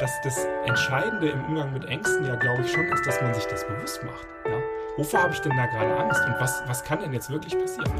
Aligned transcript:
dass 0.00 0.18
das 0.22 0.46
Entscheidende 0.64 1.28
im 1.28 1.44
Umgang 1.44 1.72
mit 1.74 1.84
Ängsten 1.84 2.24
ja, 2.24 2.34
glaube 2.34 2.62
ich, 2.62 2.72
schon 2.72 2.86
ist, 2.86 3.06
dass 3.06 3.20
man 3.20 3.34
sich 3.34 3.44
das 3.44 3.66
bewusst 3.66 4.02
macht. 4.02 4.26
Ja? 4.46 4.58
Wovor 4.96 5.24
habe 5.24 5.34
ich 5.34 5.40
denn 5.40 5.54
da 5.54 5.66
gerade 5.66 5.94
Angst 5.98 6.22
und 6.26 6.40
was, 6.40 6.62
was 6.66 6.82
kann 6.82 7.00
denn 7.00 7.12
jetzt 7.12 7.28
wirklich 7.28 7.54
passieren? 7.58 7.92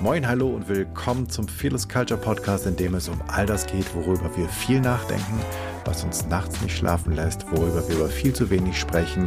Moin, 0.00 0.26
hallo 0.26 0.50
und 0.50 0.68
willkommen 0.68 1.28
zum 1.28 1.48
Fearless 1.48 1.88
Culture 1.88 2.20
Podcast, 2.20 2.66
in 2.66 2.76
dem 2.76 2.94
es 2.94 3.08
um 3.08 3.20
all 3.26 3.44
das 3.44 3.66
geht, 3.66 3.92
worüber 3.94 4.30
wir 4.36 4.48
viel 4.48 4.80
nachdenken, 4.80 5.40
was 5.84 6.04
uns 6.04 6.26
nachts 6.26 6.60
nicht 6.62 6.76
schlafen 6.76 7.14
lässt, 7.14 7.50
worüber 7.50 7.86
wir 7.88 7.96
über 7.96 8.08
viel 8.08 8.32
zu 8.32 8.50
wenig 8.50 8.78
sprechen, 8.78 9.24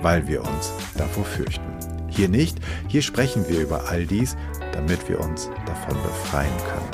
weil 0.00 0.28
wir 0.28 0.42
uns 0.42 0.72
davor 0.96 1.24
fürchten. 1.24 1.76
Hier 2.08 2.28
nicht, 2.28 2.58
hier 2.86 3.02
sprechen 3.02 3.48
wir 3.48 3.60
über 3.60 3.88
all 3.88 4.06
dies, 4.06 4.36
damit 4.72 5.08
wir 5.08 5.18
uns 5.18 5.50
davon 5.66 6.00
befreien 6.02 6.56
können. 6.68 6.88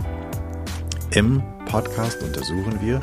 Im 1.10 1.53
Podcast 1.64 2.22
untersuchen 2.22 2.80
wir, 2.80 3.00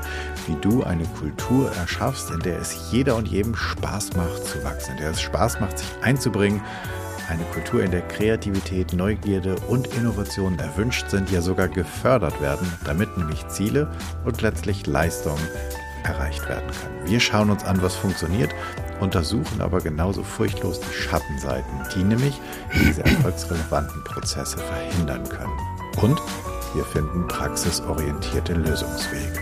wie 0.48 0.56
du 0.62 0.84
eine 0.84 1.06
Kultur 1.06 1.72
erschaffst, 1.74 2.32
in 2.32 2.40
der 2.40 2.60
es 2.60 2.92
jeder 2.92 3.16
und 3.16 3.28
jedem 3.28 3.56
Spaß 3.56 4.16
macht 4.16 4.46
zu 4.46 4.64
wachsen, 4.64 4.92
in 4.92 4.98
der 4.98 5.12
es 5.12 5.22
Spaß 5.22 5.60
macht, 5.60 5.80
sich 5.80 5.90
einzubringen. 6.02 6.62
Eine 7.30 7.44
Kultur, 7.54 7.84
in 7.84 7.92
der 7.92 8.02
Kreativität, 8.02 8.94
Neugierde 8.94 9.56
und 9.68 9.88
Innovation 9.96 10.60
erwünscht 10.60 11.10
sind, 11.10 11.32
ja 11.32 11.42
sogar 11.42 11.70
gefördert 11.70 12.42
werden, 12.42 12.68
damit 12.84 13.18
nämlich 13.18 13.48
Ziele 13.48 13.90
und 14.26 14.42
letztlich 14.42 14.86
Leistungen 14.86 15.48
erreicht 16.04 16.48
werden 16.50 16.70
können. 16.70 17.10
Wir 17.10 17.20
schauen 17.20 17.50
uns 17.50 17.64
an, 17.64 17.82
was 17.82 17.96
funktioniert, 17.96 18.54
untersuchen 19.00 19.62
aber 19.62 19.80
genauso 19.80 20.24
furchtlos 20.24 20.80
die 20.80 20.94
Schattenseiten, 20.94 21.72
die 21.96 22.04
nämlich 22.04 22.40
diese 22.74 23.04
erfolgsrelevanten 23.04 24.04
Prozesse 24.04 24.58
verhindern 24.58 25.28
können. 25.30 25.58
Und 26.02 26.22
wir 26.74 26.86
finden 26.86 27.28
praxisorientierte 27.28 28.54
Lösungswege. 28.54 29.40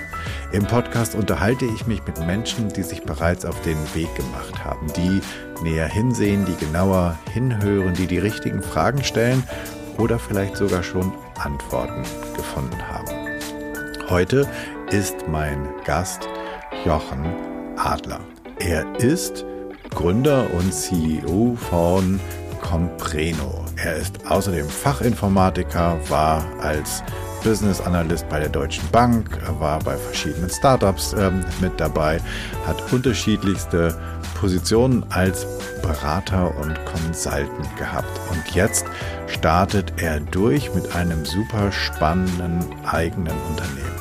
Im 0.51 0.65
Podcast 0.65 1.13
unterhalte 1.15 1.65
ich 1.65 1.85
mich 1.85 2.03
mit 2.05 2.17
Menschen, 2.25 2.69
die 2.69 2.83
sich 2.83 3.03
bereits 3.03 3.45
auf 3.45 3.61
den 3.61 3.77
Weg 3.93 4.13
gemacht 4.15 4.63
haben, 4.63 4.87
die 4.93 5.21
näher 5.63 5.87
hinsehen, 5.87 6.45
die 6.45 6.55
genauer 6.55 7.17
hinhören, 7.33 7.93
die 7.93 8.07
die 8.07 8.17
richtigen 8.17 8.63
Fragen 8.63 9.03
stellen 9.03 9.43
oder 9.97 10.17
vielleicht 10.17 10.57
sogar 10.57 10.81
schon 10.81 11.13
Antworten 11.37 12.03
gefunden 12.35 12.81
haben. 12.89 13.39
Heute 14.09 14.47
ist 14.89 15.27
mein 15.27 15.69
Gast 15.85 16.27
Jochen 16.83 17.25
Adler. 17.77 18.21
Er 18.57 18.85
ist 18.99 19.45
Gründer 19.91 20.51
und 20.53 20.73
CEO 20.73 21.55
von 21.69 22.19
Compreno. 22.61 23.65
Er 23.77 23.95
ist 23.95 24.19
außerdem 24.29 24.67
Fachinformatiker, 24.67 25.97
war 26.09 26.43
als 26.61 27.03
Business 27.43 27.79
Analyst 27.79 28.27
bei 28.29 28.39
der 28.39 28.49
Deutschen 28.49 28.87
Bank, 28.91 29.37
war 29.59 29.79
bei 29.79 29.95
verschiedenen 29.95 30.49
Startups 30.49 31.13
ähm, 31.13 31.45
mit 31.61 31.79
dabei, 31.79 32.19
hat 32.65 32.91
unterschiedlichste 32.91 33.97
Positionen 34.39 35.05
als 35.09 35.45
Berater 35.81 36.53
und 36.57 36.77
Consultant 36.85 37.77
gehabt. 37.77 38.19
Und 38.29 38.55
jetzt 38.55 38.85
startet 39.27 39.93
er 39.97 40.19
durch 40.19 40.73
mit 40.75 40.95
einem 40.95 41.25
super 41.25 41.71
spannenden 41.71 42.65
eigenen 42.85 43.35
Unternehmen. 43.49 43.99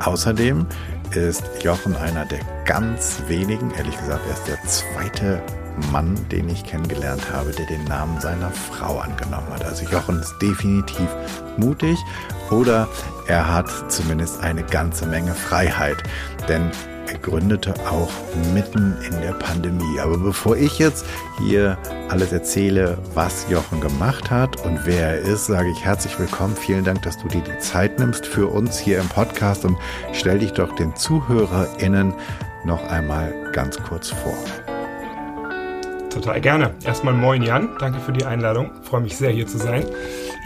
Außerdem 0.00 0.66
ist 1.12 1.44
Jochen 1.62 1.96
einer 1.96 2.24
der 2.26 2.40
ganz 2.64 3.22
wenigen, 3.28 3.70
ehrlich 3.72 3.96
gesagt, 3.98 4.22
er 4.26 4.34
ist 4.34 4.48
der 4.48 4.62
zweite 4.64 5.42
Mann, 5.92 6.16
den 6.30 6.48
ich 6.48 6.64
kennengelernt 6.64 7.32
habe, 7.32 7.52
der 7.52 7.66
den 7.66 7.84
Namen 7.84 8.20
seiner 8.20 8.50
Frau 8.50 8.98
angenommen 8.98 9.48
hat. 9.50 9.64
Also 9.64 9.84
Jochen 9.86 10.20
ist 10.20 10.34
definitiv 10.40 11.08
mutig 11.56 11.98
oder 12.50 12.88
er 13.26 13.52
hat 13.52 13.68
zumindest 13.90 14.40
eine 14.40 14.62
ganze 14.62 15.06
Menge 15.06 15.34
Freiheit. 15.34 16.02
Denn 16.48 16.70
er 17.08 17.18
gründete 17.18 17.74
auch 17.88 18.10
mitten 18.52 18.96
in 19.06 19.20
der 19.20 19.32
Pandemie. 19.32 20.00
Aber 20.00 20.18
bevor 20.18 20.56
ich 20.56 20.78
jetzt 20.78 21.04
hier 21.38 21.78
alles 22.08 22.32
erzähle, 22.32 22.98
was 23.14 23.46
Jochen 23.48 23.80
gemacht 23.80 24.30
hat 24.30 24.64
und 24.64 24.80
wer 24.84 25.10
er 25.10 25.18
ist, 25.18 25.46
sage 25.46 25.70
ich 25.70 25.84
herzlich 25.84 26.18
willkommen. 26.18 26.56
Vielen 26.56 26.84
Dank, 26.84 27.02
dass 27.02 27.18
du 27.18 27.28
dir 27.28 27.42
die 27.42 27.58
Zeit 27.58 27.98
nimmst 27.98 28.26
für 28.26 28.48
uns 28.48 28.78
hier 28.78 28.98
im 28.98 29.08
Podcast 29.08 29.64
und 29.64 29.76
stell 30.12 30.40
dich 30.40 30.52
doch 30.52 30.74
den 30.74 30.94
ZuhörerInnen 30.96 32.12
noch 32.64 32.82
einmal 32.88 33.32
ganz 33.52 33.78
kurz 33.78 34.10
vor. 34.10 34.36
Total 36.16 36.40
gerne. 36.40 36.70
Erstmal 36.82 37.12
moin 37.12 37.42
Jan, 37.42 37.68
danke 37.78 38.00
für 38.00 38.10
die 38.10 38.24
Einladung. 38.24 38.70
Freue 38.84 39.02
mich 39.02 39.18
sehr 39.18 39.28
hier 39.28 39.46
zu 39.46 39.58
sein. 39.58 39.84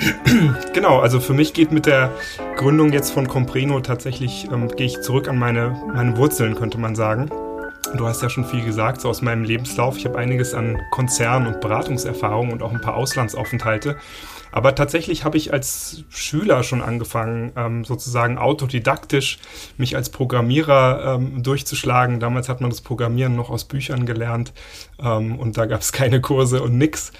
genau, 0.74 0.98
also 0.98 1.20
für 1.20 1.32
mich 1.32 1.54
geht 1.54 1.70
mit 1.70 1.86
der 1.86 2.10
Gründung 2.56 2.92
jetzt 2.92 3.12
von 3.12 3.28
Compreno 3.28 3.78
tatsächlich, 3.78 4.48
ähm, 4.52 4.66
gehe 4.66 4.86
ich 4.86 5.00
zurück 5.00 5.28
an 5.28 5.38
meine, 5.38 5.80
meine 5.94 6.16
Wurzeln, 6.16 6.56
könnte 6.56 6.76
man 6.76 6.96
sagen. 6.96 7.30
Du 7.96 8.06
hast 8.06 8.22
ja 8.22 8.30
schon 8.30 8.44
viel 8.44 8.64
gesagt, 8.64 9.00
so 9.00 9.08
aus 9.08 9.20
meinem 9.20 9.44
Lebenslauf. 9.44 9.96
Ich 9.96 10.04
habe 10.04 10.16
einiges 10.16 10.54
an 10.54 10.80
Konzern- 10.90 11.46
und 11.46 11.60
Beratungserfahrung 11.60 12.52
und 12.52 12.62
auch 12.62 12.72
ein 12.72 12.80
paar 12.80 12.94
Auslandsaufenthalte. 12.94 13.96
Aber 14.52 14.74
tatsächlich 14.74 15.24
habe 15.24 15.36
ich 15.36 15.52
als 15.52 16.04
Schüler 16.08 16.62
schon 16.62 16.82
angefangen, 16.82 17.52
ähm, 17.56 17.84
sozusagen 17.84 18.38
autodidaktisch 18.38 19.38
mich 19.76 19.96
als 19.96 20.10
Programmierer 20.10 21.16
ähm, 21.16 21.42
durchzuschlagen. 21.42 22.20
Damals 22.20 22.48
hat 22.48 22.60
man 22.60 22.70
das 22.70 22.80
Programmieren 22.80 23.36
noch 23.36 23.50
aus 23.50 23.64
Büchern 23.64 24.06
gelernt 24.06 24.52
ähm, 25.00 25.38
und 25.38 25.56
da 25.56 25.66
gab 25.66 25.80
es 25.80 25.92
keine 25.92 26.20
Kurse 26.20 26.62
und 26.62 26.78
nix. 26.78 27.12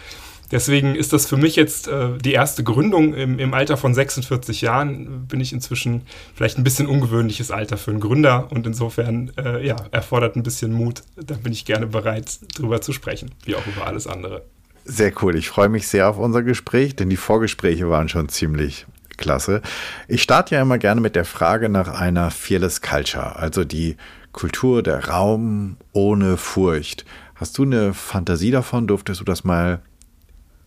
Deswegen 0.51 0.95
ist 0.97 1.13
das 1.13 1.27
für 1.27 1.37
mich 1.37 1.57
jetzt 1.57 1.89
äh, 1.89 2.19
die 2.19 2.33
erste 2.33 2.65
Gründung 2.65 3.15
im, 3.15 3.39
im, 3.39 3.55
Alter 3.55 3.77
von 3.77 3.95
46 3.95 4.61
Jahren. 4.61 5.27
Bin 5.27 5.41
ich 5.41 5.53
inzwischen 5.53 6.03
vielleicht 6.35 6.59
ein 6.59 6.65
bisschen 6.65 6.87
ungewöhnliches 6.87 7.51
Alter 7.51 7.77
für 7.77 7.93
einen 7.93 8.01
Gründer 8.01 8.49
und 8.51 8.67
insofern 8.67 9.31
äh, 9.39 9.65
ja, 9.67 9.77
erfordert 9.93 10.37
ein 10.37 10.43
bisschen 10.43 10.73
Mut. 10.73 11.03
Da 11.17 11.35
bin 11.35 11.53
ich 11.53 11.65
gerne 11.65 11.87
bereit, 11.87 12.39
drüber 12.57 12.81
zu 12.81 12.93
sprechen, 12.93 13.31
wie 13.45 13.55
auch 13.55 13.67
über 13.67 13.87
alles 13.87 14.07
andere. 14.07 14.43
Sehr 14.85 15.13
cool. 15.23 15.37
Ich 15.37 15.49
freue 15.49 15.69
mich 15.69 15.87
sehr 15.87 16.09
auf 16.09 16.19
unser 16.19 16.43
Gespräch, 16.43 16.97
denn 16.97 17.11
die 17.11 17.17
Vorgespräche 17.17 17.89
waren 17.89 18.09
schon 18.09 18.29
ziemlich 18.29 18.87
klasse. 19.19 19.63
Ich 20.09 20.23
starte 20.23 20.57
ja 20.57 20.63
immer 20.63 20.79
gerne 20.79 21.01
mit 21.01 21.15
der 21.15 21.25
Frage 21.25 21.69
nach 21.69 21.89
einer 21.89 22.31
Fearless 22.31 22.81
Culture, 22.81 23.37
also 23.37 23.65
die 23.65 23.97
Kultur 24.33 24.83
der 24.83 25.09
Raum 25.09 25.77
ohne 25.93 26.37
Furcht. 26.37 27.05
Hast 27.35 27.59
du 27.59 27.63
eine 27.63 27.95
Fantasie 27.95 28.51
davon? 28.51 28.87
Durftest 28.87 29.21
du 29.21 29.25
das 29.25 29.45
mal 29.45 29.81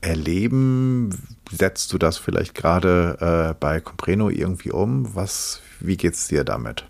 erleben? 0.03 1.09
Setzt 1.51 1.91
du 1.93 1.97
das 1.97 2.17
vielleicht 2.17 2.53
gerade 2.53 3.51
äh, 3.51 3.55
bei 3.59 3.79
Compreno 3.79 4.29
irgendwie 4.29 4.71
um? 4.71 5.15
Was, 5.15 5.61
wie 5.79 5.97
es 5.97 6.27
dir 6.27 6.43
damit? 6.43 6.85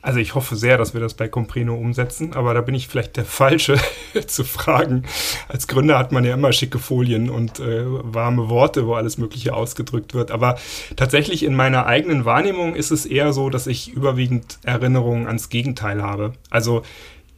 Also 0.00 0.20
ich 0.20 0.34
hoffe 0.34 0.54
sehr, 0.54 0.78
dass 0.78 0.94
wir 0.94 1.00
das 1.00 1.14
bei 1.14 1.26
Compreno 1.26 1.74
umsetzen, 1.74 2.32
aber 2.32 2.54
da 2.54 2.60
bin 2.60 2.74
ich 2.74 2.86
vielleicht 2.86 3.16
der 3.16 3.24
Falsche 3.24 3.76
zu 4.26 4.44
fragen. 4.44 5.02
Als 5.48 5.66
Gründer 5.66 5.98
hat 5.98 6.12
man 6.12 6.24
ja 6.24 6.34
immer 6.34 6.52
schicke 6.52 6.78
Folien 6.78 7.28
und 7.28 7.58
äh, 7.58 7.84
warme 7.84 8.48
Worte, 8.48 8.86
wo 8.86 8.94
alles 8.94 9.18
Mögliche 9.18 9.54
ausgedrückt 9.54 10.14
wird. 10.14 10.30
Aber 10.30 10.56
tatsächlich 10.94 11.42
in 11.42 11.54
meiner 11.54 11.86
eigenen 11.86 12.24
Wahrnehmung 12.24 12.76
ist 12.76 12.92
es 12.92 13.06
eher 13.06 13.32
so, 13.32 13.50
dass 13.50 13.66
ich 13.66 13.92
überwiegend 13.92 14.58
Erinnerungen 14.62 15.26
ans 15.26 15.48
Gegenteil 15.48 16.00
habe. 16.00 16.32
Also 16.48 16.82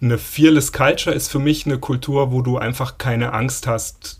eine 0.02 0.18
Fearless 0.18 0.72
Culture 0.72 1.14
ist 1.14 1.28
für 1.28 1.38
mich 1.38 1.66
eine 1.66 1.78
Kultur, 1.78 2.30
wo 2.30 2.42
du 2.42 2.58
einfach 2.58 2.98
keine 2.98 3.32
Angst 3.32 3.66
hast, 3.66 4.19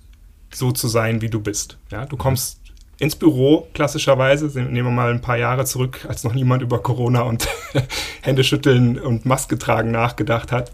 so 0.52 0.72
zu 0.72 0.88
sein, 0.88 1.20
wie 1.22 1.28
du 1.28 1.40
bist. 1.40 1.78
Ja, 1.90 2.06
du 2.06 2.16
kommst 2.16 2.60
ins 2.98 3.16
Büro, 3.16 3.68
klassischerweise. 3.72 4.46
Nehmen 4.60 4.88
wir 4.88 4.90
mal 4.90 5.10
ein 5.10 5.22
paar 5.22 5.38
Jahre 5.38 5.64
zurück, 5.64 6.06
als 6.08 6.22
noch 6.22 6.34
niemand 6.34 6.62
über 6.62 6.82
Corona 6.82 7.22
und 7.22 7.48
Händeschütteln 8.22 8.98
und 8.98 9.24
Maske 9.24 9.58
tragen 9.58 9.90
nachgedacht 9.90 10.52
hat. 10.52 10.72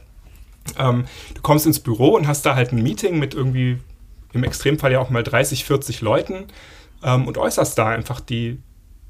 Ähm, 0.76 1.04
du 1.34 1.42
kommst 1.42 1.66
ins 1.66 1.78
Büro 1.78 2.08
und 2.16 2.26
hast 2.26 2.44
da 2.44 2.56
halt 2.56 2.72
ein 2.72 2.82
Meeting 2.82 3.18
mit 3.18 3.34
irgendwie 3.34 3.78
im 4.32 4.44
Extremfall 4.44 4.92
ja 4.92 4.98
auch 4.98 5.10
mal 5.10 5.22
30, 5.22 5.64
40 5.64 6.00
Leuten 6.00 6.46
ähm, 7.02 7.26
und 7.28 7.38
äußerst 7.38 7.78
da 7.78 7.88
einfach 7.88 8.20
die, 8.20 8.58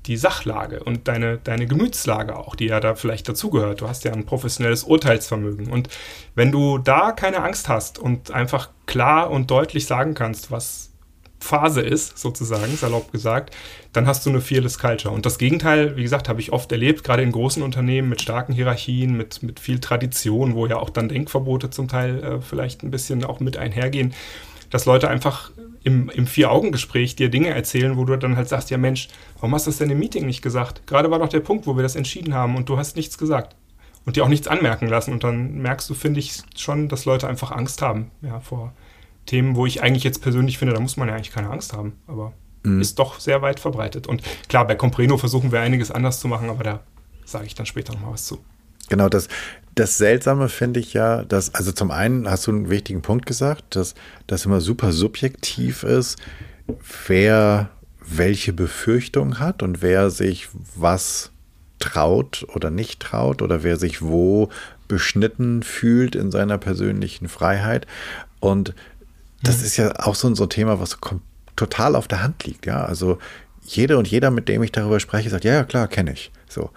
die 0.06 0.16
Sachlage 0.16 0.82
und 0.82 1.08
deine, 1.08 1.38
deine 1.38 1.66
Gemütslage 1.66 2.36
auch, 2.36 2.54
die 2.54 2.66
ja 2.66 2.80
da 2.80 2.94
vielleicht 2.94 3.28
dazugehört. 3.28 3.80
Du 3.80 3.88
hast 3.88 4.04
ja 4.04 4.12
ein 4.12 4.26
professionelles 4.26 4.84
Urteilsvermögen. 4.84 5.68
Und 5.68 5.88
wenn 6.34 6.52
du 6.52 6.78
da 6.78 7.12
keine 7.12 7.42
Angst 7.42 7.68
hast 7.68 7.98
und 7.98 8.30
einfach 8.30 8.70
klar 8.86 9.30
und 9.30 9.50
deutlich 9.50 9.86
sagen 9.86 10.14
kannst, 10.14 10.50
was, 10.50 10.90
Phase 11.46 11.80
ist, 11.80 12.18
sozusagen, 12.18 12.76
salopp 12.76 13.12
gesagt, 13.12 13.54
dann 13.92 14.06
hast 14.06 14.26
du 14.26 14.30
eine 14.30 14.40
Fearless 14.40 14.78
Culture. 14.78 15.14
Und 15.14 15.26
das 15.26 15.38
Gegenteil, 15.38 15.96
wie 15.96 16.02
gesagt, 16.02 16.28
habe 16.28 16.40
ich 16.40 16.52
oft 16.52 16.70
erlebt, 16.72 17.04
gerade 17.04 17.22
in 17.22 17.32
großen 17.32 17.62
Unternehmen 17.62 18.08
mit 18.08 18.20
starken 18.20 18.52
Hierarchien, 18.52 19.16
mit, 19.16 19.42
mit 19.42 19.60
viel 19.60 19.78
Tradition, 19.78 20.54
wo 20.54 20.66
ja 20.66 20.76
auch 20.76 20.90
dann 20.90 21.08
Denkverbote 21.08 21.70
zum 21.70 21.88
Teil 21.88 22.22
äh, 22.22 22.40
vielleicht 22.40 22.82
ein 22.82 22.90
bisschen 22.90 23.24
auch 23.24 23.40
mit 23.40 23.56
einhergehen, 23.56 24.14
dass 24.70 24.86
Leute 24.86 25.08
einfach 25.08 25.50
im, 25.86 26.08
im 26.08 26.26
Vier-Augen-Gespräch 26.26 27.14
dir 27.14 27.28
Dinge 27.28 27.50
erzählen, 27.50 27.96
wo 27.96 28.04
du 28.04 28.16
dann 28.16 28.36
halt 28.36 28.48
sagst, 28.48 28.70
ja 28.70 28.76
Mensch, 28.76 29.06
warum 29.36 29.54
hast 29.54 29.66
du 29.66 29.70
das 29.70 29.78
denn 29.78 29.88
im 29.88 30.00
Meeting 30.00 30.26
nicht 30.26 30.42
gesagt? 30.42 30.84
Gerade 30.88 31.12
war 31.12 31.20
doch 31.20 31.28
der 31.28 31.38
Punkt, 31.38 31.68
wo 31.68 31.76
wir 31.76 31.84
das 31.84 31.94
entschieden 31.94 32.34
haben 32.34 32.56
und 32.56 32.68
du 32.68 32.76
hast 32.76 32.96
nichts 32.96 33.18
gesagt. 33.18 33.54
Und 34.04 34.16
dir 34.16 34.24
auch 34.24 34.28
nichts 34.28 34.48
anmerken 34.48 34.88
lassen. 34.88 35.12
Und 35.12 35.22
dann 35.22 35.58
merkst 35.58 35.88
du, 35.88 35.94
finde 35.94 36.18
ich, 36.18 36.42
schon, 36.56 36.88
dass 36.88 37.04
Leute 37.04 37.28
einfach 37.28 37.52
Angst 37.52 37.82
haben 37.82 38.10
ja, 38.20 38.40
vor, 38.40 38.72
Themen, 39.26 39.54
wo 39.54 39.64
ich 39.64 39.80
eigentlich 39.80 40.02
jetzt 40.02 40.22
persönlich 40.22 40.58
finde, 40.58 40.74
da 40.74 40.80
muss 40.80 40.96
man 40.96 41.08
ja 41.08 41.14
eigentlich 41.14 41.32
keine 41.32 41.50
Angst 41.50 41.72
haben. 41.72 41.92
Aber 42.08 42.32
mhm. 42.64 42.80
ist 42.80 42.98
doch 42.98 43.20
sehr 43.20 43.42
weit 43.42 43.60
verbreitet. 43.60 44.08
Und 44.08 44.22
klar, 44.48 44.66
bei 44.66 44.74
Compreno 44.74 45.18
versuchen 45.18 45.52
wir 45.52 45.60
einiges 45.60 45.92
anders 45.92 46.18
zu 46.18 46.26
machen, 46.26 46.50
aber 46.50 46.64
da 46.64 46.80
sage 47.24 47.46
ich 47.46 47.54
dann 47.54 47.66
später 47.66 47.92
noch 47.92 48.00
mal 48.00 48.12
was 48.12 48.26
zu. 48.26 48.44
Genau, 48.88 49.08
das, 49.08 49.28
das 49.74 49.98
Seltsame 49.98 50.48
finde 50.48 50.80
ich 50.80 50.94
ja, 50.94 51.22
dass, 51.24 51.54
also 51.54 51.72
zum 51.72 51.90
einen 51.90 52.30
hast 52.30 52.46
du 52.46 52.50
einen 52.50 52.70
wichtigen 52.70 53.02
Punkt 53.02 53.26
gesagt, 53.26 53.76
dass 53.76 53.94
das 54.26 54.46
immer 54.46 54.60
super 54.60 54.92
subjektiv 54.92 55.82
ist, 55.82 56.18
wer 57.06 57.70
welche 58.00 58.52
Befürchtung 58.52 59.38
hat 59.38 59.62
und 59.62 59.82
wer 59.82 60.10
sich 60.10 60.48
was 60.74 61.30
traut 61.78 62.46
oder 62.54 62.70
nicht 62.70 63.00
traut 63.00 63.42
oder 63.42 63.62
wer 63.62 63.76
sich 63.76 64.00
wo 64.00 64.48
beschnitten 64.88 65.62
fühlt 65.62 66.14
in 66.14 66.30
seiner 66.30 66.58
persönlichen 66.58 67.28
Freiheit. 67.28 67.86
Und 68.40 68.74
das 69.42 69.58
mhm. 69.58 69.64
ist 69.64 69.76
ja 69.76 69.92
auch 69.98 70.14
so 70.14 70.28
ein 70.28 70.48
Thema, 70.48 70.80
was 70.80 70.98
total 71.56 71.96
auf 71.96 72.08
der 72.08 72.22
Hand 72.22 72.44
liegt. 72.44 72.66
Ja, 72.66 72.84
also 72.84 73.18
jede 73.66 73.98
und 73.98 74.08
jeder, 74.08 74.30
mit 74.30 74.48
dem 74.48 74.62
ich 74.62 74.72
darüber 74.72 75.00
spreche, 75.00 75.28
sagt, 75.28 75.44
ja, 75.44 75.52
ja, 75.52 75.64
klar, 75.64 75.88
kenne 75.88 76.12
ich. 76.12 76.30
So 76.48 76.70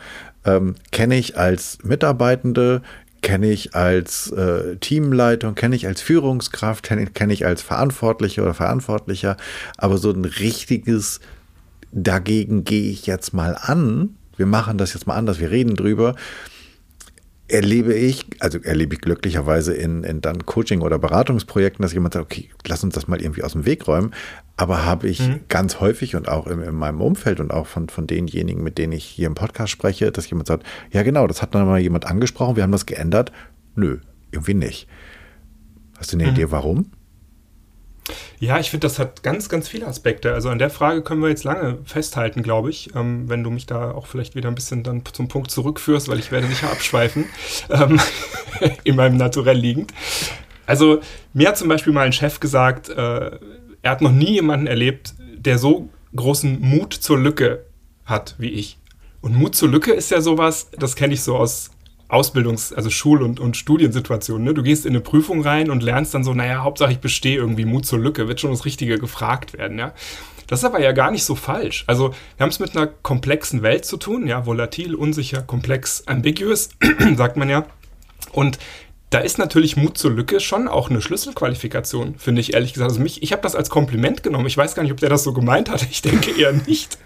ähm, 0.57 0.75
kenne 0.91 1.17
ich 1.17 1.37
als 1.37 1.79
Mitarbeitende, 1.83 2.81
kenne 3.21 3.51
ich 3.51 3.75
als 3.75 4.31
äh, 4.31 4.77
Teamleitung, 4.77 5.55
kenne 5.55 5.75
ich 5.75 5.87
als 5.87 6.01
Führungskraft, 6.01 6.83
kenne 6.83 7.07
kenn 7.07 7.29
ich 7.29 7.45
als 7.45 7.61
Verantwortliche 7.61 8.41
oder 8.41 8.53
Verantwortlicher, 8.53 9.37
aber 9.77 9.97
so 9.97 10.11
ein 10.11 10.25
richtiges 10.25 11.19
dagegen 11.91 12.63
gehe 12.63 12.91
ich 12.91 13.05
jetzt 13.05 13.33
mal 13.33 13.57
an, 13.59 14.15
wir 14.37 14.45
machen 14.45 14.77
das 14.77 14.93
jetzt 14.93 15.07
mal 15.07 15.15
anders, 15.15 15.39
wir 15.39 15.51
reden 15.51 15.75
drüber, 15.75 16.15
erlebe 17.49 17.93
ich, 17.93 18.25
also 18.39 18.59
erlebe 18.59 18.95
ich 18.95 19.01
glücklicherweise 19.01 19.73
in, 19.73 20.03
in 20.03 20.21
dann 20.21 20.45
Coaching- 20.45 20.81
oder 20.81 20.99
Beratungsprojekten, 20.99 21.81
dass 21.81 21.93
jemand 21.93 22.13
sagt, 22.13 22.25
okay, 22.25 22.49
lass 22.67 22.83
uns 22.83 22.95
das 22.95 23.07
mal 23.07 23.21
irgendwie 23.21 23.43
aus 23.43 23.53
dem 23.53 23.65
Weg 23.65 23.87
räumen. 23.87 24.13
Aber 24.55 24.85
habe 24.85 25.07
ich 25.07 25.19
mhm. 25.19 25.41
ganz 25.47 25.79
häufig 25.79 26.15
und 26.15 26.29
auch 26.29 26.47
in, 26.47 26.61
in, 26.61 26.75
meinem 26.75 27.01
Umfeld 27.01 27.39
und 27.39 27.51
auch 27.51 27.67
von, 27.67 27.89
von 27.89 28.07
denjenigen, 28.07 28.63
mit 28.63 28.77
denen 28.77 28.93
ich 28.93 29.05
hier 29.05 29.27
im 29.27 29.35
Podcast 29.35 29.71
spreche, 29.71 30.11
dass 30.11 30.29
jemand 30.29 30.47
sagt, 30.47 30.65
ja 30.91 31.03
genau, 31.03 31.27
das 31.27 31.41
hat 31.41 31.55
dann 31.55 31.65
mal 31.65 31.79
jemand 31.79 32.05
angesprochen, 32.05 32.55
wir 32.55 32.63
haben 32.63 32.71
das 32.71 32.85
geändert. 32.85 33.31
Nö, 33.75 33.97
irgendwie 34.31 34.53
nicht. 34.53 34.87
Hast 35.97 36.13
du 36.13 36.17
eine 36.17 36.25
mhm. 36.25 36.33
Idee, 36.33 36.51
warum? 36.51 36.91
Ja, 38.39 38.59
ich 38.59 38.69
finde, 38.69 38.87
das 38.87 38.99
hat 38.99 39.23
ganz, 39.23 39.49
ganz 39.49 39.67
viele 39.67 39.87
Aspekte. 39.87 40.33
Also 40.33 40.49
an 40.49 40.59
der 40.59 40.69
Frage 40.69 41.01
können 41.01 41.21
wir 41.21 41.29
jetzt 41.29 41.43
lange 41.43 41.77
festhalten, 41.85 42.43
glaube 42.43 42.69
ich, 42.69 42.95
ähm, 42.95 43.29
wenn 43.29 43.43
du 43.43 43.49
mich 43.49 43.65
da 43.65 43.91
auch 43.91 44.07
vielleicht 44.07 44.35
wieder 44.35 44.49
ein 44.49 44.55
bisschen 44.55 44.83
dann 44.83 45.03
zum 45.11 45.27
Punkt 45.27 45.51
zurückführst, 45.51 46.07
weil 46.07 46.19
ich 46.19 46.31
werde 46.31 46.47
sicher 46.47 46.71
abschweifen, 46.71 47.25
ähm, 47.69 47.99
in 48.83 48.95
meinem 48.95 49.17
Naturell 49.17 49.57
liegend. 49.57 49.93
Also 50.65 51.01
mir 51.33 51.49
hat 51.49 51.57
zum 51.57 51.67
Beispiel 51.67 51.93
mal 51.93 52.05
ein 52.05 52.13
Chef 52.13 52.39
gesagt, 52.39 52.89
äh, 52.89 53.31
er 53.81 53.91
hat 53.91 54.01
noch 54.01 54.11
nie 54.11 54.33
jemanden 54.33 54.67
erlebt, 54.67 55.15
der 55.35 55.57
so 55.57 55.89
großen 56.15 56.59
Mut 56.59 56.93
zur 56.93 57.17
Lücke 57.17 57.65
hat 58.05 58.35
wie 58.37 58.49
ich. 58.49 58.77
Und 59.21 59.35
Mut 59.35 59.55
zur 59.55 59.69
Lücke 59.69 59.91
ist 59.91 60.11
ja 60.11 60.21
sowas, 60.21 60.69
das 60.77 60.95
kenne 60.95 61.13
ich 61.13 61.23
so 61.23 61.35
aus 61.35 61.71
Ausbildungs-, 62.09 62.73
also 62.73 62.89
Schul- 62.89 63.21
und, 63.21 63.39
und 63.39 63.55
Studiensituationen. 63.55 64.43
Ne? 64.43 64.53
Du 64.53 64.63
gehst 64.63 64.85
in 64.85 64.91
eine 64.91 65.01
Prüfung 65.01 65.41
rein 65.41 65.69
und 65.69 65.83
lernst 65.83 66.13
dann 66.13 66.23
so, 66.23 66.33
naja, 66.33 66.63
Hauptsache 66.63 66.91
ich 66.91 66.99
bestehe 66.99 67.37
irgendwie 67.37 67.65
Mut 67.65 67.85
zur 67.85 67.99
Lücke, 67.99 68.27
wird 68.27 68.39
schon 68.39 68.51
das 68.51 68.65
Richtige 68.65 68.97
gefragt 68.97 69.57
werden, 69.57 69.77
ja. 69.77 69.93
Das 70.47 70.59
ist 70.59 70.65
aber 70.65 70.81
ja 70.81 70.93
gar 70.93 71.11
nicht 71.11 71.23
so 71.23 71.35
falsch. 71.35 71.83
Also 71.85 72.09
wir 72.09 72.43
haben 72.43 72.49
es 72.49 72.57
mit 72.57 72.75
einer 72.75 72.87
komplexen 72.87 73.61
Welt 73.61 73.85
zu 73.85 73.97
tun, 73.97 74.25
ja, 74.25 74.47
volatil, 74.47 74.95
unsicher, 74.95 75.43
komplex, 75.43 76.03
ambiguous, 76.07 76.69
sagt 77.15 77.37
man 77.37 77.49
ja. 77.49 77.67
Und 78.31 78.57
da 79.09 79.19
ist 79.19 79.39
natürlich 79.39 79.75
Mut 79.75 79.97
zur 79.97 80.11
Lücke 80.11 80.39
schon 80.39 80.67
auch 80.67 80.89
eine 80.89 81.01
Schlüsselqualifikation, 81.01 82.15
finde 82.19 82.41
ich 82.41 82.53
ehrlich 82.53 82.73
gesagt. 82.73 82.91
Also 82.91 83.01
mich, 83.01 83.23
ich 83.23 83.31
habe 83.31 83.41
das 83.41 83.55
als 83.55 83.71
Kompliment 83.71 84.21
genommen. 84.21 84.45
Ich 84.45 84.55
weiß 84.55 84.75
gar 84.75 84.83
nicht, 84.83 84.91
ob 84.91 84.99
der 84.99 85.09
das 85.09 85.23
so 85.23 85.33
gemeint 85.33 85.69
hat. 85.69 85.87
Ich 85.89 86.01
denke 86.03 86.31
eher 86.39 86.53
nicht. 86.53 86.99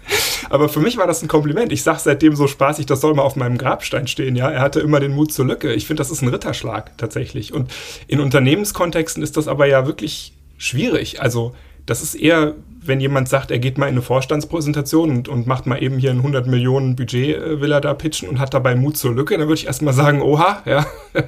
Aber 0.50 0.68
für 0.68 0.80
mich 0.80 0.98
war 0.98 1.06
das 1.06 1.22
ein 1.22 1.28
Kompliment. 1.28 1.72
Ich 1.72 1.82
sage 1.82 2.00
seitdem 2.00 2.36
so 2.36 2.46
spaßig, 2.46 2.84
das 2.84 3.00
soll 3.00 3.14
mal 3.14 3.22
auf 3.22 3.36
meinem 3.36 3.56
Grabstein 3.56 4.06
stehen. 4.06 4.36
Ja, 4.36 4.50
er 4.50 4.60
hatte 4.60 4.80
immer 4.80 5.00
den 5.00 5.12
Mut 5.12 5.32
zur 5.32 5.46
Lücke. 5.46 5.72
Ich 5.72 5.86
finde, 5.86 6.02
das 6.02 6.10
ist 6.10 6.20
ein 6.20 6.28
Ritterschlag 6.28 6.96
tatsächlich. 6.98 7.54
Und 7.54 7.72
in 8.06 8.20
Unternehmenskontexten 8.20 9.22
ist 9.22 9.38
das 9.38 9.48
aber 9.48 9.66
ja 9.66 9.86
wirklich 9.86 10.34
schwierig. 10.58 11.22
Also 11.22 11.54
das 11.86 12.02
ist 12.02 12.14
eher, 12.14 12.54
wenn 12.80 13.00
jemand 13.00 13.28
sagt, 13.28 13.50
er 13.50 13.58
geht 13.58 13.78
mal 13.78 13.86
in 13.86 13.92
eine 13.94 14.02
Vorstandspräsentation 14.02 15.10
und, 15.10 15.28
und 15.28 15.46
macht 15.46 15.66
mal 15.66 15.82
eben 15.82 15.98
hier 15.98 16.10
ein 16.10 16.18
100 16.18 16.46
Millionen 16.46 16.96
Budget, 16.96 17.36
äh, 17.36 17.60
will 17.60 17.72
er 17.72 17.80
da 17.80 17.94
pitchen 17.94 18.28
und 18.28 18.38
hat 18.38 18.54
dabei 18.54 18.74
Mut 18.74 18.96
zur 18.96 19.14
Lücke, 19.14 19.36
dann 19.36 19.48
würde 19.48 19.54
ich 19.54 19.66
erstmal 19.66 19.94
sagen, 19.94 20.22
oha, 20.22 20.62
ja. 20.64 20.86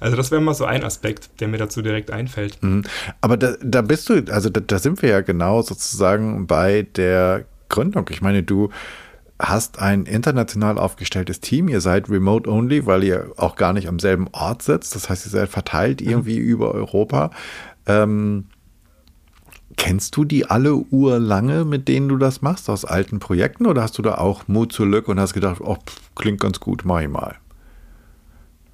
Also 0.00 0.16
das 0.16 0.30
wäre 0.30 0.40
mal 0.40 0.54
so 0.54 0.64
ein 0.64 0.82
Aspekt, 0.82 1.40
der 1.40 1.48
mir 1.48 1.58
dazu 1.58 1.82
direkt 1.82 2.10
einfällt. 2.10 2.62
Mhm. 2.62 2.84
Aber 3.20 3.36
da, 3.36 3.54
da 3.62 3.82
bist 3.82 4.08
du, 4.08 4.24
also 4.30 4.48
da, 4.48 4.60
da 4.60 4.78
sind 4.78 5.02
wir 5.02 5.10
ja 5.10 5.20
genau 5.20 5.60
sozusagen 5.60 6.46
bei 6.46 6.86
der 6.96 7.44
Gründung. 7.68 8.06
Ich 8.10 8.22
meine, 8.22 8.42
du 8.42 8.70
hast 9.38 9.78
ein 9.78 10.04
international 10.04 10.78
aufgestelltes 10.78 11.40
Team. 11.40 11.68
Ihr 11.68 11.80
seid 11.80 12.08
remote 12.08 12.48
only, 12.48 12.86
weil 12.86 13.04
ihr 13.04 13.32
auch 13.36 13.56
gar 13.56 13.72
nicht 13.72 13.88
am 13.88 13.98
selben 13.98 14.28
Ort 14.32 14.62
sitzt. 14.62 14.94
Das 14.94 15.10
heißt, 15.10 15.26
ihr 15.26 15.30
seid 15.30 15.48
verteilt 15.50 16.00
mhm. 16.00 16.10
irgendwie 16.10 16.40
mhm. 16.40 16.46
über 16.46 16.72
Europa. 16.72 17.30
Ähm, 17.86 18.46
Kennst 19.76 20.16
du 20.16 20.24
die 20.24 20.46
alle 20.46 20.74
urlange, 20.74 21.64
mit 21.64 21.88
denen 21.88 22.08
du 22.08 22.16
das 22.16 22.42
machst, 22.42 22.68
aus 22.68 22.84
alten 22.84 23.20
Projekten? 23.20 23.66
Oder 23.66 23.82
hast 23.82 23.98
du 23.98 24.02
da 24.02 24.18
auch 24.18 24.48
Mut 24.48 24.72
zur 24.72 24.86
Lücke 24.86 25.10
und 25.10 25.20
hast 25.20 25.32
gedacht, 25.32 25.60
oh, 25.60 25.78
klingt 26.16 26.40
ganz 26.40 26.60
gut, 26.60 26.84
mach 26.84 27.00
ich 27.00 27.08
mal? 27.08 27.36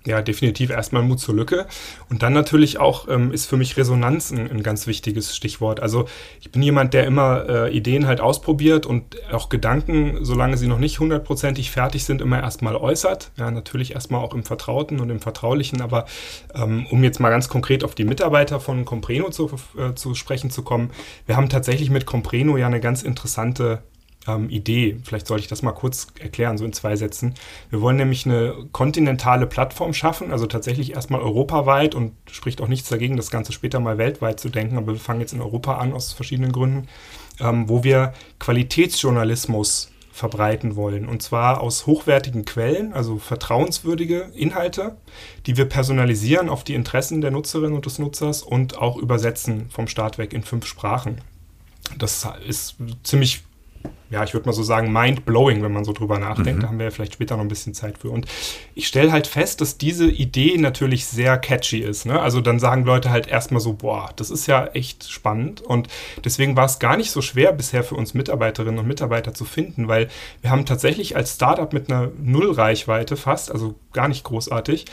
Ja, 0.06 0.23
definitiv 0.23 0.70
erstmal 0.70 1.03
Mut 1.03 1.20
zur 1.20 1.35
Lücke. 1.35 1.67
Und 2.08 2.23
dann 2.23 2.32
natürlich 2.32 2.79
auch 2.79 3.08
ähm, 3.08 3.32
ist 3.32 3.47
für 3.47 3.56
mich 3.56 3.76
Resonanz 3.76 4.31
ein, 4.31 4.50
ein, 4.50 4.62
ganz 4.62 4.87
wichtiges 4.87 5.35
Stichwort. 5.37 5.81
Also 5.81 6.06
ich 6.41 6.50
bin 6.50 6.62
jemand, 6.62 6.94
der 6.94 7.06
immer 7.06 7.49
äh, 7.49 7.76
Ideen 7.76 8.06
halt 8.06 8.20
ausprobiert 8.20 8.87
und 8.87 9.17
auch 9.32 9.49
Gedanken, 9.49 10.19
solange 10.23 10.56
sie 10.56 10.69
noch 10.69 10.79
nicht 10.79 11.00
hundertprozentig 11.00 11.70
fertig 11.70 12.05
sind, 12.05 12.23
immer 12.23 12.41
erstmal 12.41 12.76
äußert. 12.76 13.32
Ja, 13.37 13.50
natürlich 13.50 13.94
erstmal 13.94 14.23
auch 14.23 14.35
im 14.35 14.44
Vertrauten 14.44 15.00
und 15.00 15.11
im 15.11 15.20
Vertraulichen. 15.20 15.81
Aber 15.81 16.06
ähm, 16.55 16.87
um 16.91 17.03
jetzt 17.03 17.20
mal 17.20 17.31
ganz 17.31 17.49
konkret 17.49 17.85
auf 17.85 17.94
die 17.94 18.05
Mitarbeiter 18.05 18.61
von 18.61 18.85
Compreno 18.85 19.31
zu, 19.31 19.50
äh, 19.76 19.94
zu 19.94 20.14
sprechen 20.14 20.50
zu 20.50 20.62
kommen, 20.62 20.91
wir 21.26 21.37
haben 21.37 21.49
tatsächlich 21.49 21.91
mit 21.91 22.06
Compreno 22.06 22.56
ja 22.56 22.67
eine 22.67 22.81
ganz 22.81 23.03
interessante 23.03 23.82
ähm, 24.26 24.50
Idee. 24.50 24.99
Vielleicht 25.05 25.26
sollte 25.26 25.43
ich 25.43 25.49
das 25.49 25.62
mal 25.62 25.73
kurz 25.73 26.08
erklären, 26.19 26.58
so 26.58 26.64
in 26.64 26.73
zwei 26.73 26.96
Sätzen. 26.96 27.34
Wir 27.70 27.81
wollen 27.81 27.96
nämlich 27.96 28.26
eine 28.26 28.55
kontinentale 28.73 29.46
Plattform 29.46 29.94
schaffen, 29.94 30.32
also 30.32 30.46
tatsächlich 30.46 30.93
erstmal 30.94 31.20
europaweit 31.20 31.94
und 31.94 32.12
spricht 32.31 32.61
auch 32.61 32.69
nichts 32.69 32.88
dagegen, 32.88 33.17
das 33.17 33.31
Ganze 33.31 33.52
später 33.52 33.81
mal 33.81 33.99
weltweit 33.99 34.40
zu 34.40 34.49
denken, 34.49 34.76
aber 34.76 34.93
wir 34.93 35.00
fangen 35.00 35.20
jetzt 35.20 35.32
in 35.32 35.40
Europa 35.40 35.76
an 35.78 35.93
aus 35.93 36.12
verschiedenen 36.12 36.52
Gründen, 36.52 36.88
ähm, 37.40 37.69
wo 37.69 37.84
wir 37.84 38.12
Qualitätsjournalismus 38.38 39.91
verbreiten 40.17 40.77
wollen. 40.77 41.06
Und 41.06 41.22
zwar 41.22 41.60
aus 41.60 41.86
hochwertigen 41.86 42.46
Quellen, 42.46 42.94
also 42.94 43.19
vertrauenswürdige 43.19 44.31
Inhalte, 44.34 44.96
die 45.44 45.58
wir 45.58 45.67
personalisieren 45.67 46.48
auf 46.48 46.65
die 46.65 46.74
Interessen 46.74 47.20
der 47.20 47.31
Nutzerin 47.31 47.74
und 47.74 47.84
des 47.84 47.98
Nutzers 47.98 48.43
und 48.43 48.79
auch 48.79 48.96
übersetzen 48.96 49.69
vom 49.69 49.89
Start 49.89 50.17
weg 50.17 50.32
in 50.32 50.43
fünf 50.43 50.65
Sprachen. 50.65 51.20
Das 51.98 52.27
ist 52.46 52.77
ziemlich 53.03 53.44
ja, 54.10 54.22
ich 54.24 54.34
würde 54.34 54.46
mal 54.46 54.52
so 54.52 54.62
sagen, 54.62 54.93
mind-blowing, 54.93 55.62
wenn 55.62 55.72
man 55.72 55.84
so 55.84 55.93
drüber 55.93 56.19
nachdenkt. 56.19 56.58
Mhm. 56.58 56.62
Da 56.62 56.69
haben 56.69 56.78
wir 56.78 56.86
ja 56.86 56.90
vielleicht 56.90 57.14
später 57.14 57.36
noch 57.36 57.44
ein 57.44 57.48
bisschen 57.48 57.74
Zeit 57.74 57.98
für. 57.98 58.10
Und 58.10 58.26
ich 58.74 58.86
stelle 58.86 59.12
halt 59.12 59.26
fest, 59.26 59.60
dass 59.60 59.78
diese 59.78 60.06
Idee 60.06 60.56
natürlich 60.58 61.06
sehr 61.06 61.38
catchy 61.38 61.81
ist. 61.81 62.06
Ne? 62.06 62.20
Also 62.20 62.40
dann 62.40 62.58
sagen 62.58 62.84
Leute 62.84 63.10
halt 63.10 63.26
erstmal 63.26 63.60
so, 63.60 63.72
boah, 63.72 64.10
das 64.16 64.31
ist 64.31 64.46
ja 64.46 64.66
echt 64.69 65.10
spannend. 65.10 65.60
Und 65.60 65.88
deswegen 66.24 66.56
war 66.56 66.66
es 66.66 66.78
gar 66.78 66.96
nicht 66.96 67.10
so 67.10 67.20
schwer 67.20 67.52
bisher 67.52 67.82
für 67.82 67.96
uns 67.96 68.14
Mitarbeiterinnen 68.14 68.78
und 68.78 68.86
Mitarbeiter 68.86 69.34
zu 69.34 69.44
finden, 69.44 69.88
weil 69.88 70.08
wir 70.40 70.50
haben 70.50 70.66
tatsächlich 70.66 71.16
als 71.16 71.34
Startup 71.34 71.72
mit 71.72 71.90
einer 71.90 72.10
Nullreichweite 72.22 73.16
fast, 73.16 73.50
also 73.50 73.74
gar 73.93 74.08
nicht 74.08 74.24
großartig, 74.24 74.86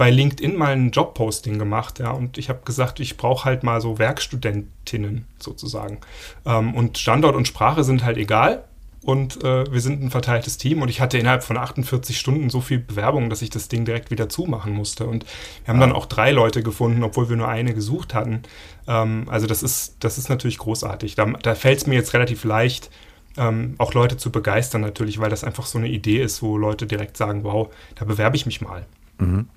bei 0.00 0.10
LinkedIn 0.10 0.56
mal 0.56 0.72
ein 0.72 0.92
Jobposting 0.92 1.58
gemacht, 1.58 1.98
ja, 1.98 2.10
und 2.12 2.38
ich 2.38 2.48
habe 2.48 2.60
gesagt, 2.64 3.00
ich 3.00 3.18
brauche 3.18 3.44
halt 3.44 3.64
mal 3.64 3.82
so 3.82 3.98
Werkstudentinnen 3.98 5.26
sozusagen. 5.38 5.98
Ähm, 6.46 6.74
und 6.74 6.96
Standort 6.96 7.36
und 7.36 7.46
Sprache 7.46 7.84
sind 7.84 8.02
halt 8.02 8.16
egal. 8.16 8.64
Und 9.02 9.44
äh, 9.44 9.70
wir 9.70 9.80
sind 9.82 10.02
ein 10.02 10.10
verteiltes 10.10 10.56
Team 10.56 10.80
und 10.80 10.88
ich 10.88 11.02
hatte 11.02 11.18
innerhalb 11.18 11.42
von 11.42 11.58
48 11.58 12.18
Stunden 12.18 12.48
so 12.48 12.62
viel 12.62 12.78
Bewerbung, 12.78 13.28
dass 13.28 13.42
ich 13.42 13.50
das 13.50 13.68
Ding 13.68 13.84
direkt 13.84 14.10
wieder 14.10 14.30
zumachen 14.30 14.72
musste. 14.72 15.06
Und 15.06 15.26
wir 15.64 15.74
haben 15.74 15.80
dann 15.80 15.92
auch 15.92 16.06
drei 16.06 16.30
Leute 16.30 16.62
gefunden, 16.62 17.04
obwohl 17.04 17.28
wir 17.28 17.36
nur 17.36 17.48
eine 17.48 17.74
gesucht 17.74 18.14
hatten. 18.14 18.42
Ähm, 18.88 19.26
also 19.28 19.46
das 19.46 19.62
ist, 19.62 19.96
das 20.00 20.16
ist 20.16 20.30
natürlich 20.30 20.56
großartig. 20.56 21.14
Da, 21.14 21.26
da 21.26 21.54
fällt 21.54 21.76
es 21.76 21.86
mir 21.86 21.96
jetzt 21.96 22.14
relativ 22.14 22.44
leicht, 22.44 22.90
ähm, 23.36 23.74
auch 23.76 23.92
Leute 23.92 24.16
zu 24.16 24.32
begeistern 24.32 24.80
natürlich, 24.80 25.18
weil 25.18 25.28
das 25.28 25.44
einfach 25.44 25.66
so 25.66 25.76
eine 25.76 25.88
Idee 25.88 26.22
ist, 26.22 26.42
wo 26.42 26.56
Leute 26.56 26.86
direkt 26.86 27.18
sagen, 27.18 27.44
wow, 27.44 27.68
da 27.96 28.06
bewerbe 28.06 28.36
ich 28.36 28.46
mich 28.46 28.62
mal. 28.62 28.86
Mhm. 29.18 29.48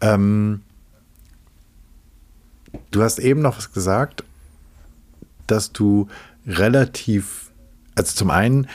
Ähm, 0.00 0.62
du 2.90 3.02
hast 3.02 3.18
eben 3.18 3.40
noch 3.40 3.56
was 3.56 3.72
gesagt, 3.72 4.24
dass 5.46 5.72
du 5.72 6.08
relativ, 6.46 7.50
also 7.94 8.14
zum 8.14 8.30
einen, 8.30 8.68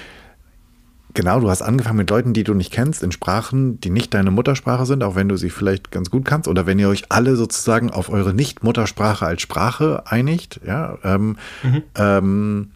genau, 1.13 1.39
du 1.39 1.49
hast 1.49 1.61
angefangen 1.61 1.97
mit 1.97 2.09
Leuten, 2.09 2.33
die 2.33 2.43
du 2.43 2.53
nicht 2.53 2.71
kennst, 2.71 3.03
in 3.03 3.11
Sprachen, 3.11 3.79
die 3.81 3.89
nicht 3.89 4.13
deine 4.13 4.31
Muttersprache 4.31 4.85
sind, 4.85 5.03
auch 5.03 5.15
wenn 5.15 5.29
du 5.29 5.37
sie 5.37 5.49
vielleicht 5.49 5.91
ganz 5.91 6.09
gut 6.09 6.25
kannst, 6.25 6.47
oder 6.47 6.65
wenn 6.65 6.79
ihr 6.79 6.89
euch 6.89 7.05
alle 7.09 7.35
sozusagen 7.35 7.89
auf 7.89 8.09
eure 8.09 8.33
Nicht-Muttersprache 8.33 9.25
als 9.25 9.41
Sprache 9.41 10.03
einigt, 10.05 10.61
ja, 10.65 10.97
ähm, 11.03 11.37
mhm. 11.63 11.83
ähm, 11.95 12.71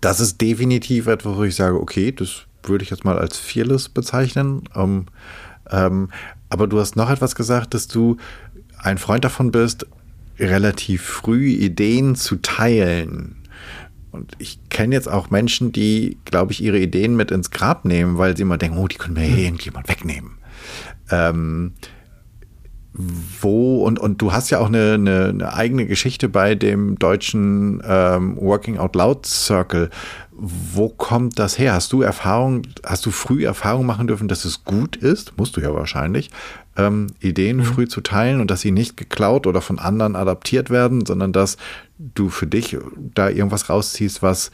das 0.00 0.20
ist 0.20 0.40
definitiv 0.40 1.06
etwas, 1.06 1.36
wo 1.36 1.44
ich 1.44 1.54
sage, 1.54 1.80
okay, 1.80 2.12
das 2.12 2.42
würde 2.62 2.84
ich 2.84 2.90
jetzt 2.90 3.04
mal 3.04 3.18
als 3.18 3.38
Fearless 3.38 3.88
bezeichnen. 3.88 4.68
Ähm, 5.70 6.10
aber 6.48 6.66
du 6.66 6.78
hast 6.78 6.96
noch 6.96 7.10
etwas 7.10 7.34
gesagt, 7.34 7.74
dass 7.74 7.88
du 7.88 8.16
ein 8.78 8.98
Freund 8.98 9.24
davon 9.24 9.50
bist, 9.50 9.86
relativ 10.38 11.02
früh 11.02 11.48
Ideen 11.48 12.14
zu 12.14 12.36
teilen. 12.36 13.36
Und 14.12 14.32
ich 14.38 14.58
kenne 14.70 14.94
jetzt 14.94 15.08
auch 15.08 15.30
Menschen, 15.30 15.72
die, 15.72 16.18
glaube 16.24 16.52
ich, 16.52 16.62
ihre 16.62 16.78
Ideen 16.78 17.16
mit 17.16 17.30
ins 17.30 17.50
Grab 17.50 17.84
nehmen, 17.84 18.18
weil 18.18 18.36
sie 18.36 18.42
immer 18.42 18.58
denken, 18.58 18.78
oh, 18.78 18.88
die 18.88 18.96
können 18.96 19.14
mir 19.14 19.26
hm. 19.26 19.38
irgendjemand 19.38 19.88
wegnehmen. 19.88 20.38
Ähm, 21.10 21.72
wo, 22.98 23.84
und, 23.84 23.98
und 23.98 24.22
du 24.22 24.32
hast 24.32 24.50
ja 24.50 24.58
auch 24.58 24.68
eine, 24.68 24.94
eine, 24.94 25.28
eine 25.28 25.52
eigene 25.52 25.86
Geschichte 25.86 26.28
bei 26.28 26.54
dem 26.54 26.98
deutschen 26.98 27.82
ähm, 27.86 28.36
Working 28.40 28.78
Out 28.78 28.96
Loud 28.96 29.26
Circle. 29.26 29.90
Wo 30.32 30.88
kommt 30.88 31.38
das 31.38 31.58
her? 31.58 31.74
Hast 31.74 31.92
du 31.92 32.02
Erfahrung, 32.02 32.62
hast 32.84 33.04
du 33.04 33.10
früh 33.10 33.44
Erfahrung 33.44 33.86
machen 33.86 34.06
dürfen, 34.06 34.28
dass 34.28 34.44
es 34.44 34.64
gut 34.64 34.96
ist? 34.96 35.36
Musst 35.36 35.56
du 35.56 35.60
ja 35.60 35.74
wahrscheinlich, 35.74 36.30
ähm, 36.76 37.08
Ideen 37.20 37.58
mhm. 37.58 37.64
früh 37.64 37.86
zu 37.86 38.00
teilen 38.00 38.40
und 38.40 38.50
dass 38.50 38.60
sie 38.60 38.70
nicht 38.70 38.96
geklaut 38.96 39.46
oder 39.46 39.60
von 39.60 39.78
anderen 39.78 40.16
adaptiert 40.16 40.70
werden, 40.70 41.04
sondern 41.04 41.32
dass 41.32 41.56
du 41.98 42.28
für 42.28 42.46
dich 42.46 42.76
da 42.96 43.28
irgendwas 43.28 43.68
rausziehst, 43.68 44.22
was 44.22 44.50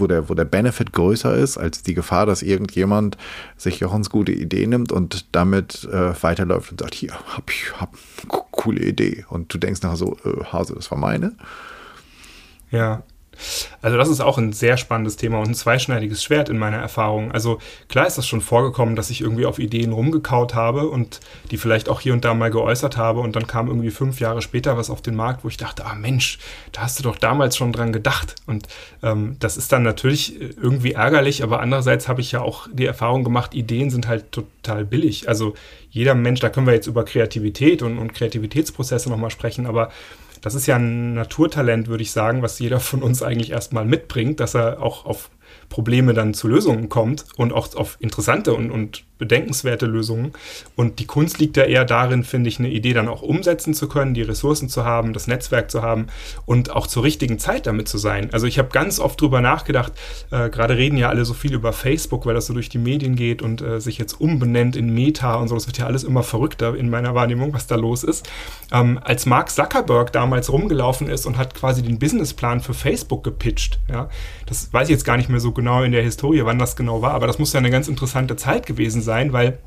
wo 0.00 0.06
der, 0.06 0.28
wo 0.28 0.34
der 0.34 0.44
Benefit 0.44 0.92
größer 0.92 1.34
ist 1.34 1.58
als 1.58 1.82
die 1.82 1.94
Gefahr, 1.94 2.26
dass 2.26 2.42
irgendjemand 2.42 3.16
sich 3.56 3.80
Jochens 3.80 4.10
gute 4.10 4.32
Idee 4.32 4.66
nimmt 4.66 4.92
und 4.92 5.34
damit 5.34 5.88
äh, 5.92 6.12
weiterläuft 6.22 6.70
und 6.70 6.80
sagt, 6.80 6.94
hier, 6.94 7.12
hab 7.12 7.50
ich 7.50 7.72
hab 7.80 7.94
coole 8.28 8.80
Idee. 8.80 9.24
Und 9.28 9.52
du 9.52 9.58
denkst 9.58 9.82
nachher 9.82 9.96
so, 9.96 10.16
äh, 10.24 10.44
Hase, 10.44 10.74
das 10.74 10.90
war 10.90 10.98
meine. 10.98 11.34
Ja, 12.70 13.02
also 13.80 13.96
das 13.96 14.08
ist 14.08 14.20
auch 14.20 14.38
ein 14.38 14.52
sehr 14.52 14.76
spannendes 14.76 15.16
Thema 15.16 15.38
und 15.38 15.48
ein 15.48 15.54
zweischneidiges 15.54 16.22
Schwert 16.22 16.48
in 16.48 16.58
meiner 16.58 16.78
Erfahrung. 16.78 17.32
Also 17.32 17.58
klar 17.88 18.06
ist 18.06 18.18
das 18.18 18.26
schon 18.26 18.40
vorgekommen, 18.40 18.96
dass 18.96 19.10
ich 19.10 19.20
irgendwie 19.20 19.46
auf 19.46 19.58
Ideen 19.58 19.92
rumgekaut 19.92 20.54
habe 20.54 20.88
und 20.88 21.20
die 21.50 21.56
vielleicht 21.56 21.88
auch 21.88 22.00
hier 22.00 22.12
und 22.12 22.24
da 22.24 22.34
mal 22.34 22.50
geäußert 22.50 22.96
habe 22.96 23.20
und 23.20 23.36
dann 23.36 23.46
kam 23.46 23.68
irgendwie 23.68 23.90
fünf 23.90 24.20
Jahre 24.20 24.42
später 24.42 24.76
was 24.76 24.90
auf 24.90 25.02
den 25.02 25.16
Markt, 25.16 25.44
wo 25.44 25.48
ich 25.48 25.56
dachte, 25.56 25.84
ah 25.86 25.94
Mensch, 25.94 26.38
da 26.72 26.82
hast 26.82 26.98
du 26.98 27.02
doch 27.02 27.16
damals 27.16 27.56
schon 27.56 27.72
dran 27.72 27.92
gedacht. 27.92 28.36
Und 28.46 28.68
ähm, 29.02 29.36
das 29.40 29.56
ist 29.56 29.72
dann 29.72 29.82
natürlich 29.82 30.40
irgendwie 30.40 30.92
ärgerlich, 30.92 31.42
aber 31.42 31.60
andererseits 31.60 32.08
habe 32.08 32.20
ich 32.20 32.32
ja 32.32 32.42
auch 32.42 32.68
die 32.72 32.86
Erfahrung 32.86 33.24
gemacht, 33.24 33.54
Ideen 33.54 33.90
sind 33.90 34.08
halt 34.08 34.32
total 34.32 34.84
billig. 34.84 35.28
Also 35.28 35.54
jeder 35.90 36.14
Mensch, 36.14 36.40
da 36.40 36.48
können 36.48 36.66
wir 36.66 36.74
jetzt 36.74 36.86
über 36.86 37.04
Kreativität 37.04 37.82
und, 37.82 37.98
und 37.98 38.14
Kreativitätsprozesse 38.14 39.10
nochmal 39.10 39.30
sprechen, 39.30 39.66
aber 39.66 39.90
das 40.42 40.54
ist 40.54 40.66
ja 40.66 40.76
ein 40.76 41.14
Naturtalent, 41.14 41.88
würde 41.88 42.02
ich 42.02 42.10
sagen, 42.10 42.42
was 42.42 42.58
jeder 42.58 42.80
von 42.80 43.02
uns 43.02 43.22
eigentlich 43.22 43.52
erstmal 43.52 43.86
mitbringt, 43.86 44.40
dass 44.40 44.54
er 44.54 44.82
auch 44.82 45.06
auf 45.06 45.30
Probleme 45.68 46.12
dann 46.12 46.34
zu 46.34 46.48
Lösungen 46.48 46.88
kommt 46.88 47.24
und 47.36 47.52
auch 47.52 47.74
auf 47.74 47.96
interessante 48.00 48.52
und, 48.52 48.70
und 48.70 49.04
bedenkenswerte 49.22 49.86
Lösungen. 49.86 50.32
Und 50.74 50.98
die 50.98 51.06
Kunst 51.06 51.38
liegt 51.38 51.56
ja 51.56 51.62
eher 51.62 51.84
darin, 51.84 52.24
finde 52.24 52.48
ich, 52.48 52.58
eine 52.58 52.68
Idee 52.68 52.92
dann 52.92 53.06
auch 53.06 53.22
umsetzen 53.22 53.72
zu 53.72 53.88
können, 53.88 54.14
die 54.14 54.22
Ressourcen 54.22 54.68
zu 54.68 54.84
haben, 54.84 55.12
das 55.12 55.28
Netzwerk 55.28 55.70
zu 55.70 55.80
haben 55.80 56.08
und 56.44 56.72
auch 56.72 56.88
zur 56.88 57.04
richtigen 57.04 57.38
Zeit 57.38 57.68
damit 57.68 57.86
zu 57.86 57.98
sein. 57.98 58.30
Also 58.32 58.48
ich 58.48 58.58
habe 58.58 58.70
ganz 58.70 58.98
oft 58.98 59.20
drüber 59.20 59.40
nachgedacht, 59.40 59.92
äh, 60.32 60.50
gerade 60.50 60.76
reden 60.76 60.96
ja 60.96 61.08
alle 61.08 61.24
so 61.24 61.34
viel 61.34 61.54
über 61.54 61.72
Facebook, 61.72 62.26
weil 62.26 62.34
das 62.34 62.46
so 62.46 62.52
durch 62.52 62.68
die 62.68 62.78
Medien 62.78 63.14
geht 63.14 63.42
und 63.42 63.62
äh, 63.62 63.80
sich 63.80 63.96
jetzt 63.96 64.20
umbenennt 64.20 64.74
in 64.74 64.92
Meta 64.92 65.36
und 65.36 65.46
so. 65.46 65.54
Das 65.54 65.68
wird 65.68 65.78
ja 65.78 65.86
alles 65.86 66.02
immer 66.02 66.24
verrückter 66.24 66.74
in 66.74 66.90
meiner 66.90 67.14
Wahrnehmung, 67.14 67.54
was 67.54 67.68
da 67.68 67.76
los 67.76 68.02
ist. 68.02 68.28
Ähm, 68.72 68.98
als 69.04 69.24
Mark 69.24 69.50
Zuckerberg 69.50 70.12
damals 70.12 70.50
rumgelaufen 70.50 71.08
ist 71.08 71.26
und 71.26 71.38
hat 71.38 71.54
quasi 71.54 71.82
den 71.82 72.00
Businessplan 72.00 72.60
für 72.60 72.74
Facebook 72.74 73.22
gepitcht, 73.22 73.78
ja, 73.88 74.08
das 74.46 74.72
weiß 74.72 74.88
ich 74.88 74.92
jetzt 74.92 75.04
gar 75.04 75.16
nicht 75.16 75.28
mehr 75.28 75.40
so 75.40 75.52
genau 75.52 75.84
in 75.84 75.92
der 75.92 76.02
Historie, 76.02 76.44
wann 76.44 76.58
das 76.58 76.74
genau 76.74 77.02
war, 77.02 77.12
aber 77.12 77.28
das 77.28 77.38
muss 77.38 77.52
ja 77.52 77.58
eine 77.58 77.70
ganz 77.70 77.86
interessante 77.86 78.34
Zeit 78.34 78.66
gewesen 78.66 79.00
sein 79.00 79.11
sein, 79.12 79.32
weil 79.32 79.58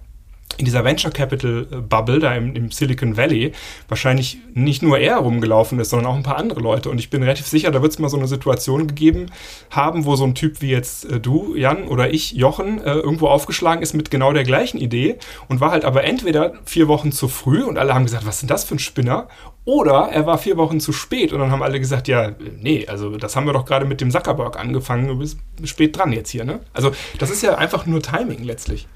in 0.58 0.66
dieser 0.66 0.86
Venture 0.86 1.12
Capital 1.12 1.68
äh, 1.70 1.76
Bubble, 1.78 2.20
da 2.20 2.34
im, 2.34 2.56
im, 2.56 2.72
Silicon 2.72 3.18
Valley, 3.18 3.52
wahrscheinlich 3.90 4.38
nicht 4.54 4.82
nur 4.82 4.98
er 4.98 5.18
rumgelaufen 5.18 5.80
ist, 5.80 5.90
sondern 5.90 6.12
auch 6.12 6.16
ein 6.16 6.24
paar 6.24 6.38
andere 6.38 6.62
Leute. 6.62 6.90
Und 6.90 6.98
ich 6.98 7.10
bin 7.10 7.24
relativ 7.24 7.48
sicher, 7.48 7.72
da 7.72 7.82
wird 7.82 7.92
es 7.92 8.00
mal 8.00 8.10
so 8.10 8.18
eine 8.18 8.28
Situation 8.28 8.88
gegeben 8.88 9.26
haben, 9.70 10.06
wo 10.06 10.16
so 10.16 10.24
ein 10.24 10.34
Typ 10.34 10.62
wie 10.62 10.70
jetzt 10.70 11.06
äh, 11.06 11.20
du, 11.20 11.56
Jan, 11.56 11.88
oder 11.88 12.14
ich, 12.14 12.32
Jochen, 12.32 12.82
äh, 12.82 12.94
irgendwo 12.94 13.28
aufgeschlagen 13.28 13.82
ist 13.82 13.94
mit 13.94 14.12
genau 14.12 14.32
der 14.32 14.44
gleichen 14.44 14.78
Idee 14.78 15.18
und 15.50 15.60
war 15.60 15.72
halt 15.72 15.84
aber 15.84 16.04
entweder 16.06 16.54
vier 16.64 16.88
Wochen 16.88 17.12
zu 17.12 17.28
früh 17.28 17.64
und 17.64 17.78
alle 17.78 17.94
haben 17.94 18.06
gesagt, 18.06 18.26
was 18.26 18.40
denn 18.40 18.48
das 18.48 18.64
für 18.64 18.76
ein 18.76 18.80
Spinner? 18.80 19.28
Oder 19.66 20.10
er 20.12 20.26
war 20.26 20.38
vier 20.38 20.58
Wochen 20.58 20.80
zu 20.80 20.94
spät 20.94 21.34
und 21.34 21.40
dann 21.40 21.52
haben 21.52 21.64
alle 21.64 21.80
gesagt, 21.80 22.08
ja, 22.08 22.32
nee, 22.62 22.86
also 22.88 23.18
das 23.18 23.36
haben 23.36 23.46
wir 23.46 23.54
doch 23.54 23.66
gerade 23.66 23.86
mit 23.86 24.00
dem 24.00 24.12
Zuckerberg 24.12 24.58
angefangen, 24.58 25.08
du 25.08 25.18
bist 25.18 25.40
spät 25.66 25.98
dran 25.98 26.14
jetzt 26.14 26.30
hier, 26.30 26.46
ne? 26.46 26.60
Also 26.72 26.92
das 27.18 27.32
ist 27.32 27.42
ja 27.42 27.56
einfach 27.56 27.88
nur 27.88 28.02
Timing 28.02 28.44
letztlich. 28.44 28.88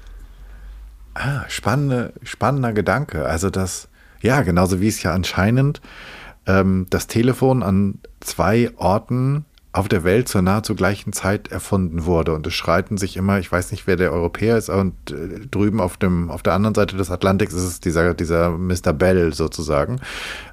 Ah, 1.14 1.44
spannende, 1.48 2.12
spannender 2.22 2.72
Gedanke. 2.72 3.26
Also 3.26 3.50
das, 3.50 3.88
ja, 4.20 4.42
genauso 4.42 4.80
wie 4.80 4.88
es 4.88 5.02
ja 5.02 5.12
anscheinend 5.12 5.80
ähm, 6.46 6.86
das 6.90 7.06
Telefon 7.06 7.62
an 7.62 7.98
zwei 8.20 8.70
Orten 8.76 9.44
auf 9.72 9.86
der 9.86 10.02
Welt 10.02 10.28
zur 10.28 10.42
nahezu 10.42 10.74
gleichen 10.74 11.12
Zeit 11.12 11.48
erfunden 11.48 12.04
wurde. 12.04 12.34
Und 12.34 12.46
es 12.46 12.54
schreiten 12.54 12.98
sich 12.98 13.16
immer, 13.16 13.38
ich 13.38 13.50
weiß 13.50 13.70
nicht, 13.70 13.86
wer 13.86 13.96
der 13.96 14.12
Europäer 14.12 14.56
ist, 14.56 14.68
und 14.68 14.94
äh, 15.12 15.46
drüben 15.48 15.80
auf 15.80 15.96
dem, 15.96 16.30
auf 16.30 16.42
der 16.42 16.54
anderen 16.54 16.74
Seite 16.74 16.96
des 16.96 17.10
Atlantiks 17.10 17.54
ist 17.54 17.62
es 17.62 17.80
dieser, 17.80 18.14
dieser 18.14 18.50
Mr. 18.50 18.92
Bell 18.92 19.32
sozusagen. 19.32 20.00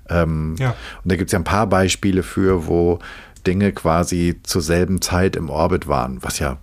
Ähm, 0.10 0.56
ja. 0.60 0.76
Und 1.04 1.12
da 1.12 1.16
gibt 1.16 1.30
es 1.30 1.32
ja 1.32 1.40
ein 1.40 1.46
paar 1.46 1.68
Beispiele 1.68 2.22
für, 2.22 2.68
wo 2.68 3.00
Dinge 3.48 3.72
quasi 3.72 4.40
zur 4.44 4.62
selben 4.62 5.02
Zeit 5.02 5.36
im 5.36 5.50
Orbit 5.50 5.88
waren, 5.88 6.22
was 6.22 6.38
ja 6.38 6.58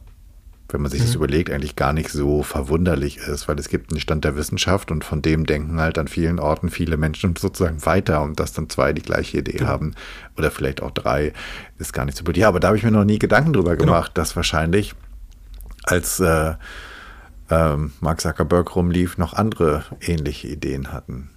wenn 0.69 0.81
man 0.81 0.91
sich 0.91 1.01
mhm. 1.01 1.07
das 1.07 1.15
überlegt, 1.15 1.51
eigentlich 1.51 1.77
gar 1.77 1.93
nicht 1.93 2.09
so 2.09 2.43
verwunderlich 2.43 3.19
ist, 3.19 3.49
weil 3.49 3.59
es 3.59 3.69
gibt 3.69 3.91
einen 3.91 4.01
Stand 4.01 4.25
der 4.25 4.37
Wissenschaft 4.37 4.91
und 4.91 5.05
von 5.05 5.23
dem 5.23 5.47
denken 5.47 5.81
halt 5.81 5.99
an 5.99 6.09
vielen 6.09 6.39
Orten 6.41 6.71
viele 6.71 6.97
Menschen 6.97 7.37
sozusagen 7.39 7.85
weiter 7.85 8.23
und 8.23 8.41
dass 8.41 8.53
dann 8.53 8.71
zwei 8.71 8.93
die 8.93 9.03
gleiche 9.03 9.39
Idee 9.39 9.59
genau. 9.59 9.71
haben 9.71 9.95
oder 10.37 10.51
vielleicht 10.51 10.83
auch 10.83 10.91
drei, 10.91 11.33
ist 11.79 11.93
gar 11.93 12.05
nicht 12.05 12.17
so 12.17 12.25
gut. 12.25 12.37
Ja, 12.37 12.49
aber 12.49 12.61
da 12.61 12.69
habe 12.69 12.77
ich 12.77 12.83
mir 12.83 12.91
noch 12.91 13.05
nie 13.05 13.19
Gedanken 13.19 13.53
drüber 13.53 13.77
genau. 13.77 13.93
gemacht, 13.93 14.13
dass 14.15 14.37
wahrscheinlich 14.37 14.95
als 15.85 16.19
äh, 16.21 16.55
äh, 17.51 17.77
Mark 18.01 18.21
Zuckerberg 18.21 18.75
rumlief, 18.75 19.19
noch 19.19 19.35
andere 19.35 19.85
ähnliche 20.01 20.49
Ideen 20.49 20.93
hatten. 20.93 21.31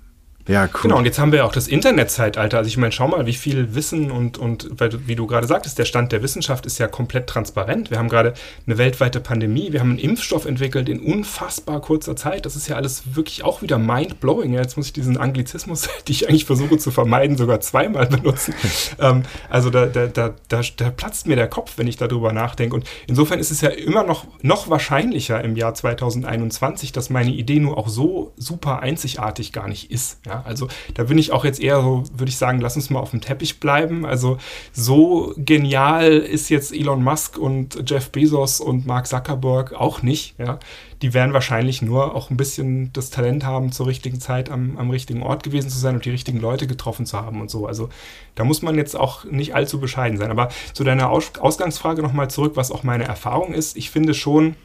Ja, 0.48 0.63
cool. 0.63 0.82
Genau, 0.84 0.98
und 0.98 1.06
jetzt 1.06 1.20
haben 1.20 1.32
wir 1.32 1.39
ja 1.39 1.46
auch 1.46 1.51
das 1.51 1.68
Internetzeitalter. 1.68 2.58
Also 2.58 2.70
ich 2.70 2.77
meine, 2.77 2.94
schau 2.94 3.08
mal, 3.08 3.25
wie 3.25 3.34
viel 3.34 3.75
Wissen 3.75 4.12
und, 4.12 4.38
und 4.38 4.70
wie 4.80 5.16
du 5.16 5.27
gerade 5.27 5.46
sagtest, 5.46 5.77
der 5.77 5.86
Stand 5.86 6.12
der 6.12 6.24
Wissenschaft 6.24 6.66
ist 6.66 6.77
ja 6.77 6.88
komplett 6.88 7.27
transparent. 7.27 7.92
Wir 7.92 8.00
haben 8.00 8.08
gerade 8.08 8.34
eine 8.66 8.77
weltweite 8.77 9.20
Pandemie, 9.20 9.74
wir 9.74 9.82
haben 9.82 9.92
einen 9.92 10.00
Impfstoff 10.00 10.46
entwickelt 10.46 10.88
in 10.88 11.00
unfassbar 11.01 11.82
kurzer 11.82 12.16
Zeit. 12.16 12.46
Das 12.46 12.56
ist 12.56 12.68
ja 12.68 12.77
alles 12.77 13.16
wirklich 13.16 13.44
auch 13.44 13.62
wieder 13.62 13.77
mind-blowing. 13.77 14.54
jetzt 14.54 14.77
muss 14.77 14.88
ich 14.88 14.94
diesen 14.94 15.18
Anglizismus, 15.18 15.89
die 16.08 16.13
ich 16.13 16.30
eigentlich 16.30 16.46
versuche 16.46 16.77
zu 16.77 16.92
vermeiden, 16.92 17.36
sogar 17.36 17.60
zweimal 17.60 18.08
benutzen. 18.08 18.54
ähm, 19.00 19.24
also 19.50 19.70
da, 19.70 19.86
da, 19.86 20.08
da, 20.08 20.34
da, 20.48 20.62
da 20.77 20.89
platzt 20.92 21.27
mir 21.27 21.36
der 21.36 21.50
Kopf, 21.50 21.74
wenn 21.77 21.88
ich 21.88 21.98
darüber 21.98 22.32
nachdenke. 22.32 22.75
Und 22.75 22.86
insofern 23.08 23.39
ist 23.39 23.51
es 23.51 23.60
ja 23.60 23.70
immer 23.70 24.04
noch, 24.04 24.25
noch 24.42 24.70
wahrscheinlicher 24.70 25.44
im 25.44 25.58
Jahr 25.58 25.74
2021, 25.74 26.94
dass 26.94 27.10
meine 27.10 27.32
Idee 27.32 27.60
nur 27.60 27.77
auch 27.77 27.89
so 27.89 28.34
super 28.38 28.80
einzigartig 28.80 29.51
gar 29.51 29.68
nicht 29.68 29.92
ist. 29.92 30.20
Ja? 30.25 30.37
Also 30.46 30.67
da 30.94 31.03
bin 31.03 31.17
ich 31.17 31.32
auch 31.32 31.46
jetzt 31.46 31.60
eher 31.60 31.82
so, 31.82 32.03
würde 32.13 32.29
ich 32.29 32.38
sagen, 32.38 32.60
lass 32.60 32.75
uns 32.75 32.89
mal 32.89 33.00
auf 33.00 33.12
dem 33.12 33.22
Teppich 33.22 33.60
bleiben. 33.60 34.06
Also 34.06 34.38
so 34.72 35.34
genial 35.38 36.12
ist 36.12 36.50
jetzt 36.50 36.74
Elon 36.74 37.03
Musk 37.03 37.38
und 37.38 37.89
Jeff 37.89 38.10
Bezos 38.12 38.60
und 38.60 38.86
Mark 38.86 39.08
Zuckerberg 39.08 39.74
auch 39.74 40.01
nicht. 40.01 40.36
Ja? 40.39 40.60
Die 41.01 41.13
werden 41.13 41.34
wahrscheinlich 41.34 41.82
nur 41.82 42.15
auch 42.15 42.29
ein 42.29 42.38
bisschen 42.38 42.91
das 42.94 43.10
Talent 43.10 43.46
haben, 43.46 43.72
zur 43.72 43.88
richtigen 43.88 44.20
Zeit 44.20 44.50
am, 44.50 44.77
am 44.77 44.89
richtigen 44.89 45.22
Ort 45.22 45.44
gewesen 45.44 45.70
zu 45.70 45.77
sein 45.77 45.96
und 45.96 46.06
die 46.06 46.10
richtigen 46.10 46.39
Leute 46.39 46.67
getroffen 46.67 47.06
zu 47.06 47.17
haben 47.17 47.39
und 47.41 47.51
so. 47.51 47.67
Also 47.67 47.89
da 48.36 48.44
muss 48.44 48.62
man 48.62 48.75
jetzt 48.75 48.96
auch 48.96 49.24
nicht 49.25 49.53
allzu 49.56 49.79
bescheiden 49.79 50.17
sein. 50.17 50.32
Aber 50.32 50.50
zu 50.74 50.84
deiner 50.84 51.10
Aus 51.10 51.32
Ausgangsfrage 51.39 52.01
nochmal 52.01 52.29
zurück, 52.29 52.53
was 52.56 52.72
auch 52.72 52.84
meine 52.84 53.03
Erfahrung 53.03 53.53
ist. 53.53 53.77
Ich 53.77 53.91
finde 53.91 54.13
schon, 54.13 54.56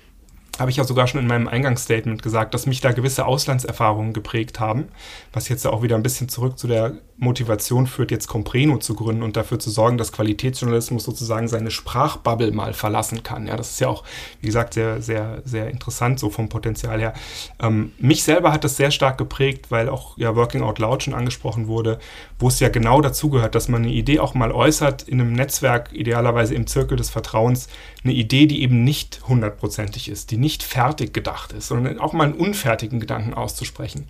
habe 0.58 0.70
ich 0.70 0.76
ja 0.76 0.84
sogar 0.84 1.06
schon 1.06 1.20
in 1.20 1.26
meinem 1.26 1.48
Eingangsstatement 1.48 2.22
gesagt, 2.22 2.52
dass 2.54 2.66
mich 2.66 2.80
da 2.80 2.92
gewisse 2.92 3.24
Auslandserfahrungen 3.24 4.12
geprägt 4.12 4.60
haben, 4.60 4.88
was 5.32 5.48
jetzt 5.48 5.66
auch 5.66 5.82
wieder 5.82 5.96
ein 5.96 6.02
bisschen 6.02 6.28
zurück 6.28 6.58
zu 6.58 6.66
der 6.66 6.94
Motivation 7.16 7.86
führt, 7.86 8.10
jetzt 8.10 8.26
Compreno 8.26 8.78
zu 8.78 8.94
gründen 8.94 9.22
und 9.22 9.36
dafür 9.36 9.58
zu 9.58 9.70
sorgen, 9.70 9.96
dass 9.96 10.12
Qualitätsjournalismus 10.12 11.04
sozusagen 11.04 11.46
seine 11.46 11.70
Sprachbubble 11.70 12.50
mal 12.50 12.72
verlassen 12.72 13.22
kann. 13.22 13.46
Ja, 13.46 13.56
das 13.56 13.70
ist 13.70 13.80
ja 13.80 13.88
auch, 13.88 14.02
wie 14.40 14.46
gesagt, 14.46 14.74
sehr, 14.74 15.00
sehr, 15.00 15.40
sehr 15.44 15.70
interessant 15.70 16.18
so 16.18 16.30
vom 16.30 16.48
Potenzial 16.48 17.00
her. 17.00 17.14
Ähm, 17.60 17.92
mich 17.98 18.24
selber 18.24 18.52
hat 18.52 18.64
das 18.64 18.76
sehr 18.76 18.90
stark 18.90 19.18
geprägt, 19.18 19.70
weil 19.70 19.88
auch 19.88 20.18
ja 20.18 20.34
Working 20.34 20.62
Out 20.62 20.80
Loud 20.80 21.04
schon 21.04 21.14
angesprochen 21.14 21.68
wurde, 21.68 21.98
wo 22.40 22.48
es 22.48 22.58
ja 22.58 22.68
genau 22.68 23.00
dazu 23.00 23.30
gehört, 23.30 23.54
dass 23.54 23.68
man 23.68 23.82
eine 23.82 23.92
Idee 23.92 24.18
auch 24.18 24.34
mal 24.34 24.50
äußert 24.50 25.04
in 25.04 25.20
einem 25.20 25.32
Netzwerk, 25.32 25.92
idealerweise 25.92 26.54
im 26.56 26.66
Zirkel 26.66 26.96
des 26.96 27.10
Vertrauens, 27.10 27.68
eine 28.02 28.14
Idee, 28.14 28.46
die 28.46 28.62
eben 28.62 28.82
nicht 28.82 29.20
hundertprozentig 29.28 30.08
ist, 30.08 30.32
die 30.32 30.38
nicht 30.42 30.62
fertig 30.62 31.14
gedacht 31.14 31.52
ist, 31.52 31.68
sondern 31.68 31.98
auch 31.98 32.12
mal 32.12 32.24
einen 32.24 32.34
unfertigen 32.34 33.00
Gedanken 33.00 33.32
auszusprechen. 33.32 34.08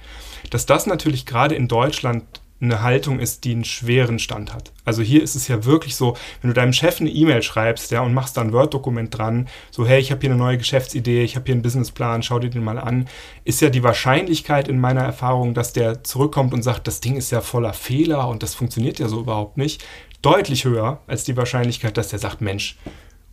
Dass 0.50 0.66
das 0.66 0.86
natürlich 0.86 1.26
gerade 1.26 1.54
in 1.54 1.68
Deutschland 1.68 2.24
eine 2.62 2.82
Haltung 2.82 3.18
ist, 3.18 3.44
die 3.44 3.52
einen 3.52 3.64
schweren 3.64 4.18
Stand 4.20 4.54
hat. 4.54 4.72
Also 4.84 5.02
hier 5.02 5.22
ist 5.22 5.34
es 5.34 5.48
ja 5.48 5.64
wirklich 5.64 5.96
so, 5.96 6.16
wenn 6.40 6.48
du 6.48 6.54
deinem 6.54 6.72
Chef 6.72 7.00
eine 7.00 7.10
E-Mail 7.10 7.42
schreibst, 7.42 7.90
ja, 7.90 8.02
und 8.02 8.14
machst 8.14 8.36
da 8.36 8.40
ein 8.40 8.52
Word-Dokument 8.52 9.16
dran, 9.16 9.48
so, 9.70 9.86
hey, 9.86 10.00
ich 10.00 10.12
habe 10.12 10.20
hier 10.20 10.30
eine 10.30 10.38
neue 10.38 10.58
Geschäftsidee, 10.58 11.24
ich 11.24 11.34
habe 11.34 11.46
hier 11.46 11.54
einen 11.54 11.62
Businessplan, 11.62 12.22
schau 12.22 12.38
dir 12.38 12.50
den 12.50 12.62
mal 12.62 12.78
an, 12.78 13.08
ist 13.44 13.60
ja 13.60 13.68
die 13.68 13.82
Wahrscheinlichkeit 13.82 14.68
in 14.68 14.78
meiner 14.78 15.02
Erfahrung, 15.02 15.54
dass 15.54 15.72
der 15.72 16.04
zurückkommt 16.04 16.54
und 16.54 16.62
sagt, 16.62 16.86
das 16.86 17.00
Ding 17.00 17.16
ist 17.16 17.32
ja 17.32 17.40
voller 17.40 17.72
Fehler 17.72 18.28
und 18.28 18.44
das 18.44 18.54
funktioniert 18.54 19.00
ja 19.00 19.08
so 19.08 19.20
überhaupt 19.20 19.56
nicht, 19.56 19.84
deutlich 20.22 20.64
höher 20.64 21.00
als 21.08 21.24
die 21.24 21.36
Wahrscheinlichkeit, 21.36 21.96
dass 21.96 22.08
der 22.08 22.20
sagt, 22.20 22.40
Mensch, 22.40 22.78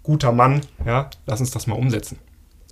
guter 0.01 0.31
Mann, 0.31 0.61
ja, 0.85 1.09
lass 1.27 1.39
uns 1.39 1.51
das 1.51 1.67
mal 1.67 1.75
umsetzen. 1.75 2.17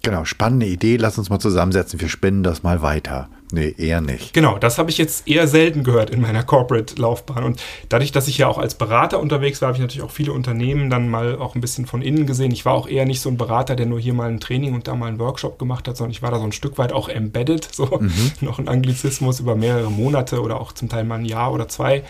Genau, 0.08 0.24
spannende 0.24 0.66
Idee, 0.66 0.96
lass 0.96 1.18
uns 1.18 1.30
mal 1.30 1.40
zusammensetzen, 1.40 2.00
wir 2.00 2.08
spinnen 2.08 2.42
das 2.42 2.64
mal 2.64 2.82
weiter. 2.82 3.28
Nee, 3.52 3.76
eher 3.78 4.00
nicht. 4.00 4.34
Genau, 4.34 4.58
das 4.58 4.78
habe 4.78 4.90
ich 4.90 4.98
jetzt 4.98 5.28
eher 5.28 5.50
selten 5.50 5.84
gehört 5.84 6.10
in 6.10 6.22
meiner 6.22 6.44
Corporate-Laufbahn. 6.44 7.44
Und 7.44 7.62
dadurch, 7.90 8.14
dass 8.14 8.30
ich 8.30 8.38
ja 8.38 8.48
auch 8.48 8.58
als 8.58 8.76
Berater 8.76 9.20
unterwegs 9.20 9.62
war, 9.62 9.68
habe 9.68 9.78
ich 9.78 9.82
natürlich 9.82 10.04
auch 10.04 10.12
viele 10.12 10.32
Unternehmen 10.32 10.90
dann 10.90 11.10
mal 11.10 11.38
auch 11.38 11.56
ein 11.56 11.62
bisschen 11.62 11.86
von 11.86 12.02
innen 12.02 12.26
gesehen. 12.26 12.52
Ich 12.52 12.64
war 12.64 12.74
auch 12.74 12.88
eher 12.88 13.06
nicht 13.06 13.20
so 13.20 13.30
ein 13.30 13.36
Berater, 13.36 13.76
der 13.76 13.86
nur 13.86 14.00
hier 14.00 14.14
mal 14.14 14.30
ein 14.30 14.40
Training 14.40 14.74
und 14.74 14.88
da 14.88 14.96
mal 14.96 15.08
einen 15.08 15.20
Workshop 15.20 15.60
gemacht 15.60 15.90
hat, 15.90 15.98
sondern 15.98 16.12
ich 16.12 16.22
war 16.22 16.32
da 16.32 16.40
so 16.40 16.46
ein 16.46 16.54
Stück 16.54 16.78
weit 16.78 16.94
auch 16.94 17.10
embedded, 17.10 17.68
so 17.70 18.00
mhm. 18.00 18.32
noch 18.42 18.60
ein 18.60 18.70
Anglizismus 18.70 19.42
über 19.42 19.58
mehrere 19.58 19.92
Monate 19.92 20.42
oder 20.42 20.62
auch 20.62 20.72
zum 20.72 20.88
Teil 20.88 21.04
mal 21.04 21.20
ein 21.20 21.26
Jahr 21.26 21.52
oder 21.52 21.68
zwei. 21.68 22.04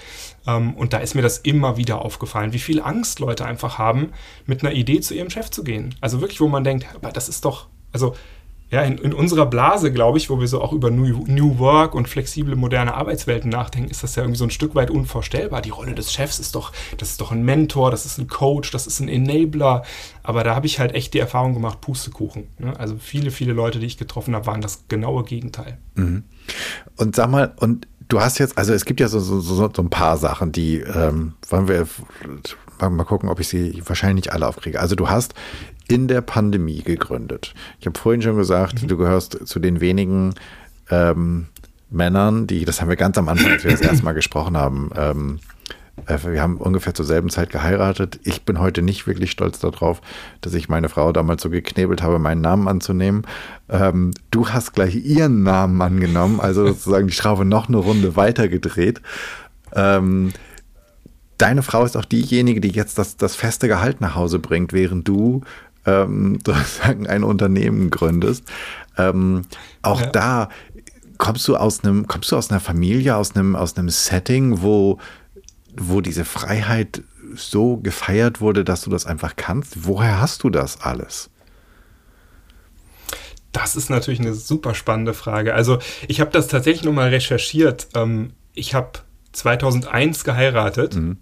Ähm, 0.46 0.76
und 0.76 0.94
da 0.94 1.00
ist 1.00 1.16
mir 1.16 1.24
das 1.24 1.40
immer 1.40 1.78
wieder 1.78 2.04
aufgefallen, 2.04 2.54
wie 2.54 2.60
viel 2.60 2.80
Angst 2.80 3.20
Leute 3.20 3.46
einfach 3.46 3.80
haben, 3.80 4.10
mit 4.46 4.64
einer 4.64 4.74
Idee 4.74 5.02
zu 5.02 5.14
ihrem 5.14 5.32
Chef 5.32 5.50
zu 5.50 5.64
gehen. 5.64 5.96
Also 6.02 6.22
wirklich, 6.22 6.42
wo 6.42 6.48
man 6.48 6.64
denkt, 6.64 6.88
aber 6.96 7.12
das 7.12 7.30
ist 7.30 7.46
doch, 7.46 7.68
also 7.92 8.16
ja, 8.70 8.82
in, 8.82 8.98
in 8.98 9.14
unserer 9.14 9.46
Blase, 9.46 9.94
glaube 9.94 10.18
ich, 10.18 10.30
wo 10.30 10.42
wir 10.42 10.48
so 10.48 10.62
auch 10.62 10.74
über 10.74 10.92
New, 10.92 11.24
New 11.26 11.58
Work 11.58 11.96
und 11.96 12.10
flexible 12.10 12.58
moderne 12.58 12.96
Arbeitswelten 12.96 13.50
nachdenken, 13.50 13.90
ist 13.90 14.04
das 14.04 14.16
ja 14.16 14.24
irgendwie 14.24 14.38
so 14.38 14.44
ein 14.44 14.52
Stück 14.52 14.76
weit 14.76 14.92
unvorstellbar. 14.92 15.62
Die 15.62 15.70
Rolle 15.70 15.96
des 15.96 16.12
Chefs 16.12 16.38
ist 16.38 16.54
doch, 16.54 16.74
das 16.98 17.12
ist 17.12 17.22
doch 17.22 17.32
ein 17.32 17.44
Mentor, 17.44 17.92
das 17.92 18.06
ist 18.06 18.18
ein 18.18 18.28
Coach, 18.28 18.72
das 18.72 18.86
ist 18.86 19.00
ein 19.00 19.08
Enabler. 19.08 19.84
Aber 20.22 20.44
da 20.44 20.54
habe 20.54 20.66
ich 20.66 20.80
halt 20.80 20.94
echt 20.94 21.14
die 21.14 21.20
Erfahrung 21.20 21.54
gemacht, 21.54 21.80
Pustekuchen. 21.80 22.50
Ne? 22.58 22.78
Also 22.78 22.98
viele, 23.00 23.32
viele 23.32 23.54
Leute, 23.54 23.80
die 23.80 23.86
ich 23.86 23.98
getroffen 23.98 24.36
habe, 24.36 24.46
waren 24.48 24.60
das 24.60 24.84
genaue 24.90 25.24
Gegenteil. 25.24 25.78
Mhm. 25.96 26.24
Und 26.98 27.16
sag 27.16 27.30
mal, 27.30 27.54
und 27.56 27.88
du 28.10 28.20
hast 28.20 28.38
jetzt, 28.38 28.58
also 28.58 28.74
es 28.74 28.84
gibt 28.84 29.00
ja 29.00 29.08
so, 29.08 29.22
so, 29.22 29.40
so, 29.40 29.56
so 29.74 29.82
ein 29.82 29.90
paar 29.90 30.18
Sachen, 30.18 30.52
die, 30.52 30.80
ähm, 30.80 31.36
wollen 31.48 31.70
wir 31.70 31.88
mal 32.90 33.06
gucken, 33.06 33.30
ob 33.30 33.40
ich 33.40 33.48
sie 33.48 33.82
wahrscheinlich 33.86 34.26
nicht 34.26 34.34
alle 34.34 34.46
aufkriege. 34.46 34.82
Also 34.82 34.96
du 34.96 35.10
hast 35.10 35.36
in 35.88 36.08
der 36.08 36.22
Pandemie 36.22 36.82
gegründet. 36.82 37.54
Ich 37.80 37.86
habe 37.86 37.98
vorhin 37.98 38.22
schon 38.22 38.38
gesagt, 38.38 38.84
mhm. 38.84 38.88
du 38.88 38.98
gehörst 38.98 39.48
zu 39.48 39.60
den 39.60 39.80
wenigen 39.82 40.36
ähm, 40.90 41.48
Männern, 41.90 42.48
die, 42.48 42.66
das 42.66 42.82
haben 42.82 42.90
wir 42.90 42.96
ganz 42.96 43.18
am 43.18 43.30
Anfang, 43.30 43.52
als 43.52 43.64
wir 43.64 43.72
das 43.72 43.82
erste 43.82 44.04
Mal 44.04 44.14
gesprochen 44.14 44.58
haben, 44.58 44.92
ähm, 44.96 45.40
äh, 46.06 46.18
wir 46.24 46.42
haben 46.42 46.58
ungefähr 46.58 46.94
zur 46.94 47.06
selben 47.06 47.30
Zeit 47.30 47.50
geheiratet. 47.50 48.20
Ich 48.24 48.44
bin 48.44 48.60
heute 48.60 48.82
nicht 48.82 49.08
wirklich 49.08 49.32
stolz 49.32 49.60
darauf, 49.60 50.02
dass 50.42 50.54
ich 50.54 50.70
meine 50.70 50.90
Frau 50.90 51.12
damals 51.12 51.42
so 51.42 51.50
geknebelt 51.50 52.02
habe, 52.02 52.20
meinen 52.20 52.42
Namen 52.42 52.68
anzunehmen. 52.68 53.24
Ähm, 53.70 54.12
du 54.32 54.50
hast 54.50 54.74
gleich 54.74 54.96
ihren 54.96 55.44
Namen 55.44 55.82
angenommen, 55.82 56.40
also 56.40 56.68
sozusagen 56.68 57.08
die 57.08 57.14
Schraube 57.14 57.46
noch 57.46 57.68
eine 57.68 57.78
Runde 57.78 58.16
weiter 58.16 58.48
gedreht. 58.48 59.02
Ähm, 59.74 60.34
deine 61.38 61.64
Frau 61.64 61.84
ist 61.84 61.98
auch 61.98 62.06
diejenige, 62.06 62.62
die 62.62 62.72
jetzt 62.72 62.98
das, 62.98 63.18
das 63.18 63.36
feste 63.36 63.68
Gehalt 63.68 64.02
nach 64.02 64.16
Hause 64.16 64.40
bringt, 64.40 64.74
während 64.74 65.08
du 65.08 65.42
ähm, 65.88 66.40
sozusagen 66.46 67.08
ein 67.08 67.24
Unternehmen 67.24 67.90
gründest. 67.90 68.44
Ähm, 68.98 69.44
auch 69.82 70.02
ja. 70.02 70.08
da 70.08 70.50
kommst 71.18 71.48
du 71.48 71.56
aus 71.56 71.84
einem, 71.84 72.08
kommst 72.08 72.32
du 72.32 72.36
aus 72.36 72.52
einer 72.52 72.60
Familie, 72.60 73.16
aus 73.16 73.36
einem, 73.36 73.56
aus 73.56 73.76
einem 73.78 73.90
Setting, 73.90 74.62
wo, 74.62 75.00
wo 75.76 76.02
diese 76.02 76.26
Freiheit 76.26 77.02
so 77.36 77.78
gefeiert 77.78 78.40
wurde, 78.42 78.64
dass 78.64 78.82
du 78.82 78.90
das 78.90 79.06
einfach 79.06 79.36
kannst? 79.36 79.86
Woher 79.86 80.22
hast 80.22 80.44
du 80.44 80.50
das 80.50 80.82
alles? 80.82 81.30
Das 83.52 83.76
ist 83.76 83.90
natürlich 83.90 84.20
eine 84.20 84.34
super 84.34 84.76
spannende 84.76 85.14
Frage. 85.14 85.54
Also 85.56 85.80
ich 86.08 86.22
habe 86.22 86.32
das 86.32 86.48
tatsächlich 86.48 86.84
nochmal 86.84 87.10
recherchiert. 87.10 87.88
Ähm, 87.96 88.34
ich 88.54 88.74
habe 88.76 89.00
2001 89.32 90.24
geheiratet 90.24 90.96
mhm. 90.96 91.18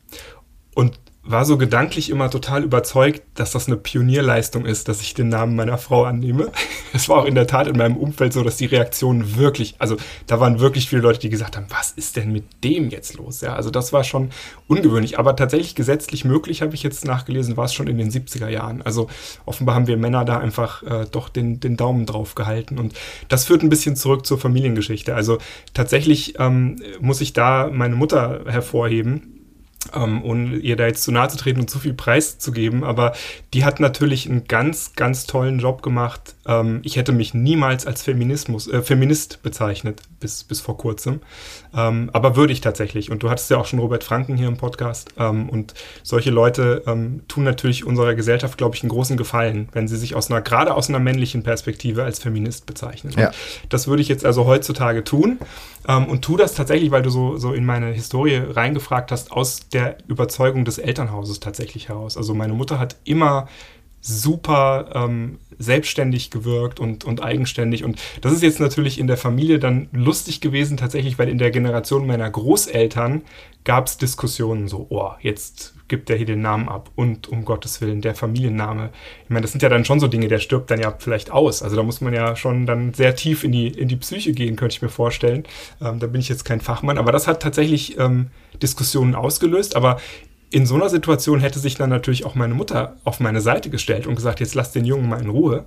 und 0.74 1.00
war 1.28 1.44
so 1.44 1.58
gedanklich 1.58 2.12
immer 2.12 2.30
total 2.30 2.64
überzeugt, 2.64 3.24
dass 3.34 3.52
das 3.52 3.68
eine 3.68 3.78
Pionierleistung 3.78 4.66
ist, 4.66 4.88
dass 4.88 5.02
ich 5.02 5.16
den 5.16 5.30
Namen 5.30 5.56
meiner 5.56 5.78
Frau 5.78 6.04
annehme. 6.04 6.52
Es 6.94 7.10
war 7.10 7.18
auch 7.18 7.26
in 7.26 7.36
der 7.36 7.46
Tat 7.46 7.68
in 7.68 7.76
meinem 7.76 7.98
Umfeld 7.98 8.32
so, 8.32 8.42
dass 8.42 8.56
die 8.56 8.68
Reaktionen 8.68 9.36
wirklich, 9.36 9.76
also 9.80 9.98
da 10.28 10.40
waren 10.40 10.62
wirklich 10.62 10.88
viele 10.88 11.02
Leute, 11.02 11.20
die 11.20 11.30
gesagt 11.30 11.58
haben, 11.58 11.66
was 11.68 11.92
ist 11.92 12.16
denn 12.16 12.32
mit 12.32 12.46
dem 12.64 12.90
jetzt 12.90 13.16
los? 13.16 13.42
Ja, 13.42 13.54
also 13.54 13.70
das 13.70 13.92
war 13.92 14.06
schon 14.06 14.30
ungewöhnlich, 14.68 15.20
aber 15.20 15.36
tatsächlich 15.36 15.76
gesetzlich 15.76 16.24
möglich, 16.24 16.62
habe 16.62 16.74
ich 16.74 16.84
jetzt 16.84 17.04
nachgelesen, 17.04 17.58
war 17.58 17.66
es 17.66 17.74
schon 17.74 17.88
in 17.88 17.98
den 17.98 18.12
70er 18.12 18.48
Jahren. 18.48 18.82
Also 18.82 19.10
offenbar 19.46 19.76
haben 19.76 19.88
wir 19.88 19.98
Männer 19.98 20.24
da 20.24 20.38
einfach 20.38 20.84
äh, 20.84 21.06
doch 21.12 21.28
den, 21.28 21.60
den 21.60 21.76
Daumen 21.76 22.06
drauf 22.06 22.34
gehalten 22.34 22.80
und 22.80 22.94
das 23.28 23.44
führt 23.44 23.62
ein 23.62 23.70
bisschen 23.70 23.98
zurück 23.98 24.26
zur 24.26 24.40
Familiengeschichte. 24.40 25.14
Also 25.14 25.40
tatsächlich 25.74 26.40
ähm, 26.40 26.78
muss 27.02 27.20
ich 27.20 27.34
da 27.34 27.70
meine 27.74 27.96
Mutter 27.96 28.46
hervorheben 28.48 29.35
ähm, 29.94 30.24
ohne 30.24 30.58
ihr 30.58 30.76
da 30.76 30.86
jetzt 30.88 31.04
zu 31.04 31.12
nahe 31.12 31.28
zu 31.30 31.38
treten 31.38 31.60
und 31.60 31.70
zu 31.70 31.80
viel 31.80 31.94
Preis 31.94 32.38
zu 32.38 32.52
geben, 32.52 32.84
aber 32.84 33.14
die 33.54 33.66
hat 33.66 33.80
natürlich 33.80 34.30
einen 34.30 34.46
ganz, 34.46 34.94
ganz 34.96 35.26
tollen 35.26 35.60
Job 35.60 35.82
gemacht. 35.82 36.36
Ähm, 36.48 36.80
ich 36.84 36.96
hätte 36.96 37.12
mich 37.12 37.34
niemals 37.34 37.86
als 37.86 38.02
Feminismus, 38.02 38.68
äh, 38.68 38.82
Feminist 38.82 39.44
bezeichnet, 39.44 40.02
bis, 40.20 40.44
bis 40.44 40.62
vor 40.62 40.78
kurzem, 40.78 41.22
ähm, 41.76 42.10
aber 42.14 42.36
würde 42.36 42.54
ich 42.54 42.62
tatsächlich. 42.62 43.12
Und 43.12 43.24
du 43.24 43.30
hattest 43.30 43.50
ja 43.50 43.58
auch 43.58 43.66
schon 43.66 43.80
Robert 43.80 44.04
Franken 44.04 44.38
hier 44.38 44.48
im 44.48 44.58
Podcast 44.58 45.10
ähm, 45.18 45.50
und 45.50 45.74
solche 46.04 46.32
Leute 46.32 46.84
ähm, 46.88 47.22
tun 47.28 47.44
natürlich 47.44 47.86
unserer 47.86 48.16
Gesellschaft, 48.16 48.58
glaube 48.58 48.76
ich, 48.76 48.84
einen 48.84 48.90
großen 48.90 49.18
Gefallen, 49.18 49.70
wenn 49.74 49.88
sie 49.88 49.98
sich 49.98 50.16
aus 50.16 50.32
einer, 50.32 50.42
gerade 50.42 50.74
aus 50.74 50.90
einer 50.90 51.00
männlichen 51.00 51.44
Perspektive 51.44 52.04
als 52.04 52.20
Feminist 52.20 52.66
bezeichnen. 52.66 53.14
Ja. 53.18 53.32
Das 53.70 53.88
würde 53.88 54.02
ich 54.02 54.08
jetzt 54.08 54.26
also 54.26 54.46
heutzutage 54.46 55.04
tun 55.04 55.40
ähm, 55.88 56.08
und 56.08 56.24
tu 56.24 56.38
das 56.38 56.54
tatsächlich, 56.54 56.92
weil 56.92 57.02
du 57.02 57.10
so, 57.10 57.38
so 57.38 57.54
in 57.54 57.66
meine 57.66 57.88
Historie 57.92 58.38
reingefragt 58.38 59.12
hast, 59.12 59.32
aus 59.32 59.70
der 59.76 59.98
Überzeugung 60.08 60.66
des 60.66 60.78
Elternhauses 60.78 61.40
tatsächlich 61.42 61.90
heraus. 61.90 62.16
Also 62.16 62.34
meine 62.34 62.54
Mutter 62.54 62.80
hat 62.80 62.96
immer 63.04 63.48
super 64.00 64.90
ähm, 64.94 65.40
selbstständig 65.58 66.32
gewirkt 66.32 66.80
und, 66.80 67.04
und 67.04 67.22
eigenständig. 67.22 67.84
Und 67.84 68.00
das 68.22 68.34
ist 68.34 68.44
jetzt 68.44 68.60
natürlich 68.60 69.00
in 69.00 69.08
der 69.08 69.18
Familie 69.18 69.60
dann 69.60 69.90
lustig 69.92 70.42
gewesen, 70.42 70.78
tatsächlich, 70.78 71.20
weil 71.20 71.28
in 71.28 71.40
der 71.40 71.52
Generation 71.52 72.08
meiner 72.08 72.30
Großeltern 72.30 73.24
gab 73.64 73.88
es 73.88 73.98
Diskussionen 73.98 74.68
so, 74.68 74.88
oh, 74.90 75.12
jetzt 75.20 75.75
gibt 75.88 76.10
der 76.10 76.18
hier 76.18 76.26
den 76.26 76.42
Namen 76.42 76.68
ab 76.68 76.90
und 76.96 77.28
um 77.28 77.46
Gottes 77.46 77.82
Willen, 77.82 78.02
der 78.02 78.16
Familienname. 78.16 78.90
Ich 79.24 79.30
meine, 79.30 79.42
das 79.42 79.52
sind 79.52 79.62
ja 79.62 79.70
dann 79.70 79.86
schon 79.86 80.00
so 80.00 80.08
Dinge, 80.08 80.28
der 80.28 80.40
stirbt 80.40 80.72
dann 80.72 80.80
ja 80.80 80.96
vielleicht 80.98 81.32
aus. 81.32 81.62
Also 81.62 81.76
da 81.76 81.84
muss 81.84 82.02
man 82.02 82.14
ja 82.14 82.36
schon 82.36 82.66
dann 82.66 82.94
sehr 82.94 83.16
tief 83.16 83.44
in 83.44 83.52
die, 83.52 83.68
in 83.68 83.88
die 83.88 83.96
Psyche 83.96 84.34
gehen, 84.34 84.56
könnte 84.56 84.76
ich 84.76 84.82
mir 84.82 84.90
vorstellen. 84.90 85.44
Ähm, 85.82 86.00
da 86.00 86.08
bin 86.08 86.22
ich 86.22 86.30
jetzt 86.30 86.46
kein 86.46 86.62
Fachmann, 86.62 86.98
aber 86.98 87.12
das 87.12 87.28
hat 87.28 87.42
tatsächlich 87.42 88.00
ähm, 88.00 88.28
Diskussionen 88.62 89.16
ausgelöst. 89.16 89.76
Aber 89.76 89.98
in 90.50 90.66
so 90.66 90.76
einer 90.76 90.90
Situation 90.90 91.40
hätte 91.40 91.60
sich 91.60 91.76
dann 91.76 91.90
natürlich 91.90 92.26
auch 92.26 92.36
meine 92.36 92.54
Mutter 92.54 92.96
auf 93.04 93.20
meine 93.20 93.42
Seite 93.42 93.70
gestellt 93.70 94.08
und 94.08 94.16
gesagt, 94.16 94.40
jetzt 94.40 94.56
lass 94.56 94.72
den 94.72 94.86
Jungen 94.86 95.10
mal 95.10 95.22
in 95.22 95.30
Ruhe. 95.30 95.66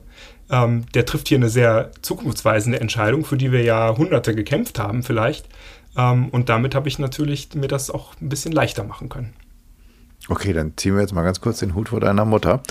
Ähm, 0.51 0.87
der 0.95 1.05
trifft 1.05 1.29
hier 1.29 1.39
eine 1.39 1.51
sehr 1.51 1.91
zukunftsweisende 2.01 2.81
Entscheidung, 2.81 3.25
für 3.25 3.37
die 3.37 3.53
wir 3.53 3.63
ja 3.63 3.97
Hunderte 3.97 4.35
gekämpft 4.35 4.79
haben 4.79 5.03
vielleicht. 5.03 5.47
Ähm, 5.97 6.29
und 6.31 6.49
damit 6.49 6.75
habe 6.75 6.89
ich 6.89 6.99
natürlich 6.99 7.51
mir 7.55 7.69
das 7.69 7.91
auch 7.91 8.15
ein 8.21 8.29
bisschen 8.29 8.53
leichter 8.53 8.85
machen 8.85 9.09
können. 9.09 9.35
Okay, 10.29 10.53
dann 10.53 10.77
ziehen 10.77 10.95
wir 10.95 11.01
jetzt 11.01 11.15
mal 11.15 11.23
ganz 11.23 11.41
kurz 11.41 11.61
den 11.61 11.75
Hut 11.75 11.89
vor 11.89 12.01
deiner 12.01 12.25
Mutter. 12.25 12.63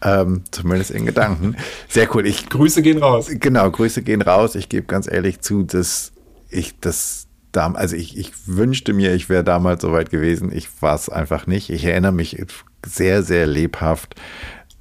Ähm, 0.00 0.44
zumindest 0.50 0.90
in 0.90 1.04
Gedanken. 1.04 1.56
Sehr 1.88 2.14
cool. 2.14 2.26
Ich, 2.26 2.48
Grüße 2.48 2.80
gehen 2.80 3.02
raus. 3.02 3.30
Genau, 3.30 3.70
Grüße 3.70 4.02
gehen 4.02 4.22
raus. 4.22 4.54
Ich 4.54 4.68
gebe 4.68 4.86
ganz 4.86 5.10
ehrlich 5.10 5.40
zu, 5.40 5.62
dass 5.62 6.12
ich 6.48 6.78
das 6.80 7.28
also 7.54 7.96
ich, 7.96 8.16
ich 8.16 8.32
wünschte 8.46 8.94
mir, 8.94 9.14
ich 9.14 9.28
wäre 9.28 9.44
damals 9.44 9.82
so 9.82 9.92
weit 9.92 10.10
gewesen. 10.10 10.50
Ich 10.50 10.68
war 10.80 10.94
es 10.94 11.08
einfach 11.08 11.46
nicht. 11.46 11.68
Ich 11.68 11.84
erinnere 11.84 12.12
mich 12.12 12.42
sehr, 12.84 13.22
sehr 13.22 13.46
lebhaft 13.46 14.14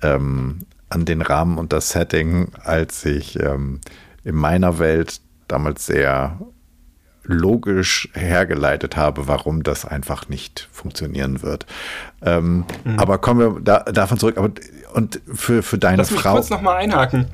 ähm, 0.01 0.59
an 0.89 1.05
den 1.05 1.21
Rahmen 1.21 1.57
und 1.57 1.73
das 1.73 1.89
Setting, 1.89 2.51
als 2.63 3.05
ich 3.05 3.39
ähm, 3.39 3.81
in 4.23 4.35
meiner 4.35 4.79
Welt 4.79 5.21
damals 5.47 5.85
sehr 5.85 6.39
logisch 7.23 8.10
hergeleitet 8.13 8.97
habe, 8.97 9.27
warum 9.27 9.63
das 9.63 9.86
einfach 9.86 10.29
nicht 10.29 10.69
funktionieren 10.71 11.41
wird. 11.41 11.65
Ähm, 12.23 12.65
mhm. 12.84 12.99
Aber 12.99 13.17
kommen 13.17 13.39
wir 13.39 13.62
da, 13.62 13.79
davon 13.79 14.17
zurück. 14.17 14.38
Aber 14.38 14.51
und 14.93 15.21
für, 15.34 15.63
für 15.63 15.77
deine 15.77 15.97
Lass 15.97 16.12
mich 16.12 16.19
Frau. 16.19 16.34
kurz 16.34 16.49
nochmal 16.49 16.77
einhaken, 16.77 17.27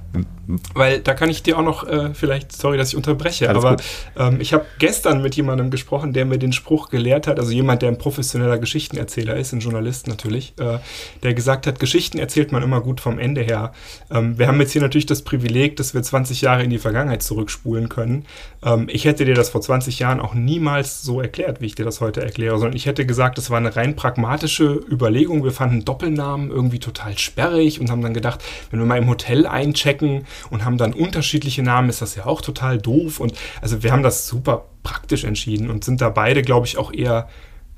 weil 0.73 0.99
da 0.99 1.13
kann 1.13 1.29
ich 1.29 1.43
dir 1.43 1.57
auch 1.57 1.63
noch, 1.63 1.87
äh, 1.87 2.13
vielleicht, 2.13 2.51
sorry, 2.51 2.77
dass 2.77 2.89
ich 2.89 2.95
unterbreche, 2.95 3.49
Alles 3.49 3.65
aber 3.65 3.77
ähm, 4.17 4.39
ich 4.39 4.53
habe 4.53 4.65
gestern 4.79 5.21
mit 5.21 5.35
jemandem 5.35 5.71
gesprochen, 5.71 6.13
der 6.13 6.25
mir 6.25 6.37
den 6.37 6.53
Spruch 6.53 6.89
gelehrt 6.89 7.27
hat, 7.27 7.39
also 7.39 7.51
jemand, 7.51 7.81
der 7.81 7.89
ein 7.89 7.97
professioneller 7.97 8.59
Geschichtenerzähler 8.59 9.35
ist, 9.35 9.53
ein 9.53 9.59
Journalist 9.59 10.07
natürlich, 10.07 10.53
äh, 10.59 10.77
der 11.23 11.33
gesagt 11.33 11.67
hat, 11.67 11.79
Geschichten 11.79 12.19
erzählt 12.19 12.51
man 12.51 12.63
immer 12.63 12.81
gut 12.81 13.01
vom 13.01 13.19
Ende 13.19 13.41
her. 13.41 13.73
Ähm, 14.11 14.37
wir 14.37 14.47
haben 14.47 14.59
jetzt 14.59 14.71
hier 14.71 14.81
natürlich 14.81 15.07
das 15.07 15.23
Privileg, 15.23 15.75
dass 15.77 15.93
wir 15.93 16.03
20 16.03 16.41
Jahre 16.41 16.63
in 16.63 16.69
die 16.69 16.79
Vergangenheit 16.79 17.23
zurückspulen 17.23 17.89
können. 17.89 18.25
Ähm, 18.63 18.87
ich 18.91 19.05
hätte 19.05 19.25
dir 19.25 19.35
das 19.35 19.49
vor 19.49 19.61
20 19.61 19.86
Jahren 19.99 20.19
auch 20.19 20.33
niemals 20.33 21.01
so 21.01 21.21
erklärt, 21.21 21.61
wie 21.61 21.65
ich 21.65 21.75
dir 21.75 21.85
das 21.85 22.01
heute 22.01 22.21
erkläre, 22.21 22.57
sondern 22.59 22.75
ich 22.75 22.85
hätte 22.85 23.05
gesagt, 23.05 23.37
es 23.37 23.49
war 23.49 23.57
eine 23.57 23.75
rein 23.75 23.95
pragmatische 23.95 24.73
Überlegung. 24.89 25.43
Wir 25.43 25.51
fanden 25.51 25.85
Doppelnamen 25.85 26.51
irgendwie 26.51 26.79
total 26.79 27.17
sperrig 27.17 27.79
und 27.79 27.89
haben 27.89 28.01
dann 28.01 28.13
gedacht, 28.13 28.43
wenn 28.69 28.79
wir 28.79 28.85
mal 28.85 28.97
im 28.97 29.09
Hotel 29.09 29.47
einchecken 29.47 30.25
und 30.49 30.65
haben 30.65 30.77
dann 30.77 30.93
unterschiedliche 30.93 31.63
Namen, 31.63 31.89
ist 31.89 32.01
das 32.01 32.15
ja 32.15 32.25
auch 32.25 32.41
total 32.41 32.77
doof. 32.77 33.19
Und 33.19 33.33
also 33.61 33.83
wir 33.83 33.91
haben 33.91 34.03
das 34.03 34.27
super 34.27 34.65
praktisch 34.83 35.23
entschieden 35.23 35.69
und 35.69 35.83
sind 35.83 36.01
da 36.01 36.09
beide, 36.09 36.41
glaube 36.41 36.67
ich, 36.67 36.77
auch 36.77 36.93
eher 36.93 37.29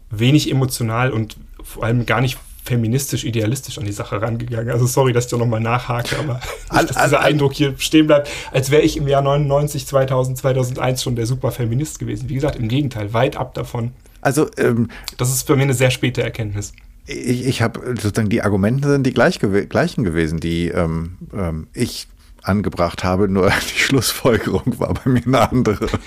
wenig 0.10 0.50
emotional 0.50 1.12
und 1.12 1.38
vor 1.64 1.84
allem 1.84 2.06
gar 2.06 2.22
nicht 2.22 2.38
feministisch, 2.64 3.24
idealistisch 3.24 3.78
an 3.78 3.86
die 3.86 3.92
Sache 3.92 4.22
rangegangen. 4.22 4.70
Also 4.70 4.86
sorry, 4.86 5.14
dass 5.14 5.26
ich 5.26 5.32
da 5.32 5.38
nochmal 5.38 5.60
nachhake, 5.60 6.18
aber 6.20 6.40
All- 6.70 6.84
nicht, 6.84 6.90
dass 6.96 7.04
dieser 7.06 7.20
all- 7.22 7.28
Eindruck 7.28 7.54
hier 7.54 7.74
stehen 7.78 8.08
bleibt, 8.08 8.30
als 8.52 8.70
wäre 8.72 8.82
ich 8.84 8.98
im 8.98 9.08
Jahr 9.08 9.22
99, 9.22 9.86
2000, 9.88 10.38
2001 10.38 11.04
schon 11.04 11.16
der 11.16 11.26
super 11.26 11.52
Feminist 11.52 12.00
gewesen. 12.00 12.30
Wie 12.30 12.36
gesagt, 12.36 12.56
im 12.58 12.68
Gegenteil, 12.68 13.14
weit 13.14 13.38
ab 13.38 13.54
davon. 13.54 13.92
Also 14.22 14.50
ähm, 14.58 14.90
Das 15.18 15.30
ist 15.30 15.48
für 15.48 15.56
mich 15.56 15.64
eine 15.64 15.74
sehr 15.74 15.92
späte 15.92 16.22
Erkenntnis. 16.22 16.74
ich, 17.08 17.46
ich 17.48 17.62
habe 17.62 17.96
sozusagen 18.00 18.30
die 18.30 18.42
Argumente 18.42 18.90
sind 18.90 19.06
die 19.06 19.14
gleich 19.14 19.40
gleichen 19.70 20.04
gewesen, 20.04 20.40
die 20.40 20.68
ähm, 20.68 21.18
ähm, 21.34 21.68
ich 21.74 22.08
angebracht 22.44 23.04
habe, 23.04 23.28
nur 23.30 23.50
die 23.76 23.80
Schlussfolgerung 23.80 24.78
war 24.80 24.94
bei 24.94 25.10
mir 25.10 25.22
eine 25.26 25.50
andere. 25.50 25.88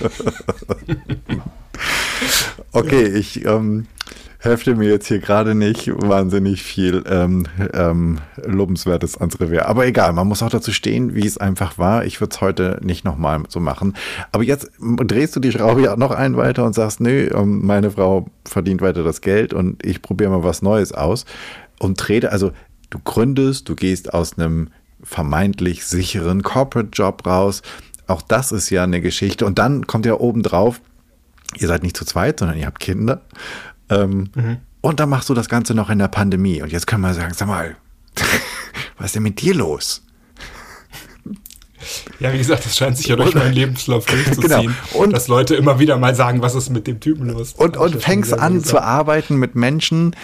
okay, 2.73 3.07
ich 3.07 3.45
ähm, 3.45 3.87
hefte 4.45 4.75
mir 4.75 4.89
jetzt 4.89 5.07
hier 5.07 5.21
gerade 5.21 5.55
nicht 5.55 5.89
wahnsinnig 5.89 6.63
viel 6.63 7.05
ähm, 7.09 7.47
ähm, 7.73 8.19
Lobenswertes 8.45 9.17
ans 9.17 9.41
Revier. 9.41 9.69
Aber 9.69 9.87
egal, 9.87 10.13
man 10.13 10.27
muss 10.27 10.43
auch 10.43 10.51
dazu 10.51 10.73
stehen, 10.73 11.15
wie 11.15 11.27
es 11.27 11.39
einfach 11.39 11.79
war. 11.79 12.05
Ich 12.05 12.21
würde 12.21 12.35
es 12.35 12.41
heute 12.41 12.81
nicht 12.83 13.05
nochmal 13.05 13.43
so 13.49 13.61
machen. 13.61 13.95
Aber 14.33 14.43
jetzt 14.43 14.71
drehst 14.81 15.37
du 15.37 15.41
die 15.41 15.53
Schraube 15.53 15.83
ja 15.83 15.97
noch 15.97 16.11
ein 16.11 16.37
weiter 16.37 16.65
und 16.65 16.75
sagst, 16.75 17.01
nö, 17.01 17.31
ähm, 17.33 17.65
meine 17.65 17.93
Frau 17.93 18.27
verdient 18.45 18.83
weiter 18.83 19.05
das 19.05 19.21
Geld 19.21 19.55
und 19.55 19.85
ich 19.87 20.03
probiere 20.03 20.31
mal 20.31 20.43
was 20.43 20.61
Neues 20.61 20.93
aus. 20.93 21.25
Und 21.79 21.99
trete, 21.99 22.33
also 22.33 22.51
du 22.91 22.99
gründest, 22.99 23.69
du 23.69 23.77
gehst 23.77 24.13
aus 24.13 24.39
einem 24.39 24.71
vermeintlich 25.05 25.85
sicheren 25.85 26.43
Corporate-Job 26.43 27.25
raus. 27.27 27.63
Auch 28.09 28.23
das 28.23 28.51
ist 28.51 28.71
ja 28.71 28.83
eine 28.83 29.01
Geschichte. 29.01 29.47
Und 29.47 29.61
dann 29.61 29.87
kommt 29.87 30.05
ja 30.05 30.15
obendrauf, 30.15 30.81
ihr 31.59 31.69
seid 31.69 31.85
nicht 31.85 31.97
zu 31.97 32.05
zweit, 32.05 32.41
sondern 32.41 32.59
ihr 32.59 32.67
habt 32.67 32.81
Kinder. 32.81 33.23
Ähm, 33.93 34.31
Und 34.81 35.01
dann 35.01 35.09
machst 35.09 35.29
du 35.29 35.35
das 35.35 35.49
Ganze 35.49 35.75
noch 35.75 35.91
in 35.91 35.99
der 35.99 36.09
Pandemie. 36.09 36.61
Und 36.63 36.73
jetzt 36.73 36.87
können 36.87 37.03
wir 37.03 37.15
sagen, 37.15 37.35
sag 37.35 37.49
mal, 37.49 37.77
was 38.99 39.07
ist 39.07 39.15
denn 39.15 39.23
mit 39.23 39.41
dir 39.41 39.55
los? 39.55 40.03
Ja, 42.21 42.33
wie 42.33 42.39
gesagt, 42.39 42.65
das 42.65 42.77
scheint 42.77 42.97
sich 42.97 43.07
ja 43.07 43.17
durch 43.17 43.35
meinen 43.35 43.53
Lebenslauf 43.53 44.07
durchzuziehen, 44.07 44.41
Genau. 44.93 45.03
Und- 45.03 45.13
dass 45.13 45.27
Leute 45.27 45.57
immer 45.57 45.79
wieder 45.81 45.99
mal 45.99 46.15
sagen, 46.15 46.41
was 46.41 46.55
ist 46.55 46.71
mit 46.71 46.87
dem 46.87 47.01
Typen 47.01 47.29
los. 47.29 47.53
Und, 47.55 47.77
und 47.77 48.01
fängst 48.01 48.33
an 48.39 48.55
gesagt. 48.55 48.71
zu 48.71 48.81
arbeiten 48.83 49.37
mit 49.37 49.57
Menschen, 49.57 50.15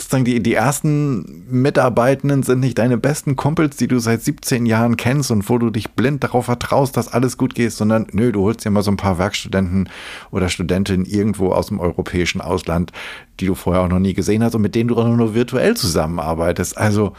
sozusagen 0.00 0.24
die, 0.24 0.42
die 0.42 0.54
ersten 0.54 1.44
Mitarbeitenden 1.50 2.42
sind 2.42 2.60
nicht 2.60 2.78
deine 2.78 2.96
besten 2.96 3.36
Kumpels, 3.36 3.76
die 3.76 3.88
du 3.88 3.98
seit 3.98 4.22
17 4.22 4.66
Jahren 4.66 4.96
kennst 4.96 5.30
und 5.30 5.48
wo 5.48 5.58
du 5.58 5.70
dich 5.70 5.90
blind 5.90 6.24
darauf 6.24 6.46
vertraust, 6.46 6.96
dass 6.96 7.12
alles 7.12 7.36
gut 7.36 7.54
geht, 7.54 7.72
sondern 7.72 8.06
nö, 8.12 8.32
du 8.32 8.42
holst 8.42 8.64
dir 8.64 8.70
mal 8.70 8.82
so 8.82 8.90
ein 8.90 8.96
paar 8.96 9.18
Werkstudenten 9.18 9.88
oder 10.30 10.48
Studentinnen 10.48 11.06
irgendwo 11.06 11.52
aus 11.52 11.68
dem 11.68 11.80
europäischen 11.80 12.40
Ausland, 12.40 12.92
die 13.40 13.46
du 13.46 13.54
vorher 13.54 13.82
auch 13.82 13.88
noch 13.88 13.98
nie 13.98 14.14
gesehen 14.14 14.42
hast 14.42 14.54
und 14.54 14.62
mit 14.62 14.74
denen 14.74 14.88
du 14.88 14.96
auch 14.96 15.06
nur 15.06 15.34
virtuell 15.34 15.76
zusammenarbeitest. 15.76 16.78
Also, 16.78 17.12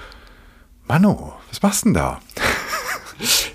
Manu, 0.87 1.31
was 1.49 1.61
machst 1.61 1.85
denn 1.85 1.93
da? 1.93 2.19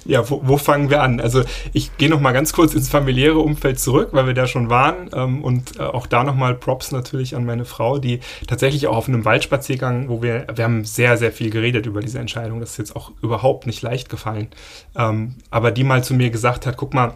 Ja, 0.05 0.29
wo, 0.29 0.43
wo 0.45 0.57
fangen 0.57 0.91
wir 0.91 1.03
an? 1.03 1.21
Also 1.21 1.43
ich 1.73 1.97
gehe 1.97 2.11
noch 2.11 2.21
mal 2.21 2.33
ganz 2.33 2.53
kurz 2.53 2.75
ins 2.75 2.89
familiäre 2.89 3.39
Umfeld 3.39 3.81
zurück, 3.81 4.11
weil 4.13 4.27
wir 4.27 4.35
da 4.35 4.47
schon 4.47 4.71
waren 4.71 5.11
ähm, 5.15 5.43
und 5.43 5.79
äh, 5.79 5.83
auch 5.83 6.07
da 6.07 6.25
noch 6.25 6.35
mal 6.35 6.55
Props 6.55 6.93
natürlich 6.93 7.35
an 7.35 7.45
meine 7.45 7.65
Frau, 7.65 7.99
die 7.99 8.21
tatsächlich 8.47 8.87
auch 8.87 8.97
auf 8.97 9.09
einem 9.09 9.25
Waldspaziergang, 9.25 10.09
wo 10.09 10.23
wir, 10.23 10.47
wir 10.55 10.65
haben 10.65 10.85
sehr, 10.85 11.17
sehr 11.17 11.33
viel 11.33 11.51
geredet 11.51 11.87
über 11.87 12.01
diese 12.01 12.19
Entscheidung, 12.19 12.61
das 12.61 12.73
ist 12.73 12.77
jetzt 12.79 12.97
auch 12.97 13.13
überhaupt 13.23 13.67
nicht 13.67 13.83
leicht 13.83 14.09
gefallen, 14.09 14.49
ähm, 14.97 15.37
aber 15.51 15.71
die 15.71 15.85
mal 15.85 16.05
zu 16.05 16.15
mir 16.15 16.31
gesagt 16.31 16.67
hat, 16.67 16.77
guck 16.77 16.95
mal, 16.95 17.15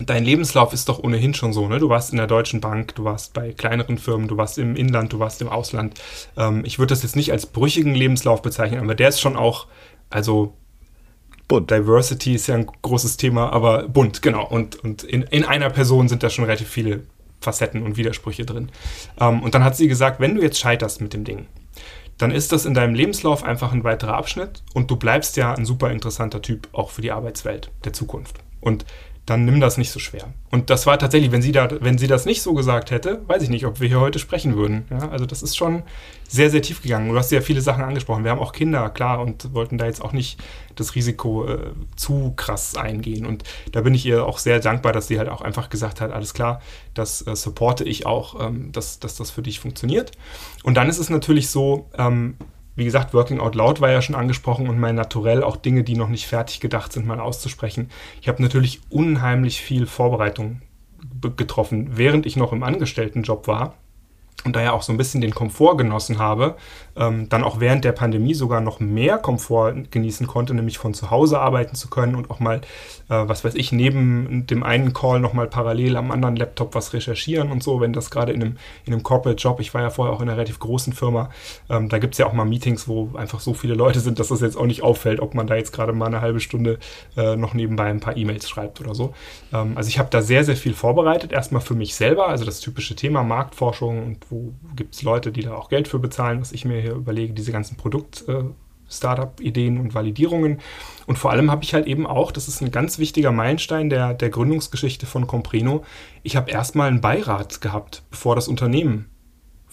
Dein 0.00 0.24
Lebenslauf 0.24 0.72
ist 0.72 0.88
doch 0.88 0.98
ohnehin 0.98 1.34
schon 1.34 1.52
so, 1.52 1.68
ne? 1.68 1.78
Du 1.78 1.88
warst 1.88 2.10
in 2.10 2.16
der 2.16 2.26
Deutschen 2.26 2.60
Bank, 2.60 2.96
du 2.96 3.04
warst 3.04 3.32
bei 3.32 3.52
kleineren 3.52 3.96
Firmen, 3.96 4.26
du 4.26 4.36
warst 4.36 4.58
im 4.58 4.74
Inland, 4.74 5.12
du 5.12 5.20
warst 5.20 5.40
im 5.40 5.48
Ausland. 5.48 6.00
Ähm, 6.36 6.64
ich 6.64 6.80
würde 6.80 6.92
das 6.92 7.04
jetzt 7.04 7.14
nicht 7.14 7.30
als 7.30 7.46
brüchigen 7.46 7.94
Lebenslauf 7.94 8.42
bezeichnen, 8.42 8.80
aber 8.80 8.96
der 8.96 9.10
ist 9.10 9.20
schon 9.20 9.36
auch, 9.36 9.68
also 10.10 10.56
Bunt. 11.48 11.70
Diversity 11.70 12.34
ist 12.34 12.46
ja 12.46 12.54
ein 12.54 12.66
großes 12.66 13.16
Thema, 13.16 13.52
aber 13.52 13.88
bunt, 13.88 14.22
genau. 14.22 14.46
Und, 14.46 14.76
und 14.76 15.02
in, 15.04 15.22
in 15.22 15.44
einer 15.44 15.70
Person 15.70 16.08
sind 16.08 16.22
da 16.22 16.30
schon 16.30 16.44
relativ 16.44 16.68
viele 16.68 17.02
Facetten 17.40 17.82
und 17.82 17.96
Widersprüche 17.96 18.44
drin. 18.44 18.70
Ähm, 19.20 19.42
und 19.42 19.54
dann 19.54 19.64
hat 19.64 19.76
sie 19.76 19.88
gesagt, 19.88 20.20
wenn 20.20 20.34
du 20.34 20.42
jetzt 20.42 20.58
scheiterst 20.58 21.00
mit 21.00 21.12
dem 21.12 21.24
Ding, 21.24 21.46
dann 22.18 22.30
ist 22.30 22.52
das 22.52 22.64
in 22.64 22.74
deinem 22.74 22.94
Lebenslauf 22.94 23.42
einfach 23.42 23.72
ein 23.72 23.84
weiterer 23.84 24.14
Abschnitt 24.14 24.62
und 24.72 24.90
du 24.90 24.96
bleibst 24.96 25.36
ja 25.36 25.52
ein 25.52 25.66
super 25.66 25.90
interessanter 25.90 26.40
Typ 26.42 26.68
auch 26.72 26.90
für 26.90 27.02
die 27.02 27.10
Arbeitswelt 27.10 27.70
der 27.84 27.92
Zukunft. 27.92 28.36
Und 28.60 28.84
dann 29.26 29.46
nimm 29.46 29.58
das 29.60 29.78
nicht 29.78 29.90
so 29.90 29.98
schwer. 29.98 30.34
Und 30.50 30.68
das 30.68 30.86
war 30.86 30.98
tatsächlich, 30.98 31.32
wenn 31.32 31.40
sie, 31.40 31.52
da, 31.52 31.68
wenn 31.80 31.96
sie 31.96 32.06
das 32.06 32.26
nicht 32.26 32.42
so 32.42 32.52
gesagt 32.52 32.90
hätte, 32.90 33.22
weiß 33.26 33.42
ich 33.42 33.48
nicht, 33.48 33.64
ob 33.64 33.80
wir 33.80 33.88
hier 33.88 34.00
heute 34.00 34.18
sprechen 34.18 34.54
würden. 34.54 34.84
Ja, 34.90 35.08
also 35.08 35.24
das 35.24 35.42
ist 35.42 35.56
schon 35.56 35.82
sehr, 36.28 36.50
sehr 36.50 36.60
tief 36.60 36.82
gegangen. 36.82 37.08
Du 37.08 37.16
hast 37.16 37.32
ja 37.32 37.40
viele 37.40 37.62
Sachen 37.62 37.82
angesprochen. 37.82 38.24
Wir 38.24 38.30
haben 38.30 38.40
auch 38.40 38.52
Kinder, 38.52 38.90
klar, 38.90 39.20
und 39.20 39.54
wollten 39.54 39.78
da 39.78 39.86
jetzt 39.86 40.02
auch 40.02 40.12
nicht 40.12 40.38
das 40.74 40.94
Risiko 40.94 41.46
äh, 41.46 41.72
zu 41.96 42.34
krass 42.36 42.76
eingehen. 42.76 43.24
Und 43.24 43.44
da 43.72 43.80
bin 43.80 43.94
ich 43.94 44.04
ihr 44.04 44.26
auch 44.26 44.38
sehr 44.38 44.60
dankbar, 44.60 44.92
dass 44.92 45.06
sie 45.06 45.18
halt 45.18 45.30
auch 45.30 45.40
einfach 45.40 45.70
gesagt 45.70 46.02
hat, 46.02 46.12
alles 46.12 46.34
klar, 46.34 46.60
das 46.92 47.26
äh, 47.26 47.34
supporte 47.34 47.84
ich 47.84 48.04
auch, 48.04 48.46
ähm, 48.46 48.72
dass, 48.72 48.98
dass 48.98 49.16
das 49.16 49.30
für 49.30 49.42
dich 49.42 49.58
funktioniert. 49.58 50.12
Und 50.64 50.74
dann 50.74 50.88
ist 50.90 50.98
es 50.98 51.08
natürlich 51.08 51.48
so, 51.48 51.88
ähm, 51.96 52.36
wie 52.76 52.84
gesagt, 52.84 53.14
Working 53.14 53.40
Out 53.40 53.54
Loud 53.54 53.80
war 53.80 53.90
ja 53.90 54.02
schon 54.02 54.16
angesprochen 54.16 54.68
und 54.68 54.78
mein 54.78 54.94
Naturell, 54.94 55.42
auch 55.42 55.56
Dinge, 55.56 55.84
die 55.84 55.96
noch 55.96 56.08
nicht 56.08 56.26
fertig 56.26 56.60
gedacht 56.60 56.92
sind, 56.92 57.06
mal 57.06 57.20
auszusprechen. 57.20 57.90
Ich 58.20 58.28
habe 58.28 58.42
natürlich 58.42 58.80
unheimlich 58.90 59.60
viel 59.60 59.86
Vorbereitung 59.86 60.62
be- 61.02 61.30
getroffen, 61.30 61.96
während 61.96 62.26
ich 62.26 62.36
noch 62.36 62.52
im 62.52 62.62
Angestelltenjob 62.62 63.46
war 63.46 63.74
und 64.44 64.56
da 64.56 64.62
ja 64.62 64.72
auch 64.72 64.82
so 64.82 64.92
ein 64.92 64.98
bisschen 64.98 65.20
den 65.20 65.34
Komfort 65.34 65.76
genossen 65.76 66.18
habe, 66.18 66.56
ähm, 66.96 67.28
dann 67.28 67.44
auch 67.44 67.60
während 67.60 67.84
der 67.84 67.92
Pandemie 67.92 68.34
sogar 68.34 68.60
noch 68.60 68.80
mehr 68.80 69.18
Komfort 69.18 69.74
genießen 69.90 70.26
konnte, 70.26 70.54
nämlich 70.54 70.78
von 70.78 70.94
zu 70.94 71.10
Hause 71.10 71.40
arbeiten 71.40 71.74
zu 71.74 71.88
können 71.88 72.14
und 72.14 72.30
auch 72.30 72.40
mal, 72.40 72.58
äh, 72.58 72.60
was 73.08 73.44
weiß 73.44 73.54
ich, 73.54 73.72
neben 73.72 74.46
dem 74.46 74.62
einen 74.62 74.92
Call 74.92 75.20
nochmal 75.20 75.46
parallel 75.46 75.96
am 75.96 76.10
anderen 76.10 76.36
Laptop 76.36 76.74
was 76.74 76.92
recherchieren 76.92 77.50
und 77.50 77.62
so, 77.62 77.80
wenn 77.80 77.92
das 77.92 78.10
gerade 78.10 78.32
in 78.32 78.42
einem, 78.42 78.56
in 78.84 78.92
einem 78.92 79.02
Corporate-Job, 79.02 79.60
ich 79.60 79.74
war 79.74 79.82
ja 79.82 79.90
vorher 79.90 80.14
auch 80.14 80.20
in 80.20 80.28
einer 80.28 80.36
relativ 80.36 80.58
großen 80.58 80.92
Firma, 80.92 81.30
ähm, 81.68 81.88
da 81.88 81.98
gibt 81.98 82.14
es 82.14 82.18
ja 82.18 82.26
auch 82.26 82.32
mal 82.32 82.44
Meetings, 82.44 82.88
wo 82.88 83.10
einfach 83.14 83.40
so 83.40 83.54
viele 83.54 83.74
Leute 83.74 84.00
sind, 84.00 84.18
dass 84.18 84.28
das 84.28 84.40
jetzt 84.40 84.56
auch 84.56 84.66
nicht 84.66 84.82
auffällt, 84.82 85.20
ob 85.20 85.34
man 85.34 85.46
da 85.46 85.56
jetzt 85.56 85.72
gerade 85.72 85.92
mal 85.92 86.06
eine 86.06 86.20
halbe 86.20 86.40
Stunde 86.40 86.78
äh, 87.16 87.36
noch 87.36 87.54
nebenbei 87.54 87.86
ein 87.86 88.00
paar 88.00 88.16
E-Mails 88.16 88.48
schreibt 88.48 88.80
oder 88.80 88.94
so. 88.94 89.14
Ähm, 89.52 89.72
also 89.76 89.88
ich 89.88 89.98
habe 89.98 90.10
da 90.10 90.22
sehr, 90.22 90.44
sehr 90.44 90.56
viel 90.56 90.74
vorbereitet, 90.74 91.32
erstmal 91.32 91.62
für 91.62 91.74
mich 91.74 91.94
selber, 91.94 92.28
also 92.28 92.44
das 92.44 92.60
typische 92.60 92.94
Thema 92.94 93.22
Marktforschung 93.22 94.04
und 94.04 94.18
wo 94.30 94.52
gibt 94.76 94.94
es 94.94 95.02
Leute, 95.02 95.32
die 95.32 95.42
da 95.42 95.54
auch 95.54 95.68
Geld 95.68 95.88
für 95.88 95.98
bezahlen, 95.98 96.40
was 96.40 96.52
ich 96.52 96.64
mir 96.64 96.83
hier 96.84 96.94
überlege, 96.94 97.34
diese 97.34 97.52
ganzen 97.52 97.76
Produkt- 97.76 98.24
äh, 98.28 98.44
Startup-Ideen 98.88 99.78
und 99.78 99.94
Validierungen. 99.94 100.60
Und 101.06 101.18
vor 101.18 101.30
allem 101.30 101.50
habe 101.50 101.64
ich 101.64 101.74
halt 101.74 101.86
eben 101.86 102.06
auch, 102.06 102.32
das 102.32 102.48
ist 102.48 102.60
ein 102.60 102.70
ganz 102.70 102.98
wichtiger 102.98 103.32
Meilenstein 103.32 103.90
der, 103.90 104.14
der 104.14 104.30
Gründungsgeschichte 104.30 105.06
von 105.06 105.26
Compreno, 105.26 105.84
ich 106.22 106.36
habe 106.36 106.50
erstmal 106.50 106.88
einen 106.88 107.00
Beirat 107.00 107.60
gehabt, 107.60 108.02
bevor 108.10 108.34
das 108.34 108.48
Unternehmen 108.48 109.06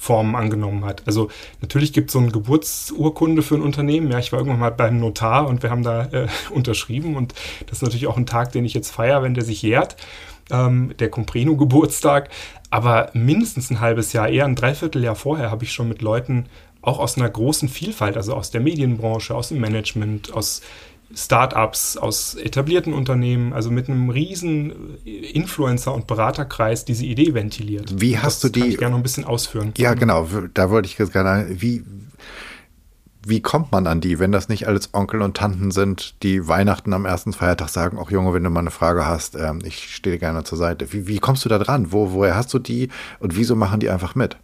Formen 0.01 0.35
angenommen 0.35 0.83
hat. 0.83 1.03
Also 1.05 1.29
natürlich 1.61 1.93
gibt 1.93 2.09
es 2.09 2.13
so 2.13 2.19
eine 2.19 2.31
Geburtsurkunde 2.31 3.43
für 3.43 3.53
ein 3.53 3.61
Unternehmen. 3.61 4.11
Ja, 4.11 4.17
ich 4.17 4.31
war 4.31 4.39
irgendwann 4.39 4.59
mal 4.59 4.71
beim 4.71 4.99
Notar 4.99 5.47
und 5.47 5.61
wir 5.61 5.69
haben 5.69 5.83
da 5.83 6.05
äh, 6.05 6.27
unterschrieben 6.49 7.15
und 7.15 7.35
das 7.67 7.77
ist 7.77 7.81
natürlich 7.83 8.07
auch 8.07 8.17
ein 8.17 8.25
Tag, 8.25 8.51
den 8.51 8.65
ich 8.65 8.73
jetzt 8.73 8.89
feiere, 8.89 9.21
wenn 9.21 9.35
der 9.35 9.43
sich 9.43 9.61
jährt, 9.61 9.97
ähm, 10.49 10.95
der 10.97 11.11
Compreno-Geburtstag. 11.11 12.29
Aber 12.71 13.11
mindestens 13.13 13.69
ein 13.69 13.79
halbes 13.79 14.11
Jahr, 14.11 14.27
eher 14.27 14.45
ein 14.45 14.55
Dreivierteljahr 14.55 15.15
vorher 15.15 15.51
habe 15.51 15.65
ich 15.65 15.71
schon 15.71 15.87
mit 15.87 16.01
Leuten 16.01 16.47
auch 16.81 16.99
aus 16.99 17.17
einer 17.17 17.29
großen 17.29 17.69
Vielfalt, 17.69 18.17
also 18.17 18.33
aus 18.33 18.51
der 18.51 18.61
Medienbranche, 18.61 19.35
aus 19.35 19.49
dem 19.49 19.59
Management, 19.59 20.33
aus 20.33 20.61
Startups, 21.13 21.97
aus 21.97 22.35
etablierten 22.35 22.93
Unternehmen, 22.93 23.51
also 23.51 23.69
mit 23.69 23.89
einem 23.89 24.09
riesen 24.09 24.97
Influencer- 25.05 25.93
und 25.93 26.07
Beraterkreis 26.07 26.85
diese 26.85 27.05
Idee 27.05 27.33
ventiliert. 27.33 27.93
Wie 28.01 28.17
hast 28.17 28.43
das 28.43 28.51
du 28.51 28.53
die- 28.53 28.59
Kann 28.61 28.69
ich 28.69 28.77
gerne 28.77 28.91
noch 28.91 28.99
ein 28.99 29.03
bisschen 29.03 29.25
ausführen. 29.25 29.73
Ja, 29.77 29.93
genau, 29.93 30.27
da 30.53 30.69
wollte 30.69 30.87
ich 30.87 30.97
jetzt 30.97 31.11
gerade, 31.11 31.47
wie, 31.61 31.83
wie 33.27 33.41
kommt 33.41 33.71
man 33.71 33.85
an 33.87 33.99
die, 34.01 34.19
wenn 34.19 34.31
das 34.31 34.47
nicht 34.49 34.67
alles 34.67 34.93
Onkel 34.93 35.21
und 35.21 35.35
Tanten 35.37 35.69
sind, 35.71 36.15
die 36.23 36.47
Weihnachten 36.47 36.93
am 36.93 37.05
ersten 37.05 37.33
Feiertag 37.33 37.69
sagen, 37.69 37.97
auch 37.99 38.09
Junge, 38.09 38.33
wenn 38.33 38.43
du 38.43 38.49
mal 38.49 38.61
eine 38.61 38.71
Frage 38.71 39.05
hast, 39.05 39.35
ähm, 39.35 39.59
ich 39.63 39.93
stehe 39.93 40.17
gerne 40.17 40.43
zur 40.43 40.57
Seite. 40.57 40.91
Wie, 40.93 41.07
wie 41.07 41.19
kommst 41.19 41.43
du 41.45 41.49
da 41.49 41.59
dran? 41.59 41.91
Wo, 41.91 42.13
woher 42.13 42.35
hast 42.35 42.53
du 42.53 42.57
die 42.59 42.87
und 43.19 43.35
wieso 43.35 43.55
machen 43.55 43.79
die 43.81 43.89
einfach 43.89 44.15
mit? 44.15 44.37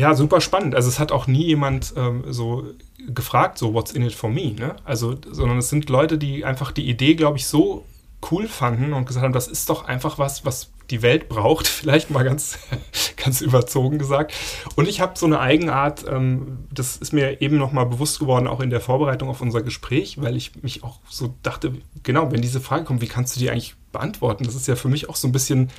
Ja, 0.00 0.14
super 0.14 0.40
spannend. 0.40 0.74
Also 0.74 0.88
es 0.88 0.98
hat 0.98 1.12
auch 1.12 1.26
nie 1.26 1.44
jemand 1.44 1.92
ähm, 1.94 2.24
so 2.26 2.64
gefragt, 3.06 3.58
so 3.58 3.74
what's 3.74 3.92
in 3.92 4.02
it 4.02 4.14
for 4.14 4.30
me, 4.30 4.52
ne? 4.52 4.76
Also, 4.82 5.14
sondern 5.30 5.58
es 5.58 5.68
sind 5.68 5.90
Leute, 5.90 6.16
die 6.16 6.42
einfach 6.42 6.72
die 6.72 6.88
Idee, 6.88 7.14
glaube 7.16 7.36
ich, 7.36 7.46
so 7.46 7.84
cool 8.30 8.48
fanden 8.48 8.94
und 8.94 9.04
gesagt 9.04 9.24
haben, 9.24 9.34
das 9.34 9.46
ist 9.46 9.68
doch 9.68 9.84
einfach 9.84 10.18
was, 10.18 10.46
was 10.46 10.72
die 10.88 11.02
Welt 11.02 11.28
braucht, 11.28 11.68
vielleicht 11.68 12.10
mal 12.10 12.24
ganz, 12.24 12.58
ganz 13.18 13.42
überzogen 13.42 13.98
gesagt. 13.98 14.32
Und 14.74 14.88
ich 14.88 15.02
habe 15.02 15.18
so 15.18 15.26
eine 15.26 15.38
Eigenart, 15.38 16.06
ähm, 16.08 16.64
das 16.72 16.96
ist 16.96 17.12
mir 17.12 17.42
eben 17.42 17.58
nochmal 17.58 17.84
bewusst 17.84 18.20
geworden, 18.20 18.46
auch 18.46 18.60
in 18.60 18.70
der 18.70 18.80
Vorbereitung 18.80 19.28
auf 19.28 19.42
unser 19.42 19.60
Gespräch, 19.60 20.18
weil 20.18 20.34
ich 20.34 20.62
mich 20.62 20.82
auch 20.82 21.00
so 21.10 21.34
dachte, 21.42 21.74
genau, 22.04 22.32
wenn 22.32 22.40
diese 22.40 22.62
Frage 22.62 22.84
kommt, 22.84 23.02
wie 23.02 23.06
kannst 23.06 23.36
du 23.36 23.40
die 23.40 23.50
eigentlich 23.50 23.74
beantworten? 23.92 24.44
Das 24.44 24.54
ist 24.54 24.66
ja 24.66 24.76
für 24.76 24.88
mich 24.88 25.10
auch 25.10 25.16
so 25.16 25.28
ein 25.28 25.32
bisschen 25.32 25.70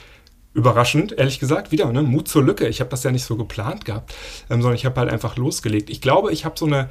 überraschend, 0.53 1.17
ehrlich 1.17 1.39
gesagt, 1.39 1.71
wieder, 1.71 1.91
ne? 1.91 2.01
Mut 2.01 2.27
zur 2.27 2.43
Lücke. 2.43 2.67
Ich 2.67 2.79
habe 2.79 2.89
das 2.89 3.03
ja 3.03 3.11
nicht 3.11 3.23
so 3.23 3.37
geplant 3.37 3.85
gehabt, 3.85 4.13
ähm, 4.49 4.61
sondern 4.61 4.75
ich 4.75 4.85
habe 4.85 4.99
halt 4.99 5.09
einfach 5.09 5.37
losgelegt. 5.37 5.89
Ich 5.89 6.01
glaube, 6.01 6.31
ich 6.31 6.45
habe 6.45 6.57
so 6.57 6.65
eine 6.65 6.89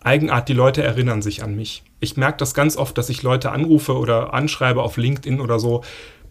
Eigenart, 0.00 0.48
die 0.48 0.54
Leute 0.54 0.82
erinnern 0.82 1.22
sich 1.22 1.42
an 1.42 1.56
mich. 1.56 1.82
Ich 2.00 2.16
merke 2.16 2.36
das 2.36 2.52
ganz 2.52 2.76
oft, 2.76 2.98
dass 2.98 3.08
ich 3.08 3.22
Leute 3.22 3.52
anrufe 3.52 3.96
oder 3.96 4.34
anschreibe 4.34 4.82
auf 4.82 4.98
LinkedIn 4.98 5.40
oder 5.40 5.58
so, 5.58 5.82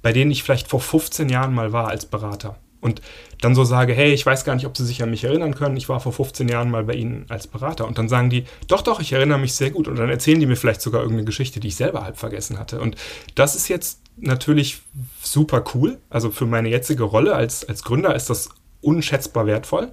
bei 0.04 0.14
denen 0.14 0.30
ich 0.30 0.44
vielleicht 0.44 0.68
vor 0.68 0.80
15 0.80 1.30
Jahren 1.30 1.54
mal 1.56 1.74
war 1.74 1.88
als 1.88 2.06
Berater. 2.06 2.58
Und 2.84 3.02
dann 3.42 3.56
so 3.56 3.64
sage, 3.64 3.94
hey, 3.94 4.14
ich 4.14 4.26
weiß 4.26 4.44
gar 4.44 4.56
nicht, 4.56 4.66
ob 4.66 4.76
Sie 4.78 4.86
sich 4.86 5.02
an 5.02 5.10
mich 5.10 5.24
erinnern 5.24 5.56
können. 5.56 5.78
Ich 5.78 5.88
war 5.88 6.00
vor 6.00 6.12
15 6.12 6.50
Jahren 6.50 6.70
mal 6.70 6.84
bei 6.84 6.94
Ihnen 6.94 7.26
als 7.30 7.48
Berater. 7.48 7.88
Und 7.88 7.98
dann 7.98 8.10
sagen 8.10 8.30
die, 8.30 8.44
doch, 8.68 8.82
doch, 8.82 9.00
ich 9.00 9.14
erinnere 9.14 9.40
mich 9.40 9.54
sehr 9.54 9.72
gut. 9.72 9.88
Und 9.88 9.96
dann 9.98 10.10
erzählen 10.10 10.40
die 10.40 10.46
mir 10.46 10.58
vielleicht 10.58 10.82
sogar 10.82 11.02
irgendeine 11.02 11.26
Geschichte, 11.26 11.60
die 11.60 11.70
ich 11.70 11.76
selber 11.76 12.04
halb 12.04 12.18
vergessen 12.18 12.60
hatte. 12.60 12.82
Und 12.82 12.96
das 13.36 13.56
ist 13.56 13.70
jetzt 13.70 14.02
natürlich 14.18 14.82
super 15.22 15.64
cool. 15.74 15.98
Also 16.10 16.30
für 16.30 16.46
meine 16.46 16.70
jetzige 16.70 17.04
Rolle 17.04 17.36
als, 17.36 17.68
als 17.68 17.84
Gründer 17.84 18.16
ist 18.16 18.30
das 18.30 18.50
unschätzbar 18.82 19.46
wertvoll. 19.46 19.92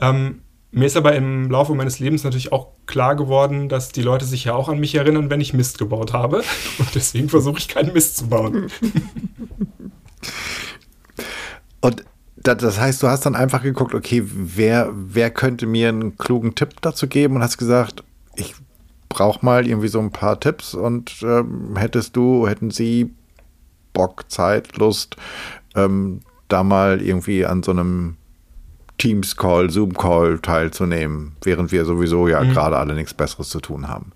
Ähm, 0.00 0.42
mir 0.72 0.86
ist 0.86 0.96
aber 0.96 1.16
im 1.16 1.50
Laufe 1.50 1.74
meines 1.74 1.98
Lebens 1.98 2.22
natürlich 2.22 2.52
auch 2.52 2.68
klar 2.86 3.16
geworden, 3.16 3.68
dass 3.68 3.92
die 3.92 4.02
Leute 4.02 4.24
sich 4.24 4.44
ja 4.44 4.54
auch 4.54 4.68
an 4.68 4.78
mich 4.78 4.94
erinnern, 4.94 5.30
wenn 5.30 5.40
ich 5.40 5.52
Mist 5.52 5.78
gebaut 5.78 6.12
habe. 6.12 6.44
Und 6.78 6.94
deswegen 6.94 7.28
versuche 7.28 7.58
ich 7.58 7.68
keinen 7.68 7.92
Mist 7.92 8.18
zu 8.18 8.28
bauen. 8.28 8.70
Und 11.80 12.04
das 12.42 12.80
heißt, 12.80 13.02
du 13.02 13.08
hast 13.08 13.26
dann 13.26 13.36
einfach 13.36 13.62
geguckt, 13.62 13.94
okay, 13.94 14.22
wer, 14.24 14.90
wer 14.94 15.30
könnte 15.30 15.66
mir 15.66 15.90
einen 15.90 16.16
klugen 16.16 16.54
Tipp 16.54 16.80
dazu 16.80 17.06
geben 17.06 17.36
und 17.36 17.42
hast 17.42 17.58
gesagt, 17.58 18.02
ich 18.34 18.54
brauche 19.08 19.44
mal 19.44 19.66
irgendwie 19.66 19.88
so 19.88 20.00
ein 20.00 20.10
paar 20.10 20.40
Tipps 20.40 20.74
und 20.74 21.16
ähm, 21.22 21.76
hättest 21.76 22.16
du, 22.16 22.48
hätten 22.48 22.70
sie 22.70 23.12
Bock, 23.92 24.30
Zeit, 24.30 24.78
Lust, 24.78 25.16
ähm, 25.74 26.20
da 26.48 26.62
mal 26.62 27.02
irgendwie 27.02 27.44
an 27.44 27.62
so 27.62 27.72
einem 27.72 28.16
Teams-Call, 28.98 29.70
Zoom-Call 29.70 30.38
teilzunehmen, 30.40 31.32
während 31.42 31.72
wir 31.72 31.84
sowieso 31.84 32.28
ja 32.28 32.42
mhm. 32.42 32.52
gerade 32.52 32.76
alle 32.78 32.94
nichts 32.94 33.14
Besseres 33.14 33.48
zu 33.48 33.60
tun 33.60 33.88
haben. 33.88 34.12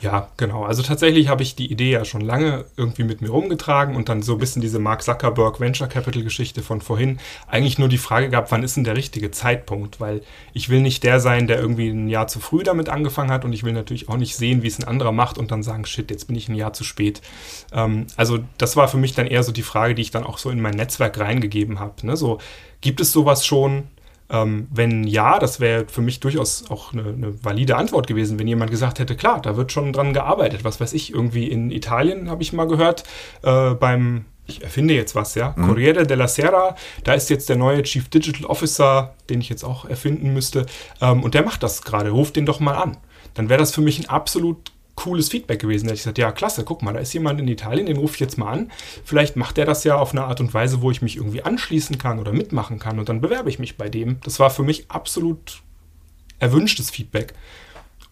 Ja, 0.00 0.28
genau. 0.38 0.64
Also 0.64 0.82
tatsächlich 0.82 1.28
habe 1.28 1.42
ich 1.42 1.56
die 1.56 1.70
Idee 1.70 1.90
ja 1.90 2.06
schon 2.06 2.22
lange 2.22 2.64
irgendwie 2.78 3.04
mit 3.04 3.20
mir 3.20 3.28
rumgetragen 3.28 3.96
und 3.96 4.08
dann 4.08 4.22
so 4.22 4.32
ein 4.32 4.38
bisschen 4.38 4.62
diese 4.62 4.78
Mark 4.78 5.02
Zuckerberg 5.02 5.60
Venture 5.60 5.88
Capital 5.88 6.22
Geschichte 6.22 6.62
von 6.62 6.80
vorhin 6.80 7.18
eigentlich 7.46 7.78
nur 7.78 7.88
die 7.88 7.98
Frage 7.98 8.30
gab, 8.30 8.50
wann 8.50 8.62
ist 8.62 8.76
denn 8.76 8.84
der 8.84 8.96
richtige 8.96 9.30
Zeitpunkt? 9.30 10.00
Weil 10.00 10.22
ich 10.54 10.70
will 10.70 10.80
nicht 10.80 11.04
der 11.04 11.20
sein, 11.20 11.46
der 11.46 11.60
irgendwie 11.60 11.90
ein 11.90 12.08
Jahr 12.08 12.28
zu 12.28 12.40
früh 12.40 12.62
damit 12.62 12.88
angefangen 12.88 13.30
hat 13.30 13.44
und 13.44 13.52
ich 13.52 13.62
will 13.62 13.74
natürlich 13.74 14.08
auch 14.08 14.16
nicht 14.16 14.36
sehen, 14.36 14.62
wie 14.62 14.68
es 14.68 14.78
ein 14.78 14.88
anderer 14.88 15.12
macht 15.12 15.36
und 15.36 15.50
dann 15.50 15.62
sagen, 15.62 15.84
shit, 15.84 16.10
jetzt 16.10 16.28
bin 16.28 16.36
ich 16.36 16.48
ein 16.48 16.54
Jahr 16.54 16.72
zu 16.72 16.82
spät. 16.82 17.20
Ähm, 17.70 18.06
also 18.16 18.38
das 18.56 18.76
war 18.76 18.88
für 18.88 18.96
mich 18.96 19.14
dann 19.14 19.26
eher 19.26 19.42
so 19.42 19.52
die 19.52 19.62
Frage, 19.62 19.94
die 19.94 20.02
ich 20.02 20.10
dann 20.10 20.24
auch 20.24 20.38
so 20.38 20.48
in 20.48 20.62
mein 20.62 20.76
Netzwerk 20.76 21.18
reingegeben 21.18 21.78
habe. 21.78 22.06
Ne? 22.06 22.16
So, 22.16 22.38
gibt 22.80 23.00
es 23.00 23.12
sowas 23.12 23.44
schon? 23.44 23.82
Ähm, 24.30 24.68
wenn 24.70 25.04
ja, 25.04 25.38
das 25.38 25.60
wäre 25.60 25.86
für 25.88 26.02
mich 26.02 26.20
durchaus 26.20 26.70
auch 26.70 26.92
eine, 26.92 27.02
eine, 27.02 27.44
valide 27.44 27.76
Antwort 27.76 28.06
gewesen, 28.06 28.38
wenn 28.38 28.46
jemand 28.46 28.70
gesagt 28.70 28.98
hätte, 28.98 29.16
klar, 29.16 29.40
da 29.40 29.56
wird 29.56 29.72
schon 29.72 29.92
dran 29.92 30.12
gearbeitet. 30.12 30.64
Was 30.64 30.80
weiß 30.80 30.92
ich, 30.92 31.12
irgendwie 31.12 31.48
in 31.48 31.70
Italien 31.70 32.30
habe 32.30 32.42
ich 32.42 32.52
mal 32.52 32.68
gehört, 32.68 33.04
äh, 33.42 33.70
beim, 33.74 34.26
ich 34.46 34.62
erfinde 34.62 34.94
jetzt 34.94 35.14
was, 35.14 35.34
ja, 35.34 35.54
mhm. 35.56 35.66
Corriere 35.66 36.06
della 36.06 36.28
Sera, 36.28 36.76
da 37.04 37.14
ist 37.14 37.30
jetzt 37.30 37.48
der 37.48 37.56
neue 37.56 37.82
Chief 37.82 38.08
Digital 38.08 38.46
Officer, 38.46 39.14
den 39.28 39.40
ich 39.40 39.48
jetzt 39.48 39.64
auch 39.64 39.84
erfinden 39.84 40.32
müsste, 40.32 40.66
ähm, 41.00 41.22
und 41.22 41.34
der 41.34 41.44
macht 41.44 41.62
das 41.62 41.82
gerade, 41.82 42.10
ruft 42.10 42.36
den 42.36 42.46
doch 42.46 42.60
mal 42.60 42.74
an. 42.74 42.96
Dann 43.34 43.48
wäre 43.48 43.58
das 43.58 43.74
für 43.74 43.80
mich 43.80 43.98
ein 43.98 44.08
absolut 44.08 44.72
cooles 45.00 45.30
Feedback 45.30 45.60
gewesen. 45.60 45.86
Da 45.86 45.94
ich 45.94 46.00
gesagt, 46.00 46.18
ja, 46.18 46.30
klasse, 46.30 46.62
guck 46.62 46.82
mal, 46.82 46.92
da 46.92 47.00
ist 47.00 47.12
jemand 47.14 47.40
in 47.40 47.48
Italien, 47.48 47.86
den 47.86 47.96
rufe 47.96 48.14
ich 48.14 48.20
jetzt 48.20 48.36
mal 48.36 48.52
an. 48.52 48.70
Vielleicht 49.04 49.34
macht 49.34 49.56
der 49.56 49.64
das 49.64 49.82
ja 49.84 49.96
auf 49.96 50.12
eine 50.12 50.24
Art 50.24 50.40
und 50.40 50.52
Weise, 50.52 50.82
wo 50.82 50.90
ich 50.90 51.00
mich 51.00 51.16
irgendwie 51.16 51.42
anschließen 51.42 51.96
kann 51.96 52.18
oder 52.18 52.32
mitmachen 52.32 52.78
kann 52.78 52.98
und 52.98 53.08
dann 53.08 53.22
bewerbe 53.22 53.48
ich 53.48 53.58
mich 53.58 53.78
bei 53.78 53.88
dem. 53.88 54.20
Das 54.24 54.38
war 54.38 54.50
für 54.50 54.62
mich 54.62 54.90
absolut 54.90 55.62
erwünschtes 56.38 56.90
Feedback. 56.90 57.34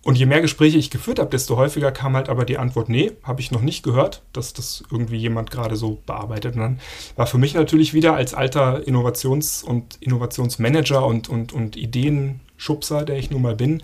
Und 0.02 0.16
je 0.16 0.24
mehr 0.24 0.40
Gespräche 0.40 0.78
ich 0.78 0.90
geführt 0.90 1.18
habe, 1.18 1.28
desto 1.28 1.56
häufiger 1.56 1.92
kam 1.92 2.16
halt 2.16 2.30
aber 2.30 2.46
die 2.46 2.56
Antwort, 2.56 2.88
nee, 2.88 3.12
habe 3.22 3.42
ich 3.42 3.50
noch 3.50 3.60
nicht 3.60 3.82
gehört, 3.82 4.22
dass 4.32 4.54
das 4.54 4.82
irgendwie 4.90 5.18
jemand 5.18 5.50
gerade 5.50 5.76
so 5.76 6.00
bearbeitet. 6.06 6.54
Und 6.54 6.60
dann 6.60 6.80
war 7.16 7.26
für 7.26 7.36
mich 7.36 7.52
natürlich 7.52 7.92
wieder 7.92 8.14
als 8.14 8.32
alter 8.32 8.86
Innovations- 8.86 9.62
und 9.62 9.96
Innovationsmanager 10.00 11.04
und, 11.04 11.28
und, 11.28 11.52
und 11.52 11.76
Ideenschubser, 11.76 13.04
der 13.04 13.18
ich 13.18 13.30
nun 13.30 13.42
mal 13.42 13.56
bin, 13.56 13.82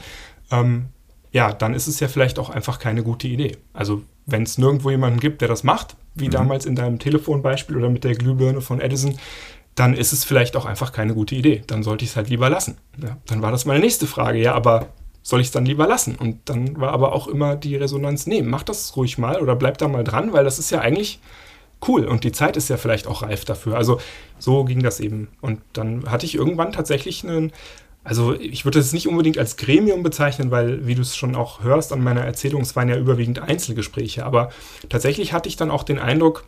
ähm, 0.51 0.87
ja, 1.35 1.53
dann 1.53 1.75
ist 1.75 1.89
es 1.89 1.99
ja 1.99 2.07
vielleicht 2.07 2.39
auch 2.39 2.49
einfach 2.49 2.79
keine 2.79 3.03
gute 3.03 3.27
Idee. 3.27 3.57
Also 3.73 4.03
wenn 4.25 4.45
es 4.45 4.57
nirgendwo 4.57 4.91
jemanden 4.91 5.19
gibt, 5.19 5.41
der 5.41 5.49
das 5.49 5.65
macht, 5.65 5.97
wie 6.15 6.29
mhm. 6.29 6.31
damals 6.31 6.65
in 6.65 6.77
deinem 6.77 7.01
Telefonbeispiel 7.01 7.77
oder 7.77 7.91
mit 7.91 8.05
der 8.05 8.15
Glühbirne 8.15 8.61
von 8.61 8.81
Edison, 8.81 9.19
dann 9.75 9.95
ist 9.95 10.13
es 10.13 10.25
vielleicht 10.25 10.55
auch 10.55 10.65
einfach 10.65 10.93
keine 10.93 11.13
gute 11.13 11.35
Idee. 11.35 11.65
Dann 11.67 11.83
sollte 11.83 12.05
ich 12.05 12.13
es 12.13 12.17
halt 12.17 12.31
lieber 12.31 12.49
lassen. 12.49 12.79
Ja, 13.03 13.17
dann 13.27 13.43
war 13.43 13.51
das 13.51 13.65
meine 13.65 13.81
nächste 13.81 14.07
Frage. 14.07 14.39
Ja, 14.39 14.55
aber 14.55 14.91
soll 15.23 15.41
ich 15.41 15.49
es 15.49 15.51
dann 15.51 15.67
lieber 15.67 15.89
lassen? 15.89 16.15
Und 16.15 16.39
dann 16.49 16.81
war 16.81 16.93
aber 16.93 17.13
auch 17.13 17.27
immer 17.27 17.57
die 17.57 17.75
Resonanz, 17.75 18.29
nee, 18.29 18.41
mach 18.41 18.63
das 18.63 18.97
ruhig 18.97 19.19
mal 19.19 19.43
oder 19.43 19.57
bleib 19.57 19.77
da 19.79 19.89
mal 19.89 20.05
dran, 20.05 20.33
weil 20.33 20.45
das 20.45 20.61
ist 20.61 20.71
ja 20.71 20.83
eigentlich 20.83 21.19
cool 21.89 22.05
und 22.05 22.23
die 22.23 22.33
Zeit 22.33 22.57
ist 22.57 22.71
ja 22.71 22.77
vielleicht 22.77 23.09
auch 23.09 23.23
reif 23.23 23.45
dafür. 23.45 23.77
Also 23.77 23.99
so 24.39 24.65
ging 24.65 24.85
das 24.85 25.01
eben. 25.01 25.29
Und 25.41 25.61
dann 25.73 26.09
hatte 26.09 26.27
ich 26.27 26.37
irgendwann 26.37 26.71
tatsächlich 26.71 27.25
einen 27.25 27.53
also 28.05 28.35
ich 28.35 28.67
würde 28.67 28.79
es 28.79 28.93
nicht 28.93 29.09
unbedingt 29.09 29.39
als 29.39 29.57
Gremium 29.57 30.03
bezeichnen, 30.03 30.51
weil, 30.51 30.87
wie 30.87 30.95
du 30.95 31.01
es 31.01 31.17
schon 31.17 31.35
auch 31.35 31.63
hörst 31.63 31.93
an 31.93 32.05
meiner 32.05 32.21
Erzählung, 32.21 32.61
es 32.61 32.77
waren 32.77 32.89
ja 32.91 32.97
überwiegend 32.97 33.41
Einzelgespräche. 33.41 34.27
Aber 34.27 34.51
tatsächlich 34.91 35.33
hatte 35.33 35.49
ich 35.49 35.57
dann 35.57 35.71
auch 35.71 35.83
den 35.83 35.99
Eindruck, 35.99 36.45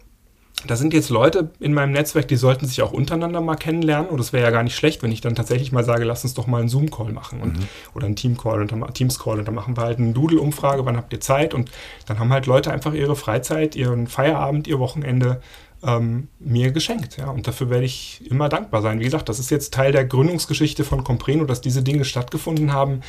da 0.67 0.75
sind 0.77 0.95
jetzt 0.95 1.11
Leute 1.11 1.51
in 1.61 1.75
meinem 1.75 1.93
Netzwerk, 1.93 2.29
die 2.29 2.37
sollten 2.37 2.67
sich 2.67 2.83
auch 2.83 2.93
untereinander 2.93 3.41
mal 3.41 3.57
kennenlernen. 3.57 4.09
Und 4.09 4.21
es 4.21 4.33
wäre 4.33 4.45
ja 4.45 4.51
gar 4.51 4.63
nicht 4.63 4.77
schlecht, 4.77 5.03
wenn 5.03 5.13
ich 5.13 5.21
dann 5.21 5.35
tatsächlich 5.35 5.73
mal 5.73 5.85
sage, 5.85 6.05
lass 6.05 6.25
uns 6.25 6.35
doch 6.35 6.47
mal 6.47 6.61
einen 6.61 6.69
Zoom-Call 6.69 7.13
machen 7.13 7.41
und, 7.41 7.59
mhm. 7.59 7.69
oder 7.95 8.07
einen 8.07 8.17
Team-Call 8.17 8.61
und 8.61 8.73
dann, 8.73 8.85
Teams-Call. 8.93 9.39
Und 9.39 9.49
dann 9.49 9.55
machen 9.55 9.77
wir 9.77 9.85
halt 9.85 9.99
eine 9.99 10.13
Doodle-Umfrage, 10.13 10.85
wann 10.85 10.97
habt 10.97 11.13
ihr 11.13 11.21
Zeit? 11.21 11.55
Und 11.55 11.71
dann 12.07 12.19
haben 12.19 12.33
halt 12.33 12.47
Leute 12.47 12.71
einfach 12.71 12.95
ihre 12.95 13.17
Freizeit, 13.17 13.77
ihren 13.77 14.07
Feierabend, 14.07 14.67
ihr 14.67 14.79
Wochenende 14.79 15.41
ähm, 15.83 16.29
mir 16.39 16.73
geschenkt. 16.73 17.17
Ja? 17.17 17.31
Und 17.31 17.47
dafür 17.47 17.71
werde 17.71 17.85
ich 17.85 18.29
immer 18.31 18.49
dankbar 18.49 18.83
sein. 18.83 19.01
Wie 19.01 19.05
gesagt, 19.05 19.29
das 19.29 19.39
ist 19.39 19.51
jetzt 19.51 19.75
Teil 19.75 19.93
der 19.93 20.05
Gründungsgeschichte 20.05 20.85
von 20.85 21.05
Compreno, 21.05 21.45
dass 21.45 21.61
diese 21.61 21.83
Dinge 21.83 22.05
stattgefunden 22.05 22.73
haben, 22.73 23.01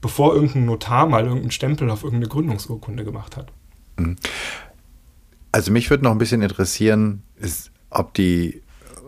bevor 0.00 0.34
irgendein 0.34 0.66
Notar 0.66 1.06
mal 1.06 1.24
irgendeinen 1.24 1.50
Stempel 1.50 1.90
auf 1.90 2.04
irgendeine 2.04 2.28
Gründungsurkunde 2.28 3.04
gemacht 3.04 3.36
hat. 3.36 3.52
Mhm. 3.98 4.16
Also 5.52 5.70
mich 5.70 5.90
würde 5.90 6.04
noch 6.04 6.12
ein 6.12 6.18
bisschen 6.18 6.42
interessieren, 6.42 7.22
ist, 7.36 7.70
ob 7.90 8.14
die 8.14 8.62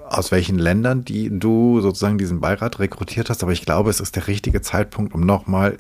aus 0.06 0.30
welchen 0.30 0.58
Ländern 0.58 1.04
die 1.04 1.30
du 1.30 1.80
sozusagen 1.80 2.18
diesen 2.18 2.40
Beirat 2.40 2.78
rekrutiert 2.78 3.30
hast, 3.30 3.42
aber 3.42 3.52
ich 3.52 3.64
glaube, 3.64 3.88
es 3.88 4.00
ist 4.00 4.16
der 4.16 4.26
richtige 4.26 4.60
Zeitpunkt, 4.60 5.14
um 5.14 5.22
nochmal 5.22 5.78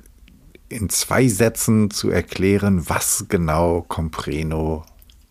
in 0.70 0.88
zwei 0.88 1.28
Sätzen 1.28 1.90
zu 1.90 2.10
erklären, 2.10 2.88
was 2.88 3.26
genau 3.28 3.84
Compreno 3.86 4.84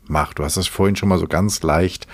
macht. 0.07 0.39
Du 0.39 0.43
hast 0.43 0.57
das 0.57 0.67
vorhin 0.67 0.95
schon 0.95 1.09
mal 1.09 1.19
so 1.19 1.27
ganz 1.27 1.61
leicht 1.63 2.07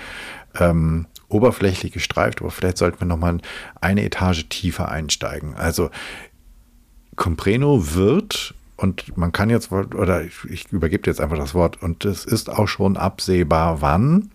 ähm, 0.59 1.07
oberflächlich 1.27 1.91
gestreift, 1.91 2.41
aber 2.41 2.51
vielleicht 2.51 2.77
sollten 2.77 2.99
wir 2.99 3.07
noch 3.07 3.17
mal 3.17 3.37
eine 3.81 4.03
Etage 4.03 4.47
tiefer 4.49 4.89
einsteigen. 4.89 5.55
Also 5.55 5.89
Compreno 7.15 7.95
wird 7.95 8.55
und 8.77 9.17
man 9.17 9.31
kann 9.31 9.49
jetzt, 9.49 9.71
oder 9.71 10.23
ich, 10.23 10.45
ich 10.49 10.71
übergebe 10.71 11.09
jetzt 11.09 11.19
einfach 11.19 11.37
das 11.37 11.53
Wort, 11.53 11.81
und 11.83 12.05
es 12.05 12.25
ist 12.25 12.49
auch 12.49 12.67
schon 12.67 12.95
absehbar, 12.95 13.81
wann 13.81 14.31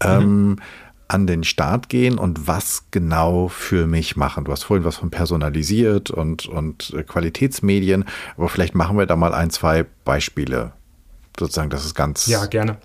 ähm, 0.00 0.56
an 1.08 1.26
den 1.26 1.44
Start 1.44 1.88
gehen 1.88 2.18
und 2.18 2.46
was 2.46 2.84
genau 2.90 3.48
für 3.48 3.86
mich 3.86 4.16
machen. 4.16 4.44
Du 4.44 4.52
hast 4.52 4.64
vorhin 4.64 4.84
was 4.84 4.96
von 4.96 5.10
personalisiert 5.10 6.10
und, 6.10 6.46
und 6.46 6.94
Qualitätsmedien, 7.06 8.04
aber 8.36 8.50
vielleicht 8.50 8.74
machen 8.74 8.98
wir 8.98 9.06
da 9.06 9.16
mal 9.16 9.32
ein, 9.32 9.48
zwei 9.48 9.86
Beispiele 10.04 10.72
sozusagen, 11.38 11.70
dass 11.70 11.84
es 11.84 11.94
ganz 11.94 12.26
ja, 12.26 12.46
gerne. 12.46 12.78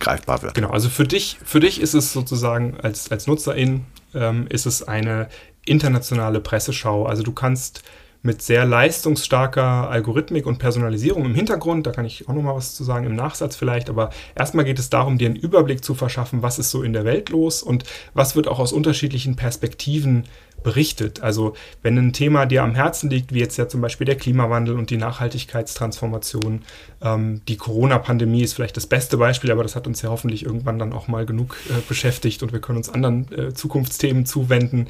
greifbar 0.00 0.42
wird. 0.42 0.54
Genau, 0.54 0.70
also 0.70 0.88
für 0.88 1.06
dich, 1.06 1.38
für 1.44 1.60
dich 1.60 1.80
ist 1.80 1.94
es 1.94 2.12
sozusagen 2.12 2.78
als, 2.80 3.10
als 3.10 3.26
Nutzerin, 3.26 3.86
ähm, 4.14 4.46
ist 4.48 4.66
es 4.66 4.82
eine 4.82 5.28
internationale 5.64 6.40
Presseschau. 6.40 7.06
Also 7.06 7.22
du 7.22 7.32
kannst 7.32 7.82
mit 8.24 8.40
sehr 8.40 8.64
leistungsstarker 8.64 9.90
Algorithmik 9.90 10.46
und 10.46 10.58
Personalisierung 10.58 11.26
im 11.26 11.34
Hintergrund, 11.34 11.86
da 11.86 11.90
kann 11.90 12.06
ich 12.06 12.26
auch 12.26 12.32
noch 12.32 12.42
mal 12.42 12.56
was 12.56 12.74
zu 12.74 12.82
sagen 12.82 13.04
im 13.04 13.14
Nachsatz 13.14 13.54
vielleicht, 13.54 13.90
aber 13.90 14.08
erstmal 14.34 14.64
geht 14.64 14.78
es 14.78 14.88
darum, 14.88 15.18
dir 15.18 15.26
einen 15.26 15.36
Überblick 15.36 15.84
zu 15.84 15.94
verschaffen, 15.94 16.42
was 16.42 16.58
ist 16.58 16.70
so 16.70 16.82
in 16.82 16.94
der 16.94 17.04
Welt 17.04 17.28
los 17.28 17.62
und 17.62 17.84
was 18.14 18.34
wird 18.34 18.48
auch 18.48 18.58
aus 18.58 18.72
unterschiedlichen 18.72 19.36
Perspektiven 19.36 20.24
berichtet. 20.62 21.22
Also 21.22 21.52
wenn 21.82 21.98
ein 21.98 22.14
Thema 22.14 22.46
dir 22.46 22.62
am 22.62 22.74
Herzen 22.74 23.10
liegt, 23.10 23.34
wie 23.34 23.40
jetzt 23.40 23.58
ja 23.58 23.68
zum 23.68 23.82
Beispiel 23.82 24.06
der 24.06 24.16
Klimawandel 24.16 24.78
und 24.78 24.88
die 24.88 24.96
Nachhaltigkeitstransformation, 24.96 26.62
ähm, 27.02 27.42
die 27.46 27.58
Corona-Pandemie 27.58 28.42
ist 28.42 28.54
vielleicht 28.54 28.78
das 28.78 28.86
beste 28.86 29.18
Beispiel, 29.18 29.52
aber 29.52 29.62
das 29.62 29.76
hat 29.76 29.86
uns 29.86 30.00
ja 30.00 30.08
hoffentlich 30.08 30.46
irgendwann 30.46 30.78
dann 30.78 30.94
auch 30.94 31.08
mal 31.08 31.26
genug 31.26 31.56
äh, 31.68 31.74
beschäftigt 31.86 32.42
und 32.42 32.54
wir 32.54 32.60
können 32.60 32.78
uns 32.78 32.88
anderen 32.88 33.30
äh, 33.32 33.52
Zukunftsthemen 33.52 34.24
zuwenden, 34.24 34.86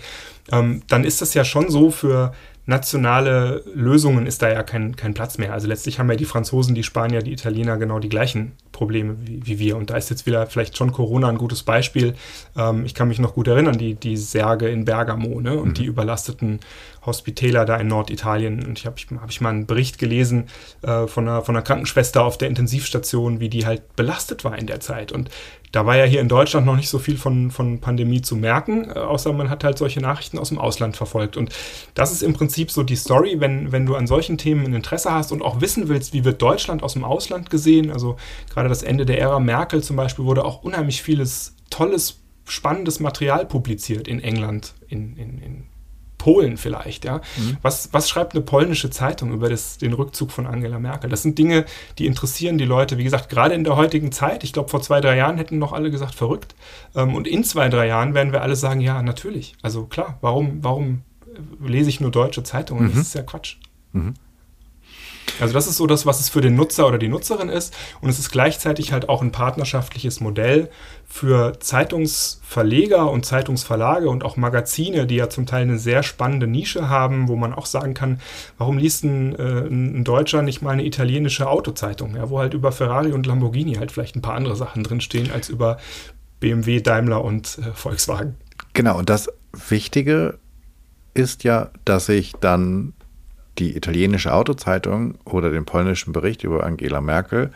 ähm, 0.52 0.82
dann 0.86 1.02
ist 1.02 1.20
das 1.20 1.34
ja 1.34 1.44
schon 1.44 1.68
so 1.68 1.90
für 1.90 2.32
nationale 2.66 3.62
Lösungen 3.74 4.26
ist 4.26 4.40
da 4.40 4.50
ja 4.50 4.62
kein, 4.62 4.96
kein 4.96 5.12
Platz 5.12 5.36
mehr. 5.36 5.52
Also 5.52 5.68
letztlich 5.68 5.98
haben 5.98 6.08
ja 6.08 6.16
die 6.16 6.24
Franzosen, 6.24 6.74
die 6.74 6.82
Spanier, 6.82 7.20
die 7.20 7.32
Italiener 7.32 7.76
genau 7.76 7.98
die 7.98 8.08
gleichen 8.08 8.52
Probleme 8.72 9.16
wie, 9.20 9.46
wie 9.46 9.58
wir. 9.58 9.76
Und 9.76 9.90
da 9.90 9.96
ist 9.96 10.08
jetzt 10.08 10.24
wieder 10.24 10.46
vielleicht 10.46 10.76
schon 10.76 10.90
Corona 10.90 11.28
ein 11.28 11.36
gutes 11.36 11.62
Beispiel. 11.62 12.14
Ähm, 12.56 12.86
ich 12.86 12.94
kann 12.94 13.08
mich 13.08 13.18
noch 13.18 13.34
gut 13.34 13.48
erinnern, 13.48 13.76
die, 13.76 13.94
die 13.94 14.16
Särge 14.16 14.68
in 14.68 14.86
Bergamo 14.86 15.40
ne? 15.40 15.58
und 15.58 15.68
mhm. 15.68 15.74
die 15.74 15.84
überlasteten 15.84 16.60
Hospitäler 17.06 17.64
da 17.64 17.76
in 17.76 17.88
Norditalien. 17.88 18.64
Und 18.64 18.78
ich 18.78 18.86
habe 18.86 18.96
hab 19.20 19.30
ich 19.30 19.40
mal 19.40 19.50
einen 19.50 19.66
Bericht 19.66 19.98
gelesen 19.98 20.48
äh, 20.82 21.06
von, 21.06 21.28
einer, 21.28 21.42
von 21.42 21.56
einer 21.56 21.64
Krankenschwester 21.64 22.24
auf 22.24 22.38
der 22.38 22.48
Intensivstation, 22.48 23.40
wie 23.40 23.48
die 23.48 23.66
halt 23.66 23.96
belastet 23.96 24.44
war 24.44 24.58
in 24.58 24.66
der 24.66 24.80
Zeit. 24.80 25.12
Und 25.12 25.30
da 25.74 25.86
war 25.86 25.96
ja 25.96 26.04
hier 26.04 26.20
in 26.20 26.28
Deutschland 26.28 26.66
noch 26.66 26.76
nicht 26.76 26.88
so 26.88 27.00
viel 27.00 27.16
von, 27.16 27.50
von 27.50 27.80
Pandemie 27.80 28.22
zu 28.22 28.36
merken, 28.36 28.90
äh, 28.90 28.98
außer 28.98 29.32
man 29.32 29.50
hat 29.50 29.64
halt 29.64 29.76
solche 29.76 30.00
Nachrichten 30.00 30.38
aus 30.38 30.50
dem 30.50 30.58
Ausland 30.58 30.96
verfolgt. 30.96 31.36
Und 31.36 31.50
das 31.94 32.12
ist 32.12 32.22
im 32.22 32.32
Prinzip 32.32 32.70
so 32.70 32.84
die 32.84 32.96
Story, 32.96 33.40
wenn, 33.40 33.72
wenn 33.72 33.84
du 33.84 33.96
an 33.96 34.06
solchen 34.06 34.38
Themen 34.38 34.66
ein 34.66 34.74
Interesse 34.74 35.10
hast 35.10 35.32
und 35.32 35.42
auch 35.42 35.60
wissen 35.60 35.88
willst, 35.88 36.12
wie 36.12 36.24
wird 36.24 36.40
Deutschland 36.40 36.84
aus 36.84 36.92
dem 36.92 37.02
Ausland 37.02 37.50
gesehen. 37.50 37.90
Also 37.90 38.16
gerade 38.50 38.68
das 38.68 38.84
Ende 38.84 39.04
der 39.04 39.20
Ära 39.20 39.40
Merkel 39.40 39.82
zum 39.82 39.96
Beispiel 39.96 40.24
wurde 40.24 40.44
auch 40.44 40.62
unheimlich 40.62 41.02
vieles 41.02 41.56
tolles, 41.70 42.20
spannendes 42.46 43.00
Material 43.00 43.44
publiziert 43.44 44.06
in 44.06 44.20
England, 44.20 44.74
in, 44.88 45.16
in, 45.16 45.38
in 45.38 45.64
Polen 46.24 46.56
vielleicht, 46.56 47.04
ja. 47.04 47.20
Mhm. 47.36 47.58
Was, 47.60 47.90
was 47.92 48.08
schreibt 48.08 48.32
eine 48.32 48.42
polnische 48.42 48.88
Zeitung 48.88 49.30
über 49.30 49.50
das, 49.50 49.76
den 49.76 49.92
Rückzug 49.92 50.32
von 50.32 50.46
Angela 50.46 50.78
Merkel? 50.78 51.10
Das 51.10 51.20
sind 51.20 51.36
Dinge, 51.36 51.66
die 51.98 52.06
interessieren 52.06 52.56
die 52.56 52.64
Leute, 52.64 52.96
wie 52.96 53.04
gesagt, 53.04 53.28
gerade 53.28 53.54
in 53.54 53.62
der 53.62 53.76
heutigen 53.76 54.10
Zeit. 54.10 54.42
Ich 54.42 54.54
glaube, 54.54 54.70
vor 54.70 54.80
zwei, 54.80 55.02
drei 55.02 55.18
Jahren 55.18 55.36
hätten 55.36 55.58
noch 55.58 55.74
alle 55.74 55.90
gesagt, 55.90 56.14
verrückt. 56.14 56.54
Ähm, 56.94 57.14
und 57.14 57.28
in 57.28 57.44
zwei, 57.44 57.68
drei 57.68 57.88
Jahren 57.88 58.14
werden 58.14 58.32
wir 58.32 58.40
alle 58.40 58.56
sagen, 58.56 58.80
ja, 58.80 59.02
natürlich. 59.02 59.54
Also 59.60 59.84
klar, 59.84 60.16
warum, 60.22 60.64
warum 60.64 61.02
lese 61.62 61.90
ich 61.90 62.00
nur 62.00 62.10
deutsche 62.10 62.42
Zeitungen? 62.42 62.84
Mhm. 62.84 62.94
Das 62.94 63.00
ist 63.02 63.14
ja 63.14 63.22
Quatsch. 63.22 63.56
Mhm. 63.92 64.14
Also 65.40 65.54
das 65.54 65.66
ist 65.66 65.76
so 65.76 65.86
das, 65.86 66.06
was 66.06 66.20
es 66.20 66.28
für 66.28 66.40
den 66.40 66.54
Nutzer 66.54 66.86
oder 66.86 66.98
die 66.98 67.08
Nutzerin 67.08 67.48
ist. 67.48 67.74
Und 68.00 68.08
es 68.08 68.18
ist 68.18 68.30
gleichzeitig 68.30 68.92
halt 68.92 69.08
auch 69.08 69.22
ein 69.22 69.32
partnerschaftliches 69.32 70.20
Modell 70.20 70.70
für 71.06 71.58
Zeitungsverleger 71.60 73.10
und 73.10 73.24
Zeitungsverlage 73.24 74.08
und 74.08 74.24
auch 74.24 74.36
Magazine, 74.36 75.06
die 75.06 75.16
ja 75.16 75.28
zum 75.28 75.46
Teil 75.46 75.62
eine 75.62 75.78
sehr 75.78 76.02
spannende 76.02 76.46
Nische 76.46 76.88
haben, 76.88 77.28
wo 77.28 77.36
man 77.36 77.52
auch 77.52 77.66
sagen 77.66 77.94
kann, 77.94 78.20
warum 78.58 78.78
liest 78.78 79.04
ein, 79.04 79.34
äh, 79.36 79.66
ein 79.66 80.04
Deutscher 80.04 80.42
nicht 80.42 80.62
mal 80.62 80.70
eine 80.70 80.84
italienische 80.84 81.48
Autozeitung, 81.48 82.16
ja, 82.16 82.30
wo 82.30 82.38
halt 82.38 82.54
über 82.54 82.72
Ferrari 82.72 83.12
und 83.12 83.26
Lamborghini 83.26 83.74
halt 83.74 83.92
vielleicht 83.92 84.16
ein 84.16 84.22
paar 84.22 84.34
andere 84.34 84.56
Sachen 84.56 84.82
drinstehen 84.82 85.30
als 85.30 85.48
über 85.48 85.78
BMW, 86.40 86.80
Daimler 86.80 87.24
und 87.24 87.58
äh, 87.58 87.72
Volkswagen. 87.72 88.36
Genau, 88.72 88.98
und 88.98 89.08
das 89.08 89.30
Wichtige 89.68 90.38
ist 91.14 91.44
ja, 91.44 91.70
dass 91.84 92.08
ich 92.08 92.32
dann 92.40 92.92
die 93.58 93.76
italienische 93.76 94.32
Autozeitung 94.32 95.16
oder 95.24 95.50
den 95.50 95.64
polnischen 95.64 96.12
Bericht 96.12 96.44
über 96.44 96.64
Angela 96.64 97.00
Merkel 97.00 97.52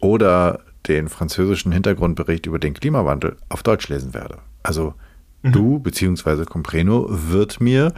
oder 0.00 0.60
den 0.86 1.08
französischen 1.08 1.72
Hintergrundbericht 1.72 2.46
über 2.46 2.58
den 2.58 2.74
Klimawandel 2.74 3.36
auf 3.48 3.62
Deutsch 3.62 3.88
lesen 3.88 4.14
werde. 4.14 4.38
Also 4.62 4.94
mhm. 5.42 5.52
du 5.52 5.78
bzw. 5.80 6.44
Compreno 6.44 7.06
wird 7.08 7.60
mir 7.60 7.92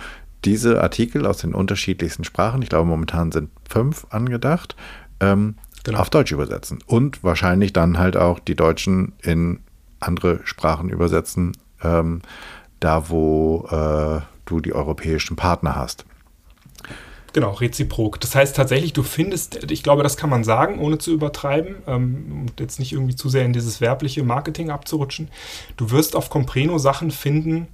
diese 0.44 0.82
Artikel 0.82 1.26
aus 1.26 1.38
den 1.38 1.54
unterschiedlichsten 1.54 2.24
Sprachen, 2.24 2.62
ich 2.62 2.68
glaube 2.68 2.88
momentan 2.88 3.32
sind 3.32 3.50
fünf 3.68 4.06
angedacht, 4.10 4.76
ähm, 5.20 5.56
genau. 5.82 5.98
auf 5.98 6.10
Deutsch 6.10 6.32
übersetzen. 6.32 6.78
Und 6.86 7.24
wahrscheinlich 7.24 7.72
dann 7.72 7.98
halt 7.98 8.16
auch 8.16 8.38
die 8.38 8.54
Deutschen 8.54 9.14
in 9.22 9.60
andere 9.98 10.40
Sprachen 10.44 10.88
übersetzen, 10.88 11.52
ähm, 11.82 12.22
da 12.80 13.08
wo 13.08 13.66
äh, 13.70 14.20
du 14.44 14.60
die 14.60 14.74
europäischen 14.74 15.36
Partner 15.36 15.74
hast. 15.74 16.04
Genau, 17.36 17.50
reziprok. 17.50 18.18
Das 18.18 18.34
heißt 18.34 18.56
tatsächlich, 18.56 18.94
du 18.94 19.02
findest, 19.02 19.70
ich 19.70 19.82
glaube, 19.82 20.02
das 20.02 20.16
kann 20.16 20.30
man 20.30 20.42
sagen, 20.42 20.78
ohne 20.78 20.96
zu 20.96 21.12
übertreiben 21.12 21.74
ähm, 21.86 22.46
und 22.48 22.58
jetzt 22.58 22.78
nicht 22.78 22.94
irgendwie 22.94 23.14
zu 23.14 23.28
sehr 23.28 23.44
in 23.44 23.52
dieses 23.52 23.82
werbliche 23.82 24.22
Marketing 24.22 24.70
abzurutschen. 24.70 25.28
Du 25.76 25.90
wirst 25.90 26.16
auf 26.16 26.30
Compreno 26.30 26.78
Sachen 26.78 27.10
finden, 27.10 27.68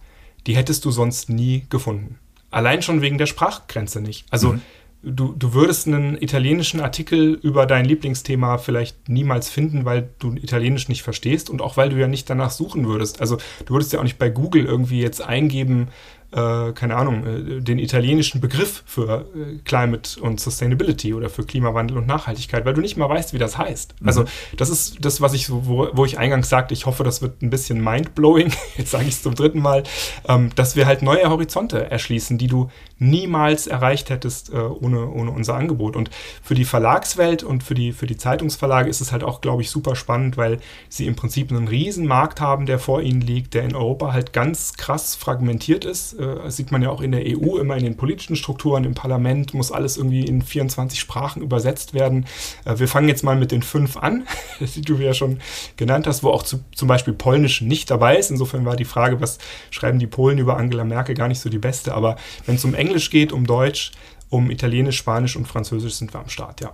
die 0.48 0.56
hättest 0.56 0.84
du 0.84 0.90
sonst 0.90 1.30
nie 1.30 1.64
gefunden. 1.70 2.18
Allein 2.50 2.82
schon 2.82 3.02
wegen 3.02 3.18
der 3.18 3.26
Sprachgrenze 3.26 4.00
nicht. 4.00 4.26
Also 4.30 4.54
mhm. 4.54 4.62
du, 5.04 5.32
du 5.32 5.54
würdest 5.54 5.86
einen 5.86 6.20
italienischen 6.20 6.80
Artikel 6.80 7.34
über 7.34 7.64
dein 7.64 7.84
Lieblingsthema 7.84 8.58
vielleicht 8.58 9.08
niemals 9.08 9.48
finden, 9.48 9.84
weil 9.84 10.10
du 10.18 10.34
Italienisch 10.34 10.88
nicht 10.88 11.04
verstehst 11.04 11.48
und 11.48 11.62
auch 11.62 11.76
weil 11.76 11.90
du 11.90 12.00
ja 12.00 12.08
nicht 12.08 12.28
danach 12.28 12.50
suchen 12.50 12.88
würdest. 12.88 13.20
Also 13.20 13.36
du 13.64 13.74
würdest 13.74 13.92
ja 13.92 14.00
auch 14.00 14.04
nicht 14.04 14.18
bei 14.18 14.28
Google 14.28 14.64
irgendwie 14.64 15.00
jetzt 15.00 15.22
eingeben, 15.22 15.86
äh, 16.32 16.72
keine 16.72 16.96
Ahnung, 16.96 17.26
äh, 17.26 17.60
den 17.60 17.78
italienischen 17.78 18.40
Begriff 18.40 18.82
für 18.86 19.26
äh, 19.34 19.58
Climate 19.64 20.20
und 20.20 20.40
Sustainability 20.40 21.14
oder 21.14 21.28
für 21.28 21.44
Klimawandel 21.44 21.98
und 21.98 22.06
Nachhaltigkeit, 22.06 22.64
weil 22.64 22.74
du 22.74 22.80
nicht 22.80 22.96
mal 22.96 23.08
weißt, 23.08 23.34
wie 23.34 23.38
das 23.38 23.58
heißt. 23.58 24.00
Mhm. 24.00 24.06
Also 24.06 24.24
das 24.56 24.70
ist 24.70 25.04
das, 25.04 25.20
was 25.20 25.34
ich 25.34 25.46
so, 25.46 25.66
wo, 25.66 25.88
wo 25.92 26.04
ich 26.04 26.18
eingangs 26.18 26.48
sagte, 26.48 26.72
ich 26.74 26.86
hoffe, 26.86 27.04
das 27.04 27.20
wird 27.20 27.42
ein 27.42 27.50
bisschen 27.50 27.82
mindblowing, 27.82 28.50
jetzt 28.76 28.90
sage 28.90 29.04
ich 29.04 29.10
es 29.10 29.22
zum 29.22 29.34
dritten 29.34 29.60
Mal, 29.60 29.82
ähm, 30.26 30.50
dass 30.54 30.74
wir 30.74 30.86
halt 30.86 31.02
neue 31.02 31.28
Horizonte 31.28 31.90
erschließen, 31.90 32.38
die 32.38 32.46
du 32.46 32.70
niemals 32.98 33.66
erreicht 33.66 34.10
hättest 34.10 34.52
äh, 34.52 34.56
ohne, 34.56 35.08
ohne 35.08 35.32
unser 35.32 35.54
Angebot. 35.54 35.96
Und 35.96 36.10
für 36.42 36.54
die 36.54 36.64
Verlagswelt 36.64 37.42
und 37.42 37.62
für 37.62 37.74
die, 37.74 37.92
für 37.92 38.06
die 38.06 38.16
Zeitungsverlage 38.16 38.88
ist 38.88 39.00
es 39.00 39.12
halt 39.12 39.24
auch, 39.24 39.40
glaube 39.40 39.62
ich, 39.62 39.70
super 39.70 39.96
spannend, 39.96 40.36
weil 40.36 40.60
sie 40.88 41.06
im 41.06 41.16
Prinzip 41.16 41.50
einen 41.50 41.68
riesen 41.68 42.06
Markt 42.06 42.40
haben, 42.40 42.64
der 42.64 42.78
vor 42.78 43.02
ihnen 43.02 43.20
liegt, 43.20 43.54
der 43.54 43.64
in 43.64 43.74
Europa 43.74 44.12
halt 44.12 44.32
ganz 44.32 44.74
krass 44.74 45.14
fragmentiert 45.14 45.84
ist 45.84 46.14
das 46.26 46.56
sieht 46.56 46.72
man 46.72 46.82
ja 46.82 46.90
auch 46.90 47.00
in 47.00 47.12
der 47.12 47.22
EU 47.26 47.58
immer 47.58 47.76
in 47.76 47.84
den 47.84 47.96
politischen 47.96 48.36
Strukturen, 48.36 48.84
im 48.84 48.94
Parlament 48.94 49.54
muss 49.54 49.72
alles 49.72 49.96
irgendwie 49.96 50.24
in 50.24 50.42
24 50.42 50.98
Sprachen 50.98 51.42
übersetzt 51.42 51.94
werden. 51.94 52.26
Äh, 52.64 52.78
wir 52.78 52.88
fangen 52.88 53.08
jetzt 53.08 53.22
mal 53.24 53.36
mit 53.36 53.52
den 53.52 53.62
fünf 53.62 53.96
an, 53.96 54.26
die 54.60 54.82
du 54.82 54.96
ja 54.96 55.14
schon 55.14 55.40
genannt 55.76 56.06
hast, 56.06 56.22
wo 56.22 56.30
auch 56.30 56.42
zu, 56.42 56.60
zum 56.74 56.88
Beispiel 56.88 57.14
Polnisch 57.14 57.60
nicht 57.60 57.90
dabei 57.90 58.16
ist. 58.16 58.30
Insofern 58.30 58.64
war 58.64 58.76
die 58.76 58.84
Frage, 58.84 59.20
was 59.20 59.38
schreiben 59.70 59.98
die 59.98 60.06
Polen 60.06 60.38
über 60.38 60.56
Angela 60.56 60.84
Merkel, 60.84 61.14
gar 61.14 61.28
nicht 61.28 61.40
so 61.40 61.48
die 61.48 61.58
beste. 61.58 61.94
Aber 61.94 62.16
wenn 62.46 62.54
es 62.54 62.64
um 62.64 62.74
Englisch 62.74 63.10
geht, 63.10 63.32
um 63.32 63.46
Deutsch, 63.46 63.92
um 64.28 64.50
Italienisch, 64.50 64.96
Spanisch 64.96 65.36
und 65.36 65.46
Französisch 65.46 65.94
sind 65.94 66.14
wir 66.14 66.20
am 66.20 66.28
Start, 66.28 66.60
ja. 66.60 66.72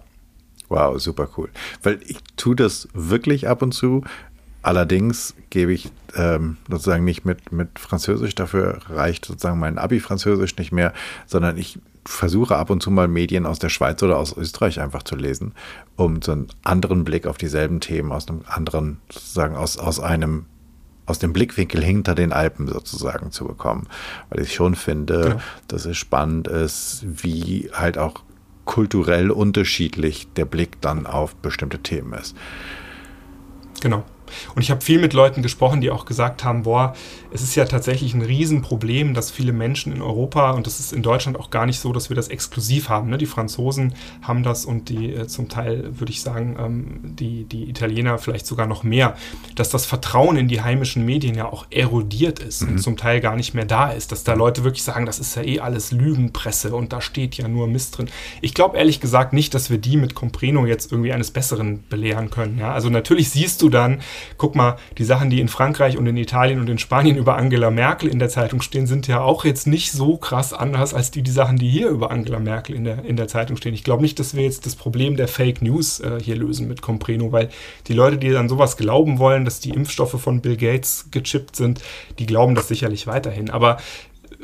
Wow, 0.69 1.01
super 1.01 1.29
cool. 1.37 1.49
Weil 1.83 2.01
ich 2.07 2.19
tue 2.37 2.55
das 2.55 2.89
wirklich 2.93 3.49
ab 3.49 3.63
und 3.63 3.73
zu. 3.73 4.05
Allerdings 4.63 5.35
gebe 5.51 5.73
ich 5.73 5.91
ähm, 6.15 6.57
sozusagen 6.69 7.05
nicht 7.05 7.25
mit, 7.25 7.53
mit 7.53 7.79
Französisch, 7.79 8.35
dafür 8.35 8.81
reicht 8.89 9.25
sozusagen 9.25 9.59
mein 9.59 9.79
Abi-Französisch 9.79 10.57
nicht 10.57 10.73
mehr, 10.73 10.93
sondern 11.27 11.57
ich 11.57 11.79
versuche 12.05 12.57
ab 12.57 12.71
und 12.71 12.83
zu 12.83 12.91
mal 12.91 13.07
Medien 13.07 13.47
aus 13.47 13.59
der 13.59 13.69
Schweiz 13.69 14.03
oder 14.03 14.19
aus 14.19 14.37
Österreich 14.37 14.81
einfach 14.81 15.03
zu 15.03 15.15
lesen, 15.15 15.53
um 15.97 16.23
so 16.23 16.33
einen 16.33 16.49
anderen 16.65 17.05
Blick 17.05 17.27
auf 17.27 17.39
dieselben 17.39 17.81
Themen 17.81 18.13
aus 18.13 18.29
einem 18.29 18.43
anderen, 18.47 18.99
sozusagen 19.11 19.57
aus, 19.57 19.79
aus 19.79 20.01
einem 20.01 20.47
aus 21.05 21.19
dem 21.19 21.33
Blickwinkel 21.33 21.83
hinter 21.83 22.15
den 22.15 22.33
Alpen 22.33 22.69
sozusagen 22.69 23.31
zu 23.31 23.47
bekommen. 23.47 23.87
Weil 24.29 24.43
ich 24.43 24.55
schon 24.55 24.75
finde, 24.75 25.21
genau. 25.23 25.41
dass 25.67 25.87
es 25.87 25.97
spannend 25.97 26.49
ist, 26.49 27.05
wie 27.07 27.71
halt 27.73 27.97
auch 27.97 28.23
kulturell 28.67 29.31
unterschiedlich 29.31 30.29
der 30.35 30.45
Blick 30.45 30.81
dann 30.83 31.07
auf 31.07 31.35
bestimmte 31.37 31.79
Themen 31.79 32.13
ist. 32.13 32.37
Genau. 33.81 34.05
Und 34.55 34.63
ich 34.63 34.71
habe 34.71 34.81
viel 34.81 34.99
mit 34.99 35.13
Leuten 35.13 35.43
gesprochen, 35.43 35.81
die 35.81 35.91
auch 35.91 36.05
gesagt 36.05 36.45
haben, 36.45 36.63
boah, 36.63 36.95
es 37.31 37.43
ist 37.43 37.55
ja 37.55 37.65
tatsächlich 37.65 38.15
ein 38.15 38.23
Riesenproblem, 38.23 39.15
dass 39.15 39.31
viele 39.31 39.53
Menschen 39.53 39.93
in 39.93 40.01
Europa, 40.01 40.53
und 40.53 40.67
das 40.67 40.81
ist 40.81 40.93
in 40.93 41.03
Deutschland 41.03 41.39
auch 41.39 41.51
gar 41.51 41.67
nicht 41.67 41.79
so, 41.79 41.93
dass 41.93 42.09
wir 42.09 42.17
das 42.17 42.29
exklusiv 42.29 42.89
haben. 42.89 43.11
Ne? 43.11 43.19
Die 43.19 43.27
Franzosen 43.27 43.95
haben 44.23 44.43
das 44.43 44.65
und 44.65 44.89
die 44.89 45.13
äh, 45.13 45.27
zum 45.27 45.49
Teil, 45.49 45.99
würde 45.99 46.13
ich 46.13 46.23
sagen, 46.23 46.57
ähm, 46.59 47.01
die, 47.03 47.45
die 47.45 47.69
Italiener 47.69 48.19
vielleicht 48.19 48.47
sogar 48.47 48.67
noch 48.67 48.83
mehr, 48.83 49.17
dass 49.55 49.69
das 49.69 49.85
Vertrauen 49.87 50.37
in 50.37 50.49
die 50.49 50.63
heimischen 50.63 51.05
Medien 51.05 51.35
ja 51.35 51.47
auch 51.47 51.67
erodiert 51.71 52.39
ist 52.39 52.63
mhm. 52.63 52.69
und 52.69 52.79
zum 52.79 52.97
Teil 52.97 53.21
gar 53.21 53.37
nicht 53.37 53.55
mehr 53.55 53.67
da 53.67 53.91
ist, 53.91 54.13
dass 54.13 54.25
da 54.25 54.35
Leute 54.35 54.65
wirklich 54.65 54.83
sagen, 54.83 55.07
das 55.07 55.19
ist 55.19 55.35
ja 55.37 55.43
eh 55.43 55.61
alles 55.61 55.93
Lügenpresse 55.93 56.75
und 56.75 56.93
da 56.93 57.01
steht 57.01 57.37
ja 57.37 57.49
nur 57.49 57.67
Mist 57.67 57.99
drin. 57.99 58.09
Ich 58.41 58.55
glaube 58.55 58.79
ehrlich 58.79 59.01
gesagt 59.01 59.33
nicht, 59.33 59.55
dass 59.55 59.71
wir 59.71 59.79
die 59.79 59.97
mit 59.97 60.15
Compreno 60.15 60.67
jetzt 60.67 60.93
irgendwie 60.93 61.13
eines 61.13 61.31
Besseren 61.31 61.85
belehren 61.89 62.31
können. 62.31 62.59
Ja? 62.59 62.73
Also 62.73 62.89
natürlich 62.89 63.31
siehst 63.31 63.63
du 63.63 63.69
dann, 63.69 64.01
guck 64.37 64.55
mal, 64.55 64.77
die 64.97 65.05
Sachen, 65.05 65.31
die 65.31 65.41
in 65.41 65.49
Frankreich 65.49 65.97
und 65.97 66.07
in 66.07 66.17
Italien 66.17 66.61
und 66.61 66.69
in 66.69 66.79
Spanien 66.79 67.17
über 67.17 67.37
Angela 67.37 67.71
Merkel 67.71 68.09
in 68.09 68.19
der 68.19 68.29
Zeitung 68.29 68.61
stehen, 68.61 68.87
sind 68.87 69.07
ja 69.07 69.21
auch 69.21 69.45
jetzt 69.45 69.67
nicht 69.67 69.93
so 69.93 70.17
krass 70.17 70.53
anders 70.53 70.95
als 70.95 71.11
die, 71.11 71.23
die 71.23 71.31
Sachen, 71.31 71.57
die 71.57 71.69
hier 71.69 71.89
über 71.89 72.11
Angela 72.11 72.39
Merkel 72.39 72.75
in 72.75 72.85
der, 72.85 73.05
in 73.05 73.17
der 73.17 73.29
Zeitung 73.29 73.57
stehen. 73.57 73.75
Ich 73.75 73.85
glaube 73.85 74.03
nicht, 74.03 74.19
dass 74.19 74.35
wir 74.35 74.45
jetzt 74.45 74.67
das 74.67 74.77
Problem 74.77 75.17
der 75.17 75.29
Fake 75.29 75.63
News 75.63 76.01
äh, 76.01 76.19
hier 76.23 76.37
lösen 76.37 76.69
mit 76.69 76.83
Compreno, 76.83 77.33
weil 77.33 77.49
die 77.87 77.95
Leute, 77.95 78.19
die 78.19 78.31
dann 78.31 78.49
sowas 78.49 78.77
glauben 78.77 79.19
wollen, 79.19 79.45
dass 79.45 79.61
die 79.61 79.71
Impfstoffe 79.71 80.21
von 80.21 80.41
Bill 80.41 80.57
Gates 80.57 81.09
gechippt 81.11 81.57
sind, 81.57 81.81
die 82.19 82.27
glauben 82.27 82.55
das 82.55 82.69
sicherlich 82.69 83.07
weiterhin. 83.07 83.51
Aber 83.51 83.79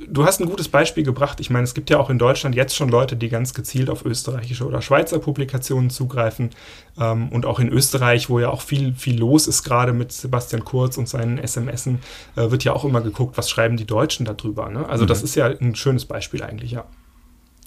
du 0.09 0.25
hast 0.25 0.41
ein 0.41 0.47
gutes 0.47 0.69
Beispiel 0.69 1.05
gebracht. 1.05 1.41
Ich 1.41 1.51
meine, 1.51 1.65
es 1.65 1.75
gibt 1.75 1.91
ja 1.91 1.99
auch 1.99 2.11
in 2.11 2.19
Deutschland 2.19 2.55
jetzt 2.55 2.75
schon 2.75 2.89
Leute, 2.89 3.17
die 3.17 3.29
ganz 3.29 3.55
gezielt 3.55 3.89
auf 3.89 4.05
österreichische 4.05 4.67
oder 4.67 4.83
Schweizer 4.83 5.19
Publikationen 5.19 5.91
zugreifen. 5.91 6.51
Ähm, 6.99 7.29
und 7.29 7.47
auch 7.47 7.61
in 7.61 7.69
Österreich, 7.69 8.29
wo 8.29 8.41
ja 8.41 8.51
auch 8.51 8.63
viel, 8.63 8.95
viel 8.95 9.19
los 9.19 9.47
ist, 9.47 9.63
gerade 9.63 9.93
mit 9.93 10.13
Sebastian 10.13 10.65
Kurz 10.65 10.99
und 10.99 11.09
seinen 11.09 11.39
SMSen, 11.39 12.01
äh, 12.37 12.51
wird 12.51 12.65
ja 12.65 12.73
auch 12.73 12.85
immer 12.85 13.01
geguckt, 13.01 13.39
was 13.39 13.49
schreiben 13.49 13.77
die 13.77 13.87
Deutschen 13.87 14.27
darüber. 14.27 14.69
Ne? 14.69 14.89
Also, 14.89 15.05
mhm. 15.05 15.09
das 15.09 15.23
ist 15.23 15.35
ja 15.37 15.47
ein 15.47 15.75
schönes 15.75 16.05
Beispiel 16.05 16.43
eigentlich, 16.43 16.73
ja. 16.73 16.85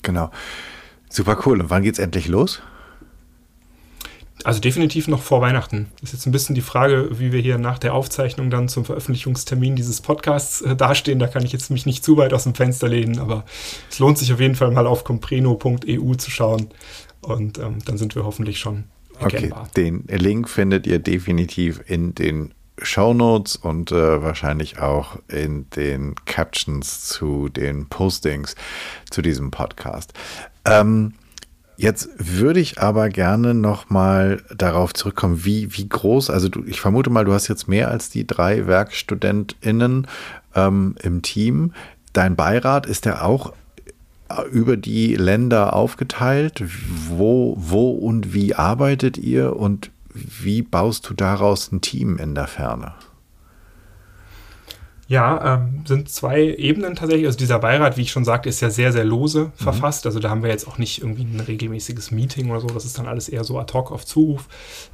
Genau. 0.02 0.30
Super 1.10 1.38
cool. 1.46 1.62
Und 1.62 1.70
wann 1.70 1.84
geht's 1.84 2.00
endlich 2.00 2.28
los? 2.28 2.62
Also 4.44 4.60
definitiv 4.62 5.08
noch 5.08 5.22
vor 5.22 5.42
Weihnachten. 5.42 5.88
Ist 6.02 6.14
jetzt 6.14 6.26
ein 6.26 6.32
bisschen 6.32 6.56
die 6.56 6.62
Frage, 6.62 7.10
wie 7.20 7.32
wir 7.32 7.42
hier 7.42 7.58
nach 7.58 7.80
der 7.80 7.94
Aufzeichnung 7.94 8.50
dann 8.50 8.70
zum 8.70 8.86
Veröffentlichungstermin 8.86 9.76
dieses 9.76 10.02
Podcasts 10.02 10.62
äh, 10.62 10.76
dastehen. 10.76 11.20
Da 11.20 11.28
kann 11.28 11.44
ich 11.44 11.52
jetzt 11.52 11.72
mich 11.72 11.86
nicht 11.86 12.04
zu 12.04 12.18
weit 12.18 12.34
aus 12.34 12.44
dem 12.44 12.56
Fenster 12.56 12.88
lehnen, 12.88 13.20
aber 13.20 13.46
es 13.90 14.00
lohnt 14.00 14.18
sich 14.18 14.32
auf 14.32 14.40
jeden 14.40 14.56
Fall 14.56 14.72
mal 14.72 14.88
auf 14.88 15.04
compreno.eu 15.04 16.14
zu 16.16 16.32
schauen 16.32 16.70
und 17.22 17.58
ähm, 17.58 17.80
dann 17.86 17.98
sind 17.98 18.16
wir 18.16 18.24
hoffentlich 18.26 18.60
schon 18.60 18.86
erkennbar. 19.20 19.68
Okay, 19.70 19.72
den 19.76 20.06
Link 20.08 20.50
findet 20.50 20.86
ihr 20.88 21.00
definitiv 21.00 21.82
in 21.88 22.14
den 22.14 22.54
Show 22.82 23.14
Notes 23.14 23.56
und 23.56 23.92
äh, 23.92 24.22
wahrscheinlich 24.22 24.80
auch 24.80 25.18
in 25.28 25.70
den 25.72 26.14
Captions 26.26 27.08
zu 27.08 27.50
den 27.50 27.88
Postings 27.88 28.56
zu 29.10 29.22
diesem 29.22 29.50
Podcast. 29.50 30.14
Ähm, 30.64 31.14
Jetzt 31.78 32.10
würde 32.18 32.60
ich 32.60 32.82
aber 32.82 33.10
gerne 33.10 33.54
noch 33.54 33.92
mal 33.92 34.42
darauf 34.56 34.94
zurückkommen, 34.94 35.46
wie, 35.46 35.78
wie 35.78 35.88
groß, 35.88 36.32
also 36.32 36.50
du, 36.50 36.64
ich 36.66 36.82
vermute 36.82 37.12
mal, 37.12 37.24
du 37.24 37.34
hast 37.34 37.48
jetzt 37.48 37.68
mehr 37.68 37.90
als 37.92 38.10
die 38.10 38.26
drei 38.26 38.66
WerkstudentInnen 38.66 40.08
ähm, 40.56 40.96
im 41.04 41.22
Team. 41.22 41.74
Dein 42.14 42.36
Beirat, 42.36 42.88
ist 42.88 43.06
der 43.06 43.24
auch 43.24 43.54
über 44.52 44.76
die 44.76 45.16
Länder 45.16 45.74
aufgeteilt? 45.74 46.64
Wo, 47.10 47.56
wo 47.60 47.92
und 47.92 48.34
wie 48.34 48.56
arbeitet 48.56 49.18
ihr 49.20 49.56
und 49.56 49.92
wie 50.14 50.64
baust 50.64 51.08
du 51.08 51.14
daraus 51.14 51.72
ein 51.72 51.82
Team 51.82 52.18
in 52.18 52.34
der 52.34 52.48
Ferne? 52.48 52.94
Ja, 55.10 55.56
ähm, 55.56 55.84
sind 55.86 56.10
zwei 56.10 56.42
Ebenen 56.44 56.96
tatsächlich. 56.96 57.28
Also 57.28 57.38
dieser 57.38 57.60
Beirat, 57.60 57.96
wie 57.96 58.02
ich 58.02 58.12
schon 58.12 58.26
sagte, 58.26 58.50
ist 58.50 58.60
ja 58.60 58.70
sehr, 58.70 58.92
sehr 58.92 59.06
lose 59.06 59.46
mhm. 59.46 59.52
verfasst. 59.56 60.06
Also 60.06 60.20
da 60.20 60.30
haben 60.30 60.44
wir 60.44 60.50
jetzt 60.50 60.68
auch 60.68 60.78
nicht 60.78 61.02
irgendwie 61.02 61.24
ein 61.24 61.40
regelmäßiges 61.40 62.12
Meeting 62.12 62.50
oder 62.52 62.60
so. 62.60 62.68
Das 62.68 62.84
ist 62.84 62.98
dann 62.98 63.08
alles 63.08 63.30
eher 63.30 63.46
so 63.46 63.58
ad 63.58 63.74
hoc 63.74 63.92
auf 63.92 64.06
Zuruf. 64.06 64.48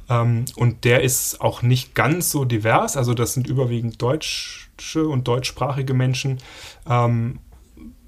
Ähm, 0.08 0.44
und 0.54 0.84
der 0.84 1.02
ist 1.02 1.40
auch 1.40 1.62
nicht 1.62 1.94
ganz 1.94 2.30
so 2.30 2.44
divers. 2.44 2.96
Also 2.96 3.12
das 3.14 3.34
sind 3.34 3.48
überwiegend 3.48 4.00
deutsche 4.00 5.08
und 5.08 5.26
deutschsprachige 5.26 5.94
Menschen. 5.94 6.38
Ähm, 6.88 7.40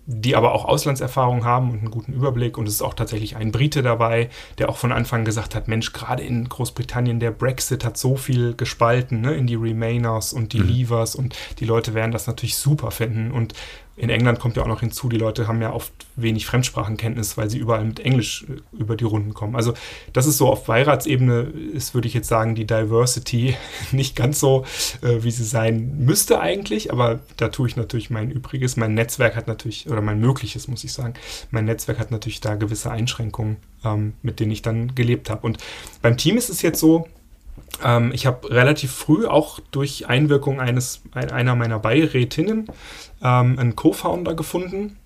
die 0.06 0.36
aber 0.36 0.52
auch 0.52 0.64
Auslandserfahrung 0.64 1.44
haben 1.44 1.70
und 1.70 1.78
einen 1.78 1.90
guten 1.90 2.12
Überblick. 2.12 2.56
Und 2.56 2.68
es 2.68 2.74
ist 2.74 2.82
auch 2.82 2.94
tatsächlich 2.94 3.36
ein 3.36 3.50
Brite 3.50 3.82
dabei, 3.82 4.30
der 4.58 4.68
auch 4.68 4.76
von 4.76 4.92
Anfang 4.92 5.24
gesagt 5.24 5.54
hat, 5.54 5.66
Mensch, 5.66 5.92
gerade 5.92 6.22
in 6.22 6.48
Großbritannien, 6.48 7.18
der 7.18 7.32
Brexit 7.32 7.84
hat 7.84 7.96
so 7.96 8.16
viel 8.16 8.54
gespalten 8.54 9.20
ne, 9.20 9.34
in 9.34 9.48
die 9.48 9.56
Remainers 9.56 10.32
und 10.32 10.52
die 10.52 10.60
mhm. 10.60 10.68
Leavers 10.68 11.16
und 11.16 11.34
die 11.58 11.64
Leute 11.64 11.92
werden 11.94 12.12
das 12.12 12.28
natürlich 12.28 12.56
super 12.56 12.92
finden. 12.92 13.32
Und 13.32 13.54
in 13.96 14.10
England 14.10 14.38
kommt 14.40 14.56
ja 14.56 14.62
auch 14.62 14.68
noch 14.68 14.80
hinzu, 14.80 15.08
die 15.08 15.16
Leute 15.16 15.48
haben 15.48 15.62
ja 15.62 15.72
oft 15.72 15.92
wenig 16.16 16.44
Fremdsprachenkenntnis, 16.44 17.38
weil 17.38 17.48
sie 17.48 17.58
überall 17.58 17.84
mit 17.84 17.98
Englisch 18.00 18.44
äh, 18.48 18.60
über 18.78 18.94
die 18.94 19.04
Runden 19.04 19.32
kommen. 19.32 19.56
Also 19.56 19.72
das 20.12 20.26
ist 20.26 20.36
so 20.36 20.48
auf 20.48 20.66
Beiratsebene 20.66 21.40
ist, 21.72 21.94
würde 21.94 22.06
ich 22.06 22.14
jetzt 22.14 22.28
sagen, 22.28 22.54
die 22.54 22.66
Diversity 22.66 23.56
nicht 23.92 24.14
ganz 24.14 24.38
so, 24.38 24.66
äh, 25.02 25.22
wie 25.22 25.30
sie 25.30 25.44
sein 25.44 25.96
müsste 25.98 26.40
eigentlich, 26.40 26.92
aber 26.92 27.20
da 27.38 27.48
tue 27.48 27.68
ich 27.68 27.76
natürlich 27.76 28.10
mein 28.10 28.30
Übriges. 28.30 28.76
Mein 28.76 28.94
Netzwerk 28.94 29.34
hat 29.34 29.46
natürlich, 29.46 29.88
oder 29.88 30.02
mein 30.02 30.20
Mögliches, 30.20 30.68
muss 30.68 30.84
ich 30.84 30.92
sagen, 30.92 31.14
mein 31.50 31.64
Netzwerk 31.64 31.98
hat 31.98 32.10
natürlich 32.10 32.40
da 32.40 32.54
gewisse 32.54 32.90
Einschränkungen, 32.90 33.56
ähm, 33.82 34.12
mit 34.22 34.40
denen 34.40 34.52
ich 34.52 34.60
dann 34.60 34.94
gelebt 34.94 35.30
habe. 35.30 35.46
Und 35.46 35.58
beim 36.02 36.18
Team 36.18 36.36
ist 36.36 36.50
es 36.50 36.60
jetzt 36.60 36.80
so, 36.80 37.08
ähm, 37.84 38.12
ich 38.12 38.26
habe 38.26 38.50
relativ 38.50 38.92
früh 38.92 39.26
auch 39.26 39.60
durch 39.70 40.08
Einwirkung 40.08 40.60
eines, 40.60 41.02
einer 41.12 41.54
meiner 41.54 41.78
Beirätinnen 41.78 42.66
ähm, 43.22 43.58
einen 43.58 43.76
Co-Founder 43.76 44.34
gefunden, 44.34 44.98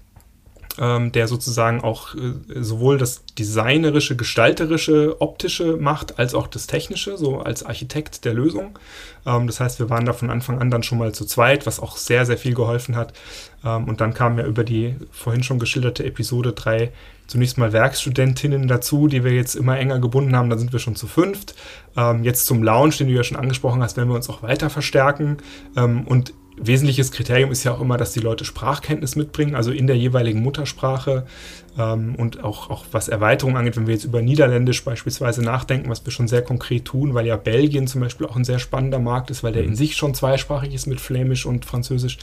ähm, 0.78 1.12
der 1.12 1.26
sozusagen 1.26 1.80
auch 1.80 2.14
äh, 2.14 2.32
sowohl 2.62 2.96
das 2.96 3.24
designerische, 3.38 4.16
gestalterische, 4.16 5.20
optische 5.20 5.76
macht, 5.76 6.18
als 6.18 6.34
auch 6.34 6.46
das 6.46 6.66
technische, 6.66 7.16
so 7.16 7.40
als 7.40 7.64
Architekt 7.64 8.24
der 8.24 8.34
Lösung. 8.34 8.78
Ähm, 9.26 9.46
das 9.46 9.60
heißt, 9.60 9.80
wir 9.80 9.90
waren 9.90 10.04
da 10.04 10.12
von 10.12 10.30
Anfang 10.30 10.60
an 10.60 10.70
dann 10.70 10.82
schon 10.82 10.98
mal 10.98 11.12
zu 11.12 11.24
zweit, 11.24 11.66
was 11.66 11.80
auch 11.80 11.96
sehr, 11.96 12.24
sehr 12.24 12.38
viel 12.38 12.54
geholfen 12.54 12.94
hat. 12.94 13.12
Ähm, 13.64 13.88
und 13.88 14.00
dann 14.00 14.14
kamen 14.14 14.38
ja 14.38 14.46
über 14.46 14.64
die 14.64 14.94
vorhin 15.10 15.42
schon 15.42 15.58
geschilderte 15.58 16.04
Episode 16.04 16.52
drei 16.52 16.92
zunächst 17.30 17.58
mal 17.58 17.72
Werkstudentinnen 17.72 18.66
dazu, 18.66 19.06
die 19.06 19.22
wir 19.22 19.32
jetzt 19.32 19.54
immer 19.54 19.78
enger 19.78 20.00
gebunden 20.00 20.34
haben. 20.34 20.50
Da 20.50 20.58
sind 20.58 20.72
wir 20.72 20.80
schon 20.80 20.96
zu 20.96 21.06
fünft. 21.06 21.54
Ähm, 21.96 22.24
jetzt 22.24 22.44
zum 22.46 22.64
Lounge, 22.64 22.96
den 22.98 23.06
du 23.06 23.14
ja 23.14 23.22
schon 23.22 23.36
angesprochen 23.36 23.82
hast, 23.82 23.96
werden 23.96 24.08
wir 24.08 24.16
uns 24.16 24.28
auch 24.28 24.42
weiter 24.42 24.68
verstärken. 24.68 25.36
Ähm, 25.76 26.04
und 26.08 26.34
wesentliches 26.56 27.12
Kriterium 27.12 27.52
ist 27.52 27.62
ja 27.62 27.72
auch 27.72 27.80
immer, 27.80 27.96
dass 27.96 28.12
die 28.12 28.20
Leute 28.20 28.44
Sprachkenntnis 28.44 29.14
mitbringen, 29.14 29.54
also 29.54 29.70
in 29.70 29.86
der 29.86 29.96
jeweiligen 29.96 30.42
Muttersprache 30.42 31.24
ähm, 31.78 32.14
und 32.16 32.42
auch, 32.42 32.70
auch 32.70 32.84
was 32.92 33.08
Erweiterung 33.08 33.56
angeht, 33.56 33.76
wenn 33.76 33.86
wir 33.86 33.94
jetzt 33.94 34.04
über 34.04 34.22
Niederländisch 34.22 34.84
beispielsweise 34.84 35.42
nachdenken, 35.42 35.88
was 35.88 36.04
wir 36.04 36.12
schon 36.12 36.28
sehr 36.28 36.42
konkret 36.42 36.84
tun, 36.84 37.14
weil 37.14 37.26
ja 37.26 37.36
Belgien 37.36 37.86
zum 37.86 38.00
Beispiel 38.00 38.26
auch 38.26 38.36
ein 38.36 38.44
sehr 38.44 38.58
spannender 38.58 38.98
Markt 38.98 39.30
ist, 39.30 39.42
weil 39.42 39.52
der 39.52 39.62
in 39.62 39.70
mhm. 39.70 39.76
sich 39.76 39.96
schon 39.96 40.14
zweisprachig 40.14 40.74
ist 40.74 40.86
mit 40.86 41.00
Flämisch 41.00 41.46
und 41.46 41.64
Französisch, 41.64 42.18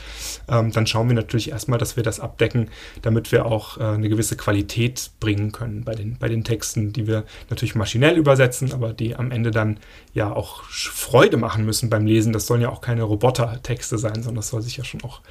ähm, 0.50 0.72
dann 0.72 0.88
schauen 0.88 1.08
wir 1.08 1.16
natürlich 1.16 1.52
erstmal, 1.52 1.80
dass 1.80 1.96
wir 1.96 2.04
das 2.04 2.20
abdecken, 2.20 2.70
damit 3.02 3.32
wir 3.32 3.46
auch 3.46 3.78
äh, 3.78 3.84
eine 3.84 4.10
gewisse 4.10 4.38
Qualität 4.38 5.12
bringen 5.20 5.52
können 5.52 5.84
bei 5.84 5.96
den, 5.96 6.18
bei 6.18 6.28
den 6.28 6.44
Texten, 6.44 6.94
die 6.94 7.08
wir 7.08 7.24
natürlich 7.50 7.76
maschinell 7.76 8.18
übersetzen, 8.18 8.74
aber 8.74 8.94
die 8.94 9.16
am 9.16 9.32
Ende 9.32 9.52
dann 9.52 9.80
ja 10.14 10.32
auch 10.32 10.64
Freude 10.64 11.38
machen 11.38 11.66
müssen 11.66 11.90
beim 11.90 12.06
Lesen. 12.06 12.34
Das 12.34 12.48
sollen 12.48 12.62
ja 12.62 12.70
auch 12.70 12.82
keine 12.82 13.04
Roboter-Texte 13.04 13.98
sein, 13.98 14.16
sondern 14.16 14.36
das 14.36 14.50
soll 14.50 14.62
sich 14.62 14.78
ja 14.78 14.84
schon 14.84 15.04
auch 15.04 15.22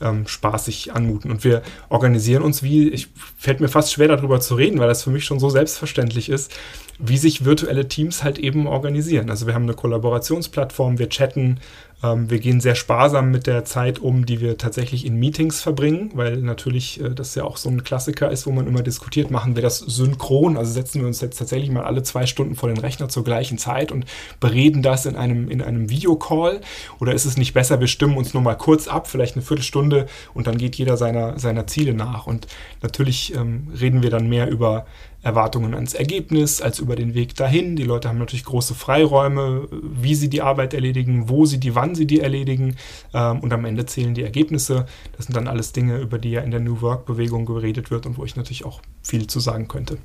ähm, 0.00 0.26
spaßig 0.26 0.92
anmuten. 0.92 1.30
Und 1.30 1.44
wir 1.44 1.62
organisieren 1.88 2.42
uns 2.42 2.62
wie, 2.62 2.88
ich 2.88 3.08
fällt 3.36 3.60
mir 3.60 3.68
fast 3.68 3.92
schwer 3.92 4.08
darüber 4.08 4.40
zu 4.40 4.54
reden, 4.54 4.78
weil 4.78 4.88
das 4.88 5.02
für 5.02 5.10
mich 5.10 5.24
schon 5.24 5.38
so 5.38 5.50
selbstverständlich 5.50 6.28
ist, 6.28 6.52
wie 6.98 7.18
sich 7.18 7.44
virtuelle 7.44 7.88
Teams 7.88 8.22
halt 8.24 8.38
eben 8.38 8.66
organisieren. 8.66 9.30
Also 9.30 9.46
wir 9.46 9.54
haben 9.54 9.64
eine 9.64 9.74
Kollaborationsplattform, 9.74 10.98
wir 10.98 11.08
chatten, 11.08 11.60
wir 12.02 12.38
gehen 12.38 12.60
sehr 12.60 12.74
sparsam 12.74 13.30
mit 13.30 13.46
der 13.46 13.66
Zeit 13.66 13.98
um, 13.98 14.24
die 14.24 14.40
wir 14.40 14.56
tatsächlich 14.56 15.04
in 15.04 15.16
Meetings 15.16 15.60
verbringen, 15.60 16.10
weil 16.14 16.38
natürlich 16.38 16.98
äh, 17.00 17.10
das 17.10 17.34
ja 17.34 17.44
auch 17.44 17.58
so 17.58 17.68
ein 17.68 17.84
Klassiker 17.84 18.30
ist, 18.30 18.46
wo 18.46 18.52
man 18.52 18.66
immer 18.66 18.82
diskutiert, 18.82 19.30
machen 19.30 19.54
wir 19.54 19.62
das 19.62 19.78
synchron, 19.78 20.56
also 20.56 20.72
setzen 20.72 21.00
wir 21.00 21.06
uns 21.06 21.20
jetzt 21.20 21.38
tatsächlich 21.38 21.70
mal 21.70 21.84
alle 21.84 22.02
zwei 22.02 22.24
Stunden 22.24 22.54
vor 22.54 22.70
den 22.70 22.78
Rechner 22.78 23.10
zur 23.10 23.22
gleichen 23.22 23.58
Zeit 23.58 23.92
und 23.92 24.06
bereden 24.40 24.82
das 24.82 25.04
in 25.04 25.14
einem, 25.14 25.50
in 25.50 25.60
einem 25.60 25.90
Videocall? 25.90 26.62
Oder 27.00 27.12
ist 27.12 27.26
es 27.26 27.36
nicht 27.36 27.52
besser, 27.52 27.80
wir 27.80 27.86
stimmen 27.86 28.16
uns 28.16 28.32
nur 28.32 28.42
mal 28.42 28.54
kurz 28.54 28.88
ab, 28.88 29.06
vielleicht 29.06 29.36
eine 29.36 29.44
Viertelstunde 29.44 30.06
und 30.32 30.46
dann 30.46 30.56
geht 30.56 30.76
jeder 30.76 30.96
seiner, 30.96 31.38
seiner 31.38 31.66
Ziele 31.66 31.92
nach? 31.92 32.26
Und 32.26 32.46
natürlich 32.80 33.34
ähm, 33.34 33.68
reden 33.78 34.02
wir 34.02 34.10
dann 34.10 34.26
mehr 34.26 34.48
über 34.48 34.86
Erwartungen 35.22 35.74
ans 35.74 35.94
Ergebnis 35.94 36.62
als 36.62 36.78
über 36.78 36.96
den 36.96 37.14
Weg 37.14 37.34
dahin. 37.34 37.76
Die 37.76 37.82
Leute 37.82 38.08
haben 38.08 38.18
natürlich 38.18 38.44
große 38.44 38.74
Freiräume, 38.74 39.68
wie 39.70 40.14
sie 40.14 40.30
die 40.30 40.40
Arbeit 40.40 40.72
erledigen, 40.72 41.28
wo 41.28 41.44
sie 41.44 41.58
die, 41.58 41.74
wann 41.74 41.94
sie 41.94 42.06
die 42.06 42.20
erledigen. 42.20 42.76
Ähm, 43.12 43.40
und 43.40 43.52
am 43.52 43.64
Ende 43.64 43.84
zählen 43.86 44.14
die 44.14 44.22
Ergebnisse. 44.22 44.86
Das 45.16 45.26
sind 45.26 45.36
dann 45.36 45.46
alles 45.46 45.72
Dinge, 45.72 45.98
über 45.98 46.18
die 46.18 46.30
ja 46.30 46.40
in 46.40 46.50
der 46.50 46.60
New 46.60 46.80
Work-Bewegung 46.80 47.44
geredet 47.44 47.90
wird 47.90 48.06
und 48.06 48.16
wo 48.16 48.24
ich 48.24 48.36
natürlich 48.36 48.64
auch 48.64 48.80
viel 49.02 49.26
zu 49.26 49.40
sagen 49.40 49.68
könnte. 49.68 49.98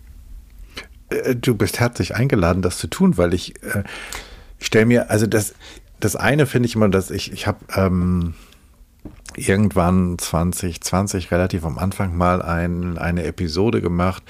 Äh, 1.10 1.36
du 1.36 1.56
bist 1.56 1.80
herzlich 1.80 2.16
eingeladen, 2.16 2.62
das 2.62 2.78
zu 2.78 2.88
tun, 2.88 3.18
weil 3.18 3.34
ich, 3.34 3.64
äh, 3.64 3.84
stelle 4.60 4.86
mir, 4.86 5.10
also 5.10 5.28
das, 5.28 5.54
das 6.00 6.16
eine 6.16 6.46
finde 6.46 6.68
ich 6.68 6.76
immer, 6.76 6.90
dass 6.90 7.10
ich, 7.10 7.32
ich 7.32 7.48
habe 7.48 7.60
ähm, 7.76 8.34
irgendwann 9.38 10.18
2020 10.18 11.32
relativ 11.32 11.66
am 11.66 11.78
Anfang 11.78 12.16
mal 12.16 12.42
ein, 12.42 12.98
eine 12.98 13.24
Episode 13.24 13.82
gemacht, 13.82 14.24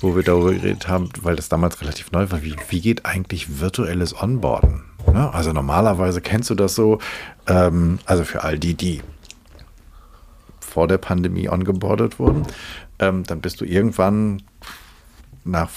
wo 0.00 0.16
wir 0.16 0.22
darüber 0.22 0.52
geredet 0.52 0.88
haben, 0.88 1.08
weil 1.22 1.36
das 1.36 1.48
damals 1.48 1.80
relativ 1.80 2.12
neu 2.12 2.30
war, 2.30 2.42
wie, 2.42 2.56
wie 2.68 2.80
geht 2.80 3.06
eigentlich 3.06 3.60
virtuelles 3.60 4.20
Onboarden? 4.20 4.84
Ja, 5.12 5.30
also 5.30 5.52
normalerweise 5.52 6.20
kennst 6.20 6.50
du 6.50 6.54
das 6.54 6.74
so, 6.74 6.98
ähm, 7.46 7.98
also 8.04 8.24
für 8.24 8.44
all 8.44 8.58
die, 8.58 8.74
die 8.74 9.02
vor 10.60 10.88
der 10.88 10.98
Pandemie 10.98 11.48
ongeboardet 11.48 12.18
wurden, 12.18 12.46
ähm, 12.98 13.24
dann 13.24 13.40
bist 13.40 13.60
du 13.60 13.64
irgendwann 13.64 14.42
nach 15.44 15.70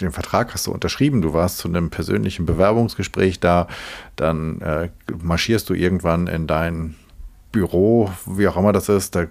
dem 0.00 0.12
Vertrag 0.12 0.52
hast 0.52 0.66
du 0.66 0.72
unterschrieben, 0.72 1.22
du 1.22 1.32
warst 1.32 1.58
zu 1.58 1.68
einem 1.68 1.90
persönlichen 1.90 2.44
Bewerbungsgespräch 2.44 3.40
da, 3.40 3.68
dann 4.16 4.60
äh, 4.60 4.88
marschierst 5.22 5.70
du 5.70 5.74
irgendwann 5.74 6.26
in 6.26 6.46
dein 6.46 6.96
Büro, 7.56 8.10
wie 8.26 8.46
auch 8.48 8.58
immer 8.58 8.72
das 8.72 8.90
ist, 8.90 9.14
da 9.14 9.28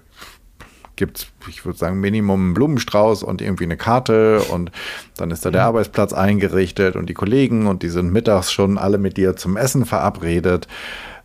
gibt 0.96 1.18
es, 1.18 1.26
ich 1.48 1.64
würde 1.64 1.78
sagen, 1.78 2.00
Minimum 2.00 2.40
einen 2.40 2.54
Blumenstrauß 2.54 3.22
und 3.22 3.40
irgendwie 3.40 3.64
eine 3.64 3.76
Karte 3.76 4.40
und 4.50 4.72
dann 5.16 5.30
ist 5.30 5.46
da 5.46 5.52
der 5.52 5.62
mhm. 5.62 5.68
Arbeitsplatz 5.68 6.12
eingerichtet 6.12 6.96
und 6.96 7.08
die 7.08 7.14
Kollegen 7.14 7.68
und 7.68 7.84
die 7.84 7.88
sind 7.88 8.12
mittags 8.12 8.50
schon 8.50 8.78
alle 8.78 8.98
mit 8.98 9.16
dir 9.16 9.36
zum 9.36 9.56
Essen 9.56 9.84
verabredet 9.84 10.66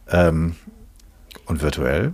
ähm, 0.10 0.56
und 1.48 1.64
virtuell. 1.64 2.12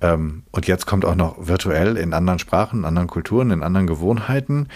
Ähm, 0.00 0.44
und 0.52 0.66
jetzt 0.66 0.86
kommt 0.86 1.04
auch 1.04 1.16
noch 1.16 1.36
virtuell 1.46 1.98
in 1.98 2.14
anderen 2.14 2.38
Sprachen, 2.38 2.80
in 2.80 2.84
anderen 2.86 3.08
Kulturen, 3.08 3.50
in 3.50 3.62
anderen 3.62 3.86
Gewohnheiten. 3.86 4.68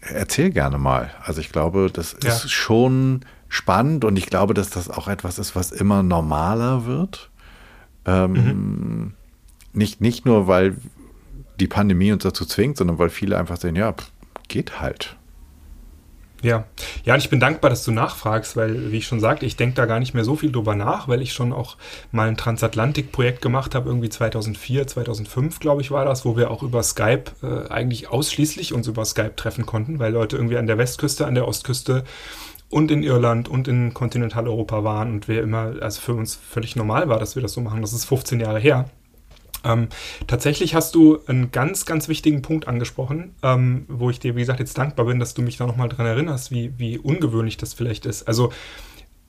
Erzähl 0.00 0.50
gerne 0.50 0.78
mal. 0.78 1.10
Also 1.22 1.42
ich 1.42 1.52
glaube, 1.52 1.90
das 1.92 2.16
ja. 2.22 2.30
ist 2.30 2.50
schon 2.50 3.26
spannend 3.50 4.06
und 4.06 4.16
ich 4.16 4.26
glaube, 4.26 4.54
dass 4.54 4.70
das 4.70 4.88
auch 4.88 5.08
etwas 5.08 5.38
ist, 5.38 5.54
was 5.54 5.72
immer 5.72 6.02
normaler 6.02 6.86
wird. 6.86 7.30
Ähm, 8.06 8.32
mhm. 8.32 9.14
nicht, 9.74 10.00
nicht 10.00 10.24
nur, 10.24 10.46
weil 10.46 10.78
die 11.58 11.66
Pandemie 11.66 12.12
uns 12.12 12.22
dazu 12.22 12.46
zwingt, 12.46 12.78
sondern 12.78 12.98
weil 12.98 13.10
viele 13.10 13.36
einfach 13.36 13.58
sehen, 13.58 13.76
ja, 13.76 13.94
geht 14.48 14.80
halt. 14.80 15.16
Ja, 16.42 16.64
ja, 17.04 17.12
und 17.12 17.20
ich 17.20 17.28
bin 17.28 17.38
dankbar, 17.38 17.68
dass 17.68 17.84
du 17.84 17.90
nachfragst, 17.90 18.56
weil, 18.56 18.92
wie 18.92 18.96
ich 18.98 19.06
schon 19.06 19.20
sagte, 19.20 19.44
ich 19.44 19.56
denke 19.56 19.74
da 19.74 19.84
gar 19.84 19.98
nicht 19.98 20.14
mehr 20.14 20.24
so 20.24 20.36
viel 20.36 20.50
drüber 20.50 20.74
nach, 20.74 21.06
weil 21.06 21.20
ich 21.20 21.34
schon 21.34 21.52
auch 21.52 21.76
mal 22.12 22.28
ein 22.28 22.36
Transatlantik-Projekt 22.38 23.42
gemacht 23.42 23.74
habe, 23.74 23.90
irgendwie 23.90 24.08
2004, 24.08 24.86
2005, 24.86 25.60
glaube 25.60 25.82
ich, 25.82 25.90
war 25.90 26.06
das, 26.06 26.24
wo 26.24 26.38
wir 26.38 26.50
auch 26.50 26.62
über 26.62 26.82
Skype 26.82 27.24
äh, 27.42 27.68
eigentlich 27.68 28.08
ausschließlich 28.08 28.72
uns 28.72 28.86
über 28.86 29.04
Skype 29.04 29.36
treffen 29.36 29.66
konnten, 29.66 29.98
weil 29.98 30.14
Leute 30.14 30.36
irgendwie 30.36 30.56
an 30.56 30.66
der 30.66 30.78
Westküste, 30.78 31.26
an 31.26 31.34
der 31.34 31.46
Ostküste 31.46 32.04
und 32.70 32.90
in 32.90 33.02
Irland 33.02 33.48
und 33.48 33.68
in 33.68 33.92
Kontinentaleuropa 33.92 34.84
waren 34.84 35.12
und 35.12 35.28
wir 35.28 35.42
immer, 35.42 35.74
also 35.80 36.00
für 36.00 36.14
uns 36.14 36.36
völlig 36.36 36.76
normal 36.76 37.08
war, 37.08 37.18
dass 37.18 37.34
wir 37.34 37.42
das 37.42 37.52
so 37.52 37.60
machen. 37.60 37.82
Das 37.82 37.92
ist 37.92 38.04
15 38.04 38.40
Jahre 38.40 38.60
her. 38.60 38.88
Ähm, 39.64 39.88
tatsächlich 40.26 40.74
hast 40.74 40.94
du 40.94 41.18
einen 41.26 41.50
ganz, 41.50 41.84
ganz 41.84 42.08
wichtigen 42.08 42.42
Punkt 42.42 42.66
angesprochen, 42.66 43.34
ähm, 43.42 43.84
wo 43.88 44.08
ich 44.08 44.20
dir, 44.20 44.36
wie 44.36 44.40
gesagt, 44.40 44.60
jetzt 44.60 44.78
dankbar 44.78 45.06
bin, 45.06 45.18
dass 45.18 45.34
du 45.34 45.42
mich 45.42 45.56
da 45.56 45.66
nochmal 45.66 45.88
dran 45.88 46.06
erinnerst, 46.06 46.50
wie, 46.50 46.72
wie 46.78 46.96
ungewöhnlich 46.96 47.56
das 47.56 47.74
vielleicht 47.74 48.06
ist. 48.06 48.26
Also 48.26 48.52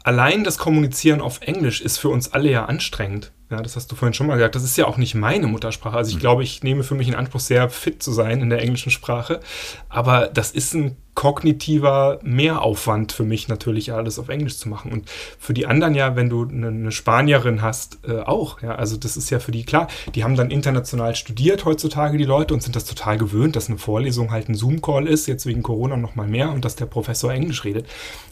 allein 0.03 0.43
das 0.43 0.57
Kommunizieren 0.57 1.19
auf 1.19 1.41
Englisch 1.41 1.81
ist 1.81 1.97
für 1.97 2.09
uns 2.09 2.31
alle 2.31 2.49
ja 2.49 2.65
anstrengend. 2.65 3.31
Ja, 3.49 3.61
das 3.61 3.75
hast 3.75 3.91
du 3.91 3.95
vorhin 3.95 4.13
schon 4.13 4.27
mal 4.27 4.35
gesagt. 4.35 4.55
Das 4.55 4.63
ist 4.63 4.77
ja 4.77 4.85
auch 4.85 4.97
nicht 4.97 5.13
meine 5.13 5.47
Muttersprache. 5.47 5.97
Also 5.97 6.09
ich 6.09 6.15
mhm. 6.15 6.21
glaube, 6.21 6.43
ich 6.43 6.63
nehme 6.63 6.83
für 6.83 6.95
mich 6.95 7.09
in 7.09 7.15
Anspruch, 7.15 7.41
sehr 7.41 7.69
fit 7.69 8.01
zu 8.01 8.13
sein 8.13 8.41
in 8.41 8.49
der 8.49 8.61
englischen 8.61 8.91
Sprache. 8.91 9.41
Aber 9.89 10.27
das 10.27 10.51
ist 10.51 10.73
ein 10.73 10.95
kognitiver 11.13 12.19
Mehraufwand 12.23 13.11
für 13.11 13.23
mich 13.23 13.47
natürlich, 13.47 13.93
alles 13.93 14.17
auf 14.17 14.29
Englisch 14.29 14.57
zu 14.57 14.69
machen. 14.69 14.91
Und 14.91 15.09
für 15.09 15.53
die 15.53 15.65
anderen 15.65 15.93
ja, 15.93 16.15
wenn 16.15 16.29
du 16.29 16.47
eine, 16.47 16.67
eine 16.67 16.91
Spanierin 16.91 17.61
hast, 17.61 17.99
äh, 18.07 18.21
auch. 18.21 18.61
Ja, 18.61 18.75
also 18.75 18.97
das 18.97 19.17
ist 19.17 19.29
ja 19.29 19.39
für 19.39 19.51
die 19.51 19.63
klar. 19.63 19.87
Die 20.15 20.23
haben 20.23 20.35
dann 20.35 20.51
international 20.51 21.15
studiert 21.15 21.65
heutzutage, 21.65 22.17
die 22.17 22.23
Leute, 22.23 22.53
und 22.53 22.63
sind 22.63 22.75
das 22.75 22.85
total 22.85 23.17
gewöhnt, 23.17 23.55
dass 23.55 23.69
eine 23.69 23.77
Vorlesung 23.77 24.31
halt 24.31 24.49
ein 24.49 24.55
Zoom-Call 24.55 25.07
ist, 25.07 25.27
jetzt 25.27 25.45
wegen 25.45 25.63
Corona 25.63 25.97
noch 25.97 26.15
mal 26.15 26.27
mehr 26.27 26.51
und 26.51 26.63
dass 26.65 26.75
der 26.75 26.85
Professor 26.85 27.31
Englisch 27.31 27.63
redet. 27.65 27.87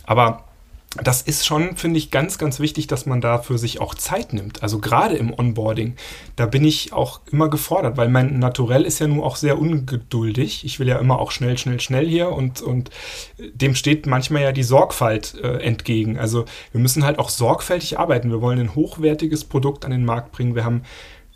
Aber 0.06 0.46
das 0.96 1.22
ist 1.22 1.46
schon, 1.46 1.76
finde 1.78 2.00
ich, 2.00 2.10
ganz, 2.10 2.40
ganz 2.40 2.60
wichtig, 2.60 2.88
dass 2.88 3.06
man 3.06 3.22
da 3.22 3.38
für 3.38 3.60
sich 3.60 3.80
auch 3.80 3.94
Zeit 3.94 4.34
nimmt. 4.34 4.64
Also 4.64 4.80
gerade 4.80 5.16
im 5.18 5.32
Onboarding, 5.32 5.96
da 6.36 6.48
bin 6.48 6.66
ich 6.66 6.94
auch 6.94 7.22
immer 7.32 7.48
gefordert, 7.48 7.96
weil 7.96 8.10
mein 8.10 8.40
Naturell 8.40 8.86
ist 8.86 8.98
ja 8.98 9.08
nun 9.08 9.22
auch 9.22 9.36
sehr 9.36 9.60
ungeduldig. 9.60 10.66
Ich 10.66 10.80
will 10.80 10.88
ja 10.88 10.98
immer 10.98 11.20
auch 11.20 11.30
schnell, 11.30 11.60
schnell, 11.60 11.80
schnell 11.80 12.08
hier 12.08 12.32
und, 12.32 12.64
und 12.64 12.90
dem 13.38 13.76
steht 13.76 14.08
manchmal 14.08 14.42
ja 14.42 14.52
die 14.52 14.64
Sorgfalt 14.64 15.36
äh, 15.44 15.58
entgegen. 15.58 16.18
Also 16.18 16.46
wir 16.72 16.82
müssen 16.82 17.06
halt 17.06 17.20
auch 17.20 17.30
sorgfältig 17.30 18.00
arbeiten. 18.00 18.32
Wir 18.32 18.42
wollen 18.42 18.60
ein 18.60 18.74
hochwertiges 18.74 19.46
Produkt 19.46 19.86
an 19.86 19.92
den 19.92 20.06
Markt 20.06 20.32
bringen. 20.32 20.56
Wir 20.56 20.66
haben 20.66 20.82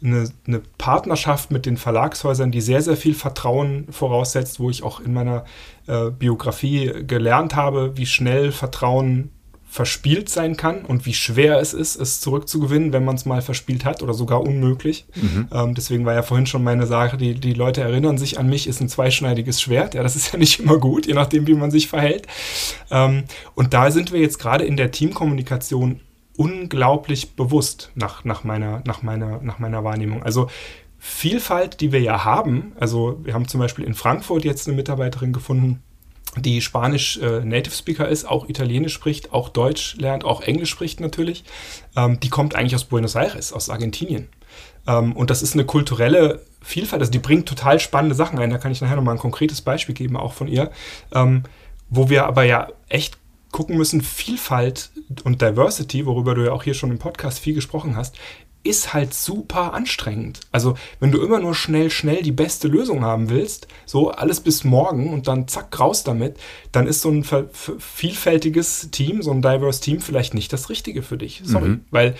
eine, 0.03 0.29
eine, 0.47 0.61
Partnerschaft 0.79 1.51
mit 1.51 1.67
den 1.67 1.77
Verlagshäusern, 1.77 2.51
die 2.51 2.59
sehr, 2.59 2.81
sehr 2.81 2.97
viel 2.97 3.13
Vertrauen 3.13 3.87
voraussetzt, 3.89 4.59
wo 4.59 4.71
ich 4.71 4.83
auch 4.83 4.99
in 4.99 5.13
meiner 5.13 5.45
äh, 5.87 6.09
Biografie 6.09 6.91
gelernt 7.05 7.55
habe, 7.55 7.95
wie 7.95 8.07
schnell 8.07 8.51
Vertrauen 8.51 9.29
verspielt 9.73 10.29
sein 10.29 10.55
kann 10.55 10.85
und 10.85 11.07
wie 11.07 11.15
schwer 11.15 11.57
es 11.57 11.73
ist, 11.73 11.95
es 11.95 12.21
zurückzugewinnen, 12.21 12.93
wenn 12.93 13.03
man 13.03 13.15
es 13.15 13.25
mal 13.25 13.41
verspielt 13.41 13.85
hat 13.85 14.03
oder 14.03 14.13
sogar 14.13 14.43
unmöglich. 14.43 15.07
Mhm. 15.15 15.47
Ähm, 15.51 15.73
deswegen 15.73 16.05
war 16.05 16.13
ja 16.13 16.21
vorhin 16.21 16.45
schon 16.45 16.63
meine 16.63 16.85
Sache, 16.85 17.17
die, 17.17 17.33
die 17.33 17.53
Leute 17.53 17.81
erinnern 17.81 18.19
sich 18.19 18.37
an 18.37 18.47
mich, 18.47 18.67
ist 18.67 18.81
ein 18.81 18.87
zweischneidiges 18.87 19.59
Schwert. 19.59 19.95
Ja, 19.95 20.03
das 20.03 20.15
ist 20.15 20.31
ja 20.31 20.37
nicht 20.37 20.59
immer 20.59 20.77
gut, 20.77 21.07
je 21.07 21.15
nachdem, 21.15 21.47
wie 21.47 21.55
man 21.55 21.71
sich 21.71 21.87
verhält. 21.87 22.27
Ähm, 22.91 23.23
und 23.55 23.73
da 23.73 23.89
sind 23.89 24.11
wir 24.11 24.19
jetzt 24.19 24.37
gerade 24.37 24.63
in 24.63 24.77
der 24.77 24.91
Teamkommunikation 24.91 26.01
unglaublich 26.37 27.35
bewusst 27.35 27.91
nach, 27.95 28.23
nach, 28.23 28.43
meiner, 28.43 28.83
nach, 28.85 29.01
meiner, 29.01 29.41
nach 29.41 29.57
meiner 29.57 29.83
Wahrnehmung. 29.83 30.21
Also 30.21 30.49
Vielfalt, 30.99 31.81
die 31.81 31.91
wir 31.91 31.99
ja 31.99 32.23
haben, 32.23 32.73
also 32.79 33.19
wir 33.23 33.33
haben 33.33 33.47
zum 33.47 33.59
Beispiel 33.59 33.85
in 33.85 33.95
Frankfurt 33.95 34.45
jetzt 34.45 34.67
eine 34.67 34.77
Mitarbeiterin 34.77 35.33
gefunden, 35.33 35.81
die 36.37 36.61
Spanisch 36.61 37.17
äh, 37.17 37.43
Native 37.43 37.75
Speaker 37.75 38.07
ist, 38.07 38.25
auch 38.25 38.49
Italienisch 38.49 38.93
spricht, 38.93 39.33
auch 39.33 39.49
Deutsch 39.49 39.95
lernt, 39.97 40.23
auch 40.23 40.41
Englisch 40.41 40.69
spricht 40.69 40.99
natürlich. 40.99 41.43
Ähm, 41.95 42.19
die 42.19 42.29
kommt 42.29 42.55
eigentlich 42.55 42.75
aus 42.75 42.85
Buenos 42.85 43.15
Aires, 43.15 43.53
aus 43.53 43.69
Argentinien. 43.69 44.29
Ähm, 44.87 45.13
und 45.13 45.29
das 45.29 45.41
ist 45.41 45.53
eine 45.53 45.65
kulturelle 45.65 46.41
Vielfalt. 46.61 47.01
Also 47.01 47.11
die 47.11 47.19
bringt 47.19 47.47
total 47.47 47.79
spannende 47.79 48.15
Sachen 48.15 48.39
ein. 48.39 48.49
Da 48.49 48.57
kann 48.57 48.71
ich 48.71 48.81
nachher 48.81 48.95
nochmal 48.95 49.15
ein 49.15 49.19
konkretes 49.19 49.61
Beispiel 49.61 49.95
geben, 49.95 50.17
auch 50.17 50.33
von 50.33 50.47
ihr. 50.47 50.71
Ähm, 51.13 51.43
wo 51.89 52.09
wir 52.09 52.25
aber 52.25 52.43
ja 52.43 52.69
echt 52.89 53.17
gucken 53.51 53.77
müssen, 53.77 54.01
Vielfalt 54.01 54.89
und 55.23 55.41
Diversity, 55.41 56.05
worüber 56.05 56.33
du 56.33 56.43
ja 56.45 56.51
auch 56.51 56.63
hier 56.63 56.73
schon 56.73 56.89
im 56.89 56.97
Podcast 56.97 57.39
viel 57.39 57.53
gesprochen 57.53 57.95
hast, 57.95 58.17
ist 58.63 58.93
halt 58.93 59.13
super 59.13 59.73
anstrengend. 59.73 60.39
Also, 60.51 60.75
wenn 60.99 61.11
du 61.11 61.21
immer 61.21 61.39
nur 61.39 61.53
schnell, 61.53 61.89
schnell 61.89 62.21
die 62.21 62.31
beste 62.31 62.67
Lösung 62.67 63.03
haben 63.03 63.29
willst, 63.29 63.67
so 63.85 64.11
alles 64.11 64.39
bis 64.39 64.63
morgen 64.63 65.13
und 65.13 65.27
dann 65.27 65.47
zack, 65.47 65.77
raus 65.79 66.03
damit, 66.03 66.37
dann 66.71 66.87
ist 66.87 67.01
so 67.01 67.09
ein 67.09 67.25
vielfältiges 67.77 68.89
Team, 68.91 69.21
so 69.21 69.31
ein 69.31 69.41
diverse 69.41 69.81
Team 69.81 69.99
vielleicht 69.99 70.33
nicht 70.33 70.53
das 70.53 70.69
Richtige 70.69 71.03
für 71.03 71.17
dich. 71.17 71.41
Sorry. 71.43 71.69
Mhm. 71.69 71.85
Weil 71.91 72.15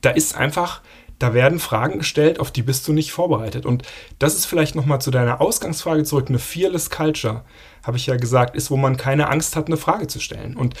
da 0.00 0.10
ist 0.10 0.36
einfach, 0.36 0.82
da 1.18 1.34
werden 1.34 1.60
Fragen 1.60 1.98
gestellt, 1.98 2.40
auf 2.40 2.50
die 2.50 2.62
bist 2.62 2.86
du 2.88 2.92
nicht 2.92 3.12
vorbereitet. 3.12 3.64
Und 3.64 3.84
das 4.18 4.34
ist 4.34 4.46
vielleicht 4.46 4.74
nochmal 4.74 5.00
zu 5.00 5.10
deiner 5.10 5.40
Ausgangsfrage 5.40 6.04
zurück. 6.04 6.26
Eine 6.28 6.38
Fearless 6.38 6.90
Culture, 6.90 7.44
habe 7.84 7.96
ich 7.96 8.06
ja 8.06 8.16
gesagt, 8.16 8.56
ist, 8.56 8.70
wo 8.70 8.76
man 8.76 8.96
keine 8.96 9.28
Angst 9.28 9.54
hat, 9.54 9.68
eine 9.68 9.76
Frage 9.76 10.08
zu 10.08 10.18
stellen. 10.18 10.56
Und 10.56 10.74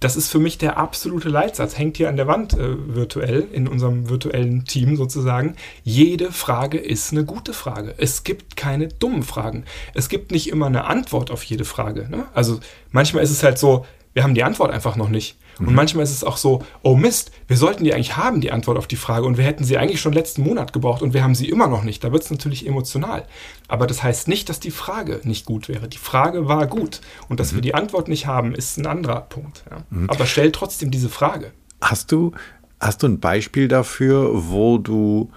das 0.00 0.16
ist 0.16 0.28
für 0.28 0.38
mich 0.38 0.56
der 0.56 0.78
absolute 0.78 1.28
Leitsatz. 1.28 1.76
Hängt 1.76 1.98
hier 1.98 2.08
an 2.08 2.16
der 2.16 2.26
Wand 2.26 2.54
äh, 2.54 2.94
virtuell, 2.94 3.46
in 3.52 3.68
unserem 3.68 4.08
virtuellen 4.08 4.64
Team 4.64 4.96
sozusagen. 4.96 5.56
Jede 5.84 6.32
Frage 6.32 6.78
ist 6.78 7.12
eine 7.12 7.24
gute 7.24 7.52
Frage. 7.52 7.94
Es 7.98 8.24
gibt 8.24 8.56
keine 8.56 8.88
dummen 8.88 9.22
Fragen. 9.22 9.64
Es 9.94 10.08
gibt 10.08 10.32
nicht 10.32 10.48
immer 10.48 10.66
eine 10.66 10.86
Antwort 10.86 11.30
auf 11.30 11.44
jede 11.44 11.66
Frage. 11.66 12.08
Ne? 12.10 12.26
Also 12.34 12.60
manchmal 12.90 13.22
ist 13.22 13.30
es 13.30 13.42
halt 13.42 13.58
so, 13.58 13.84
wir 14.14 14.22
haben 14.22 14.34
die 14.34 14.42
Antwort 14.42 14.72
einfach 14.72 14.96
noch 14.96 15.10
nicht. 15.10 15.36
Mhm. 15.60 15.68
Und 15.68 15.74
manchmal 15.74 16.04
ist 16.04 16.10
es 16.10 16.24
auch 16.24 16.36
so, 16.36 16.64
oh 16.82 16.96
Mist, 16.96 17.30
wir 17.46 17.56
sollten 17.56 17.84
die 17.84 17.94
eigentlich 17.94 18.16
haben, 18.16 18.40
die 18.40 18.50
Antwort 18.50 18.78
auf 18.78 18.86
die 18.86 18.96
Frage. 18.96 19.26
Und 19.26 19.36
wir 19.36 19.44
hätten 19.44 19.62
sie 19.62 19.78
eigentlich 19.78 20.00
schon 20.00 20.12
letzten 20.12 20.42
Monat 20.42 20.72
gebraucht 20.72 21.02
und 21.02 21.14
wir 21.14 21.22
haben 21.22 21.34
sie 21.34 21.48
immer 21.48 21.68
noch 21.68 21.84
nicht. 21.84 22.02
Da 22.02 22.12
wird 22.12 22.24
es 22.24 22.30
natürlich 22.30 22.66
emotional. 22.66 23.24
Aber 23.68 23.86
das 23.86 24.02
heißt 24.02 24.26
nicht, 24.26 24.48
dass 24.48 24.58
die 24.58 24.70
Frage 24.70 25.20
nicht 25.24 25.44
gut 25.44 25.68
wäre. 25.68 25.88
Die 25.88 25.98
Frage 25.98 26.48
war 26.48 26.66
gut. 26.66 27.00
Und 27.28 27.38
dass 27.38 27.52
mhm. 27.52 27.56
wir 27.56 27.62
die 27.62 27.74
Antwort 27.74 28.08
nicht 28.08 28.26
haben, 28.26 28.54
ist 28.54 28.78
ein 28.78 28.86
anderer 28.86 29.20
Punkt. 29.20 29.64
Ja. 29.70 29.84
Mhm. 29.90 30.10
Aber 30.10 30.26
stell 30.26 30.50
trotzdem 30.50 30.90
diese 30.90 31.08
Frage. 31.08 31.52
Hast 31.80 32.10
du, 32.10 32.32
hast 32.80 33.02
du 33.02 33.06
ein 33.06 33.20
Beispiel 33.20 33.68
dafür, 33.68 34.30
wo 34.32 34.78
du 34.78 35.30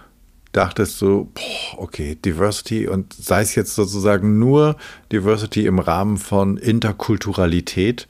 dachtest 0.54 1.00
so, 1.00 1.30
boah, 1.34 1.84
okay, 1.84 2.16
Diversity 2.16 2.88
und 2.88 3.14
sei 3.14 3.42
es 3.42 3.56
jetzt 3.56 3.76
sozusagen 3.76 4.40
nur 4.40 4.78
Diversity 5.12 5.66
im 5.66 5.80
Rahmen 5.80 6.18
von 6.18 6.58
Interkulturalität, 6.58 8.08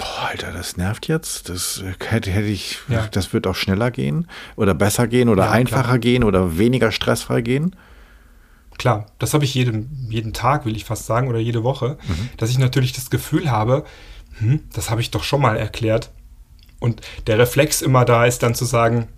boah, 0.00 0.28
Alter, 0.30 0.52
das 0.52 0.76
nervt 0.76 1.06
jetzt. 1.06 1.48
Das 1.48 1.84
hätte, 2.08 2.30
hätte 2.30 2.48
ich, 2.48 2.78
ja. 2.88 3.06
das 3.08 3.32
wird 3.32 3.46
auch 3.46 3.54
schneller 3.54 3.90
gehen 3.90 4.26
oder 4.56 4.74
besser 4.74 5.06
gehen 5.06 5.28
oder 5.28 5.44
ja, 5.44 5.50
einfacher 5.50 5.82
klar. 5.84 5.98
gehen 5.98 6.24
oder 6.24 6.58
weniger 6.58 6.90
stressfrei 6.90 7.42
gehen. 7.42 7.76
Klar, 8.78 9.06
das 9.18 9.34
habe 9.34 9.44
ich 9.44 9.54
jeden, 9.54 10.08
jeden 10.10 10.32
Tag, 10.32 10.64
will 10.64 10.74
ich 10.74 10.86
fast 10.86 11.04
sagen, 11.04 11.28
oder 11.28 11.38
jede 11.38 11.62
Woche, 11.62 11.98
mhm. 12.08 12.30
dass 12.38 12.48
ich 12.50 12.58
natürlich 12.58 12.92
das 12.92 13.10
Gefühl 13.10 13.50
habe, 13.50 13.84
hm, 14.38 14.60
das 14.72 14.90
habe 14.90 15.02
ich 15.02 15.10
doch 15.10 15.22
schon 15.22 15.42
mal 15.42 15.56
erklärt. 15.56 16.10
Und 16.78 17.02
der 17.26 17.38
Reflex 17.38 17.82
immer 17.82 18.06
da 18.06 18.24
ist 18.24 18.42
dann 18.42 18.54
zu 18.54 18.64
sagen, 18.64 19.08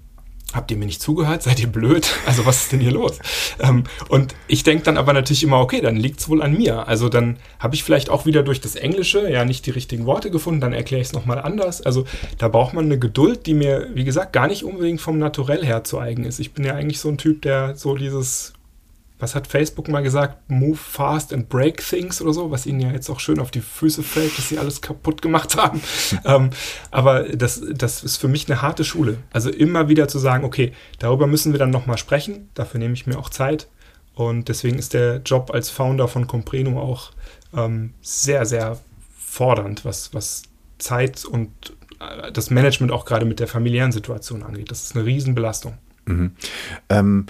habt 0.53 0.71
ihr 0.71 0.77
mir 0.77 0.87
nicht 0.87 1.03
zugehört? 1.03 1.43
Seid 1.43 1.61
ihr 1.61 1.69
blöd? 1.69 2.11
Also 2.27 2.47
was 2.47 2.63
ist 2.63 2.73
denn 2.73 2.81
hier 2.81 2.93
los? 2.93 3.19
Ähm, 3.59 3.85
und 4.09 4.35
ich 4.47 4.63
denke 4.63 4.85
dann 4.85 4.97
aber 4.97 5.13
natürlich 5.13 5.43
immer, 5.43 5.61
okay, 5.61 5.81
dann 5.81 5.97
liegt 5.97 6.21
es 6.21 6.29
wohl 6.29 6.41
an 6.41 6.57
mir. 6.57 6.89
Also 6.89 7.09
dann 7.09 7.37
habe 7.59 7.75
ich 7.75 7.85
vielleicht 7.85 8.09
auch 8.09 8.25
wieder 8.27 8.43
durch 8.43 8.61
das 8.61 8.75
Englische 8.75 9.29
ja 9.31 9.45
nicht 9.45 9.67
die 9.67 9.71
richtigen 9.71 10.07
Worte 10.07 10.31
gefunden, 10.31 10.61
dann 10.61 10.73
erkläre 10.73 11.03
ich 11.03 11.09
es 11.09 11.13
nochmal 11.13 11.39
anders. 11.39 11.83
Also 11.83 12.07
da 12.39 12.49
braucht 12.49 12.75
man 12.75 12.87
eine 12.87 12.99
Geduld, 12.99 13.47
die 13.47 13.55
mir, 13.55 13.89
wie 13.93 14.05
gesagt, 14.05 14.33
gar 14.33 14.47
nicht 14.47 14.65
unbedingt 14.65 15.01
vom 15.01 15.19
Naturell 15.19 15.65
her 15.65 15.85
zu 15.85 15.99
eigen 15.99 16.25
ist. 16.25 16.39
Ich 16.39 16.53
bin 16.53 16.65
ja 16.65 16.75
eigentlich 16.75 17.01
so 17.01 17.09
ein 17.09 17.19
Typ, 17.19 17.43
der 17.43 17.77
so 17.77 17.97
dieses 17.97 18.55
was 19.23 19.37
hat 19.37 19.47
Facebook 19.47 19.89
mal 19.89 20.03
gesagt? 20.03 20.51
Move 20.51 20.77
fast 20.77 21.33
and 21.33 21.49
break 21.49 21.83
things 21.83 22.21
oder 22.21 22.33
so, 22.33 22.51
was 22.51 22.67
ihnen 22.67 22.81
ja 22.81 22.91
jetzt 22.91 23.09
auch 23.09 23.21
schön 23.21 23.39
auf 23.39 23.53
die 23.53 23.61
Füße 23.61 24.03
fällt, 24.03 24.37
dass 24.37 24.49
sie 24.49 24.59
alles 24.59 24.83
kaputt 24.83 25.23
gemacht 25.23 25.57
haben. 25.57 25.81
ähm, 26.25 26.51
aber 26.91 27.23
das, 27.23 27.63
das 27.73 28.03
ist 28.03 28.17
für 28.17 28.27
mich 28.27 28.51
eine 28.51 28.61
harte 28.61 28.83
Schule. 28.83 29.19
Also 29.33 29.49
immer 29.49 29.89
wieder 29.89 30.09
zu 30.09 30.19
sagen, 30.19 30.45
okay, 30.45 30.73
darüber 30.99 31.29
müssen 31.29 31.53
wir 31.53 31.61
dann 31.61 31.71
nochmal 31.71 31.99
sprechen. 31.99 32.51
Dafür 32.55 32.81
nehme 32.81 32.95
ich 32.95 33.07
mir 33.07 33.17
auch 33.17 33.31
Zeit. 33.31 33.69
Und 34.15 34.49
deswegen 34.49 34.79
ist 34.79 34.93
der 34.93 35.19
Job 35.19 35.53
als 35.55 35.71
Founder 35.71 36.09
von 36.09 36.27
Compreno 36.27 36.81
auch 36.81 37.13
ähm, 37.55 37.95
sehr, 38.03 38.45
sehr 38.45 38.79
fordernd, 39.17 39.85
was, 39.85 40.13
was 40.13 40.43
Zeit 40.79 41.25
und 41.25 41.77
äh, 42.01 42.33
das 42.33 42.51
Management 42.51 42.93
auch 42.93 43.05
gerade 43.05 43.25
mit 43.25 43.39
der 43.39 43.47
familiären 43.47 43.93
Situation 43.93 44.43
angeht. 44.43 44.71
Das 44.73 44.83
ist 44.83 44.97
eine 44.97 45.07
Riesenbelastung. 45.07 45.79
Mhm. 46.07 46.33
Ähm, 46.89 47.27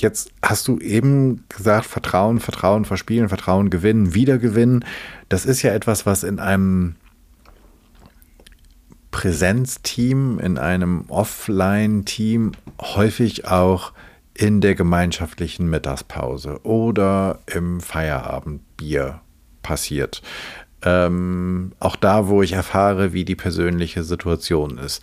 jetzt 0.00 0.30
hast 0.42 0.68
du 0.68 0.78
eben 0.78 1.44
gesagt, 1.48 1.86
Vertrauen, 1.86 2.40
Vertrauen 2.40 2.84
verspielen, 2.84 3.28
Vertrauen 3.28 3.70
gewinnen, 3.70 4.14
wiedergewinnen. 4.14 4.84
Das 5.28 5.46
ist 5.46 5.62
ja 5.62 5.72
etwas, 5.72 6.06
was 6.06 6.22
in 6.22 6.38
einem 6.38 6.96
Präsenzteam, 9.10 10.38
in 10.38 10.58
einem 10.58 11.04
Offline-Team 11.08 12.52
häufig 12.80 13.48
auch 13.48 13.92
in 14.34 14.60
der 14.60 14.76
gemeinschaftlichen 14.76 15.68
Mittagspause 15.68 16.60
oder 16.62 17.40
im 17.52 17.80
Feierabendbier 17.80 19.20
passiert. 19.62 20.22
Ähm, 20.82 21.72
auch 21.80 21.96
da, 21.96 22.28
wo 22.28 22.42
ich 22.42 22.52
erfahre, 22.52 23.12
wie 23.12 23.24
die 23.24 23.34
persönliche 23.34 24.04
Situation 24.04 24.78
ist. 24.78 25.02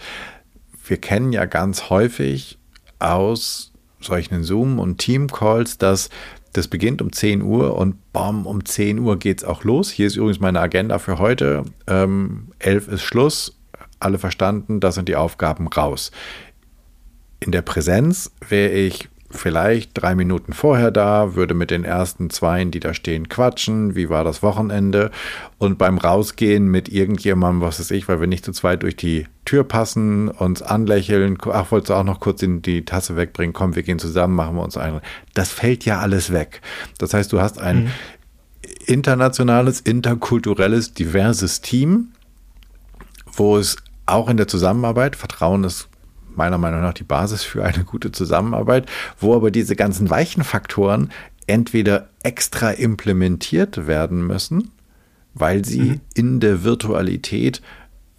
Wir 0.88 0.98
kennen 0.98 1.34
ja 1.34 1.46
ganz 1.46 1.90
häufig 1.90 2.58
aus 3.00 3.74
solchen 4.06 4.44
Zoom- 4.44 4.80
und 4.80 4.98
Team-Calls, 4.98 5.78
dass 5.78 6.10
das 6.54 6.70
beginnt 6.70 7.02
um 7.02 7.12
10 7.12 7.42
Uhr 7.42 7.76
und 7.78 8.14
bam, 8.14 8.46
um 8.46 8.64
10 8.64 9.00
Uhr 9.00 9.20
geht 9.20 9.40
es 9.40 9.44
auch 9.44 9.66
los. 9.66 9.92
Hier 9.92 10.08
ist 10.08 10.16
übrigens 10.16 10.40
meine 10.40 10.62
Agenda 10.62 11.00
für 11.00 11.20
heute. 11.20 11.66
Ähm, 11.86 12.48
11 12.60 12.88
ist 12.88 13.04
Schluss. 13.04 13.58
Alle 14.00 14.20
verstanden, 14.20 14.80
das 14.80 14.96
sind 14.96 15.10
die 15.10 15.18
Aufgaben 15.18 15.68
raus. 15.68 16.12
In 17.42 17.52
der 17.52 17.62
Präsenz 17.62 18.32
wäre 18.48 18.72
ich 18.72 19.10
vielleicht 19.36 19.92
drei 19.94 20.16
Minuten 20.16 20.54
vorher 20.54 20.92
da, 20.92 21.36
würde 21.36 21.54
mit 21.54 21.72
den 21.72 21.84
ersten 21.84 22.30
Zweien, 22.30 22.72
die 22.72 22.80
da 22.80 22.94
stehen, 22.94 23.30
quatschen. 23.30 23.96
Wie 23.96 24.10
war 24.10 24.24
das 24.24 24.42
Wochenende? 24.42 25.12
Und 25.58 25.78
beim 25.78 25.98
Rausgehen 25.98 26.68
mit 26.68 26.90
irgendjemandem, 26.90 27.62
was 27.62 27.80
weiß 27.80 27.92
ich, 27.92 28.08
weil 28.08 28.20
wir 28.20 28.28
nicht 28.28 28.46
zu 28.46 28.52
zweit 28.52 28.84
durch 28.84 28.96
die 28.96 29.28
Tür 29.46 29.64
passen, 29.64 30.30
uns 30.30 30.62
anlächeln. 30.62 31.38
Ach, 31.52 31.72
wolltest 31.72 31.90
du 31.90 31.94
auch 31.94 32.04
noch 32.04 32.20
kurz 32.20 32.42
in 32.42 32.62
die 32.62 32.86
Tasse 32.86 33.16
wegbringen? 33.16 33.54
Komm, 33.54 33.76
wir 33.76 33.84
gehen 33.84 34.00
zusammen, 34.00 34.36
machen 34.36 34.56
wir 34.56 34.64
uns 34.64 34.78
ein. 34.78 35.02
Das 35.34 35.52
fällt 35.52 35.86
ja 35.86 36.00
alles 36.00 36.34
weg. 36.34 36.62
Das 36.98 37.14
heißt, 37.14 37.32
du 37.32 37.42
hast 37.42 37.60
ein 37.60 37.84
mhm. 37.84 37.90
internationales, 38.86 39.82
interkulturelles, 39.82 40.94
diverses 40.94 41.62
Team, 41.62 42.10
wo 43.34 43.58
es 43.58 43.78
auch 44.06 44.30
in 44.30 44.38
der 44.38 44.48
Zusammenarbeit, 44.48 45.16
Vertrauen 45.16 45.64
ist 45.64 45.90
meiner 46.38 46.58
Meinung 46.58 46.82
nach 46.82 46.94
die 46.94 47.04
Basis 47.04 47.44
für 47.44 47.64
eine 47.64 47.84
gute 47.84 48.12
Zusammenarbeit, 48.12 48.90
wo 49.20 49.36
aber 49.36 49.52
diese 49.52 49.76
ganzen 49.76 50.10
weichen 50.10 50.44
Faktoren 50.44 51.12
entweder 51.48 52.10
extra 52.24 52.72
implementiert 52.72 53.88
werden 53.88 54.26
müssen, 54.26 54.72
weil 55.34 55.66
sie 55.66 55.82
mhm. 55.82 56.02
in 56.14 56.40
der 56.40 56.64
Virtualität 56.64 57.62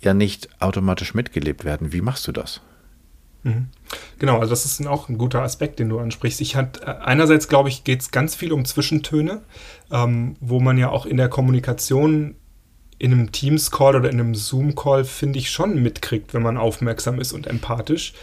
ja 0.00 0.14
nicht 0.14 0.48
automatisch 0.60 1.14
mitgelebt 1.14 1.64
werden. 1.64 1.92
Wie 1.92 2.00
machst 2.00 2.28
du 2.28 2.32
das? 2.32 2.60
Mhm. 3.42 3.68
Genau, 4.18 4.38
also 4.40 4.50
das 4.50 4.64
ist 4.64 4.84
auch 4.86 5.08
ein 5.08 5.18
guter 5.18 5.42
Aspekt, 5.42 5.78
den 5.78 5.88
du 5.88 5.98
ansprichst. 5.98 6.40
Ich 6.40 6.56
hat, 6.56 6.82
äh, 6.82 6.86
einerseits, 6.86 7.48
glaube 7.48 7.68
ich, 7.68 7.84
geht 7.84 8.00
es 8.00 8.10
ganz 8.10 8.34
viel 8.34 8.52
um 8.52 8.64
Zwischentöne, 8.64 9.42
ähm, 9.90 10.36
wo 10.40 10.60
man 10.60 10.78
ja 10.78 10.90
auch 10.90 11.06
in 11.06 11.16
der 11.16 11.28
Kommunikation 11.28 12.34
in 12.99 13.12
einem 13.12 13.32
Teams-Call 13.32 13.97
oder 13.97 14.11
in 14.11 14.20
einem 14.20 14.34
Zoom-Call, 14.34 15.05
finde 15.05 15.38
ich, 15.38 15.51
schon 15.51 15.82
mitkriegt, 15.82 16.34
wenn 16.34 16.42
man 16.42 16.57
aufmerksam 16.57 17.20
ist 17.20 17.32
und 17.32 17.47
empathisch. 17.47 18.14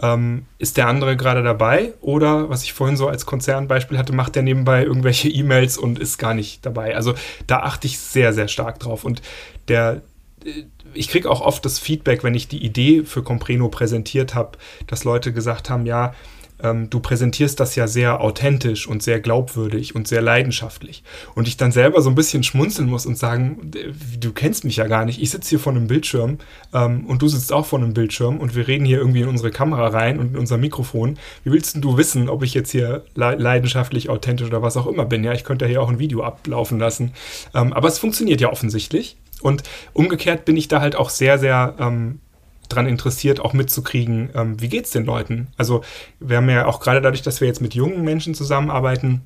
Ähm, 0.00 0.44
ist 0.58 0.76
der 0.76 0.86
andere 0.86 1.16
gerade 1.16 1.42
dabei? 1.42 1.94
Oder, 2.00 2.50
was 2.50 2.62
ich 2.62 2.72
vorhin 2.72 2.96
so 2.96 3.08
als 3.08 3.26
Konzernbeispiel 3.26 3.98
hatte, 3.98 4.12
macht 4.12 4.36
der 4.36 4.42
nebenbei 4.42 4.84
irgendwelche 4.84 5.28
E-Mails 5.28 5.78
und 5.78 5.98
ist 5.98 6.18
gar 6.18 6.34
nicht 6.34 6.64
dabei? 6.64 6.94
Also 6.94 7.14
da 7.46 7.60
achte 7.60 7.86
ich 7.86 7.98
sehr, 7.98 8.32
sehr 8.32 8.48
stark 8.48 8.78
drauf. 8.78 9.04
Und 9.04 9.22
der, 9.66 10.02
äh, 10.44 10.64
ich 10.94 11.08
kriege 11.08 11.28
auch 11.30 11.40
oft 11.40 11.64
das 11.64 11.78
Feedback, 11.78 12.22
wenn 12.22 12.34
ich 12.34 12.48
die 12.48 12.64
Idee 12.64 13.04
für 13.04 13.22
Compreno 13.22 13.68
präsentiert 13.68 14.34
habe, 14.34 14.58
dass 14.86 15.04
Leute 15.04 15.32
gesagt 15.32 15.68
haben, 15.70 15.86
ja, 15.86 16.14
ähm, 16.62 16.90
du 16.90 17.00
präsentierst 17.00 17.58
das 17.60 17.76
ja 17.76 17.86
sehr 17.86 18.20
authentisch 18.20 18.86
und 18.86 19.02
sehr 19.02 19.20
glaubwürdig 19.20 19.94
und 19.94 20.08
sehr 20.08 20.22
leidenschaftlich. 20.22 21.02
Und 21.34 21.48
ich 21.48 21.56
dann 21.56 21.72
selber 21.72 22.02
so 22.02 22.10
ein 22.10 22.14
bisschen 22.14 22.42
schmunzeln 22.42 22.88
muss 22.88 23.06
und 23.06 23.16
sagen, 23.16 23.70
du 24.18 24.32
kennst 24.32 24.64
mich 24.64 24.76
ja 24.76 24.86
gar 24.86 25.04
nicht. 25.04 25.20
Ich 25.20 25.30
sitze 25.30 25.50
hier 25.50 25.60
vor 25.60 25.72
einem 25.72 25.86
Bildschirm 25.86 26.38
ähm, 26.72 27.06
und 27.06 27.22
du 27.22 27.28
sitzt 27.28 27.52
auch 27.52 27.66
vor 27.66 27.78
einem 27.78 27.94
Bildschirm 27.94 28.38
und 28.38 28.54
wir 28.54 28.66
reden 28.68 28.84
hier 28.84 28.98
irgendwie 28.98 29.22
in 29.22 29.28
unsere 29.28 29.50
Kamera 29.50 29.88
rein 29.88 30.18
und 30.18 30.34
in 30.34 30.38
unser 30.38 30.58
Mikrofon. 30.58 31.18
Wie 31.44 31.52
willst 31.52 31.76
du 31.76 31.96
wissen, 31.96 32.28
ob 32.28 32.42
ich 32.42 32.54
jetzt 32.54 32.70
hier 32.70 33.04
leidenschaftlich, 33.14 34.08
authentisch 34.08 34.48
oder 34.48 34.62
was 34.62 34.76
auch 34.76 34.86
immer 34.86 35.04
bin? 35.04 35.24
Ja, 35.24 35.32
ich 35.32 35.44
könnte 35.44 35.66
hier 35.66 35.82
auch 35.82 35.88
ein 35.88 35.98
Video 35.98 36.22
ablaufen 36.22 36.78
lassen. 36.78 37.12
Ähm, 37.54 37.72
aber 37.72 37.88
es 37.88 37.98
funktioniert 37.98 38.40
ja 38.40 38.50
offensichtlich. 38.50 39.16
Und 39.40 39.62
umgekehrt 39.92 40.44
bin 40.44 40.56
ich 40.56 40.68
da 40.68 40.80
halt 40.80 40.96
auch 40.96 41.10
sehr, 41.10 41.38
sehr 41.38 41.74
ähm, 41.78 42.20
dran 42.68 42.86
interessiert, 42.86 43.40
auch 43.40 43.52
mitzukriegen, 43.52 44.30
ähm, 44.34 44.60
wie 44.60 44.76
es 44.78 44.90
den 44.90 45.04
Leuten? 45.04 45.48
Also 45.56 45.82
wir 46.20 46.38
haben 46.38 46.48
ja 46.50 46.66
auch 46.66 46.80
gerade 46.80 47.00
dadurch, 47.00 47.22
dass 47.22 47.40
wir 47.40 47.48
jetzt 47.48 47.60
mit 47.60 47.74
jungen 47.74 48.04
Menschen 48.04 48.34
zusammenarbeiten, 48.34 49.22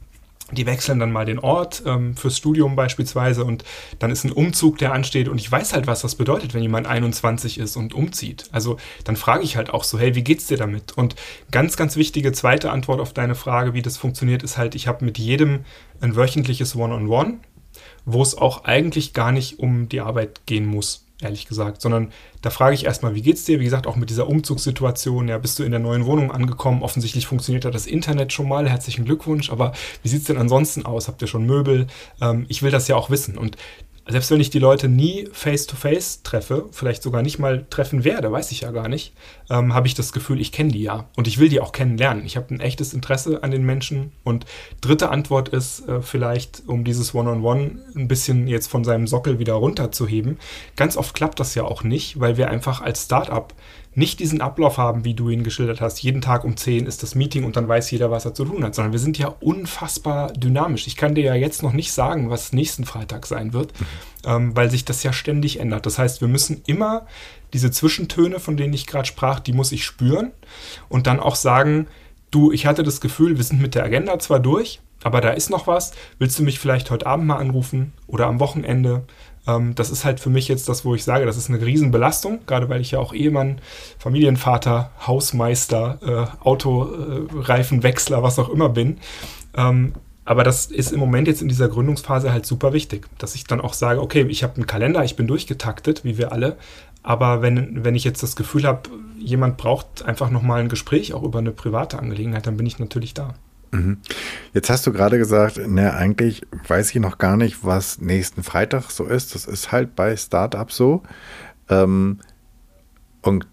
die 0.53 0.67
wechseln 0.67 0.99
dann 0.99 1.13
mal 1.13 1.25
den 1.25 1.39
Ort 1.39 1.83
ähm, 1.87 2.17
fürs 2.17 2.37
Studium 2.37 2.77
beispielsweise 2.77 3.45
und 3.45 3.65
dann 3.99 4.11
ist 4.11 4.25
ein 4.25 4.33
Umzug, 4.33 4.79
der 4.79 4.93
ansteht 4.93 5.29
und 5.29 5.41
ich 5.41 5.51
weiß 5.51 5.73
halt, 5.73 5.87
was 5.87 6.03
das 6.03 6.15
bedeutet, 6.15 6.53
wenn 6.53 6.63
jemand 6.63 6.87
21 6.87 7.59
ist 7.59 7.77
und 7.77 7.95
umzieht. 7.95 8.45
Also 8.53 8.77
dann 9.05 9.17
frage 9.17 9.45
ich 9.45 9.57
halt 9.57 9.71
auch 9.71 9.85
so, 9.85 9.99
hey, 9.99 10.15
wie 10.15 10.25
geht's 10.25 10.47
dir 10.47 10.59
damit? 10.59 10.93
Und 10.97 11.17
ganz, 11.51 11.77
ganz 11.77 11.97
wichtige 11.97 12.33
zweite 12.33 12.71
Antwort 12.71 13.01
auf 13.01 13.15
deine 13.15 13.35
Frage, 13.35 13.73
wie 13.73 13.83
das 13.83 13.97
funktioniert, 13.97 14.43
ist 14.43 14.59
halt, 14.59 14.75
ich 14.75 14.87
habe 14.89 15.05
mit 15.05 15.19
jedem 15.19 15.65
ein 16.01 16.17
wöchentliches 16.17 16.77
One-on-One, 16.77 17.09
-on 17.09 17.33
-One, 17.33 17.39
wo 18.05 18.23
es 18.23 18.37
auch 18.37 18.65
eigentlich 18.65 19.15
gar 19.15 19.33
nicht 19.33 19.59
um 19.59 19.89
die 19.89 20.01
Arbeit 20.01 20.43
gehen 20.47 20.67
muss 20.67 21.07
ehrlich 21.23 21.47
gesagt, 21.47 21.81
sondern 21.81 22.13
da 22.41 22.51
frage 22.51 22.75
ich 22.75 22.85
erstmal, 22.85 23.15
wie 23.15 23.23
geht's 23.23 23.45
dir? 23.45 23.61
Wie 23.61 23.65
gesagt, 23.65 23.87
auch 23.87 23.97
mit 23.97 24.11
dieser 24.11 24.29
Umzugssituation, 24.29 25.29
ja, 25.29 25.39
bist 25.39 25.59
du 25.59 25.63
in 25.63 25.71
der 25.71 25.81
neuen 25.81 26.07
Wohnung 26.07 26.31
angekommen? 26.31 26.83
Offensichtlich 26.83 27.27
funktioniert 27.27 27.65
da 27.65 27.71
das 27.71 27.87
Internet 27.87 28.33
schon 28.33 28.49
mal, 28.49 28.69
herzlichen 28.69 29.05
Glückwunsch, 29.05 29.51
aber 29.51 29.73
wie 30.03 30.09
sieht's 30.09 30.25
denn 30.25 30.39
ansonsten 30.39 30.85
aus? 30.85 31.09
Habt 31.09 31.23
ihr 31.23 31.29
schon 31.29 31.47
Möbel? 31.47 31.87
Ähm, 32.21 32.47
ich 32.49 32.63
will 32.63 32.71
das 32.71 32.89
ja 32.89 32.97
auch 32.97 33.11
wissen 33.11 33.39
und 33.39 33.57
selbst 34.09 34.31
wenn 34.31 34.41
ich 34.41 34.51
die 34.51 34.59
Leute 34.59 34.89
nie 34.89 35.29
face-to-face 35.33 36.19
-face 36.19 36.23
treffe, 36.25 36.67
vielleicht 36.73 37.03
sogar 37.03 37.23
nicht 37.23 37.39
mal 37.39 37.67
treffen 37.71 38.05
werde, 38.05 38.33
weiß 38.33 38.51
ich 38.51 38.63
ja 38.63 38.73
gar 38.73 38.89
nicht, 38.89 39.15
ähm, 39.49 39.75
habe 39.75 39.87
ich 39.87 39.95
das 39.95 40.13
Gefühl, 40.13 40.41
ich 40.41 40.51
kenne 40.51 40.73
die 40.73 40.83
ja 40.83 41.09
und 41.17 41.29
ich 41.29 41.39
will 41.39 41.49
die 41.49 41.61
auch 41.61 41.73
kennenlernen. 41.73 42.27
Ich 42.27 42.37
habe 42.37 42.53
ein 42.53 42.61
echtes 42.61 42.95
Interesse 42.95 43.43
an 43.45 43.53
den 43.53 43.65
Menschen. 43.65 44.13
Und 44.25 44.45
dritte 44.81 45.11
Antwort 45.11 45.51
ist 45.51 45.89
äh, 45.89 46.03
vielleicht, 46.03 46.63
um 46.67 46.85
dieses 46.85 47.15
One-on-One 47.15 47.61
-on 47.61 47.71
-One 47.71 47.97
ein 47.97 48.09
bisschen 48.09 48.49
jetzt 48.49 48.69
von 48.69 48.83
seinem 48.83 49.07
Sockel 49.07 49.39
wieder 49.39 49.55
runterzuheben. 49.55 50.39
Ganz 50.75 50.97
oft 50.97 51.15
klappt 51.15 51.39
das 51.39 51.55
ja 51.55 51.63
auch 51.65 51.85
nicht, 51.85 52.19
weil 52.19 52.37
wir 52.37 52.51
einfach 52.51 52.81
als 52.81 53.05
Startup 53.05 53.55
nicht 53.95 54.21
diesen 54.21 54.41
Ablauf 54.41 54.79
haben, 54.79 55.05
wie 55.05 55.15
du 55.15 55.29
ihn 55.29 55.45
geschildert 55.45 55.81
hast. 55.81 56.03
Jeden 56.03 56.23
Tag 56.23 56.45
um 56.45 56.57
10 56.57 56.87
ist 56.87 57.03
das 57.03 57.15
Meeting 57.15 57.45
und 57.45 57.57
dann 57.57 57.69
weiß 57.69 57.91
jeder, 57.91 58.11
was 58.11 58.25
er 58.25 58.33
zu 58.33 58.45
tun 58.45 58.65
hat, 58.65 58.75
sondern 58.75 58.93
wir 58.93 58.99
sind 58.99 59.19
ja 59.19 59.29
unfassbar 59.41 60.33
dynamisch. 60.33 60.87
Ich 60.87 60.97
kann 60.97 61.15
dir 61.15 61.25
ja 61.25 61.35
jetzt 61.35 61.63
noch 61.63 61.75
nicht 61.75 61.93
sagen, 61.93 62.31
was 62.31 62.53
nächsten 62.53 62.85
Freitag 62.85 63.27
sein 63.27 63.53
wird, 63.53 63.79
mhm. 63.79 63.87
ähm, 64.25 64.57
weil 64.57 64.71
sich 64.71 64.85
das 64.85 65.03
ja 65.03 65.13
ständig 65.13 65.61
ändert. 65.61 65.85
Das 65.85 65.99
heißt, 65.99 66.23
wir 66.23 66.29
müssen 66.29 66.63
immer 66.67 67.07
diese 67.53 67.71
Zwischentöne, 67.71 68.41
von 68.41 68.57
denen 68.57 68.73
ich 68.73 68.87
gerade 68.87 69.07
sprach, 69.07 69.41
die 69.41 69.53
muss 69.53 69.73
ich 69.73 69.85
spüren 69.85 70.33
und 70.89 71.07
dann 71.07 71.21
auch 71.21 71.37
sagen, 71.37 71.87
du, 72.31 72.51
ich 72.51 72.65
hatte 72.65 72.83
das 72.83 73.03
Gefühl, 73.03 73.37
wir 73.37 73.45
sind 73.45 73.61
mit 73.61 73.75
der 73.75 73.85
Agenda 73.85 74.19
zwar 74.19 74.41
durch, 74.41 74.81
aber 75.05 75.21
da 75.21 75.31
ist 75.31 75.51
noch 75.51 75.67
was. 75.67 75.93
Willst 76.19 76.39
du 76.39 76.45
mich 76.45 76.59
vielleicht 76.59 76.91
heute 76.91 77.07
Abend 77.07 77.27
mal 77.27 77.37
anrufen 77.37 77.93
oder 78.07 78.27
am 78.27 78.41
Wochenende? 78.41 79.05
Ähm, 79.47 79.75
das 79.75 79.91
ist 79.91 80.05
halt 80.05 80.21
für 80.21 80.31
mich 80.31 80.49
jetzt 80.49 80.69
das, 80.69 80.85
wo 80.85 80.95
ich 80.95 81.05
sage, 81.05 81.27
das 81.27 81.37
ist 81.37 81.49
eine 81.49 81.65
Riesenbelastung, 81.65 82.41
gerade 82.47 82.69
weil 82.69 82.81
ich 82.81 82.93
ja 82.93 82.99
auch 82.99 83.13
Ehemann, 83.13 83.61
Familienvater, 83.99 84.91
Hausmeister, 85.07 85.99
äh, 86.03 86.45
Autoreifenwechsler, 86.45 88.19
äh, 88.19 88.23
was 88.23 88.39
auch 88.39 88.49
immer 88.49 88.69
bin. 88.69 88.99
Ähm, 89.57 89.95
aber 90.25 90.45
das 90.45 90.67
ist 90.67 90.93
im 90.93 91.01
Moment 91.01 91.27
jetzt 91.27 91.43
in 91.43 91.49
dieser 91.49 91.69
Gründungsphase 91.69 92.33
halt 92.33 92.47
super 92.47 92.73
wichtig, 92.73 93.09
dass 93.19 93.35
ich 93.35 93.45
dann 93.45 93.61
auch 93.61 93.75
sage, 93.75 94.01
okay, 94.01 94.25
ich 94.29 94.45
habe 94.45 94.57
einen 94.57 94.67
Kalender, 94.67 95.03
ich 95.03 95.17
bin 95.17 95.27
durchgetaktet, 95.27 96.05
wie 96.05 96.17
wir 96.17 96.31
alle, 96.31 96.57
aber 97.03 97.43
wenn, 97.43 97.85
wenn 97.85 97.97
ich 97.97 98.05
jetzt 98.05 98.23
das 98.23 98.37
Gefühl 98.37 98.65
habe, 98.65 98.89
jemand 99.19 99.57
braucht 99.57 100.05
einfach 100.05 100.31
nochmal 100.31 100.61
ein 100.61 100.69
Gespräch, 100.69 101.13
auch 101.13 101.25
über 101.25 101.41
eine 101.41 101.51
private 101.51 101.99
Angelegenheit, 101.99 102.47
dann 102.47 102.57
bin 102.57 102.67
ich 102.67 102.79
natürlich 102.79 103.15
da. 103.15 103.35
Mhm. 103.73 103.99
Jetzt 104.53 104.71
hast 104.71 104.87
du 104.87 104.93
gerade 104.93 105.19
gesagt, 105.19 105.57
ne, 105.67 105.95
eigentlich 105.95 106.43
weiß 106.69 106.91
ich 106.91 107.01
noch 107.01 107.19
gar 107.19 107.37
nicht, 107.37 107.65
was 107.65 108.01
nächsten 108.01 108.43
Freitag 108.43 108.91
so 108.91 109.05
ist. 109.05 109.35
Das 109.35 109.47
ist 109.47 109.73
halt 109.73 109.97
bei 109.97 110.17
Startup 110.17 110.71
so. 110.71 111.03
Ähm, 111.69 112.21
und 113.23 113.47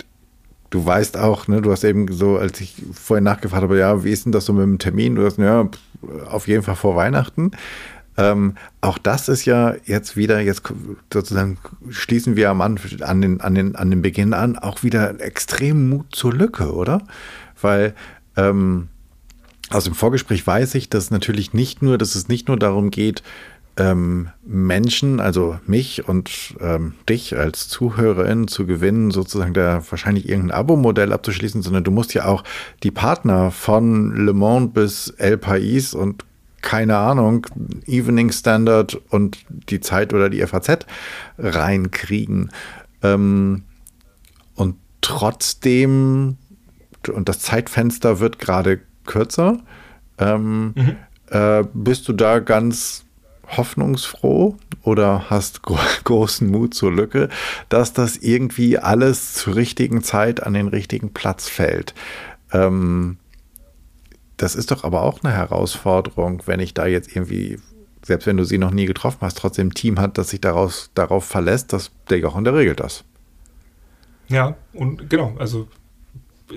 du 0.70 0.86
weißt 0.86 1.18
auch, 1.18 1.48
ne, 1.48 1.62
du 1.62 1.72
hast 1.72 1.84
eben 1.86 2.12
so, 2.12 2.38
als 2.38 2.60
ich 2.60 2.76
vorhin 2.94 3.24
nachgefragt 3.24 3.64
habe, 3.64 3.80
ja, 3.80 4.04
wie 4.04 4.12
ist 4.12 4.26
denn 4.26 4.32
das 4.32 4.46
so 4.46 4.54
mit 4.54 4.64
dem 4.64 4.78
Termin? 4.78 5.16
Du 5.16 5.26
hast, 5.26 5.38
ja, 5.38 5.70
auf 6.30 6.48
jeden 6.48 6.64
Fall 6.64 6.76
vor 6.76 6.96
Weihnachten. 6.96 7.52
Ähm, 8.18 8.56
auch 8.82 8.98
das 8.98 9.30
ist 9.30 9.46
ja 9.46 9.76
jetzt 9.86 10.18
wieder, 10.18 10.42
jetzt 10.42 10.64
sozusagen 11.14 11.58
schließen 11.90 12.36
wir 12.36 12.50
am 12.50 12.60
an, 12.60 12.78
an, 13.00 13.22
den, 13.22 13.40
an, 13.40 13.56
den, 13.56 13.76
an 13.78 13.90
den 13.90 14.02
Beginn 14.02 14.34
an, 14.34 14.58
auch 14.58 14.84
wieder 14.84 15.22
extrem 15.22 15.90
Mut 15.90 16.08
zur 16.14 16.34
Lücke, 16.34 16.74
oder? 16.74 17.02
Weil 17.62 17.96
ähm, 18.36 18.90
aus 19.70 19.84
dem 19.84 19.94
Vorgespräch 19.94 20.46
weiß 20.46 20.76
ich, 20.76 20.90
dass 20.90 21.12
natürlich 21.12 21.54
nicht 21.54 21.82
nur, 21.82 21.98
dass 21.98 22.16
es 22.16 22.28
nicht 22.28 22.48
nur 22.48 22.58
darum 22.58 22.90
geht, 22.92 23.24
ähm, 23.78 24.30
Menschen, 24.46 25.20
also 25.20 25.60
mich 25.66 26.08
und 26.08 26.56
ähm, 26.60 26.96
dich 27.08 27.38
als 27.38 27.70
Zuhörerin 27.70 28.48
zu 28.48 28.66
gewinnen, 28.66 29.12
sozusagen 29.12 29.54
da 29.54 29.82
wahrscheinlich 29.90 30.28
irgendein 30.28 30.58
Abo-Modell 30.58 31.14
abzuschließen, 31.14 31.62
sondern 31.62 31.84
du 31.84 31.92
musst 31.92 32.14
ja 32.14 32.26
auch 32.26 32.44
die 32.84 32.92
Partner 32.92 33.52
von 33.52 34.16
Le 34.26 34.34
Monde 34.34 34.72
bis 34.74 35.10
El 35.18 35.38
Pais 35.38 35.94
und 35.94 36.26
keine 36.62 36.98
Ahnung, 36.98 37.48
Evening 37.86 38.32
Standard 38.34 39.00
und 39.10 39.38
die 39.70 39.80
Zeit 39.80 40.14
oder 40.14 40.30
die 40.30 40.46
FAZ 40.46 40.86
reinkriegen. 41.38 42.52
Ähm, 43.02 43.64
und 44.56 44.76
trotzdem, 45.00 46.36
und 47.08 47.30
das 47.30 47.40
Zeitfenster 47.40 48.20
wird 48.20 48.40
gerade 48.40 48.82
kürzer, 49.10 49.58
ähm, 50.20 50.74
mhm. 50.76 50.96
äh, 51.32 51.64
bist 51.74 52.08
du 52.08 52.14
da 52.14 52.40
ganz 52.40 53.04
hoffnungsfroh 53.58 54.56
oder 54.84 55.30
hast 55.30 55.64
gro 55.64 55.78
großen 56.04 56.50
Mut 56.50 56.74
zur 56.74 56.94
Lücke, 56.94 57.30
dass 57.68 57.92
das 57.92 58.18
irgendwie 58.18 58.78
alles 58.78 59.34
zur 59.34 59.56
richtigen 59.56 60.04
Zeit 60.04 60.44
an 60.44 60.54
den 60.54 60.68
richtigen 60.68 61.12
Platz 61.12 61.50
fällt. 61.50 61.94
Ähm, 62.54 63.18
das 64.38 64.56
ist 64.56 64.72
doch 64.72 64.84
aber 64.84 65.02
auch 65.02 65.24
eine 65.24 65.34
Herausforderung, 65.34 66.44
wenn 66.46 66.60
ich 66.60 66.74
da 66.74 66.86
jetzt 66.86 67.14
irgendwie, 67.14 67.60
selbst 68.06 68.28
wenn 68.28 68.38
du 68.38 68.46
sie 68.46 68.58
noch 68.58 68.72
nie 68.72 68.86
getroffen 68.86 69.20
hast, 69.22 69.38
trotzdem 69.38 69.68
ein 69.68 69.74
Team 69.74 70.00
hat, 70.00 70.18
das 70.18 70.30
sich 70.30 70.40
daraus, 70.40 70.92
darauf 70.94 71.26
verlässt, 71.26 71.74
dass 71.74 71.92
der 72.10 72.20
Jochen, 72.20 72.44
der 72.44 72.54
regelt 72.54 72.80
das. 72.80 73.04
Ja, 74.30 74.56
und 74.74 75.10
genau, 75.10 75.36
also 75.40 75.68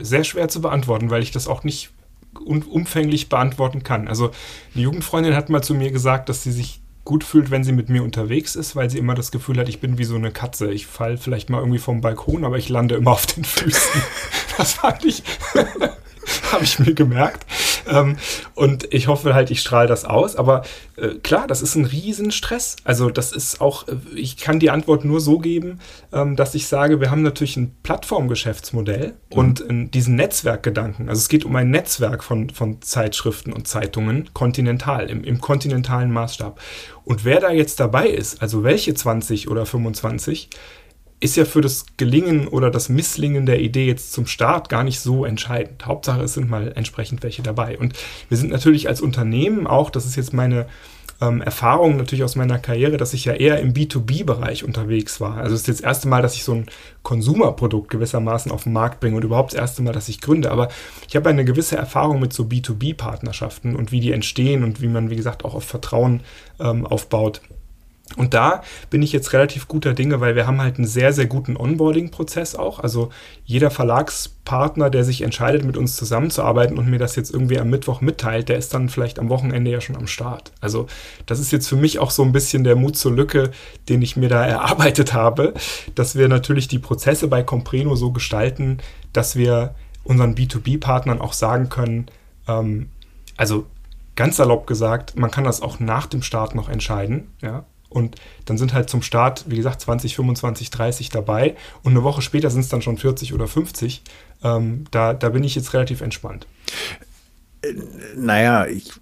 sehr 0.00 0.24
schwer 0.24 0.48
zu 0.48 0.60
beantworten, 0.60 1.10
weil 1.10 1.22
ich 1.22 1.32
das 1.32 1.48
auch 1.48 1.64
nicht 1.64 1.90
umfänglich 2.38 3.28
beantworten 3.28 3.82
kann. 3.82 4.08
Also 4.08 4.30
eine 4.74 4.84
Jugendfreundin 4.84 5.36
hat 5.36 5.50
mal 5.50 5.62
zu 5.62 5.74
mir 5.74 5.90
gesagt, 5.90 6.28
dass 6.28 6.42
sie 6.42 6.52
sich 6.52 6.80
gut 7.04 7.24
fühlt, 7.24 7.50
wenn 7.50 7.64
sie 7.64 7.72
mit 7.72 7.88
mir 7.88 8.02
unterwegs 8.02 8.54
ist, 8.54 8.76
weil 8.76 8.88
sie 8.88 8.98
immer 8.98 9.14
das 9.14 9.32
Gefühl 9.32 9.58
hat, 9.58 9.68
ich 9.68 9.80
bin 9.80 9.98
wie 9.98 10.04
so 10.04 10.14
eine 10.14 10.30
Katze. 10.30 10.72
Ich 10.72 10.86
falle 10.86 11.18
vielleicht 11.18 11.50
mal 11.50 11.58
irgendwie 11.58 11.78
vom 11.78 12.00
Balkon, 12.00 12.44
aber 12.44 12.58
ich 12.58 12.68
lande 12.68 12.94
immer 12.94 13.12
auf 13.12 13.26
den 13.26 13.44
Füßen. 13.44 14.02
das 14.56 14.74
fand 14.74 15.04
ich, 15.04 15.22
habe 16.52 16.64
ich 16.64 16.78
mir 16.78 16.94
gemerkt. 16.94 17.44
Ähm, 17.92 18.16
und 18.54 18.92
ich 18.92 19.08
hoffe 19.08 19.34
halt, 19.34 19.50
ich 19.50 19.60
strahle 19.60 19.88
das 19.88 20.04
aus. 20.04 20.36
Aber 20.36 20.62
äh, 20.96 21.16
klar, 21.16 21.46
das 21.46 21.62
ist 21.62 21.74
ein 21.74 21.84
Riesenstress. 21.84 22.76
Also 22.84 23.10
das 23.10 23.32
ist 23.32 23.60
auch, 23.60 23.86
äh, 23.88 23.96
ich 24.14 24.36
kann 24.36 24.60
die 24.60 24.70
Antwort 24.70 25.04
nur 25.04 25.20
so 25.20 25.38
geben, 25.38 25.80
ähm, 26.12 26.36
dass 26.36 26.54
ich 26.54 26.68
sage, 26.68 27.00
wir 27.00 27.10
haben 27.10 27.22
natürlich 27.22 27.56
ein 27.56 27.76
Plattformgeschäftsmodell 27.82 29.08
mhm. 29.08 29.38
und 29.38 29.64
diesen 29.94 30.14
Netzwerkgedanken. 30.14 31.08
Also 31.08 31.18
es 31.18 31.28
geht 31.28 31.44
um 31.44 31.54
ein 31.56 31.70
Netzwerk 31.70 32.24
von, 32.24 32.50
von 32.50 32.80
Zeitschriften 32.82 33.52
und 33.52 33.68
Zeitungen, 33.68 34.30
kontinental, 34.32 35.10
im, 35.10 35.24
im 35.24 35.40
kontinentalen 35.40 36.12
Maßstab. 36.12 36.60
Und 37.04 37.24
wer 37.24 37.40
da 37.40 37.50
jetzt 37.50 37.80
dabei 37.80 38.08
ist, 38.08 38.40
also 38.40 38.62
welche 38.62 38.94
20 38.94 39.50
oder 39.50 39.66
25, 39.66 40.48
ist 41.22 41.36
ja 41.36 41.44
für 41.44 41.60
das 41.60 41.86
Gelingen 41.96 42.48
oder 42.48 42.70
das 42.70 42.88
Misslingen 42.88 43.46
der 43.46 43.60
Idee 43.60 43.86
jetzt 43.86 44.12
zum 44.12 44.26
Start 44.26 44.68
gar 44.68 44.82
nicht 44.82 44.98
so 44.98 45.24
entscheidend. 45.24 45.86
Hauptsache, 45.86 46.20
es 46.22 46.34
sind 46.34 46.50
mal 46.50 46.72
entsprechend 46.74 47.22
welche 47.22 47.42
dabei. 47.42 47.78
Und 47.78 47.94
wir 48.28 48.36
sind 48.36 48.50
natürlich 48.50 48.88
als 48.88 49.00
Unternehmen 49.00 49.68
auch, 49.68 49.90
das 49.90 50.04
ist 50.04 50.16
jetzt 50.16 50.32
meine 50.32 50.66
ähm, 51.20 51.40
Erfahrung 51.40 51.96
natürlich 51.96 52.24
aus 52.24 52.34
meiner 52.34 52.58
Karriere, 52.58 52.96
dass 52.96 53.14
ich 53.14 53.24
ja 53.24 53.34
eher 53.34 53.60
im 53.60 53.72
B2B-Bereich 53.72 54.64
unterwegs 54.64 55.20
war. 55.20 55.36
Also 55.36 55.54
es 55.54 55.60
ist 55.60 55.68
jetzt 55.68 55.80
das 55.80 55.86
erste 55.86 56.08
Mal, 56.08 56.22
dass 56.22 56.34
ich 56.34 56.42
so 56.42 56.54
ein 56.54 56.66
Konsumerprodukt 57.04 57.88
gewissermaßen 57.88 58.50
auf 58.50 58.64
den 58.64 58.72
Markt 58.72 58.98
bringe 58.98 59.16
und 59.16 59.22
überhaupt 59.22 59.52
das 59.52 59.60
erste 59.60 59.82
Mal, 59.82 59.92
dass 59.92 60.08
ich 60.08 60.20
gründe. 60.20 60.50
Aber 60.50 60.68
ich 61.08 61.14
habe 61.14 61.30
eine 61.30 61.44
gewisse 61.44 61.76
Erfahrung 61.76 62.18
mit 62.18 62.32
so 62.32 62.42
B2B-Partnerschaften 62.42 63.76
und 63.76 63.92
wie 63.92 64.00
die 64.00 64.10
entstehen 64.10 64.64
und 64.64 64.82
wie 64.82 64.88
man, 64.88 65.08
wie 65.08 65.16
gesagt, 65.16 65.44
auch 65.44 65.54
auf 65.54 65.64
Vertrauen 65.64 66.22
ähm, 66.58 66.84
aufbaut. 66.84 67.40
Und 68.16 68.34
da 68.34 68.62
bin 68.90 69.02
ich 69.02 69.12
jetzt 69.12 69.32
relativ 69.32 69.68
guter 69.68 69.94
Dinge, 69.94 70.20
weil 70.20 70.36
wir 70.36 70.46
haben 70.46 70.60
halt 70.60 70.76
einen 70.76 70.86
sehr, 70.86 71.12
sehr 71.12 71.26
guten 71.26 71.56
Onboarding-Prozess 71.56 72.54
auch. 72.54 72.80
Also 72.80 73.10
jeder 73.44 73.70
Verlagspartner, 73.70 74.90
der 74.90 75.04
sich 75.04 75.22
entscheidet, 75.22 75.64
mit 75.64 75.76
uns 75.76 75.96
zusammenzuarbeiten 75.96 76.78
und 76.78 76.88
mir 76.88 76.98
das 76.98 77.16
jetzt 77.16 77.32
irgendwie 77.32 77.58
am 77.58 77.70
Mittwoch 77.70 78.00
mitteilt, 78.00 78.48
der 78.48 78.58
ist 78.58 78.74
dann 78.74 78.88
vielleicht 78.88 79.18
am 79.18 79.28
Wochenende 79.28 79.70
ja 79.70 79.80
schon 79.80 79.96
am 79.96 80.06
Start. 80.06 80.52
Also 80.60 80.86
das 81.26 81.40
ist 81.40 81.52
jetzt 81.52 81.68
für 81.68 81.76
mich 81.76 81.98
auch 81.98 82.10
so 82.10 82.22
ein 82.22 82.32
bisschen 82.32 82.64
der 82.64 82.76
Mut 82.76 82.96
zur 82.96 83.12
Lücke, 83.12 83.50
den 83.88 84.02
ich 84.02 84.16
mir 84.16 84.28
da 84.28 84.44
erarbeitet 84.46 85.14
habe, 85.14 85.54
dass 85.94 86.16
wir 86.16 86.28
natürlich 86.28 86.68
die 86.68 86.78
Prozesse 86.78 87.28
bei 87.28 87.42
Compreno 87.42 87.96
so 87.96 88.12
gestalten, 88.12 88.78
dass 89.12 89.36
wir 89.36 89.74
unseren 90.04 90.34
B2B-Partnern 90.34 91.20
auch 91.20 91.32
sagen 91.32 91.68
können, 91.68 92.06
ähm, 92.48 92.88
also 93.36 93.66
ganz 94.16 94.36
salopp 94.36 94.66
gesagt, 94.66 95.16
man 95.16 95.30
kann 95.30 95.44
das 95.44 95.62
auch 95.62 95.80
nach 95.80 96.06
dem 96.06 96.22
Start 96.22 96.54
noch 96.54 96.68
entscheiden. 96.68 97.30
Ja? 97.40 97.64
Und 97.92 98.16
dann 98.44 98.58
sind 98.58 98.74
halt 98.74 98.90
zum 98.90 99.02
Start, 99.02 99.44
wie 99.48 99.56
gesagt, 99.56 99.80
20, 99.80 100.16
25, 100.16 100.70
30 100.70 101.08
dabei. 101.10 101.56
Und 101.82 101.92
eine 101.92 102.02
Woche 102.02 102.22
später 102.22 102.50
sind 102.50 102.60
es 102.60 102.68
dann 102.68 102.82
schon 102.82 102.98
40 102.98 103.34
oder 103.34 103.46
50. 103.46 104.02
Ähm, 104.42 104.84
da, 104.90 105.14
da 105.14 105.28
bin 105.28 105.44
ich 105.44 105.54
jetzt 105.54 105.72
relativ 105.74 106.00
entspannt. 106.00 106.46
Äh, 107.62 107.74
naja, 108.16 108.66
ich 108.66 108.92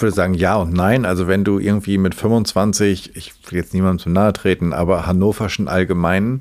würde 0.00 0.14
sagen 0.14 0.34
ja 0.34 0.56
und 0.56 0.72
nein. 0.72 1.04
Also 1.04 1.26
wenn 1.26 1.44
du 1.44 1.58
irgendwie 1.58 1.98
mit 1.98 2.14
25, 2.14 3.16
ich 3.16 3.32
will 3.50 3.58
jetzt 3.58 3.74
niemandem 3.74 3.98
zu 3.98 4.10
nahe 4.10 4.32
treten, 4.32 4.72
aber 4.72 5.06
Hannoverschen 5.06 5.68
Allgemeinen 5.68 6.40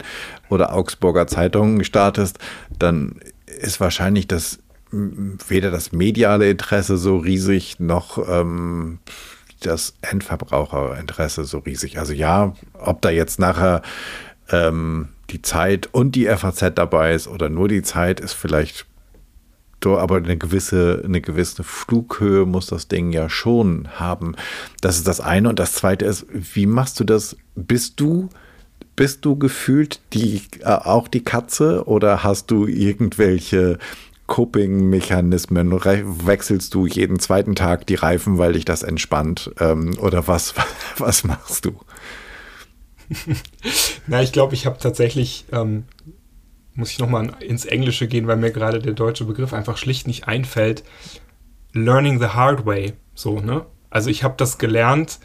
oder 0.50 0.74
Augsburger 0.74 1.28
Zeitungen 1.28 1.84
startest, 1.84 2.39
dann 2.78 3.20
ist 3.60 3.80
wahrscheinlich 3.80 4.28
das 4.28 4.60
weder 4.91 5.70
das 5.72 5.91
mediale 5.91 6.50
Interesse 6.50 6.98
so 6.98 7.18
riesig 7.18 7.80
noch 7.80 8.18
ähm, 8.30 9.00
das 9.62 9.95
Endverbraucherinteresse 10.01 11.45
so 11.45 11.60
riesig. 11.60 11.99
Also 11.99 12.14
ja, 12.14 12.53
ob 12.74 13.01
da 13.01 13.10
jetzt 13.10 13.39
nachher 13.39 13.82
ähm, 14.49 15.10
die 15.30 15.41
Zeit 15.41 15.88
und 15.91 16.16
die 16.16 16.26
FAZ 16.28 16.74
dabei 16.76 17.14
ist 17.14 17.28
oder 17.28 17.49
nur 17.49 17.68
die 17.68 17.82
Zeit, 17.82 18.20
ist 18.20 18.34
vielleicht 18.34 18.86
so, 19.84 19.97
aber 19.97 20.18
eine 20.18 20.38
gewisse, 20.38 21.01
eine 21.05 21.22
gewisse 21.22 21.64
Flughöhe 21.64 22.45
muss 22.45 22.68
das 22.68 22.88
Ding 22.88 23.12
ja 23.12 23.30
schon 23.30 23.88
haben. 23.95 24.36
Das 24.82 24.97
ist 24.97 25.08
das 25.08 25.22
eine. 25.22 25.49
Und 25.49 25.60
das 25.60 25.74
zweite 25.74 26.05
ist, 26.05 26.26
wie 26.32 26.66
machst 26.66 26.99
du 26.99 27.03
das? 27.03 27.38
Bist 27.55 27.99
du, 27.99 28.30
bist 28.95 29.24
du 29.24 29.38
gefühlt 29.38 30.01
die, 30.14 30.41
äh, 30.62 30.66
auch 30.66 31.08
die 31.08 31.24
Katze 31.24 31.86
oder 31.86 32.24
hast 32.24 32.49
du 32.49 32.66
irgendwelche 32.66 33.78
Coping-Mechanismen? 34.28 35.72
Wechselst 35.72 36.74
du 36.74 36.86
jeden 36.86 37.20
zweiten 37.20 37.56
Tag 37.56 37.88
die 37.88 37.96
Reifen, 37.96 38.38
weil 38.38 38.54
dich 38.54 38.66
das 38.66 38.84
entspannt? 38.84 39.52
Ähm, 39.60 39.98
oder 40.00 40.28
was, 40.28 40.54
was 40.98 41.24
machst 41.24 41.66
du? 41.66 41.80
Na, 44.08 44.22
ich 44.22 44.32
glaube, 44.32 44.54
ich 44.54 44.66
habe 44.66 44.78
tatsächlich, 44.80 45.46
ähm, 45.52 45.86
muss 46.76 46.92
ich 46.92 47.00
nochmal 47.00 47.32
ins 47.40 47.66
Englische 47.66 48.08
gehen, 48.08 48.28
weil 48.28 48.38
mir 48.38 48.52
gerade 48.52 48.80
der 48.80 48.94
deutsche 48.94 49.26
Begriff 49.26 49.54
einfach 49.54 49.78
schlicht 49.78 50.08
nicht 50.08 50.28
einfällt. 50.28 50.84
Learning 51.74 52.20
the 52.20 52.28
hard 52.28 52.66
way. 52.66 52.94
So, 53.16 53.40
ne? 53.40 53.66
Also 53.90 54.10
ich 54.10 54.24
habe 54.24 54.36
das 54.38 54.58
gelernt, 54.58 55.20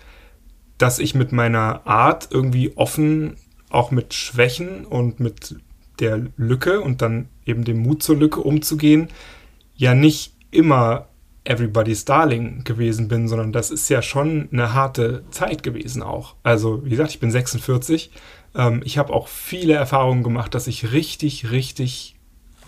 dass 0.79 0.99
ich 0.99 1.15
mit 1.15 1.33
meiner 1.33 1.87
Art 1.87 2.29
irgendwie 2.31 2.77
offen, 2.77 3.37
auch 3.69 3.91
mit 3.91 4.15
Schwächen 4.15 4.85
und 4.85 5.21
mit 5.21 5.57
der 6.01 6.23
Lücke 6.37 6.81
und 6.81 7.03
dann 7.03 7.29
eben 7.47 7.65
dem 7.65 7.79
Mut 7.79 8.03
zur 8.03 8.17
Lücke 8.17 8.41
umzugehen, 8.41 9.09
ja 9.77 9.95
nicht 9.95 10.35
immer 10.51 11.09
Everybody's 11.45 12.05
Darling 12.05 12.63
gewesen 12.63 13.09
bin, 13.09 13.27
sondern 13.27 13.53
das 13.53 13.71
ist 13.71 13.89
ja 13.89 14.01
schon 14.01 14.49
eine 14.53 14.75
harte 14.75 15.25
Zeit 15.31 15.63
gewesen 15.63 16.03
auch. 16.03 16.37
Also, 16.45 16.85
wie 16.85 16.91
gesagt, 16.91 17.11
ich 17.11 17.21
bin 17.21 17.33
46. 17.33 18.13
Ähm, 18.55 18.83
ich 18.85 18.97
habe 18.97 19.13
auch 19.13 19.27
viele 19.27 19.75
Erfahrungen 19.75 20.23
gemacht, 20.23 20.55
dass 20.55 20.69
ich 20.69 20.93
richtig, 20.93 21.51
richtig 21.51 22.15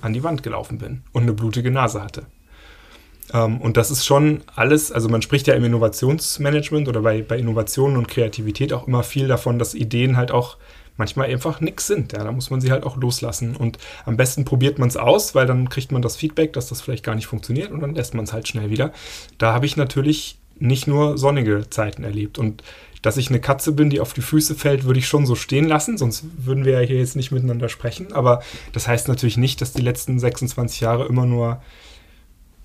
an 0.01 0.13
die 0.13 0.25
Wand 0.25 0.43
gelaufen 0.43 0.79
bin 0.79 1.03
und 1.13 1.23
eine 1.23 1.33
blutige 1.35 1.71
Nase 1.71 2.03
hatte. 2.03 2.27
Ähm, 3.33 3.61
und 3.61 3.77
das 3.77 3.93
ist 3.93 4.05
schon 4.05 4.43
alles, 4.55 4.91
also 4.91 5.09
man 5.09 5.23
spricht 5.23 5.47
ja 5.47 5.55
im 5.55 5.65
Innovationsmanagement 5.65 6.89
oder 6.89 7.01
bei, 7.01 7.23
bei 7.23 7.39
Innovationen 7.39 7.97
und 7.97 8.09
Kreativität 8.09 8.73
auch 8.73 8.89
immer 8.89 9.05
viel 9.05 9.29
davon, 9.29 9.59
dass 9.59 9.75
Ideen 9.75 10.17
halt 10.17 10.33
auch 10.33 10.57
manchmal 10.97 11.29
einfach 11.29 11.61
nichts 11.61 11.87
sind. 11.87 12.13
Ja, 12.13 12.25
da 12.25 12.33
muss 12.33 12.51
man 12.51 12.61
sie 12.61 12.71
halt 12.71 12.85
auch 12.85 12.97
loslassen. 12.97 13.57
Und 13.57 13.79
am 14.05 14.17
besten 14.17 14.45
probiert 14.45 14.79
man 14.79 14.89
es 14.89 14.97
aus, 14.97 15.35
weil 15.35 15.47
dann 15.47 15.69
kriegt 15.69 15.93
man 15.93 16.03
das 16.03 16.17
Feedback, 16.17 16.53
dass 16.53 16.69
das 16.69 16.81
vielleicht 16.81 17.05
gar 17.05 17.15
nicht 17.15 17.27
funktioniert 17.27 17.71
und 17.71 17.81
dann 17.81 17.95
lässt 17.95 18.15
man 18.15 18.25
es 18.25 18.33
halt 18.33 18.49
schnell 18.49 18.71
wieder. 18.71 18.93
Da 19.39 19.53
habe 19.53 19.67
ich 19.67 19.77
natürlich 19.77 20.39
nicht 20.59 20.87
nur 20.87 21.19
sonnige 21.19 21.69
Zeiten 21.71 22.05
erlebt. 22.05 22.39
Und 22.39 22.63
dass 23.03 23.17
ich 23.17 23.29
eine 23.29 23.41
Katze 23.41 23.73
bin, 23.73 23.91
die 23.91 24.01
auf 24.01 24.15
die 24.15 24.23
Füße 24.23 24.55
fällt, 24.55 24.85
würde 24.85 24.99
ich 24.99 25.07
schon 25.07 25.27
so 25.27 25.35
stehen 25.35 25.67
lassen, 25.67 25.99
sonst 25.99 26.25
würden 26.39 26.65
wir 26.65 26.81
ja 26.81 26.87
hier 26.87 26.99
jetzt 26.99 27.17
nicht 27.17 27.33
miteinander 27.33 27.69
sprechen. 27.69 28.13
Aber 28.13 28.43
das 28.73 28.89
heißt 28.89 29.09
natürlich 29.09 29.37
nicht, 29.37 29.61
dass 29.61 29.73
die 29.73 29.83
letzten 29.83 30.19
26 30.19 30.81
Jahre 30.81 31.07
immer 31.07 31.27
nur 31.27 31.61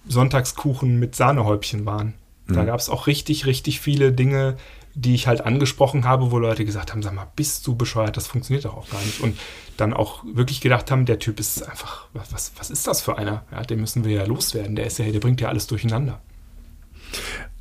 Sonntagskuchen 0.08 0.98
mit 0.98 1.16
Sahnehäubchen 1.16 1.86
waren. 1.86 2.14
Mhm. 2.48 2.54
Da 2.54 2.64
gab 2.64 2.80
es 2.80 2.90
auch 2.90 3.08
richtig, 3.08 3.46
richtig 3.46 3.80
viele 3.82 4.12
Dinge, 4.12 4.56
die 5.00 5.16
ich 5.16 5.28
halt 5.28 5.42
angesprochen 5.42 6.04
habe, 6.04 6.32
wo 6.32 6.40
Leute 6.40 6.66
gesagt 6.66 6.92
haben, 6.92 7.02
sag 7.02 7.14
mal, 7.14 7.28
bist 7.36 7.66
du 7.66 7.76
bescheuert, 7.76 8.18
das 8.18 8.28
funktioniert 8.28 8.66
doch 8.66 8.76
auch 8.76 8.90
gar 8.90 9.00
nicht. 9.02 9.22
Und 9.22 9.38
dann 9.78 9.94
auch 9.94 10.24
wirklich 10.26 10.60
gedacht 10.60 10.92
haben, 10.92 11.06
der 11.06 11.20
Typ 11.20 11.40
ist 11.40 11.64
einfach, 11.64 12.08
was, 12.14 12.52
was 12.58 12.70
ist 12.70 12.86
das 12.86 13.02
für 13.02 13.18
einer? 13.18 13.46
Ja, 13.52 13.62
den 13.64 13.80
müssen 13.80 14.04
wir 14.04 14.12
ja 14.12 14.26
loswerden. 14.26 14.76
Der 14.76 14.86
ist 14.86 15.00
ja, 15.00 15.10
der 15.10 15.20
bringt 15.20 15.40
ja 15.40 15.48
alles 15.48 15.68
durcheinander. 15.68 16.20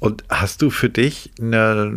Und 0.01 0.25
hast 0.29 0.63
du 0.63 0.71
für 0.71 0.91
dich 0.91 1.31
eine, 1.41 1.93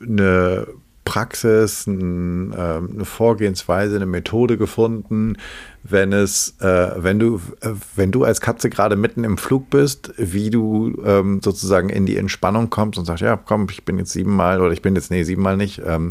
eine 0.00 0.66
Praxis, 1.12 1.86
ein, 1.86 2.54
äh, 2.54 2.56
eine 2.56 3.04
Vorgehensweise, 3.04 3.96
eine 3.96 4.06
Methode 4.06 4.56
gefunden, 4.56 5.36
wenn 5.82 6.14
es, 6.14 6.56
äh, 6.60 6.90
wenn 6.96 7.18
du, 7.18 7.36
äh, 7.60 7.72
wenn 7.94 8.12
du 8.12 8.24
als 8.24 8.40
Katze 8.40 8.70
gerade 8.70 8.96
mitten 8.96 9.22
im 9.22 9.36
Flug 9.36 9.68
bist, 9.68 10.14
wie 10.16 10.48
du 10.48 11.02
ähm, 11.04 11.42
sozusagen 11.44 11.90
in 11.90 12.06
die 12.06 12.16
Entspannung 12.16 12.70
kommst 12.70 12.98
und 12.98 13.04
sagst, 13.04 13.20
ja, 13.20 13.36
komm, 13.36 13.66
ich 13.70 13.84
bin 13.84 13.98
jetzt 13.98 14.12
siebenmal 14.12 14.62
oder 14.62 14.72
ich 14.72 14.80
bin 14.80 14.94
jetzt, 14.94 15.10
nee, 15.10 15.22
siebenmal 15.22 15.58
nicht, 15.58 15.82
ähm, 15.84 16.08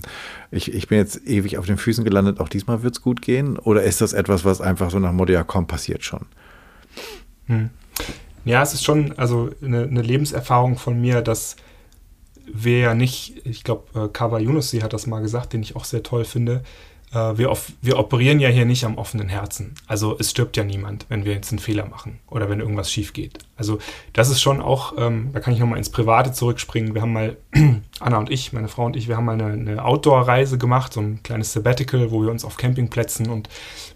ich, 0.51 0.71
ich 0.71 0.87
bin 0.87 0.99
jetzt 0.99 1.27
ewig 1.27 1.57
auf 1.57 1.65
den 1.65 1.77
Füßen 1.77 2.05
gelandet, 2.05 2.39
auch 2.39 2.49
diesmal 2.49 2.83
wird 2.83 2.93
es 2.93 3.01
gut 3.01 3.23
gehen? 3.23 3.57
Oder 3.57 3.81
ist 3.81 4.01
das 4.01 4.13
etwas, 4.13 4.45
was 4.45 4.61
einfach 4.61 4.91
so 4.91 4.99
nach 4.99 5.13
Motto, 5.13 5.33
ja, 5.33 5.43
komm, 5.43 5.65
passiert 5.65 6.03
schon? 6.03 6.27
Hm. 7.47 7.71
Ja, 8.45 8.61
es 8.61 8.75
ist 8.75 8.83
schon 8.83 9.13
also 9.17 9.49
eine, 9.63 9.81
eine 9.81 10.03
Lebenserfahrung 10.03 10.77
von 10.77 11.01
mir, 11.01 11.23
dass 11.23 11.55
wir 12.53 12.79
ja 12.79 12.95
nicht, 12.95 13.45
ich 13.45 13.63
glaube, 13.63 13.83
äh, 13.99 14.07
Kawa 14.07 14.39
Yunus, 14.39 14.69
sie 14.69 14.83
hat 14.83 14.93
das 14.93 15.07
mal 15.07 15.21
gesagt, 15.21 15.53
den 15.53 15.61
ich 15.61 15.75
auch 15.75 15.85
sehr 15.85 16.03
toll 16.03 16.25
finde, 16.25 16.63
wir, 17.11 17.57
wir 17.81 17.99
operieren 17.99 18.39
ja 18.39 18.49
hier 18.49 18.65
nicht 18.65 18.85
am 18.85 18.97
offenen 18.97 19.29
Herzen. 19.29 19.75
Also 19.87 20.15
es 20.17 20.31
stirbt 20.31 20.55
ja 20.57 20.63
niemand, 20.63 21.05
wenn 21.09 21.25
wir 21.25 21.33
jetzt 21.33 21.51
einen 21.51 21.59
Fehler 21.59 21.85
machen 21.85 22.19
oder 22.27 22.49
wenn 22.49 22.59
irgendwas 22.59 22.91
schief 22.91 23.13
geht. 23.13 23.39
Also 23.57 23.77
das 24.13 24.29
ist 24.29 24.41
schon 24.41 24.59
auch, 24.59 24.93
ähm, 24.97 25.29
da 25.33 25.39
kann 25.39 25.53
ich 25.53 25.59
nochmal 25.59 25.77
ins 25.77 25.91
Private 25.91 26.31
zurückspringen. 26.31 26.95
Wir 26.95 27.01
haben 27.03 27.13
mal, 27.13 27.37
Anna 27.99 28.17
und 28.17 28.31
ich, 28.31 28.53
meine 28.53 28.67
Frau 28.67 28.85
und 28.85 28.95
ich, 28.95 29.07
wir 29.07 29.17
haben 29.17 29.25
mal 29.25 29.33
eine, 29.33 29.53
eine 29.53 29.85
Outdoor-Reise 29.85 30.57
gemacht, 30.57 30.93
so 30.93 30.99
ein 30.99 31.21
kleines 31.21 31.53
Sabbatical, 31.53 32.09
wo 32.09 32.23
wir 32.23 32.31
uns 32.31 32.43
auf 32.43 32.57
Campingplätzen 32.57 33.29
und 33.29 33.49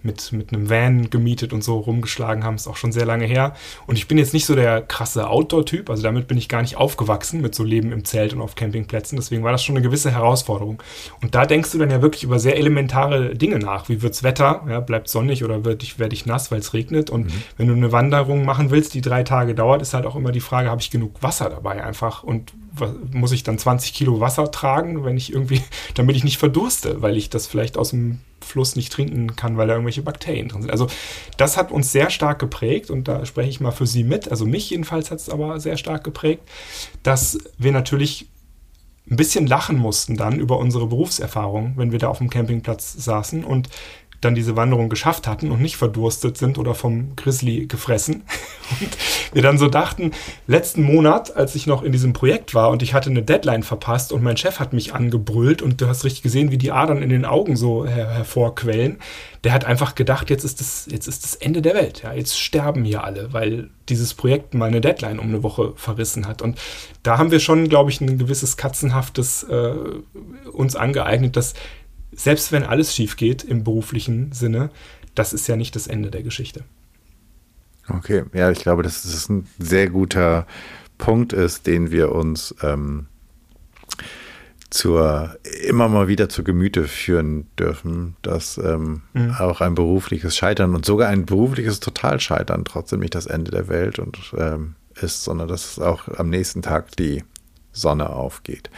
mit, 0.03 0.31
mit 0.33 0.53
einem 0.53 0.69
Van 0.69 1.09
gemietet 1.09 1.51
und 1.51 1.63
so 1.63 1.79
rumgeschlagen 1.79 2.43
haben. 2.43 2.55
Ist 2.55 2.67
auch 2.67 2.77
schon 2.77 2.91
sehr 2.91 3.05
lange 3.05 3.25
her. 3.25 3.55
Und 3.87 3.97
ich 3.97 4.07
bin 4.07 4.19
jetzt 4.19 4.33
nicht 4.33 4.45
so 4.45 4.53
der 4.55 4.81
krasse 4.81 5.27
Outdoor-Typ, 5.27 5.89
also 5.89 6.03
damit 6.03 6.27
bin 6.27 6.37
ich 6.37 6.47
gar 6.47 6.61
nicht 6.61 6.77
aufgewachsen 6.77 7.41
mit 7.41 7.55
so 7.55 7.63
Leben 7.63 7.91
im 7.91 8.05
Zelt 8.05 8.33
und 8.33 8.41
auf 8.41 8.53
Campingplätzen. 8.53 9.15
Deswegen 9.15 9.43
war 9.43 9.51
das 9.51 9.63
schon 9.63 9.75
eine 9.75 9.83
gewisse 9.83 10.11
Herausforderung. 10.11 10.83
Und 11.21 11.33
da 11.33 11.47
denkst 11.47 11.71
du 11.71 11.79
dann 11.79 11.89
ja 11.89 12.01
wirklich 12.01 12.23
über 12.23 12.37
sehr 12.37 12.57
elementare 12.57 13.04
Dinge 13.33 13.59
nach. 13.59 13.89
Wie 13.89 14.01
wird's 14.01 14.23
Wetter? 14.23 14.63
Ja, 14.67 14.79
bleibt 14.79 15.09
sonnig 15.09 15.43
oder 15.43 15.65
werde 15.65 15.83
ich, 15.83 15.99
werd 15.99 16.13
ich 16.13 16.25
nass, 16.25 16.51
weil 16.51 16.59
es 16.59 16.73
regnet? 16.73 17.09
Und 17.09 17.27
mhm. 17.27 17.43
wenn 17.57 17.67
du 17.67 17.73
eine 17.73 17.91
Wanderung 17.91 18.45
machen 18.45 18.71
willst, 18.71 18.93
die 18.93 19.01
drei 19.01 19.23
Tage 19.23 19.55
dauert, 19.55 19.81
ist 19.81 19.93
halt 19.93 20.05
auch 20.05 20.15
immer 20.15 20.31
die 20.31 20.39
Frage, 20.39 20.69
habe 20.69 20.81
ich 20.81 20.91
genug 20.91 21.21
Wasser 21.21 21.49
dabei 21.49 21.83
einfach? 21.83 22.23
Und 22.23 22.53
was, 22.73 22.91
muss 23.11 23.31
ich 23.31 23.43
dann 23.43 23.57
20 23.57 23.93
Kilo 23.93 24.19
Wasser 24.19 24.51
tragen, 24.51 25.03
wenn 25.05 25.17
ich 25.17 25.31
irgendwie, 25.33 25.61
damit 25.93 26.15
ich 26.15 26.23
nicht 26.23 26.37
verdurste, 26.37 27.01
weil 27.01 27.17
ich 27.17 27.29
das 27.29 27.47
vielleicht 27.47 27.77
aus 27.77 27.91
dem 27.91 28.19
Fluss 28.41 28.75
nicht 28.75 28.91
trinken 28.91 29.35
kann, 29.35 29.57
weil 29.57 29.67
da 29.67 29.73
irgendwelche 29.73 30.01
Bakterien 30.01 30.49
drin 30.49 30.61
sind. 30.61 30.71
Also 30.71 30.87
das 31.37 31.57
hat 31.57 31.71
uns 31.71 31.91
sehr 31.91 32.09
stark 32.09 32.39
geprägt 32.39 32.89
und 32.89 33.07
da 33.07 33.25
spreche 33.25 33.49
ich 33.49 33.59
mal 33.59 33.71
für 33.71 33.87
Sie 33.87 34.03
mit. 34.03 34.29
Also 34.29 34.45
mich 34.45 34.69
jedenfalls 34.69 35.09
hat 35.11 35.19
es 35.19 35.29
aber 35.29 35.59
sehr 35.59 35.77
stark 35.77 36.03
geprägt, 36.03 36.43
dass 37.01 37.39
wir 37.57 37.71
natürlich 37.71 38.27
ein 39.09 39.17
bisschen 39.17 39.45
lachen 39.45 39.77
mussten 39.77 40.17
dann 40.17 40.39
über 40.39 40.57
unsere 40.57 40.87
Berufserfahrung, 40.87 41.73
wenn 41.75 41.91
wir 41.91 41.99
da 41.99 42.07
auf 42.07 42.17
dem 42.17 42.29
Campingplatz 42.29 42.93
saßen. 42.93 43.43
Und 43.43 43.69
dann 44.25 44.35
diese 44.35 44.55
Wanderung 44.55 44.89
geschafft 44.89 45.27
hatten 45.27 45.51
und 45.51 45.61
nicht 45.61 45.77
verdurstet 45.77 46.37
sind 46.37 46.57
oder 46.57 46.75
vom 46.75 47.15
Grizzly 47.15 47.67
gefressen. 47.67 48.23
Und 48.81 48.97
wir 49.31 49.43
dann 49.43 49.59
so 49.59 49.67
dachten, 49.67 50.11
letzten 50.47 50.81
Monat, 50.81 51.35
als 51.35 51.53
ich 51.53 51.67
noch 51.67 51.83
in 51.83 51.91
diesem 51.91 52.13
Projekt 52.13 52.55
war 52.55 52.71
und 52.71 52.81
ich 52.81 52.95
hatte 52.95 53.11
eine 53.11 53.21
Deadline 53.21 53.61
verpasst 53.61 54.11
und 54.11 54.23
mein 54.23 54.37
Chef 54.37 54.59
hat 54.59 54.73
mich 54.73 54.95
angebrüllt 54.95 55.61
und 55.61 55.79
du 55.81 55.87
hast 55.87 56.03
richtig 56.03 56.23
gesehen, 56.23 56.49
wie 56.49 56.57
die 56.57 56.71
Adern 56.71 57.03
in 57.03 57.09
den 57.09 57.25
Augen 57.25 57.55
so 57.55 57.85
her 57.85 58.09
hervorquellen. 58.09 58.97
Der 59.43 59.53
hat 59.53 59.65
einfach 59.65 59.93
gedacht, 59.93 60.31
jetzt 60.31 60.43
ist 60.43 60.59
das, 60.61 60.87
jetzt 60.89 61.07
ist 61.07 61.23
das 61.23 61.35
Ende 61.35 61.61
der 61.61 61.75
Welt. 61.75 62.01
Ja, 62.03 62.13
jetzt 62.13 62.39
sterben 62.39 62.83
hier 62.83 63.03
alle, 63.03 63.33
weil 63.33 63.69
dieses 63.89 64.15
Projekt 64.15 64.55
meine 64.55 64.81
Deadline 64.81 65.19
um 65.19 65.27
eine 65.27 65.43
Woche 65.43 65.73
verrissen 65.75 66.27
hat. 66.27 66.41
Und 66.41 66.57
da 67.03 67.19
haben 67.19 67.29
wir 67.29 67.39
schon, 67.39 67.69
glaube 67.69 67.91
ich, 67.91 68.01
ein 68.01 68.17
gewisses 68.17 68.57
katzenhaftes 68.57 69.43
äh, 69.43 69.73
uns 70.51 70.75
angeeignet, 70.75 71.35
dass 71.35 71.53
selbst 72.15 72.51
wenn 72.51 72.63
alles 72.63 72.95
schief 72.95 73.17
geht 73.17 73.43
im 73.43 73.63
beruflichen 73.63 74.31
Sinne, 74.31 74.69
das 75.13 75.33
ist 75.33 75.47
ja 75.47 75.55
nicht 75.55 75.75
das 75.75 75.87
Ende 75.87 76.11
der 76.11 76.23
Geschichte. 76.23 76.63
Okay, 77.87 78.23
ja, 78.33 78.49
ich 78.49 78.59
glaube, 78.59 78.83
dass 78.83 79.03
das 79.03 79.29
ein 79.29 79.47
sehr 79.59 79.89
guter 79.89 80.47
Punkt 80.97 81.33
ist, 81.33 81.67
den 81.67 81.91
wir 81.91 82.11
uns 82.11 82.55
ähm, 82.63 83.07
zur 84.69 85.37
immer 85.63 85.87
mal 85.87 86.07
wieder 86.07 86.27
zu 86.27 86.43
Gemüte 86.43 86.87
führen 86.87 87.47
dürfen, 87.57 88.15
dass 88.21 88.57
ähm, 88.57 89.03
mhm. 89.13 89.35
auch 89.39 89.61
ein 89.61 89.75
berufliches 89.75 90.35
Scheitern 90.35 90.73
und 90.75 90.85
sogar 90.85 91.09
ein 91.09 91.25
berufliches 91.25 91.79
Totalscheitern 91.79 92.65
trotzdem 92.65 92.99
nicht 92.99 93.15
das 93.15 93.25
Ende 93.25 93.51
der 93.51 93.67
Welt 93.67 93.99
und 93.99 94.17
ähm, 94.37 94.75
ist, 94.95 95.23
sondern 95.23 95.47
dass 95.47 95.79
auch 95.79 96.07
am 96.17 96.29
nächsten 96.29 96.61
Tag 96.61 96.95
die 96.97 97.23
Sonne 97.71 98.09
aufgeht. 98.09 98.69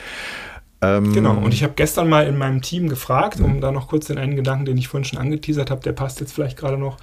Ähm, 0.81 1.11
genau, 1.11 1.35
und 1.37 1.53
ich 1.53 1.63
habe 1.63 1.73
gestern 1.75 2.07
mal 2.07 2.27
in 2.27 2.37
meinem 2.37 2.61
Team 2.61 2.87
gefragt, 2.87 3.39
um 3.39 3.61
da 3.61 3.71
noch 3.71 3.87
kurz 3.87 4.07
den 4.07 4.19
einen 4.19 4.35
Gedanken, 4.35 4.65
den 4.65 4.77
ich 4.77 4.87
vorhin 4.87 5.05
schon 5.05 5.17
angeteasert 5.17 5.71
habe, 5.71 5.81
der 5.81 5.93
passt 5.93 6.19
jetzt 6.19 6.33
vielleicht 6.33 6.57
gerade 6.57 6.77
noch. 6.77 6.97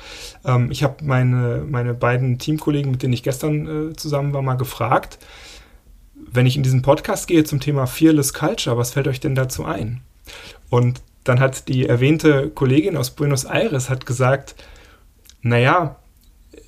Ähm, 0.45 0.71
ich 0.71 0.85
habe 0.85 1.05
meine, 1.05 1.65
meine 1.69 1.93
beiden 1.93 2.39
Teamkollegen, 2.39 2.93
mit 2.93 3.03
denen 3.03 3.13
ich 3.13 3.25
gestern 3.25 3.91
äh, 3.91 3.97
zusammen 3.97 4.33
war, 4.33 4.43
mal 4.43 4.55
gefragt, 4.55 5.19
wenn 6.15 6.47
ich 6.47 6.57
in 6.57 6.63
diesen 6.63 6.83
Podcast 6.83 7.27
gehe 7.27 7.43
zum 7.45 7.59
Thema 7.59 7.87
Fearless 7.87 8.33
Culture, 8.33 8.77
was 8.77 8.93
fällt 8.93 9.09
euch 9.09 9.21
denn 9.21 9.35
dazu 9.35 9.65
ein? 9.65 10.03
Und 10.71 11.03
dann 11.25 11.41
hat 11.41 11.69
die 11.69 11.87
erwähnte 11.87 12.51
Kollegin 12.51 12.97
aus 12.97 13.11
Buenos 13.11 13.45
Aires 13.45 13.91
hat 13.91 14.07
gesagt, 14.07 14.55
naja, 15.43 15.97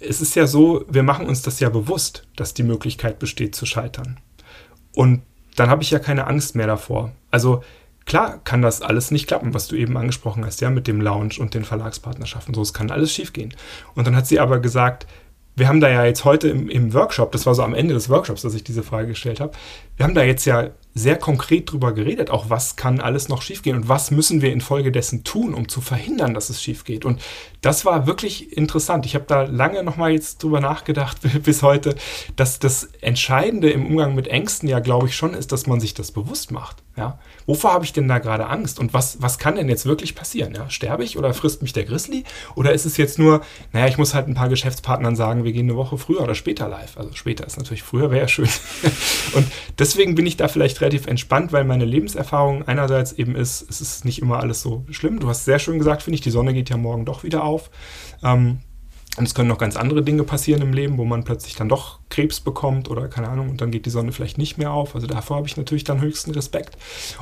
es 0.00 0.20
ist 0.20 0.34
ja 0.34 0.46
so, 0.46 0.84
wir 0.88 1.02
machen 1.02 1.26
uns 1.26 1.42
das 1.42 1.60
ja 1.60 1.68
bewusst, 1.68 2.26
dass 2.36 2.54
die 2.54 2.62
Möglichkeit 2.62 3.18
besteht 3.18 3.54
zu 3.54 3.64
scheitern. 3.64 4.18
Und 4.94 5.22
dann 5.56 5.70
habe 5.70 5.82
ich 5.82 5.90
ja 5.90 5.98
keine 5.98 6.26
Angst 6.26 6.54
mehr 6.54 6.66
davor. 6.66 7.12
Also 7.30 7.62
klar 8.04 8.38
kann 8.44 8.62
das 8.62 8.82
alles 8.82 9.10
nicht 9.10 9.26
klappen, 9.26 9.54
was 9.54 9.68
du 9.68 9.76
eben 9.76 9.96
angesprochen 9.96 10.44
hast, 10.44 10.60
ja, 10.60 10.70
mit 10.70 10.86
dem 10.86 11.00
Lounge 11.00 11.34
und 11.38 11.54
den 11.54 11.64
Verlagspartnerschaften. 11.64 12.54
So, 12.54 12.62
es 12.62 12.72
kann 12.72 12.90
alles 12.90 13.12
schiefgehen. 13.12 13.54
Und 13.94 14.06
dann 14.06 14.16
hat 14.16 14.26
sie 14.26 14.38
aber 14.38 14.60
gesagt, 14.60 15.06
wir 15.56 15.68
haben 15.68 15.80
da 15.80 15.88
ja 15.88 16.04
jetzt 16.04 16.24
heute 16.24 16.48
im, 16.48 16.68
im 16.68 16.92
Workshop, 16.92 17.32
das 17.32 17.46
war 17.46 17.54
so 17.54 17.62
am 17.62 17.74
Ende 17.74 17.94
des 17.94 18.10
Workshops, 18.10 18.42
dass 18.42 18.54
ich 18.54 18.62
diese 18.62 18.82
Frage 18.82 19.08
gestellt 19.08 19.40
habe, 19.40 19.52
wir 19.96 20.04
haben 20.04 20.14
da 20.14 20.22
jetzt 20.22 20.44
ja 20.44 20.68
sehr 20.98 21.16
konkret 21.16 21.70
drüber 21.70 21.92
geredet, 21.92 22.30
auch 22.30 22.48
was 22.48 22.74
kann 22.74 23.00
alles 23.00 23.28
noch 23.28 23.42
schiefgehen 23.42 23.76
und 23.76 23.88
was 23.88 24.10
müssen 24.10 24.40
wir 24.40 24.50
infolgedessen 24.50 25.24
tun, 25.24 25.52
um 25.52 25.68
zu 25.68 25.82
verhindern, 25.82 26.32
dass 26.32 26.48
es 26.48 26.62
schief 26.62 26.84
geht. 26.84 27.04
Und 27.04 27.20
das 27.60 27.84
war 27.84 28.06
wirklich 28.06 28.56
interessant. 28.56 29.04
Ich 29.04 29.14
habe 29.14 29.26
da 29.28 29.42
lange 29.42 29.82
nochmal 29.82 30.12
jetzt 30.12 30.42
drüber 30.42 30.60
nachgedacht 30.60 31.18
bis 31.42 31.62
heute, 31.62 31.96
dass 32.36 32.58
das 32.58 32.88
Entscheidende 33.02 33.68
im 33.70 33.84
Umgang 33.84 34.14
mit 34.14 34.26
Ängsten 34.28 34.68
ja, 34.70 34.80
glaube 34.80 35.08
ich, 35.08 35.16
schon 35.16 35.34
ist, 35.34 35.52
dass 35.52 35.66
man 35.66 35.80
sich 35.80 35.92
das 35.92 36.12
bewusst 36.12 36.50
macht. 36.50 36.82
Ja? 36.96 37.18
Wovor 37.44 37.72
habe 37.72 37.84
ich 37.84 37.92
denn 37.92 38.08
da 38.08 38.18
gerade 38.18 38.46
Angst? 38.46 38.78
Und 38.78 38.94
was, 38.94 39.20
was 39.20 39.38
kann 39.38 39.56
denn 39.56 39.68
jetzt 39.68 39.84
wirklich 39.84 40.14
passieren? 40.14 40.54
Ja? 40.54 40.70
Sterbe 40.70 41.04
ich 41.04 41.18
oder 41.18 41.34
frisst 41.34 41.60
mich 41.60 41.72
der 41.72 41.84
Grizzly? 41.84 42.24
Oder 42.54 42.72
ist 42.72 42.86
es 42.86 42.96
jetzt 42.96 43.18
nur, 43.18 43.42
naja, 43.72 43.86
ich 43.86 43.98
muss 43.98 44.14
halt 44.14 44.28
ein 44.28 44.34
paar 44.34 44.48
Geschäftspartnern 44.48 45.14
sagen, 45.14 45.44
wir 45.44 45.52
gehen 45.52 45.68
eine 45.68 45.76
Woche 45.76 45.98
früher 45.98 46.22
oder 46.22 46.34
später 46.34 46.68
live. 46.68 46.96
Also 46.96 47.12
später 47.14 47.46
ist 47.46 47.58
natürlich 47.58 47.82
früher, 47.82 48.10
wäre 48.10 48.22
ja 48.22 48.28
schön. 48.28 48.48
Und 49.34 49.46
deswegen 49.78 50.14
bin 50.14 50.26
ich 50.26 50.36
da 50.36 50.48
vielleicht 50.48 50.80
relativ 50.86 51.06
entspannt, 51.06 51.52
weil 51.52 51.64
meine 51.64 51.84
Lebenserfahrung 51.84 52.66
einerseits 52.66 53.12
eben 53.12 53.34
ist, 53.34 53.68
es 53.68 53.80
ist 53.80 54.04
nicht 54.04 54.22
immer 54.22 54.40
alles 54.40 54.62
so 54.62 54.84
schlimm. 54.90 55.18
Du 55.18 55.28
hast 55.28 55.44
sehr 55.44 55.58
schön 55.58 55.78
gesagt, 55.78 56.02
finde 56.02 56.16
ich, 56.16 56.20
die 56.20 56.30
Sonne 56.30 56.54
geht 56.54 56.70
ja 56.70 56.76
morgen 56.76 57.04
doch 57.04 57.24
wieder 57.24 57.44
auf. 57.44 57.70
Ähm, 58.22 58.58
und 59.16 59.24
es 59.24 59.34
können 59.34 59.48
noch 59.48 59.58
ganz 59.58 59.76
andere 59.76 60.02
Dinge 60.02 60.24
passieren 60.24 60.60
im 60.60 60.74
Leben, 60.74 60.98
wo 60.98 61.06
man 61.06 61.24
plötzlich 61.24 61.54
dann 61.54 61.70
doch 61.70 62.00
Krebs 62.10 62.40
bekommt 62.40 62.90
oder 62.90 63.08
keine 63.08 63.28
Ahnung 63.28 63.48
und 63.48 63.62
dann 63.62 63.70
geht 63.70 63.86
die 63.86 63.90
Sonne 63.90 64.12
vielleicht 64.12 64.36
nicht 64.36 64.58
mehr 64.58 64.72
auf. 64.72 64.94
Also 64.94 65.06
davor 65.06 65.38
habe 65.38 65.46
ich 65.46 65.56
natürlich 65.56 65.84
dann 65.84 66.02
höchsten 66.02 66.32
Respekt. 66.32 66.76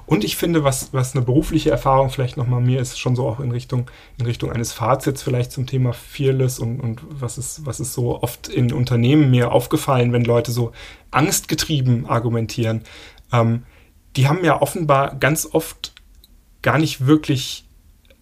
Und 0.04 0.24
ich 0.24 0.36
finde, 0.36 0.64
was, 0.64 0.92
was 0.92 1.14
eine 1.14 1.24
berufliche 1.24 1.70
Erfahrung 1.70 2.10
vielleicht 2.10 2.36
nochmal 2.36 2.60
mir 2.60 2.80
ist, 2.80 2.98
schon 2.98 3.14
so 3.14 3.28
auch 3.28 3.38
in 3.38 3.52
Richtung, 3.52 3.88
in 4.18 4.26
Richtung 4.26 4.50
eines 4.50 4.72
Fazits 4.72 5.22
vielleicht 5.22 5.52
zum 5.52 5.66
Thema 5.66 5.92
Fearless 5.92 6.58
und, 6.58 6.80
und 6.80 7.00
was, 7.08 7.38
ist, 7.38 7.64
was 7.64 7.78
ist 7.78 7.92
so 7.92 8.20
oft 8.20 8.48
in 8.48 8.72
Unternehmen 8.72 9.30
mir 9.30 9.52
aufgefallen, 9.52 10.12
wenn 10.12 10.24
Leute 10.24 10.50
so 10.50 10.72
angstgetrieben 11.12 12.06
argumentieren. 12.06 12.82
Ähm, 13.34 13.64
die 14.16 14.28
haben 14.28 14.44
ja 14.44 14.62
offenbar 14.62 15.16
ganz 15.16 15.48
oft 15.50 15.92
gar 16.62 16.78
nicht 16.78 17.06
wirklich 17.06 17.64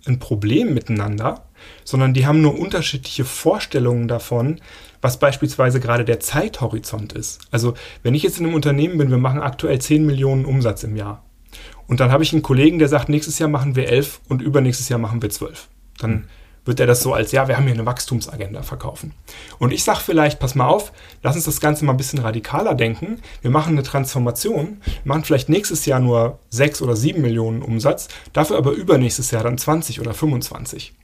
ein 0.07 0.19
Problem 0.19 0.75
miteinander, 0.75 1.47
sondern 1.85 2.15
die 2.15 2.27
haben 2.27 2.41
nur 2.41 2.59
unterschiedliche 2.59 3.25
Vorstellungen 3.25 4.09
davon, 4.09 4.61
was 5.01 5.19
beispielsweise 5.19 5.81
gerade 5.81 6.05
der 6.05 6.19
Zeithorizont 6.19 7.13
ist. 7.13 7.41
Also 7.51 7.75
wenn 8.03 8.15
ich 8.15 8.23
jetzt 8.23 8.39
in 8.39 8.47
einem 8.47 8.55
Unternehmen 8.55 8.99
bin, 8.99 9.11
wir 9.11 9.19
machen 9.19 9.41
aktuell 9.41 9.81
10 9.81 10.05
Millionen 10.05 10.45
Umsatz 10.45 10.83
im 10.83 10.97
Jahr. 10.97 11.25
Und 11.87 12.01
dann 12.01 12.11
habe 12.11 12.23
ich 12.23 12.33
einen 12.33 12.43
Kollegen, 12.43 12.79
der 12.79 12.89
sagt, 12.89 13.09
nächstes 13.09 13.39
Jahr 13.39 13.49
machen 13.49 13.77
wir 13.77 13.89
11 13.89 14.23
und 14.29 14.43
übernächstes 14.43 14.89
Jahr 14.89 14.99
machen 14.99 15.23
wir 15.23 15.31
12. 15.31 15.69
Dann 15.99 16.25
wird 16.65 16.81
er 16.81 16.87
das 16.87 17.03
so 17.03 17.13
als, 17.13 17.33
ja, 17.33 17.49
wir 17.49 17.57
haben 17.57 17.65
hier 17.65 17.75
eine 17.75 17.87
Wachstumsagenda 17.87 18.63
verkaufen. 18.63 19.15
Und 19.59 19.73
ich 19.73 19.85
sage 19.85 20.01
vielleicht, 20.05 20.39
pass 20.39 20.55
mal 20.55 20.67
auf, 20.67 20.93
lass 21.23 21.37
uns 21.37 21.45
das 21.45 21.61
Ganze 21.61 21.85
mal 21.85 21.93
ein 21.93 21.97
bisschen 21.97 22.21
radikaler 22.21 22.75
denken. 22.75 23.21
Wir 23.41 23.51
machen 23.51 23.73
eine 23.73 23.83
Transformation, 23.83 24.81
machen 25.05 25.25
vielleicht 25.25 25.49
nächstes 25.49 25.87
Jahr 25.87 26.01
nur 26.01 26.39
6 26.51 26.83
oder 26.83 26.97
7 26.97 27.21
Millionen 27.21 27.63
Umsatz, 27.63 28.09
dafür 28.33 28.59
aber 28.59 28.73
übernächstes 28.73 29.31
Jahr 29.31 29.43
dann 29.43 29.59
20 29.59 30.01
oder 30.01 30.15
25 30.15 30.95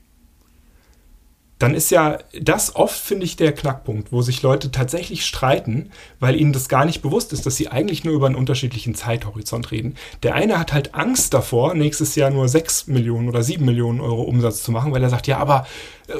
dann 1.59 1.75
ist 1.75 1.91
ja 1.91 2.19
das 2.41 2.75
oft, 2.75 2.97
finde 2.97 3.25
ich, 3.25 3.35
der 3.35 3.51
Knackpunkt, 3.51 4.13
wo 4.13 4.21
sich 4.21 4.41
Leute 4.41 4.71
tatsächlich 4.71 5.25
streiten, 5.25 5.91
weil 6.19 6.39
ihnen 6.39 6.53
das 6.53 6.69
gar 6.69 6.85
nicht 6.85 7.01
bewusst 7.01 7.33
ist, 7.33 7.45
dass 7.45 7.57
sie 7.57 7.67
eigentlich 7.67 8.05
nur 8.05 8.13
über 8.15 8.27
einen 8.27 8.35
unterschiedlichen 8.35 8.95
Zeithorizont 8.95 9.69
reden. 9.71 9.95
Der 10.23 10.35
eine 10.35 10.57
hat 10.57 10.71
halt 10.71 10.95
Angst 10.95 11.33
davor, 11.33 11.73
nächstes 11.73 12.15
Jahr 12.15 12.29
nur 12.29 12.47
6 12.47 12.87
Millionen 12.87 13.27
oder 13.27 13.43
7 13.43 13.63
Millionen 13.63 13.99
Euro 13.99 14.21
Umsatz 14.21 14.63
zu 14.63 14.71
machen, 14.71 14.93
weil 14.93 15.03
er 15.03 15.09
sagt, 15.09 15.27
ja, 15.27 15.37
aber 15.37 15.67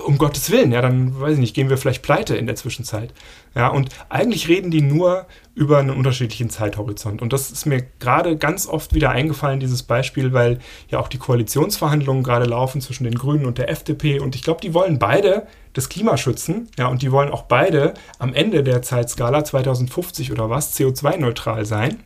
um 0.05 0.17
Gottes 0.17 0.51
Willen, 0.51 0.71
ja, 0.71 0.81
dann 0.81 1.19
weiß 1.19 1.33
ich 1.33 1.39
nicht, 1.39 1.55
gehen 1.55 1.69
wir 1.69 1.77
vielleicht 1.77 2.03
pleite 2.03 2.35
in 2.35 2.45
der 2.45 2.55
Zwischenzeit. 2.55 3.13
Ja, 3.55 3.69
und 3.69 3.89
eigentlich 4.09 4.47
reden 4.47 4.71
die 4.71 4.81
nur 4.81 5.25
über 5.55 5.79
einen 5.79 5.89
unterschiedlichen 5.89 6.49
Zeithorizont. 6.49 7.21
Und 7.21 7.33
das 7.33 7.51
ist 7.51 7.65
mir 7.65 7.83
gerade 7.99 8.37
ganz 8.37 8.67
oft 8.67 8.93
wieder 8.93 9.09
eingefallen, 9.09 9.59
dieses 9.59 9.83
Beispiel, 9.83 10.33
weil 10.33 10.59
ja 10.89 10.99
auch 10.99 11.07
die 11.07 11.17
Koalitionsverhandlungen 11.17 12.23
gerade 12.23 12.45
laufen 12.45 12.81
zwischen 12.81 13.03
den 13.03 13.15
Grünen 13.15 13.45
und 13.45 13.57
der 13.57 13.69
FDP. 13.69 14.19
Und 14.19 14.35
ich 14.35 14.43
glaube, 14.43 14.61
die 14.61 14.73
wollen 14.73 14.99
beide 14.99 15.47
das 15.73 15.89
Klima 15.89 16.17
schützen. 16.17 16.69
Ja, 16.77 16.87
und 16.87 17.01
die 17.01 17.11
wollen 17.11 17.31
auch 17.31 17.43
beide 17.43 17.93
am 18.19 18.33
Ende 18.33 18.63
der 18.63 18.81
Zeitskala 18.81 19.43
2050 19.43 20.31
oder 20.31 20.49
was 20.49 20.77
CO2-neutral 20.77 21.65
sein. 21.65 22.03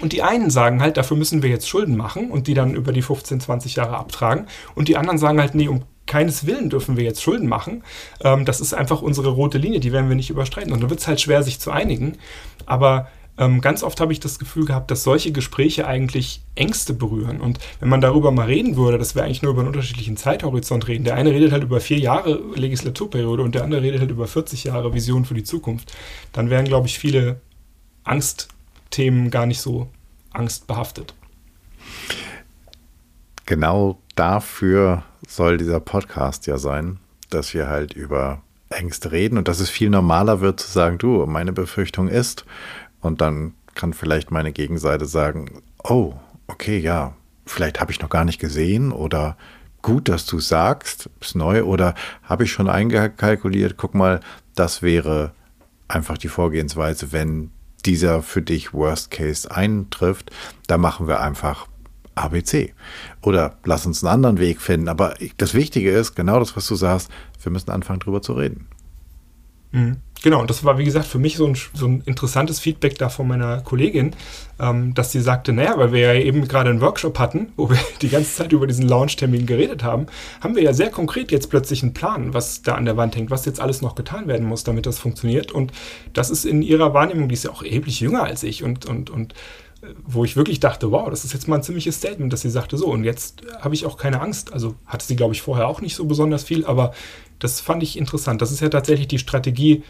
Und 0.00 0.12
die 0.12 0.22
einen 0.22 0.50
sagen 0.50 0.80
halt, 0.80 0.96
dafür 0.96 1.16
müssen 1.16 1.42
wir 1.42 1.50
jetzt 1.50 1.68
Schulden 1.68 1.96
machen 1.96 2.30
und 2.30 2.46
die 2.46 2.54
dann 2.54 2.74
über 2.74 2.92
die 2.92 3.02
15, 3.02 3.40
20 3.40 3.76
Jahre 3.76 3.96
abtragen. 3.96 4.46
Und 4.74 4.88
die 4.88 4.96
anderen 4.96 5.18
sagen 5.18 5.38
halt, 5.38 5.54
nee, 5.54 5.68
um 5.68 5.84
keines 6.06 6.46
Willen 6.46 6.70
dürfen 6.70 6.96
wir 6.96 7.04
jetzt 7.04 7.22
Schulden 7.22 7.48
machen. 7.48 7.84
Ähm, 8.22 8.44
das 8.44 8.60
ist 8.60 8.74
einfach 8.74 9.02
unsere 9.02 9.30
rote 9.30 9.58
Linie, 9.58 9.80
die 9.80 9.92
werden 9.92 10.08
wir 10.08 10.16
nicht 10.16 10.30
überstreiten. 10.30 10.72
Und 10.72 10.80
dann 10.80 10.90
wird 10.90 11.00
es 11.00 11.08
halt 11.08 11.20
schwer, 11.20 11.42
sich 11.42 11.60
zu 11.60 11.70
einigen. 11.70 12.18
Aber 12.66 13.08
ähm, 13.38 13.60
ganz 13.60 13.82
oft 13.82 14.00
habe 14.00 14.12
ich 14.12 14.20
das 14.20 14.38
Gefühl 14.38 14.66
gehabt, 14.66 14.90
dass 14.90 15.04
solche 15.04 15.32
Gespräche 15.32 15.86
eigentlich 15.86 16.42
Ängste 16.54 16.92
berühren. 16.92 17.40
Und 17.40 17.58
wenn 17.80 17.88
man 17.88 18.00
darüber 18.00 18.30
mal 18.30 18.46
reden 18.46 18.76
würde, 18.76 18.98
dass 18.98 19.14
wir 19.14 19.24
eigentlich 19.24 19.42
nur 19.42 19.52
über 19.52 19.62
einen 19.62 19.68
unterschiedlichen 19.68 20.16
Zeithorizont 20.16 20.86
reden. 20.86 21.04
Der 21.04 21.14
eine 21.14 21.30
redet 21.30 21.52
halt 21.52 21.62
über 21.62 21.80
vier 21.80 21.98
Jahre 21.98 22.40
Legislaturperiode 22.54 23.42
und 23.42 23.54
der 23.54 23.64
andere 23.64 23.82
redet 23.82 24.00
halt 24.00 24.10
über 24.10 24.26
40 24.26 24.64
Jahre 24.64 24.92
Vision 24.92 25.24
für 25.24 25.34
die 25.34 25.44
Zukunft. 25.44 25.96
Dann 26.32 26.50
wären, 26.50 26.66
glaube 26.66 26.88
ich, 26.88 26.98
viele 26.98 27.40
Angstthemen 28.04 29.30
gar 29.30 29.46
nicht 29.46 29.60
so 29.60 29.88
angstbehaftet. 30.32 31.14
Genau 33.46 33.98
dafür 34.14 35.02
soll 35.26 35.56
dieser 35.56 35.80
Podcast 35.80 36.46
ja 36.46 36.58
sein, 36.58 36.98
dass 37.30 37.54
wir 37.54 37.68
halt 37.68 37.94
über 37.94 38.42
Ängste 38.70 39.12
reden 39.12 39.38
und 39.38 39.48
dass 39.48 39.60
es 39.60 39.70
viel 39.70 39.90
normaler 39.90 40.40
wird 40.40 40.60
zu 40.60 40.70
sagen, 40.70 40.98
du, 40.98 41.26
meine 41.26 41.52
Befürchtung 41.52 42.08
ist, 42.08 42.44
und 43.02 43.20
dann 43.20 43.54
kann 43.74 43.92
vielleicht 43.92 44.30
meine 44.30 44.52
Gegenseite 44.52 45.06
sagen, 45.06 45.62
oh, 45.82 46.14
okay, 46.46 46.78
ja, 46.78 47.14
vielleicht 47.44 47.80
habe 47.80 47.92
ich 47.92 48.00
noch 48.00 48.08
gar 48.08 48.24
nicht 48.24 48.38
gesehen 48.38 48.92
oder 48.92 49.36
gut, 49.82 50.08
dass 50.08 50.24
du 50.24 50.38
sagst, 50.38 51.10
ist 51.20 51.34
neu 51.34 51.64
oder 51.64 51.94
habe 52.22 52.44
ich 52.44 52.52
schon 52.52 52.68
eingekalkuliert, 52.68 53.76
guck 53.76 53.94
mal, 53.94 54.20
das 54.54 54.82
wäre 54.82 55.32
einfach 55.88 56.16
die 56.16 56.28
Vorgehensweise, 56.28 57.12
wenn 57.12 57.50
dieser 57.84 58.22
für 58.22 58.42
dich 58.42 58.72
Worst 58.72 59.10
Case 59.10 59.50
eintrifft, 59.50 60.30
da 60.68 60.78
machen 60.78 61.08
wir 61.08 61.20
einfach 61.20 61.66
ABC. 62.14 62.74
Oder 63.22 63.56
lass 63.64 63.86
uns 63.86 64.02
einen 64.02 64.12
anderen 64.12 64.38
Weg 64.38 64.60
finden. 64.60 64.88
Aber 64.88 65.14
das 65.36 65.54
Wichtige 65.54 65.90
ist, 65.90 66.14
genau 66.14 66.38
das, 66.38 66.56
was 66.56 66.66
du 66.66 66.74
sagst, 66.74 67.10
wir 67.42 67.52
müssen 67.52 67.70
anfangen, 67.70 68.00
drüber 68.00 68.22
zu 68.22 68.34
reden. 68.34 68.68
Mhm. 69.72 69.96
Genau, 70.22 70.40
und 70.40 70.48
das 70.50 70.62
war, 70.62 70.78
wie 70.78 70.84
gesagt, 70.84 71.06
für 71.06 71.18
mich 71.18 71.36
so 71.36 71.46
ein, 71.46 71.56
so 71.74 71.86
ein 71.86 72.02
interessantes 72.06 72.60
Feedback 72.60 72.96
da 72.96 73.08
von 73.08 73.26
meiner 73.26 73.60
Kollegin, 73.60 74.14
ähm, 74.60 74.94
dass 74.94 75.10
sie 75.10 75.20
sagte, 75.20 75.52
naja, 75.52 75.76
weil 75.76 75.92
wir 75.92 76.14
ja 76.14 76.14
eben 76.14 76.46
gerade 76.46 76.70
einen 76.70 76.80
Workshop 76.80 77.18
hatten, 77.18 77.52
wo 77.56 77.68
wir 77.68 77.78
die 78.00 78.08
ganze 78.08 78.32
Zeit 78.32 78.52
über 78.52 78.68
diesen 78.68 78.86
Launch-Termin 78.88 79.46
geredet 79.46 79.82
haben, 79.82 80.06
haben 80.40 80.54
wir 80.54 80.62
ja 80.62 80.74
sehr 80.74 80.90
konkret 80.90 81.32
jetzt 81.32 81.50
plötzlich 81.50 81.82
einen 81.82 81.92
Plan, 81.92 82.34
was 82.34 82.62
da 82.62 82.76
an 82.76 82.84
der 82.84 82.96
Wand 82.96 83.16
hängt, 83.16 83.32
was 83.32 83.44
jetzt 83.46 83.60
alles 83.60 83.82
noch 83.82 83.96
getan 83.96 84.28
werden 84.28 84.46
muss, 84.46 84.62
damit 84.62 84.86
das 84.86 85.00
funktioniert. 85.00 85.50
Und 85.50 85.72
das 86.12 86.30
ist 86.30 86.44
in 86.44 86.62
ihrer 86.62 86.94
Wahrnehmung, 86.94 87.28
die 87.28 87.34
ist 87.34 87.44
ja 87.44 87.50
auch 87.50 87.64
erheblich 87.64 87.98
jünger 87.98 88.22
als 88.22 88.44
ich 88.44 88.62
und, 88.62 88.86
und, 88.86 89.10
und 89.10 89.34
wo 90.04 90.24
ich 90.24 90.36
wirklich 90.36 90.60
dachte, 90.60 90.92
wow, 90.92 91.10
das 91.10 91.24
ist 91.24 91.32
jetzt 91.32 91.48
mal 91.48 91.56
ein 91.56 91.62
ziemliches 91.62 91.96
Statement, 91.96 92.32
dass 92.32 92.42
sie 92.42 92.50
sagte, 92.50 92.76
so, 92.76 92.86
und 92.86 93.04
jetzt 93.04 93.42
habe 93.60 93.74
ich 93.74 93.84
auch 93.84 93.96
keine 93.96 94.20
Angst. 94.20 94.52
Also 94.52 94.74
hatte 94.86 95.04
sie, 95.04 95.16
glaube 95.16 95.34
ich, 95.34 95.42
vorher 95.42 95.66
auch 95.66 95.80
nicht 95.80 95.96
so 95.96 96.04
besonders 96.04 96.44
viel, 96.44 96.64
aber 96.64 96.92
das 97.38 97.60
fand 97.60 97.82
ich 97.82 97.98
interessant. 97.98 98.40
Das 98.40 98.52
ist 98.52 98.60
ja 98.60 98.68
tatsächlich 98.68 99.08
die 99.08 99.18
Strategie, 99.18 99.82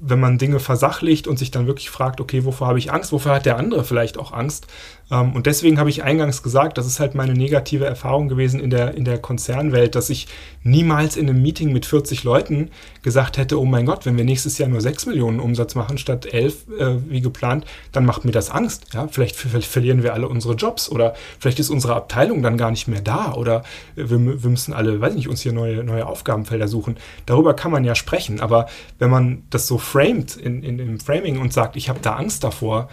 wenn 0.00 0.20
man 0.20 0.38
Dinge 0.38 0.58
versachlicht 0.58 1.26
und 1.28 1.38
sich 1.38 1.50
dann 1.50 1.66
wirklich 1.66 1.90
fragt, 1.90 2.20
okay, 2.20 2.44
wovor 2.44 2.66
habe 2.66 2.78
ich 2.78 2.92
Angst, 2.92 3.12
wofür 3.12 3.32
hat 3.32 3.46
der 3.46 3.56
andere 3.56 3.84
vielleicht 3.84 4.18
auch 4.18 4.32
Angst? 4.32 4.66
Ähm, 5.10 5.34
und 5.34 5.46
deswegen 5.46 5.78
habe 5.78 5.90
ich 5.90 6.02
eingangs 6.02 6.42
gesagt, 6.42 6.78
das 6.78 6.86
ist 6.86 7.00
halt 7.00 7.14
meine 7.14 7.34
negative 7.34 7.84
Erfahrung 7.84 8.28
gewesen 8.28 8.60
in 8.60 8.70
der, 8.70 8.94
in 8.94 9.04
der 9.04 9.18
Konzernwelt, 9.18 9.94
dass 9.94 10.10
ich 10.10 10.26
niemals 10.62 11.16
in 11.16 11.28
einem 11.28 11.40
Meeting 11.40 11.72
mit 11.72 11.86
40 11.86 12.24
Leuten 12.24 12.70
gesagt 13.02 13.38
hätte, 13.38 13.60
oh 13.60 13.64
mein 13.64 13.86
Gott, 13.86 14.04
wenn 14.04 14.16
wir 14.16 14.24
nächstes 14.24 14.58
Jahr 14.58 14.68
nur 14.68 14.80
6 14.80 15.06
Millionen 15.06 15.38
Umsatz 15.38 15.74
machen 15.74 15.98
statt 15.98 16.26
11 16.26 16.66
äh, 16.78 17.10
wie 17.10 17.20
geplant, 17.20 17.64
dann 17.92 18.04
macht 18.04 18.24
mir 18.24 18.32
das 18.32 18.50
Angst. 18.50 18.86
Ja? 18.94 19.06
Vielleicht, 19.08 19.36
vielleicht, 19.36 19.70
verlieren 19.70 20.02
wir 20.02 20.14
alle 20.14 20.28
unsere 20.28 20.54
Jobs 20.54 20.88
oder 20.90 21.14
vielleicht 21.38 21.60
ist 21.60 21.70
unsere 21.70 21.94
Abteilung 21.94 22.42
dann 22.42 22.56
gar 22.56 22.70
nicht 22.70 22.88
mehr 22.88 23.00
da 23.00 23.34
oder 23.34 23.62
wir, 23.94 24.08
wir 24.08 24.50
müssen 24.50 24.74
alle, 24.74 25.00
weiß 25.00 25.14
nicht, 25.14 25.28
uns 25.28 25.40
hier 25.40 25.52
neue, 25.52 25.84
neue 25.84 26.06
Aufgabenfelder 26.06 26.66
suchen. 26.66 26.96
Darüber 27.26 27.54
kann 27.54 27.70
man 27.70 27.84
ja 27.84 27.94
sprechen, 27.94 28.40
aber 28.40 28.66
wenn 28.98 29.10
man 29.10 29.44
das 29.50 29.66
so 29.66 29.78
framed 29.78 30.36
in, 30.36 30.62
in, 30.62 30.78
im 30.78 30.98
Framing 30.98 31.38
und 31.38 31.52
sagt, 31.52 31.76
ich 31.76 31.88
habe 31.88 32.00
da 32.00 32.16
Angst 32.16 32.42
davor, 32.42 32.88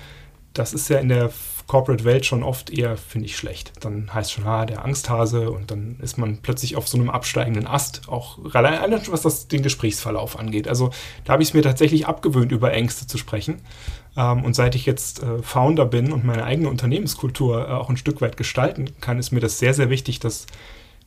das 0.54 0.74
ist 0.74 0.90
ja 0.90 1.00
in 1.00 1.10
der 1.10 1.32
Corporate-Welt 1.68 2.26
schon 2.26 2.44
oft 2.44 2.70
eher, 2.70 2.98
finde 2.98 3.28
ich, 3.28 3.38
schlecht. 3.38 3.74
Dann 3.82 4.14
heißt 4.14 4.32
schon, 4.32 4.46
ah, 4.46 4.66
der 4.66 4.84
Angsthase 4.84 5.50
und 5.52 5.72
dann 5.72 5.98
ist 6.02 6.18
man 6.18 6.38
plötzlich 6.38 6.76
auf 6.76 6.88
so 6.88 6.98
einem 6.98 7.10
absteigenden 7.10 7.68
Ast, 7.68 8.08
auch 8.08 8.40
allein 8.54 9.02
was 9.10 9.22
das 9.22 9.48
den 9.48 9.64
Gesprächsverlauf 9.64 10.38
angeht. 10.38 10.68
Also 10.68 10.92
da 11.26 11.34
habe 11.34 11.44
ich 11.44 11.50
es 11.50 11.54
mir 11.54 11.62
tatsächlich 11.62 12.08
abgewöhnt, 12.08 12.52
über 12.52 12.74
Ängste 12.74 13.08
zu 13.08 13.18
sprechen. 13.18 13.62
Ähm, 14.16 14.44
und 14.44 14.56
seit 14.56 14.76
ich 14.76 14.86
jetzt 14.86 15.24
äh, 15.24 15.42
Founder 15.42 15.86
bin 15.86 16.12
und 16.12 16.24
meine 16.24 16.44
eigene 16.44 16.70
Unternehmenskultur 16.70 17.68
äh, 17.68 17.72
auch 17.72 17.90
ein 17.90 17.98
Stück 17.98 18.22
weit 18.22 18.38
gestalten 18.38 18.90
kann, 19.02 19.20
ist 19.20 19.32
mir 19.32 19.40
das 19.40 19.60
sehr, 19.60 19.74
sehr 19.74 19.90
wichtig, 19.90 20.20
dass 20.20 20.46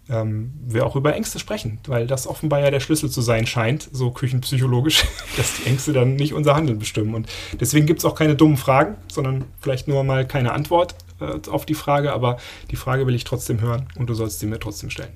ähm, 0.08 0.52
wir 0.64 0.86
auch 0.86 0.96
über 0.96 1.14
Ängste 1.14 1.38
sprechen, 1.38 1.78
weil 1.86 2.06
das 2.06 2.26
offenbar 2.26 2.60
ja 2.60 2.70
der 2.70 2.80
Schlüssel 2.80 3.10
zu 3.10 3.20
sein 3.20 3.46
scheint, 3.46 3.88
so 3.92 4.10
küchenpsychologisch, 4.10 5.04
dass 5.36 5.56
die 5.56 5.68
Ängste 5.68 5.92
dann 5.92 6.16
nicht 6.16 6.34
unser 6.34 6.54
Handeln 6.54 6.78
bestimmen. 6.78 7.14
Und 7.14 7.28
deswegen 7.60 7.86
gibt 7.86 8.00
es 8.00 8.04
auch 8.04 8.14
keine 8.14 8.36
dummen 8.36 8.56
Fragen, 8.56 8.96
sondern 9.12 9.44
vielleicht 9.60 9.88
nur 9.88 10.04
mal 10.04 10.26
keine 10.26 10.52
Antwort 10.52 10.94
äh, 11.20 11.48
auf 11.50 11.66
die 11.66 11.74
Frage, 11.74 12.12
aber 12.12 12.36
die 12.70 12.76
Frage 12.76 13.06
will 13.06 13.14
ich 13.14 13.24
trotzdem 13.24 13.60
hören 13.60 13.86
und 13.96 14.08
du 14.08 14.14
sollst 14.14 14.40
sie 14.40 14.46
mir 14.46 14.58
trotzdem 14.58 14.90
stellen. 14.90 15.12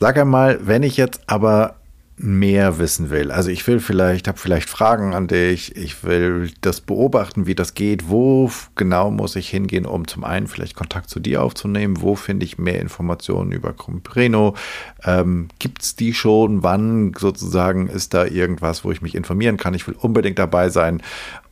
Sag 0.00 0.18
einmal, 0.18 0.58
wenn 0.66 0.82
ich 0.82 0.96
jetzt 0.96 1.22
aber 1.26 1.76
mehr 2.16 2.78
wissen 2.78 3.10
will. 3.10 3.32
Also 3.32 3.50
ich 3.50 3.66
will 3.66 3.80
vielleicht, 3.80 4.28
habe 4.28 4.38
vielleicht 4.38 4.70
Fragen 4.70 5.14
an 5.14 5.26
dich, 5.26 5.76
ich 5.76 6.04
will 6.04 6.52
das 6.60 6.80
beobachten, 6.80 7.46
wie 7.46 7.56
das 7.56 7.74
geht, 7.74 8.08
wo 8.08 8.50
genau 8.76 9.10
muss 9.10 9.34
ich 9.34 9.48
hingehen, 9.48 9.84
um 9.84 10.06
zum 10.06 10.22
einen 10.22 10.46
vielleicht 10.46 10.76
Kontakt 10.76 11.10
zu 11.10 11.18
dir 11.18 11.42
aufzunehmen, 11.42 12.00
wo 12.00 12.14
finde 12.14 12.46
ich 12.46 12.56
mehr 12.56 12.80
Informationen 12.80 13.50
über 13.50 13.72
Compreno, 13.72 14.54
ähm, 15.04 15.48
gibt 15.58 15.82
es 15.82 15.96
die 15.96 16.14
schon, 16.14 16.62
wann 16.62 17.14
sozusagen 17.18 17.88
ist 17.88 18.14
da 18.14 18.26
irgendwas, 18.26 18.84
wo 18.84 18.92
ich 18.92 19.02
mich 19.02 19.16
informieren 19.16 19.56
kann, 19.56 19.74
ich 19.74 19.86
will 19.88 19.96
unbedingt 19.98 20.38
dabei 20.38 20.68
sein 20.68 21.02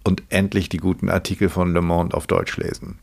und 0.04 0.22
endlich 0.28 0.68
die 0.68 0.78
guten 0.78 1.08
Artikel 1.08 1.48
von 1.48 1.72
Le 1.72 1.82
Monde 1.82 2.16
auf 2.16 2.28
Deutsch 2.28 2.56
lesen. 2.56 2.98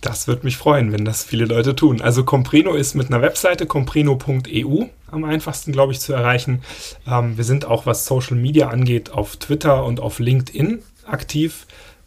Das 0.00 0.28
würde 0.28 0.44
mich 0.44 0.56
freuen, 0.56 0.92
wenn 0.92 1.04
das 1.04 1.24
viele 1.24 1.44
Leute 1.44 1.74
tun. 1.74 2.00
Also 2.00 2.24
Compreno 2.24 2.74
ist 2.74 2.94
mit 2.94 3.08
einer 3.08 3.20
Webseite 3.20 3.66
compreno.eu 3.66 4.84
am 5.10 5.24
einfachsten, 5.24 5.72
glaube 5.72 5.92
ich, 5.92 6.00
zu 6.00 6.12
erreichen. 6.12 6.62
Ähm, 7.06 7.36
wir 7.36 7.44
sind 7.44 7.64
auch, 7.64 7.84
was 7.84 8.06
Social 8.06 8.36
Media 8.36 8.68
angeht, 8.68 9.10
auf 9.10 9.36
Twitter 9.36 9.84
und 9.84 9.98
auf 9.98 10.20
LinkedIn 10.20 10.82
aktiv. 11.04 11.66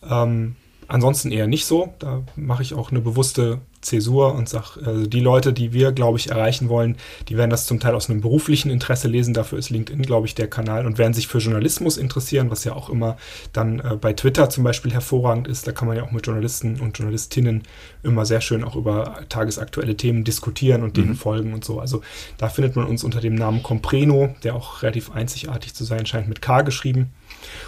Ähm, 0.09 0.55
ansonsten 0.87 1.31
eher 1.31 1.47
nicht 1.47 1.65
so. 1.65 1.93
Da 1.99 2.21
mache 2.35 2.63
ich 2.63 2.73
auch 2.73 2.91
eine 2.91 3.01
bewusste 3.01 3.59
Zäsur 3.81 4.35
und 4.35 4.47
sage, 4.47 4.85
also 4.85 5.05
die 5.05 5.19
Leute, 5.19 5.53
die 5.53 5.73
wir, 5.73 5.91
glaube 5.91 6.17
ich, 6.17 6.29
erreichen 6.29 6.69
wollen, 6.69 6.97
die 7.29 7.37
werden 7.37 7.49
das 7.49 7.65
zum 7.65 7.79
Teil 7.79 7.95
aus 7.95 8.09
einem 8.09 8.21
beruflichen 8.21 8.69
Interesse 8.69 9.07
lesen. 9.07 9.33
Dafür 9.33 9.57
ist 9.57 9.69
LinkedIn, 9.69 10.03
glaube 10.03 10.27
ich, 10.27 10.35
der 10.35 10.47
Kanal 10.47 10.85
und 10.85 10.97
werden 10.97 11.13
sich 11.13 11.27
für 11.27 11.39
Journalismus 11.39 11.97
interessieren, 11.97 12.51
was 12.51 12.63
ja 12.63 12.73
auch 12.73 12.89
immer 12.89 13.17
dann 13.53 13.79
äh, 13.79 13.97
bei 13.99 14.13
Twitter 14.13 14.49
zum 14.49 14.63
Beispiel 14.63 14.93
hervorragend 14.93 15.47
ist. 15.47 15.67
Da 15.67 15.71
kann 15.71 15.87
man 15.87 15.97
ja 15.97 16.03
auch 16.03 16.11
mit 16.11 16.25
Journalisten 16.25 16.79
und 16.79 16.97
Journalistinnen 16.97 17.63
immer 18.03 18.25
sehr 18.25 18.41
schön 18.41 18.63
auch 18.63 18.75
über 18.75 19.21
tagesaktuelle 19.29 19.97
Themen 19.97 20.23
diskutieren 20.23 20.83
und 20.83 20.97
denen 20.97 21.09
mhm. 21.09 21.15
folgen 21.15 21.53
und 21.53 21.65
so. 21.65 21.79
Also 21.79 22.01
da 22.37 22.49
findet 22.49 22.75
man 22.75 22.85
uns 22.85 23.03
unter 23.03 23.21
dem 23.21 23.35
Namen 23.35 23.63
Compreno, 23.63 24.35
der 24.43 24.55
auch 24.55 24.83
relativ 24.83 25.11
einzigartig 25.11 25.73
zu 25.73 25.83
sein 25.83 26.05
scheint, 26.05 26.29
mit 26.29 26.41
K 26.41 26.61
geschrieben. 26.61 27.11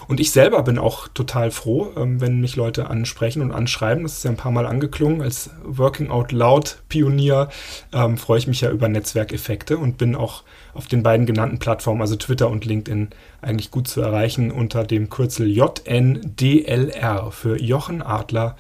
Und 0.08 0.20
ich 0.20 0.32
selber 0.32 0.64
bin 0.64 0.78
auch 0.78 1.08
total 1.08 1.52
froh, 1.52 1.92
ähm, 1.96 2.20
wenn 2.22 2.42
mich 2.42 2.56
Leute 2.56 2.90
ansprechen 2.90 3.42
und 3.42 3.52
anschreiben. 3.52 4.04
Das 4.04 4.18
ist 4.18 4.24
ja 4.24 4.32
ein 4.32 4.38
paar 4.38 4.52
Mal 4.52 4.66
angeklungen. 4.66 5.22
Als 5.22 5.52
Working 5.64 6.10
Out 6.10 6.32
Loud 6.32 6.82
Pionier 6.90 7.50
ähm, 7.94 8.18
freue 8.18 8.40
ich 8.40 8.48
mich 8.48 8.62
ja 8.62 8.72
über 8.72 8.88
Netzwerkeffekte 8.88 9.78
und 9.78 9.98
bin 9.98 10.16
auch 10.16 10.44
auf 10.74 10.88
den 10.88 11.04
beiden 11.04 11.26
genannten 11.26 11.60
Plattformen, 11.60 12.02
also 12.02 12.16
Twitter 12.16 12.50
und 12.50 12.66
LinkedIn, 12.66 13.10
eigentlich 13.42 13.72
gut 13.72 13.88
zu 13.88 14.02
erreichen 14.02 14.52
unter 14.52 14.84
dem 14.84 15.10
Kürzel 15.10 15.48
JNDLR 15.48 17.32
für 17.32 17.62
Jochen 17.62 18.02
Adler. 18.02 18.56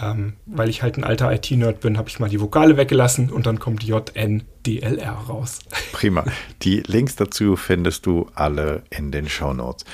Ähm, 0.00 0.34
weil 0.46 0.68
ich 0.68 0.82
halt 0.82 0.98
ein 0.98 1.04
alter 1.04 1.32
IT-Nerd 1.32 1.80
bin, 1.80 1.98
habe 1.98 2.08
ich 2.08 2.20
mal 2.20 2.28
die 2.28 2.40
Vokale 2.40 2.76
weggelassen 2.76 3.28
und 3.28 3.46
dann 3.46 3.58
kommt 3.58 3.82
JNDLR 3.82 5.12
raus. 5.28 5.58
Prima. 5.90 6.24
Die 6.62 6.84
Links 6.86 7.16
dazu 7.16 7.56
findest 7.56 8.06
du 8.06 8.28
alle 8.36 8.82
in 8.90 9.10
den 9.10 9.28
Show 9.28 9.52
Notes. 9.52 9.84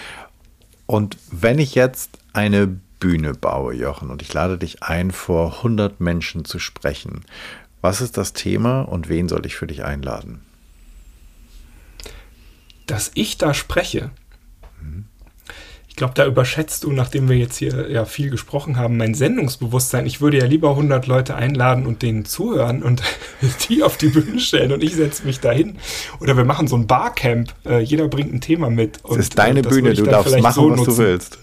Und 0.86 1.18
wenn 1.30 1.58
ich 1.58 1.74
jetzt 1.74 2.18
eine 2.32 2.66
Bühne 3.00 3.34
baue, 3.34 3.74
Jochen, 3.74 4.10
und 4.10 4.22
ich 4.22 4.32
lade 4.32 4.58
dich 4.58 4.82
ein, 4.82 5.10
vor 5.10 5.58
100 5.58 6.00
Menschen 6.00 6.44
zu 6.44 6.58
sprechen, 6.58 7.24
was 7.80 8.00
ist 8.00 8.16
das 8.16 8.32
Thema 8.32 8.82
und 8.82 9.08
wen 9.08 9.28
soll 9.28 9.46
ich 9.46 9.56
für 9.56 9.66
dich 9.66 9.84
einladen? 9.84 10.40
Dass 12.86 13.10
ich 13.14 13.36
da 13.36 13.52
spreche. 13.52 14.10
Mhm. 14.80 15.06
Ich 15.96 15.98
glaube, 15.98 16.12
da 16.12 16.26
überschätzt 16.26 16.84
du, 16.84 16.92
nachdem 16.92 17.30
wir 17.30 17.38
jetzt 17.38 17.56
hier 17.56 17.90
ja 17.90 18.04
viel 18.04 18.28
gesprochen 18.28 18.76
haben, 18.76 18.98
mein 18.98 19.14
Sendungsbewusstsein. 19.14 20.04
Ich 20.04 20.20
würde 20.20 20.36
ja 20.36 20.44
lieber 20.44 20.68
100 20.72 21.06
Leute 21.06 21.36
einladen 21.36 21.86
und 21.86 22.02
denen 22.02 22.26
zuhören 22.26 22.82
und 22.82 23.02
die 23.70 23.82
auf 23.82 23.96
die 23.96 24.08
Bühne 24.08 24.38
stellen 24.38 24.72
und 24.72 24.84
ich 24.84 24.94
setze 24.94 25.24
mich 25.24 25.40
dahin. 25.40 25.78
Oder 26.20 26.36
wir 26.36 26.44
machen 26.44 26.68
so 26.68 26.76
ein 26.76 26.86
Barcamp. 26.86 27.54
Äh, 27.64 27.80
jeder 27.80 28.08
bringt 28.08 28.30
ein 28.30 28.42
Thema 28.42 28.68
mit. 28.68 29.00
Das 29.08 29.16
ist 29.16 29.38
deine 29.38 29.60
äh, 29.60 29.62
Bühne, 29.62 29.94
du 29.94 30.02
darfst 30.02 30.38
machen, 30.38 30.54
so 30.54 30.70
was 30.70 30.76
nutzen. 30.80 30.90
du 30.90 30.98
willst. 30.98 31.38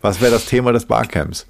Was 0.00 0.20
wäre 0.20 0.30
das 0.30 0.46
Thema 0.46 0.72
des 0.72 0.86
Barcamps? 0.86 1.48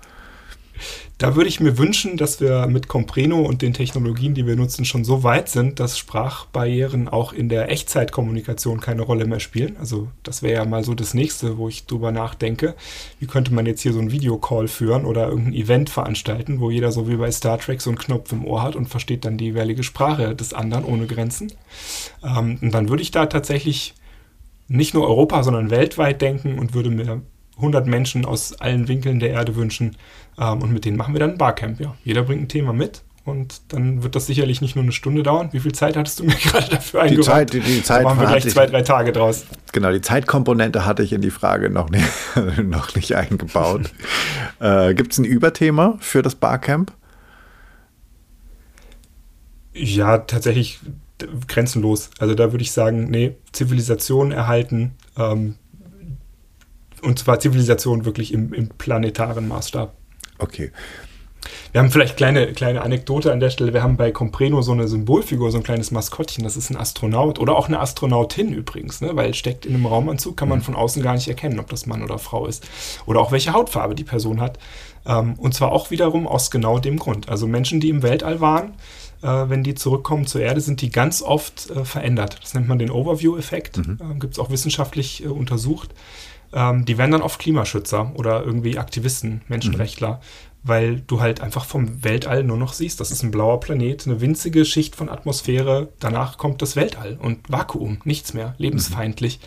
Da 1.23 1.37
würde 1.37 1.49
ich 1.49 1.61
mir 1.61 1.79
wünschen, 1.79 2.17
dass 2.17 2.41
wir 2.41 2.67
mit 2.67 2.89
Compreno 2.89 3.43
und 3.43 3.63
den 3.63 3.75
Technologien, 3.75 4.35
die 4.35 4.45
wir 4.45 4.57
nutzen, 4.57 4.85
schon 4.85 5.05
so 5.05 5.23
weit 5.23 5.49
sind, 5.49 5.79
dass 5.79 5.97
Sprachbarrieren 5.97 7.09
auch 7.09 7.33
in 7.33 7.49
der 7.49 7.71
Echtzeitkommunikation 7.71 8.81
keine 8.81 9.03
Rolle 9.03 9.25
mehr 9.27 9.39
spielen. 9.39 9.77
Also 9.79 10.09
das 10.25 10.43
wäre 10.43 10.55
ja 10.55 10.65
mal 10.65 10.83
so 10.83 10.95
das 10.95 11.15
nächste, 11.15 11.59
wo 11.59 11.69
ich 11.69 11.87
drüber 11.87 12.11
nachdenke. 12.11 12.75
Wie 13.21 13.27
könnte 13.27 13.55
man 13.55 13.67
jetzt 13.67 13.83
hier 13.83 13.93
so 13.93 14.01
ein 14.01 14.11
Videocall 14.11 14.67
führen 14.67 15.05
oder 15.05 15.29
irgendein 15.29 15.55
Event 15.55 15.91
veranstalten, 15.91 16.59
wo 16.59 16.73
jeder 16.73 16.91
so 16.91 17.09
wie 17.09 17.15
bei 17.15 17.31
Star 17.31 17.57
Trek 17.57 17.83
so 17.83 17.91
einen 17.91 18.01
Knopf 18.01 18.33
im 18.33 18.45
Ohr 18.45 18.65
hat 18.65 18.75
und 18.75 18.89
versteht 18.89 19.25
dann 19.25 19.39
die 19.39 19.45
jeweilige 19.45 19.85
Sprache 19.85 20.35
des 20.35 20.53
anderen 20.53 20.85
ohne 20.85 21.07
Grenzen. 21.07 21.53
Ähm, 22.25 22.59
und 22.61 22.75
dann 22.75 22.89
würde 22.89 23.05
ich 23.05 23.13
da 23.13 23.27
tatsächlich 23.27 23.95
nicht 24.67 24.93
nur 24.93 25.07
Europa, 25.07 25.45
sondern 25.45 25.71
weltweit 25.71 26.21
denken 26.21 26.59
und 26.59 26.75
würde 26.75 26.91
mir 26.91 27.23
100 27.63 27.87
Menschen 27.87 28.25
aus 28.25 28.61
allen 28.61 28.89
Winkeln 28.89 29.21
der 29.21 29.31
Erde 29.31 29.57
wünschen. 29.57 29.97
Ähm, 30.39 30.63
und 30.63 30.73
mit 30.73 30.85
denen 30.85 30.97
machen 30.97 31.15
wir 31.15 31.21
dann 31.21 31.33
ein 31.33 31.39
Barcamp. 31.39 31.81
Ja. 31.81 31.95
Jeder 32.05 32.23
bringt 32.23 32.43
ein 32.43 32.49
Thema 32.49 32.73
mit 32.73 33.03
und 33.25 33.73
dann 33.73 34.03
wird 34.03 34.17
das 34.17 34.27
sicherlich 34.27 34.61
nicht 34.61 34.75
nur 34.75 34.83
eine 34.83 34.93
Stunde 34.93 35.23
dauern. 35.23 35.51
Wie 35.53 35.61
viel 35.61 35.73
Zeit 35.73 35.97
hattest 35.97 36.21
du 36.21 36.25
mir 36.25 36.35
gerade 36.43 36.69
dafür 36.69 37.03
eingeräumt? 37.03 37.19
Die 37.19 37.31
Zeit, 37.31 37.53
die, 37.53 37.61
die 37.61 37.83
Zeit 37.83 38.01
da 38.01 38.09
machen 38.09 38.21
wir 38.21 38.27
gleich 38.27 38.49
zwei, 38.49 38.67
drei 38.67 38.83
Tage 38.83 39.13
draus. 39.13 39.47
Genau, 39.73 39.93
die 39.93 40.01
Zeitkomponente 40.01 40.85
hatte 40.85 41.03
ich 41.03 41.13
in 41.13 41.23
die 41.23 41.31
Frage 41.31 41.71
noch 41.71 41.89
nicht, 41.91 42.05
noch 42.63 42.95
nicht 42.95 43.15
eingebaut. 43.15 43.93
äh, 44.61 44.95
Gibt 44.95 45.13
es 45.13 45.19
ein 45.19 45.25
Überthema 45.25 45.97
für 46.01 46.23
das 46.23 46.35
Barcamp? 46.35 46.93
Ja, 49.75 50.19
tatsächlich 50.19 50.81
grenzenlos. 51.47 52.11
Also 52.19 52.35
da 52.35 52.53
würde 52.53 52.63
ich 52.63 52.73
sagen, 52.73 53.11
nee, 53.11 53.37
Zivilisation 53.53 54.33
erhalten, 54.33 54.93
ähm, 55.17 55.55
und 57.03 57.19
zwar 57.19 57.41
Zivilisation 57.41 58.05
wirklich 58.05 58.33
im, 58.33 58.53
im 58.53 58.69
planetaren 58.69 59.49
Maßstab. 59.49 59.95
Okay. 60.39 60.73
Wir 61.73 61.81
haben 61.81 61.91
vielleicht 61.91 62.17
kleine 62.17 62.53
kleine 62.53 62.83
Anekdote 62.83 63.33
an 63.33 63.41
der 63.41 63.51
Stelle. 63.51 63.73
Wir 63.73 63.83
haben 63.83 63.97
bei 63.97 64.13
Compreno 64.13 64.63
so 64.63 64.73
eine 64.73 64.87
Symbolfigur, 64.87 65.51
so 65.51 65.59
ein 65.59 65.65
kleines 65.65 65.91
Maskottchen. 65.91 66.45
Das 66.45 66.57
ist 66.57 66.71
ein 66.71 66.77
Astronaut 66.77 67.39
oder 67.39 67.57
auch 67.57 67.67
eine 67.67 67.81
Astronautin 67.81 68.53
übrigens, 68.53 69.01
ne? 69.01 69.11
weil 69.15 69.35
steckt 69.35 69.67
in 69.67 69.75
einem 69.75 69.87
Raumanzug, 69.87 70.37
kann 70.37 70.49
man 70.49 70.59
mhm. 70.59 70.65
von 70.65 70.77
außen 70.77 71.03
gar 71.03 71.15
nicht 71.15 71.29
erkennen, 71.29 71.59
ob 71.59 71.69
das 71.71 71.87
Mann 71.87 72.03
oder 72.03 72.19
Frau 72.19 72.47
ist 72.47 72.69
oder 73.07 73.21
auch 73.21 73.33
welche 73.33 73.53
Hautfarbe 73.53 73.95
die 73.95 74.05
Person 74.05 74.41
hat. 74.41 74.59
Ähm, 75.07 75.35
und 75.35 75.55
zwar 75.55 75.73
auch 75.73 75.91
wiederum 75.91 76.29
aus 76.29 76.51
genau 76.51 76.79
dem 76.79 76.99
Grund. 76.99 77.29
Also 77.29 77.47
Menschen, 77.47 77.81
die 77.81 77.89
im 77.89 78.03
Weltall 78.03 78.41
waren, 78.41 78.75
äh, 79.23 79.27
wenn 79.27 79.65
die 79.65 79.75
zurückkommen 79.75 80.27
zur 80.27 80.43
Erde, 80.43 80.61
sind 80.61 80.81
die 80.81 80.91
ganz 80.91 81.23
oft 81.23 81.71
äh, 81.71 81.85
verändert. 81.85 82.39
Das 82.43 82.55
nennt 82.55 82.69
man 82.69 82.79
den 82.79 82.91
Overview-Effekt. 82.91 83.79
Mhm. 83.79 83.99
Äh, 84.01 84.19
Gibt 84.19 84.35
es 84.35 84.39
auch 84.39 84.51
wissenschaftlich 84.51 85.27
untersucht 85.27 85.91
ähm, 86.53 86.85
die 86.85 86.99
werden 86.99 87.13
dann 87.13 87.23
oft 87.23 87.41
Klimaschützer 87.41 88.13
oder 88.15 88.45
irgendwie 88.45 88.79
Aktivisten, 88.79 89.43
Menschenrechtler, 89.49 90.15
mhm. 90.15 90.19
weil 90.63 91.01
du 91.01 91.21
halt 91.21 91.41
einfach 91.41 91.65
vom 91.65 92.05
Weltall 92.05 92.45
nur 92.45 92.57
noch 92.57 92.73
siehst, 92.73 93.01
das 93.01 93.11
ist 93.11 93.23
ein 93.23 93.31
blauer 93.31 93.61
Planet, 93.61 94.07
eine 94.07 94.21
winzige 94.21 94.65
Schicht 94.65 94.97
von 94.97 95.09
Atmosphäre, 95.09 95.89
danach 96.01 96.39
kommt 96.39 96.63
das 96.63 96.77
Weltall 96.77 97.19
und 97.21 97.51
Vakuum, 97.51 98.01
nichts 98.05 98.35
mehr, 98.35 98.55
lebensfeindlich. 98.59 99.41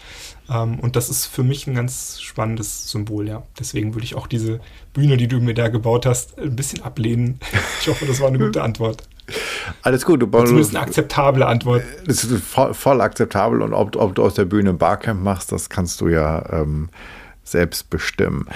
Mhm. 0.47 0.55
Ähm, 0.55 0.79
und 0.79 0.95
das 0.95 1.09
ist 1.09 1.25
für 1.25 1.43
mich 1.43 1.67
ein 1.67 1.75
ganz 1.75 2.21
spannendes 2.21 2.89
Symbol, 2.89 3.27
ja. 3.27 3.43
Deswegen 3.59 3.93
würde 3.93 4.05
ich 4.05 4.15
auch 4.15 4.27
diese 4.27 4.59
Bühne, 4.93 5.17
die 5.17 5.27
du 5.27 5.39
mir 5.39 5.53
da 5.53 5.69
gebaut 5.69 6.05
hast, 6.05 6.37
ein 6.39 6.55
bisschen 6.55 6.83
ablehnen. 6.83 7.39
Ich 7.81 7.87
hoffe, 7.87 8.05
das 8.05 8.19
war 8.19 8.27
eine 8.27 8.39
gute 8.39 8.63
Antwort. 8.63 9.03
Alles 9.81 10.05
gut. 10.05 10.21
Du, 10.21 10.27
Zumindest 10.27 10.75
eine 10.75 10.85
akzeptable 10.85 11.45
Antwort. 11.45 11.83
Das 12.05 12.23
ist 12.23 12.43
voll, 12.43 12.73
voll 12.73 13.01
akzeptabel 13.01 13.61
und 13.61 13.73
ob, 13.73 13.95
ob, 13.95 14.15
du 14.15 14.23
aus 14.23 14.33
der 14.33 14.45
Bühne 14.45 14.71
ein 14.71 14.77
Barcamp 14.77 15.23
machst, 15.23 15.51
das 15.51 15.69
kannst 15.69 16.01
du 16.01 16.07
ja 16.07 16.43
ähm, 16.51 16.89
selbst 17.43 17.89
bestimmen. 17.89 18.47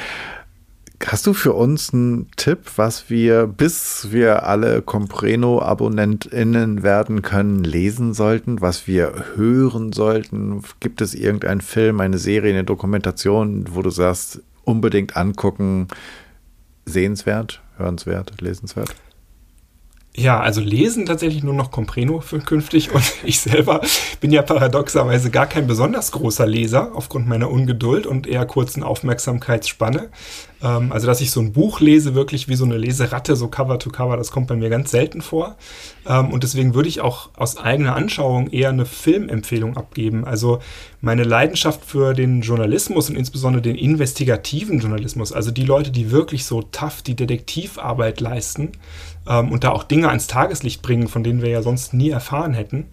Hast 1.05 1.28
du 1.28 1.34
für 1.34 1.53
uns 1.53 1.93
einen 1.93 2.28
Tipp, 2.36 2.60
was 2.76 3.10
wir, 3.10 3.47
bis 3.47 4.12
wir 4.12 4.45
alle 4.45 4.82
Compreno-AbonnentInnen 4.82 6.84
werden 6.84 7.22
können, 7.22 7.64
lesen 7.64 8.14
sollten, 8.14 8.60
was 8.60 8.86
wir 8.86 9.14
hören 9.36 9.93
sollten? 9.93 10.62
Gibt 10.82 10.99
es 10.99 11.16
irgendeinen 11.16 11.62
Film, 11.62 12.01
eine 12.01 12.18
Serie, 12.18 12.51
eine 12.51 12.66
Dokumentation, 12.66 13.64
wo 13.72 13.82
du 13.82 13.91
sagst, 13.91 14.41
unbedingt 14.66 15.16
angucken, 15.16 15.88
sehenswert, 16.86 17.62
hörenswert, 17.78 18.41
lesenswert? 18.41 18.93
Ja, 20.20 20.41
also 20.41 20.59
lesen 20.59 21.05
tatsächlich 21.05 21.43
nur 21.43 21.53
noch 21.53 21.72
Compreno 21.72 22.20
für 22.20 22.39
künftig 22.39 22.91
und 22.91 23.03
ich 23.24 23.39
selber 23.39 23.80
bin 24.20 24.32
ja 24.32 24.41
paradoxerweise 24.41 25.32
gar 25.32 25.47
kein 25.47 25.65
besonders 25.65 26.11
großer 26.11 26.45
Leser 26.45 26.91
aufgrund 26.93 27.26
meiner 27.26 27.49
Ungeduld 27.49 28.05
und 28.05 28.28
eher 28.28 28.45
kurzen 28.45 28.84
Aufmerksamkeitsspanne. 28.84 30.09
Ähm, 30.62 30.91
also, 30.91 31.07
dass 31.07 31.22
ich 31.22 31.32
so 31.32 31.39
ein 31.39 31.53
Buch 31.53 31.80
lese, 31.80 32.16
wirklich 32.16 32.47
wie 32.47 32.55
so 32.55 32.66
eine 32.66 32.78
Leseratte, 32.78 33.36
so 33.36 33.47
Cover 33.47 33.80
to 33.80 33.89
Cover, 33.89 34.18
das 34.18 34.32
kommt 34.32 34.47
bei 34.47 34.55
mir 34.55 34.70
ganz 34.70 34.91
selten 34.91 35.22
vor. 35.22 35.55
Ähm, 36.07 36.32
und 36.32 36.43
deswegen 36.43 36.74
würde 36.74 36.89
ich 36.89 37.01
auch 37.01 37.30
aus 37.36 37.57
eigener 37.57 37.95
Anschauung 37.95 38.49
eher 38.49 38.70
eine 38.70 38.86
Filmempfehlung 38.86 39.78
abgeben. 39.78 40.26
Also 40.26 40.60
meine 41.01 41.24
Leidenschaft 41.24 41.86
für 41.86 42.14
den 42.14 42.41
Journalismus 42.41 43.10
und 43.10 43.16
insbesondere 43.16 43.62
den 43.62 43.76
investigativen 43.76 44.80
Journalismus, 44.80 45.32
also 45.32 45.51
die 45.51 45.66
Leute, 45.66 45.91
die 45.91 46.12
wirklich 46.12 46.45
so 46.45 46.62
tough 46.62 47.01
die 47.01 47.16
Detektivarbeit 47.16 48.20
leisten 48.20 48.74
ähm, 49.28 49.51
und 49.51 49.64
da 49.64 49.72
auch 49.72 49.84
Dinge 49.84 50.10
ans 50.10 50.28
Tageslicht 50.28 50.82
bringen, 50.82 51.07
von 51.07 51.24
denen 51.24 51.41
wir 51.41 51.49
ja 51.49 51.62
sonst 51.62 51.93
nie 51.93 52.10
erfahren 52.10 52.53
hätten. 52.53 52.88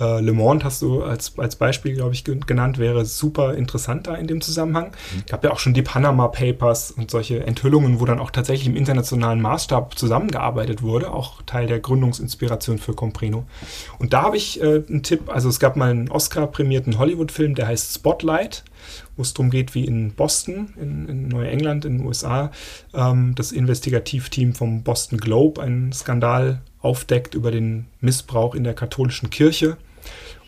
Äh, 0.00 0.20
Le 0.20 0.32
Monde 0.32 0.64
hast 0.64 0.82
du 0.82 1.02
als, 1.02 1.38
als 1.38 1.56
Beispiel, 1.56 1.94
glaube 1.94 2.14
ich, 2.14 2.24
genannt, 2.24 2.78
wäre 2.78 3.04
super 3.04 3.54
interessant 3.54 4.06
da 4.06 4.14
in 4.14 4.26
dem 4.26 4.40
Zusammenhang. 4.40 4.86
Mhm. 4.86 5.22
Gab 5.28 5.44
ja 5.44 5.52
auch 5.52 5.58
schon 5.58 5.74
die 5.74 5.82
Panama 5.82 6.28
Papers 6.28 6.90
und 6.90 7.10
solche 7.10 7.46
Enthüllungen, 7.46 8.00
wo 8.00 8.04
dann 8.04 8.18
auch 8.18 8.30
tatsächlich 8.30 8.66
im 8.66 8.76
internationalen 8.76 9.40
Maßstab 9.40 9.98
zusammengearbeitet 9.98 10.82
wurde, 10.82 11.12
auch 11.12 11.42
Teil 11.42 11.66
der 11.66 11.80
Gründungsinspiration 11.80 12.78
für 12.78 12.94
Compreno. 12.94 13.44
Und 13.98 14.12
da 14.12 14.22
habe 14.22 14.36
ich 14.36 14.60
äh, 14.60 14.82
einen 14.88 15.02
Tipp, 15.02 15.28
also 15.28 15.48
es 15.48 15.60
gab 15.60 15.76
mal 15.76 15.90
einen 15.90 16.10
Oscar-prämierten 16.10 16.98
Hollywood-Film, 16.98 17.54
der 17.54 17.68
heißt 17.68 17.94
Spotlight 17.94 18.64
wo 19.16 19.22
es 19.22 19.34
darum 19.34 19.50
geht, 19.50 19.74
wie 19.74 19.84
in 19.84 20.12
Boston, 20.12 20.74
in, 20.80 21.08
in 21.08 21.28
Neuengland, 21.28 21.84
in 21.84 21.98
den 21.98 22.06
USA, 22.06 22.50
ähm, 22.92 23.34
das 23.34 23.52
Investigativteam 23.52 24.54
vom 24.54 24.82
Boston 24.82 25.18
Globe 25.18 25.62
einen 25.62 25.92
Skandal 25.92 26.60
aufdeckt 26.84 27.34
über 27.34 27.50
den 27.50 27.86
Missbrauch 28.00 28.54
in 28.54 28.64
der 28.64 28.74
katholischen 28.74 29.30
Kirche 29.30 29.76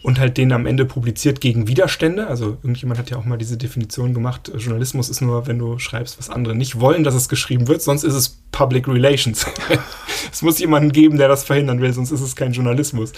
und 0.06 0.20
halt 0.20 0.36
den 0.36 0.52
am 0.52 0.66
Ende 0.66 0.84
publiziert 0.84 1.40
gegen 1.40 1.66
Widerstände. 1.66 2.28
Also 2.28 2.58
irgendjemand 2.62 3.00
hat 3.00 3.10
ja 3.10 3.16
auch 3.16 3.24
mal 3.24 3.38
diese 3.38 3.56
Definition 3.56 4.14
gemacht, 4.14 4.48
äh, 4.48 4.56
Journalismus 4.56 5.08
ist 5.08 5.20
nur, 5.20 5.48
wenn 5.48 5.58
du 5.58 5.80
schreibst, 5.80 6.16
was 6.18 6.30
andere 6.30 6.54
nicht 6.54 6.78
wollen, 6.78 7.02
dass 7.02 7.16
es 7.16 7.28
geschrieben 7.28 7.66
wird, 7.66 7.82
sonst 7.82 8.04
ist 8.04 8.14
es 8.14 8.38
Public 8.52 8.86
Relations. 8.86 9.46
es 10.32 10.42
muss 10.42 10.60
jemanden 10.60 10.92
geben, 10.92 11.18
der 11.18 11.26
das 11.26 11.42
verhindern 11.42 11.80
will, 11.80 11.92
sonst 11.92 12.12
ist 12.12 12.20
es 12.20 12.36
kein 12.36 12.52
Journalismus. 12.52 13.12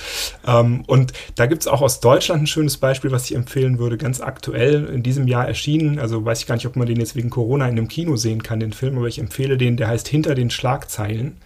Ähm, 0.46 0.82
und 0.86 1.12
da 1.34 1.44
gibt 1.44 1.60
es 1.60 1.68
auch 1.68 1.82
aus 1.82 2.00
Deutschland 2.00 2.44
ein 2.44 2.46
schönes 2.46 2.78
Beispiel, 2.78 3.10
was 3.10 3.26
ich 3.26 3.36
empfehlen 3.36 3.78
würde, 3.78 3.98
ganz 3.98 4.22
aktuell 4.22 4.86
in 4.86 5.02
diesem 5.02 5.28
Jahr 5.28 5.46
erschienen. 5.46 5.98
Also 5.98 6.24
weiß 6.24 6.40
ich 6.40 6.46
gar 6.46 6.54
nicht, 6.54 6.66
ob 6.66 6.76
man 6.76 6.86
den 6.86 6.98
jetzt 6.98 7.16
wegen 7.16 7.28
Corona 7.28 7.66
in 7.66 7.72
einem 7.72 7.88
Kino 7.88 8.16
sehen 8.16 8.42
kann, 8.42 8.60
den 8.60 8.72
Film, 8.72 8.96
aber 8.96 9.08
ich 9.08 9.18
empfehle 9.18 9.58
den, 9.58 9.76
der 9.76 9.88
heißt 9.88 10.08
Hinter 10.08 10.34
den 10.34 10.48
Schlagzeilen. 10.48 11.36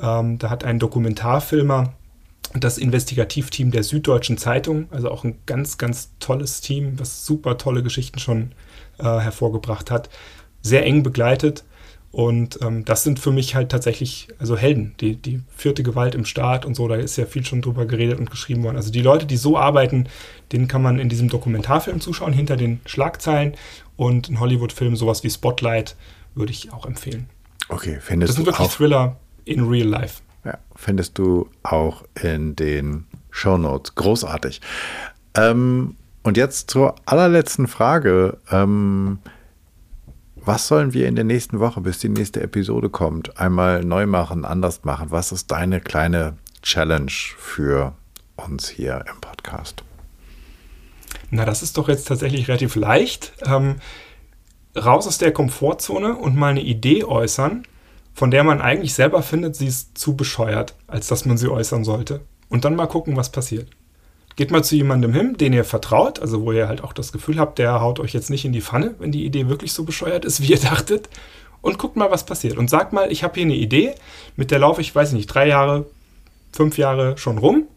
Ähm, 0.00 0.38
da 0.38 0.50
hat 0.50 0.64
ein 0.64 0.78
Dokumentarfilmer 0.78 1.94
das 2.54 2.78
Investigativteam 2.78 3.70
der 3.70 3.84
Süddeutschen 3.84 4.36
Zeitung, 4.36 4.88
also 4.90 5.10
auch 5.10 5.24
ein 5.24 5.38
ganz, 5.46 5.78
ganz 5.78 6.10
tolles 6.18 6.60
Team, 6.60 6.98
was 6.98 7.24
super 7.24 7.58
tolle 7.58 7.82
Geschichten 7.82 8.18
schon 8.18 8.52
äh, 8.98 9.04
hervorgebracht 9.04 9.90
hat, 9.90 10.10
sehr 10.60 10.84
eng 10.84 11.02
begleitet. 11.02 11.64
Und 12.12 12.58
ähm, 12.60 12.84
das 12.84 13.04
sind 13.04 13.20
für 13.20 13.30
mich 13.30 13.54
halt 13.54 13.68
tatsächlich 13.68 14.26
also 14.40 14.56
Helden, 14.56 14.96
die, 15.00 15.14
die 15.14 15.42
vierte 15.54 15.84
Gewalt 15.84 16.16
im 16.16 16.24
Staat 16.24 16.64
und 16.64 16.74
so, 16.74 16.88
da 16.88 16.96
ist 16.96 17.16
ja 17.16 17.24
viel 17.24 17.44
schon 17.44 17.62
drüber 17.62 17.86
geredet 17.86 18.18
und 18.18 18.32
geschrieben 18.32 18.64
worden. 18.64 18.76
Also 18.76 18.90
die 18.90 19.02
Leute, 19.02 19.26
die 19.26 19.36
so 19.36 19.56
arbeiten, 19.56 20.08
denen 20.50 20.66
kann 20.66 20.82
man 20.82 20.98
in 20.98 21.08
diesem 21.08 21.28
Dokumentarfilm 21.28 22.00
zuschauen, 22.00 22.32
hinter 22.32 22.56
den 22.56 22.80
Schlagzeilen. 22.84 23.54
Und 23.96 24.28
ein 24.28 24.40
Hollywood-Film, 24.40 24.96
sowas 24.96 25.22
wie 25.22 25.30
Spotlight, 25.30 25.94
würde 26.34 26.50
ich 26.50 26.72
auch 26.72 26.84
empfehlen. 26.84 27.28
Okay, 27.68 27.98
findest 28.00 28.10
du. 28.10 28.16
Das 28.32 28.36
sind 28.36 28.46
wirklich 28.46 28.68
auch 28.68 28.72
Thriller 28.72 29.16
in 29.50 29.68
real 29.68 29.88
life. 29.88 30.22
Ja, 30.44 30.58
findest 30.74 31.18
du 31.18 31.48
auch 31.62 32.04
in 32.22 32.56
den 32.56 33.06
Show 33.30 33.58
Notes. 33.58 33.94
Großartig. 33.94 34.60
Ähm, 35.34 35.96
und 36.22 36.36
jetzt 36.36 36.70
zur 36.70 36.94
allerletzten 37.06 37.66
Frage. 37.66 38.38
Ähm, 38.50 39.18
was 40.36 40.68
sollen 40.68 40.94
wir 40.94 41.06
in 41.06 41.16
der 41.16 41.24
nächsten 41.24 41.60
Woche, 41.60 41.82
bis 41.82 41.98
die 41.98 42.08
nächste 42.08 42.42
Episode 42.42 42.88
kommt, 42.88 43.38
einmal 43.38 43.84
neu 43.84 44.06
machen, 44.06 44.44
anders 44.44 44.84
machen? 44.84 45.10
Was 45.10 45.32
ist 45.32 45.50
deine 45.50 45.80
kleine 45.80 46.38
Challenge 46.62 47.10
für 47.10 47.94
uns 48.36 48.68
hier 48.68 49.04
im 49.12 49.20
Podcast? 49.20 49.84
Na, 51.30 51.44
das 51.44 51.62
ist 51.62 51.76
doch 51.76 51.88
jetzt 51.88 52.08
tatsächlich 52.08 52.48
relativ 52.48 52.74
leicht. 52.74 53.32
Ähm, 53.44 53.76
raus 54.76 55.06
aus 55.06 55.18
der 55.18 55.32
Komfortzone 55.32 56.16
und 56.16 56.36
mal 56.36 56.48
eine 56.48 56.62
Idee 56.62 57.04
äußern, 57.04 57.64
von 58.20 58.30
der 58.30 58.44
man 58.44 58.60
eigentlich 58.60 58.92
selber 58.92 59.22
findet, 59.22 59.56
sie 59.56 59.66
ist 59.66 59.96
zu 59.96 60.14
bescheuert, 60.14 60.74
als 60.86 61.06
dass 61.06 61.24
man 61.24 61.38
sie 61.38 61.50
äußern 61.50 61.84
sollte. 61.84 62.20
Und 62.50 62.66
dann 62.66 62.76
mal 62.76 62.84
gucken, 62.84 63.16
was 63.16 63.32
passiert. 63.32 63.70
Geht 64.36 64.50
mal 64.50 64.62
zu 64.62 64.76
jemandem 64.76 65.14
hin, 65.14 65.38
den 65.38 65.54
ihr 65.54 65.64
vertraut, 65.64 66.20
also 66.20 66.42
wo 66.42 66.52
ihr 66.52 66.68
halt 66.68 66.84
auch 66.84 66.92
das 66.92 67.12
Gefühl 67.12 67.38
habt, 67.38 67.58
der 67.58 67.80
haut 67.80 67.98
euch 67.98 68.12
jetzt 68.12 68.28
nicht 68.28 68.44
in 68.44 68.52
die 68.52 68.60
Pfanne, 68.60 68.94
wenn 68.98 69.10
die 69.10 69.24
Idee 69.24 69.48
wirklich 69.48 69.72
so 69.72 69.84
bescheuert 69.84 70.26
ist, 70.26 70.40
wie 70.42 70.50
ihr 70.50 70.58
dachtet. 70.58 71.08
Und 71.62 71.78
guckt 71.78 71.96
mal, 71.96 72.10
was 72.10 72.26
passiert. 72.26 72.58
Und 72.58 72.68
sagt 72.68 72.92
mal, 72.92 73.10
ich 73.10 73.24
habe 73.24 73.36
hier 73.36 73.44
eine 73.44 73.54
Idee, 73.54 73.94
mit 74.36 74.50
der 74.50 74.58
laufe 74.58 74.82
ich, 74.82 74.94
weiß 74.94 75.08
ich 75.08 75.14
nicht, 75.14 75.28
drei 75.28 75.48
Jahre, 75.48 75.86
fünf 76.52 76.76
Jahre 76.76 77.16
schon 77.16 77.38
rum 77.38 77.68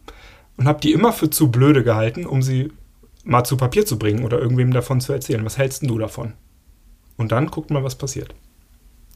und 0.58 0.68
habe 0.68 0.82
die 0.82 0.92
immer 0.92 1.14
für 1.14 1.30
zu 1.30 1.50
blöde 1.50 1.82
gehalten, 1.84 2.26
um 2.26 2.42
sie 2.42 2.70
mal 3.24 3.44
zu 3.44 3.56
Papier 3.56 3.86
zu 3.86 3.98
bringen 3.98 4.26
oder 4.26 4.40
irgendwem 4.40 4.74
davon 4.74 5.00
zu 5.00 5.14
erzählen. 5.14 5.42
Was 5.46 5.56
hältst 5.56 5.84
du 5.84 5.98
davon? 5.98 6.34
Und 7.16 7.32
dann 7.32 7.46
guckt 7.46 7.70
mal, 7.70 7.82
was 7.82 7.94
passiert. 7.94 8.34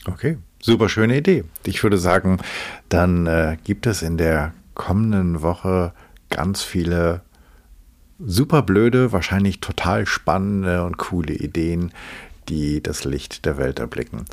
Okay, 0.06 0.38
super 0.60 0.88
schöne 0.88 1.16
Idee. 1.16 1.44
Ich 1.64 1.82
würde 1.82 1.98
sagen, 1.98 2.38
dann 2.88 3.26
äh, 3.26 3.56
gibt 3.64 3.86
es 3.86 4.02
in 4.02 4.16
der 4.18 4.52
kommenden 4.74 5.42
Woche 5.42 5.92
ganz 6.30 6.62
viele 6.62 7.22
super 8.18 8.62
blöde, 8.62 9.12
wahrscheinlich 9.12 9.60
total 9.60 10.06
spannende 10.06 10.84
und 10.84 10.96
coole 10.98 11.34
Ideen, 11.34 11.92
die 12.48 12.82
das 12.82 13.04
Licht 13.04 13.44
der 13.44 13.58
Welt 13.58 13.78
erblicken. 13.78 14.24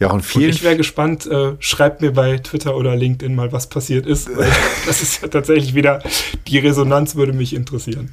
Und 0.00 0.22
vielen. 0.22 0.44
Und 0.44 0.50
ich 0.50 0.62
wäre 0.62 0.76
gespannt, 0.76 1.26
äh, 1.26 1.52
schreibt 1.60 2.02
mir 2.02 2.12
bei 2.12 2.36
Twitter 2.38 2.76
oder 2.76 2.94
LinkedIn 2.94 3.34
mal, 3.34 3.52
was 3.52 3.68
passiert 3.68 4.06
ist. 4.06 4.28
das 4.86 5.00
ist 5.00 5.22
ja 5.22 5.28
tatsächlich 5.28 5.74
wieder, 5.74 6.02
die 6.46 6.58
Resonanz 6.58 7.16
würde 7.16 7.32
mich 7.32 7.54
interessieren. 7.54 8.12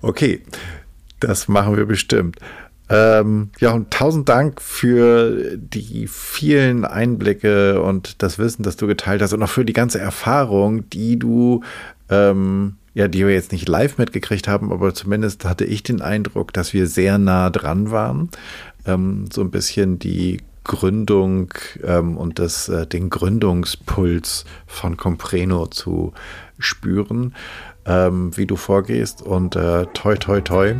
Okay, 0.00 0.42
das 1.20 1.48
machen 1.48 1.76
wir 1.76 1.84
bestimmt. 1.84 2.38
Ähm, 2.88 3.50
ja, 3.58 3.72
und 3.72 3.90
tausend 3.90 4.28
Dank 4.28 4.62
für 4.62 5.56
die 5.56 6.06
vielen 6.06 6.84
Einblicke 6.84 7.82
und 7.82 8.22
das 8.22 8.38
Wissen, 8.38 8.62
das 8.62 8.76
du 8.76 8.86
geteilt 8.86 9.22
hast 9.22 9.32
und 9.32 9.42
auch 9.42 9.48
für 9.48 9.64
die 9.64 9.72
ganze 9.72 9.98
Erfahrung, 9.98 10.88
die 10.90 11.18
du, 11.18 11.62
ähm, 12.10 12.76
ja, 12.94 13.08
die 13.08 13.26
wir 13.26 13.34
jetzt 13.34 13.50
nicht 13.50 13.68
live 13.68 13.98
mitgekriegt 13.98 14.46
haben, 14.46 14.72
aber 14.72 14.94
zumindest 14.94 15.44
hatte 15.44 15.64
ich 15.64 15.82
den 15.82 16.00
Eindruck, 16.00 16.52
dass 16.52 16.72
wir 16.72 16.86
sehr 16.86 17.18
nah 17.18 17.50
dran 17.50 17.90
waren. 17.90 18.30
Ähm, 18.86 19.24
so 19.32 19.40
ein 19.40 19.50
bisschen 19.50 19.98
die 19.98 20.38
Gründung 20.62 21.52
ähm, 21.82 22.16
und 22.16 22.38
das, 22.38 22.68
äh, 22.68 22.86
den 22.86 23.10
Gründungspuls 23.10 24.44
von 24.66 24.96
Compreno 24.96 25.66
zu 25.66 26.12
spüren, 26.58 27.34
ähm, 27.84 28.36
wie 28.36 28.46
du 28.46 28.54
vorgehst 28.54 29.22
und 29.22 29.56
äh, 29.56 29.86
toi, 29.92 30.16
toi, 30.16 30.40
toi 30.40 30.74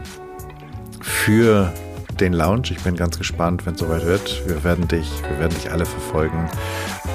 für 1.00 1.72
den 2.20 2.32
Lounge. 2.32 2.70
Ich 2.70 2.82
bin 2.82 2.96
ganz 2.96 3.18
gespannt, 3.18 3.66
wenn 3.66 3.74
es 3.74 3.80
soweit 3.80 4.04
wird. 4.04 4.42
Wir 4.46 4.62
werden 4.64 4.88
dich, 4.88 5.10
wir 5.28 5.38
werden 5.38 5.54
dich 5.54 5.70
alle 5.70 5.84
verfolgen 5.84 6.48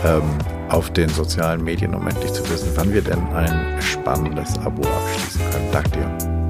ähm, 0.06 0.24
auf 0.70 0.92
den 0.92 1.10
sozialen 1.10 1.64
Medien, 1.64 1.94
um 1.96 2.08
endlich 2.08 2.32
zu 2.34 2.48
wissen, 2.50 2.70
wann 2.76 2.94
wir 2.94 3.02
denn 3.02 3.20
ein 3.34 3.82
spannendes 3.82 4.58
Abo 4.60 4.82
abschließen 4.82 5.42
können. 5.52 5.72
Danke 5.72 5.90
dir. 5.92 6.42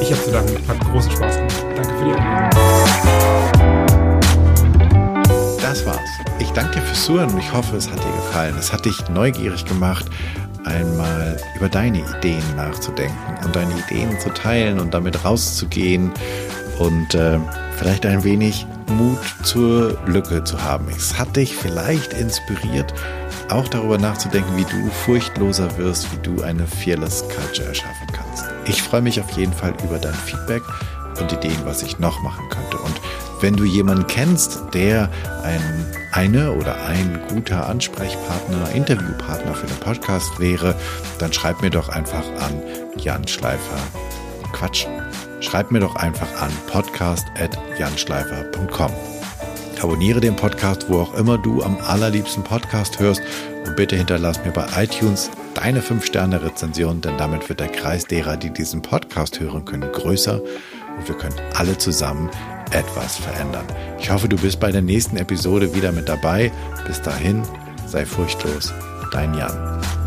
Ich 0.00 0.12
habe 0.12 0.22
zu 0.22 0.30
danken. 0.30 0.68
Hat 0.68 0.80
großen 0.80 1.10
Spaß 1.10 1.36
gemacht. 1.36 1.64
Danke 1.76 1.94
für 1.94 2.04
die 2.04 2.12
Einladung. 2.12 2.94
Das 5.60 5.86
war's. 5.86 5.98
Ich 6.38 6.50
danke 6.50 6.74
dir 6.74 6.82
fürs 6.82 7.04
Zuhören 7.04 7.30
und 7.30 7.38
ich 7.38 7.52
hoffe, 7.52 7.76
es 7.76 7.90
hat 7.90 7.98
dir 7.98 8.12
gefallen. 8.12 8.54
Es 8.58 8.72
hat 8.72 8.84
dich 8.84 9.08
neugierig 9.08 9.64
gemacht, 9.64 10.06
einmal 10.64 11.38
über 11.56 11.68
deine 11.68 11.98
Ideen 11.98 12.42
nachzudenken 12.56 13.16
und 13.44 13.56
deine 13.56 13.72
Ideen 13.78 14.18
zu 14.20 14.30
teilen 14.30 14.78
und 14.78 14.94
damit 14.94 15.24
rauszugehen 15.24 16.12
und 16.78 17.14
äh, 17.14 17.38
vielleicht 17.76 18.06
ein 18.06 18.24
wenig 18.24 18.66
Mut 18.88 19.18
zur 19.42 19.98
Lücke 20.06 20.44
zu 20.44 20.62
haben. 20.62 20.86
Es 20.88 21.18
hat 21.18 21.36
dich 21.36 21.54
vielleicht 21.54 22.12
inspiriert, 22.12 22.92
auch 23.48 23.68
darüber 23.68 23.98
nachzudenken, 23.98 24.56
wie 24.56 24.64
du 24.64 24.90
furchtloser 25.04 25.76
wirst, 25.78 26.12
wie 26.12 26.18
du 26.22 26.42
eine 26.42 26.66
Fearless 26.66 27.24
Culture 27.28 27.68
erschaffen 27.68 28.06
kannst. 28.12 28.44
Ich 28.66 28.82
freue 28.82 29.02
mich 29.02 29.20
auf 29.20 29.30
jeden 29.32 29.52
Fall 29.52 29.74
über 29.84 29.98
dein 29.98 30.14
Feedback 30.14 30.62
und 31.20 31.32
Ideen, 31.32 31.58
was 31.64 31.82
ich 31.82 31.98
noch 31.98 32.22
machen 32.22 32.48
könnte. 32.48 32.78
Und 32.78 33.00
wenn 33.40 33.56
du 33.56 33.64
jemanden 33.64 34.06
kennst, 34.06 34.62
der 34.72 35.10
ein, 35.42 35.86
eine 36.12 36.52
oder 36.52 36.76
ein 36.86 37.20
guter 37.28 37.66
Ansprechpartner, 37.66 38.70
Interviewpartner 38.70 39.54
für 39.54 39.66
den 39.66 39.76
Podcast 39.80 40.38
wäre, 40.40 40.74
dann 41.18 41.32
schreib 41.32 41.60
mir 41.60 41.70
doch 41.70 41.88
einfach 41.88 42.24
an 42.40 42.62
Jan 42.96 43.26
Schleifer. 43.28 43.76
Quatsch, 44.52 44.86
schreib 45.44 45.70
mir 45.70 45.80
doch 45.80 45.96
einfach 45.96 46.40
an 46.40 46.50
podcast.janschleifer.com. 46.66 48.90
Abonniere 49.82 50.20
den 50.20 50.36
Podcast, 50.36 50.86
wo 50.88 51.00
auch 51.00 51.12
immer 51.14 51.36
du 51.36 51.62
am 51.62 51.76
allerliebsten 51.78 52.42
Podcast 52.42 53.00
hörst 53.00 53.20
und 53.66 53.76
bitte 53.76 53.96
hinterlass 53.96 54.42
mir 54.44 54.52
bei 54.52 54.66
iTunes 54.76 55.30
deine 55.54 55.80
5-Sterne-Rezension, 55.80 57.00
denn 57.00 57.18
damit 57.18 57.48
wird 57.48 57.58
der 57.60 57.68
Kreis 57.68 58.06
derer, 58.06 58.36
die 58.36 58.50
diesen 58.50 58.82
Podcast 58.82 59.40
hören 59.40 59.64
können, 59.64 59.90
größer 59.92 60.42
und 60.96 61.08
wir 61.08 61.16
können 61.16 61.40
alle 61.54 61.78
zusammen 61.78 62.30
etwas 62.70 63.16
verändern. 63.16 63.66
Ich 63.98 64.10
hoffe, 64.10 64.28
du 64.28 64.36
bist 64.36 64.60
bei 64.60 64.72
der 64.72 64.82
nächsten 64.82 65.16
Episode 65.16 65.74
wieder 65.74 65.92
mit 65.92 66.08
dabei. 66.08 66.50
Bis 66.86 67.00
dahin, 67.02 67.42
sei 67.86 68.04
furchtlos, 68.04 68.72
dein 69.12 69.34
Jan. 69.34 70.03